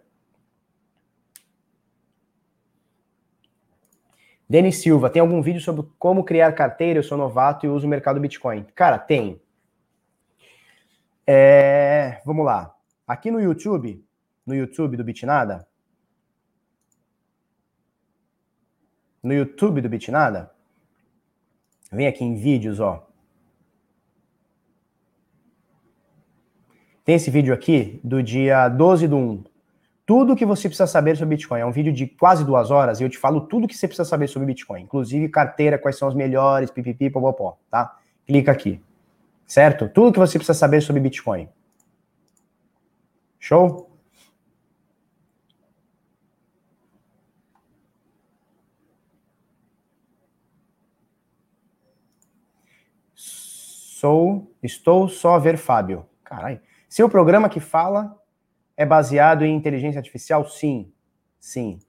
Denis 4.48 4.76
Silva, 4.76 5.10
tem 5.10 5.20
algum 5.20 5.40
vídeo 5.42 5.60
sobre 5.60 5.86
como 5.98 6.24
criar 6.24 6.52
carteira? 6.52 6.98
Eu 6.98 7.02
sou 7.02 7.16
novato 7.16 7.66
e 7.66 7.68
uso 7.68 7.86
o 7.86 7.90
mercado 7.90 8.20
Bitcoin. 8.20 8.64
Cara, 8.74 8.98
tem. 8.98 9.40
É, 11.26 12.20
vamos 12.24 12.44
lá. 12.44 12.74
Aqui 13.06 13.30
no 13.30 13.40
YouTube, 13.40 14.02
no 14.46 14.54
YouTube 14.54 14.96
do 14.96 15.04
Bitnada, 15.04 15.66
no 19.22 19.32
YouTube 19.32 19.80
do 19.80 19.88
Bitnada. 19.88 20.50
Vem 21.92 22.06
aqui 22.06 22.24
em 22.24 22.34
vídeos, 22.34 22.80
ó. 22.80 23.06
Tem 27.04 27.16
esse 27.16 27.30
vídeo 27.30 27.52
aqui 27.52 28.00
do 28.02 28.22
dia 28.22 28.68
12 28.68 29.06
do 29.06 29.16
1. 29.16 29.44
Tudo 30.06 30.34
que 30.36 30.46
você 30.46 30.68
precisa 30.68 30.86
saber 30.86 31.16
sobre 31.16 31.36
Bitcoin. 31.36 31.60
É 31.60 31.66
um 31.66 31.72
vídeo 31.72 31.92
de 31.92 32.06
quase 32.06 32.44
duas 32.44 32.70
horas 32.70 33.00
e 33.00 33.04
eu 33.04 33.10
te 33.10 33.18
falo 33.18 33.42
tudo 33.42 33.68
que 33.68 33.74
você 33.74 33.86
precisa 33.86 34.08
saber 34.08 34.28
sobre 34.28 34.46
Bitcoin. 34.46 34.82
Inclusive 34.82 35.28
carteira, 35.28 35.78
quais 35.78 35.98
são 35.98 36.08
as 36.08 36.14
melhores, 36.14 36.70
pipipi, 36.70 37.10
popopó, 37.10 37.58
tá? 37.70 37.98
Clica 38.26 38.52
aqui. 38.52 38.82
Certo? 39.46 39.88
Tudo 39.88 40.12
que 40.12 40.18
você 40.18 40.38
precisa 40.38 40.58
saber 40.58 40.80
sobre 40.80 41.00
Bitcoin. 41.00 41.48
Show? 43.44 43.90
Sou, 53.14 54.50
estou 54.62 55.10
só 55.10 55.34
a 55.34 55.38
ver 55.38 55.58
Fábio. 55.58 56.06
Caralho. 56.24 56.58
Seu 56.88 57.06
programa 57.06 57.50
que 57.50 57.60
fala 57.60 58.18
é 58.78 58.86
baseado 58.86 59.44
em 59.44 59.54
inteligência 59.54 59.98
artificial? 59.98 60.48
Sim. 60.48 60.90
Sim. 61.38 61.80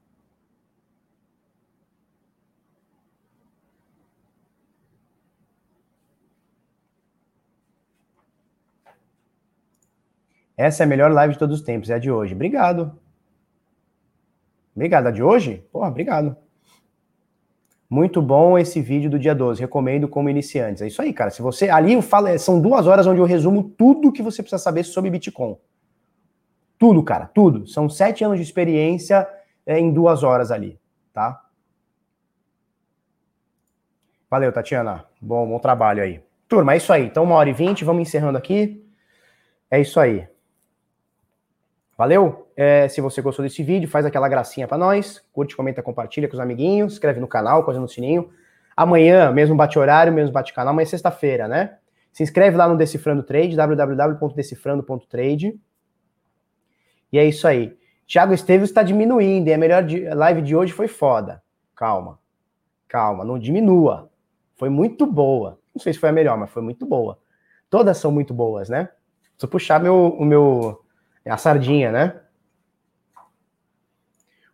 Essa 10.57 10.84
é 10.84 10.86
a 10.86 10.88
melhor 10.88 11.11
live 11.11 11.34
de 11.34 11.40
todos 11.40 11.60
os 11.60 11.65
tempos, 11.65 11.90
é 11.90 11.95
a 11.95 11.99
de 11.99 12.10
hoje. 12.10 12.34
Obrigado. 12.34 12.98
Obrigado. 14.76 15.07
A 15.07 15.11
de 15.11 15.23
hoje? 15.23 15.65
Porra, 15.72 15.88
obrigado. 15.88 16.36
Muito 17.90 18.22
bom 18.22 18.57
esse 18.57 18.82
vídeo 18.82 19.10
do 19.10 19.19
dia 19.19 19.36
12. 19.36 19.61
Recomendo 19.61 20.07
como 20.07 20.30
iniciantes. 20.30 20.82
É 20.82 20.88
isso 20.88 21.02
aí, 21.02 21.14
cara. 21.14 21.30
Se 21.30 21.41
você. 21.41 21.69
Ali 21.69 21.94
eu 21.94 22.02
falo, 22.02 22.38
são 22.40 22.60
duas 22.60 22.88
horas 22.88 23.06
onde 23.07 23.19
eu 23.19 23.26
resumo 23.26 23.64
tudo 23.64 24.11
que 24.11 24.23
você 24.23 24.41
precisa 24.41 24.61
saber 24.61 24.84
sobre 24.84 25.10
Bitcoin. 25.10 25.57
Tudo, 26.77 27.03
cara, 27.03 27.27
tudo. 27.27 27.68
São 27.68 27.88
sete 27.88 28.23
anos 28.23 28.38
de 28.38 28.44
experiência 28.44 29.27
é, 29.65 29.80
em 29.80 29.94
duas 29.94 30.23
horas 30.23 30.52
ali, 30.52 30.80
tá? 31.14 31.41
Valeu, 34.30 34.52
Tatiana. 34.52 35.06
Bom, 35.22 35.48
bom 35.48 35.60
trabalho 35.60 36.03
aí. 36.03 36.22
Turma, 36.48 36.73
é 36.73 36.77
isso 36.77 36.91
aí. 36.91 37.06
Então, 37.06 37.23
uma 37.23 37.36
hora 37.36 37.49
e 37.49 37.53
vinte, 37.53 37.86
vamos 37.86 38.02
encerrando 38.02 38.38
aqui. 38.38 38.86
É 39.72 39.80
isso 39.80 39.99
aí. 39.99 40.27
Valeu? 41.98 42.48
É, 42.58 42.90
se 42.90 43.00
você 43.00 43.22
gostou 43.22 43.44
desse 43.44 43.64
vídeo, 43.64 43.88
faz 43.88 44.06
aquela 44.06 44.28
gracinha 44.28 44.68
para 44.68 44.78
nós. 44.78 45.24
Curte, 45.32 45.56
comenta, 45.56 45.82
compartilha 45.82 46.28
com 46.28 46.34
os 46.34 46.40
amiguinhos. 46.40 46.94
Inscreve 46.94 47.20
no 47.20 47.28
canal, 47.28 47.64
coisa 47.64 47.80
no 47.80 47.88
sininho. 47.88 48.30
Amanhã, 48.76 49.32
mesmo 49.32 49.56
bate 49.56 49.80
horário, 49.80 50.12
mesmo 50.12 50.34
bate 50.34 50.54
canal. 50.54 50.74
Amanhã 50.74 50.84
é 50.84 50.88
sexta-feira, 50.88 51.48
né? 51.48 51.78
Se 52.12 52.24
inscreve 52.24 52.58
lá 52.58 52.68
no 52.68 52.78
Decifrando 52.78 53.24
Trade, 53.24 53.56
www.decifrando.trade. 53.56 55.58
E 57.12 57.20
é 57.20 57.26
isso 57.26 57.48
aí. 57.48 57.78
Thiago 58.08 58.34
Esteves 58.34 58.70
está 58.70 58.84
diminuindo, 58.84 59.48
e 59.48 59.54
a 59.54 59.58
melhor 59.58 59.84
live 60.16 60.42
de 60.42 60.56
hoje 60.56 60.74
foi 60.74 60.88
foda. 60.88 61.42
Calma. 61.76 62.20
Calma, 62.88 63.26
não 63.26 63.40
diminua. 63.40 64.10
Foi 64.56 64.70
muito 64.70 65.06
boa. 65.06 65.60
Não 65.74 65.82
sei 65.82 65.94
se 65.94 66.00
foi 66.00 66.10
a 66.10 66.14
melhor, 66.14 66.38
mas 66.38 66.50
foi 66.50 66.62
muito 66.62 66.86
boa. 66.86 67.20
Todas 67.70 67.98
são 67.98 68.12
muito 68.12 68.34
boas, 68.34 68.70
né? 68.70 68.90
Preciso 69.32 69.50
puxar 69.50 69.82
meu, 69.82 70.16
o 70.18 70.24
meu 70.24 70.85
é 71.26 71.31
a 71.31 71.38
sardinha, 71.38 71.91
né? 71.91 72.22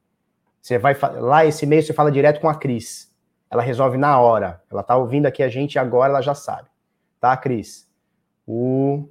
Você 0.62 0.78
vai 0.78 0.94
lá 1.18 1.46
esse 1.46 1.64
e-mail 1.64 1.82
você 1.82 1.94
fala 1.94 2.12
direto 2.12 2.42
com 2.42 2.50
a 2.50 2.56
Cris. 2.56 3.10
Ela 3.50 3.64
resolve 3.64 3.98
na 3.98 4.20
hora. 4.20 4.62
Ela 4.70 4.84
tá 4.84 4.98
ouvindo 4.98 5.26
aqui 5.26 5.42
a 5.42 5.48
gente 5.48 5.80
agora, 5.80 6.12
ela 6.12 6.22
já 6.22 6.36
sabe. 6.36 6.68
Tá, 7.22 7.38
Cris? 7.38 7.90
O 8.46 9.08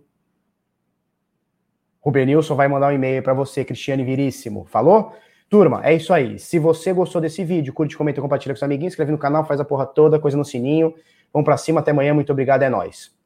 Rubenilson 2.00 2.54
vai 2.54 2.68
mandar 2.68 2.88
um 2.88 2.94
e-mail 2.94 3.22
para 3.22 3.34
você, 3.34 3.64
Cristiane 3.64 4.04
Viríssimo. 4.04 4.64
Falou? 4.64 5.12
Turma, 5.48 5.80
é 5.84 5.94
isso 5.94 6.12
aí. 6.12 6.38
Se 6.38 6.58
você 6.58 6.92
gostou 6.92 7.20
desse 7.20 7.44
vídeo, 7.44 7.72
curte, 7.72 7.96
comenta, 7.96 8.20
compartilha 8.20 8.54
com 8.54 8.58
seus 8.58 8.66
amiguinhos, 8.66 8.92
inscreve 8.92 9.10
no 9.10 9.18
canal, 9.18 9.46
faz 9.46 9.58
a 9.60 9.64
porra 9.64 9.86
toda, 9.86 10.18
coisa 10.18 10.36
no 10.36 10.44
sininho. 10.44 10.94
Vamos 11.32 11.44
para 11.44 11.56
cima, 11.56 11.80
até 11.80 11.90
amanhã, 11.90 12.14
muito 12.14 12.30
obrigado, 12.30 12.62
é 12.62 12.68
nóis. 12.68 13.17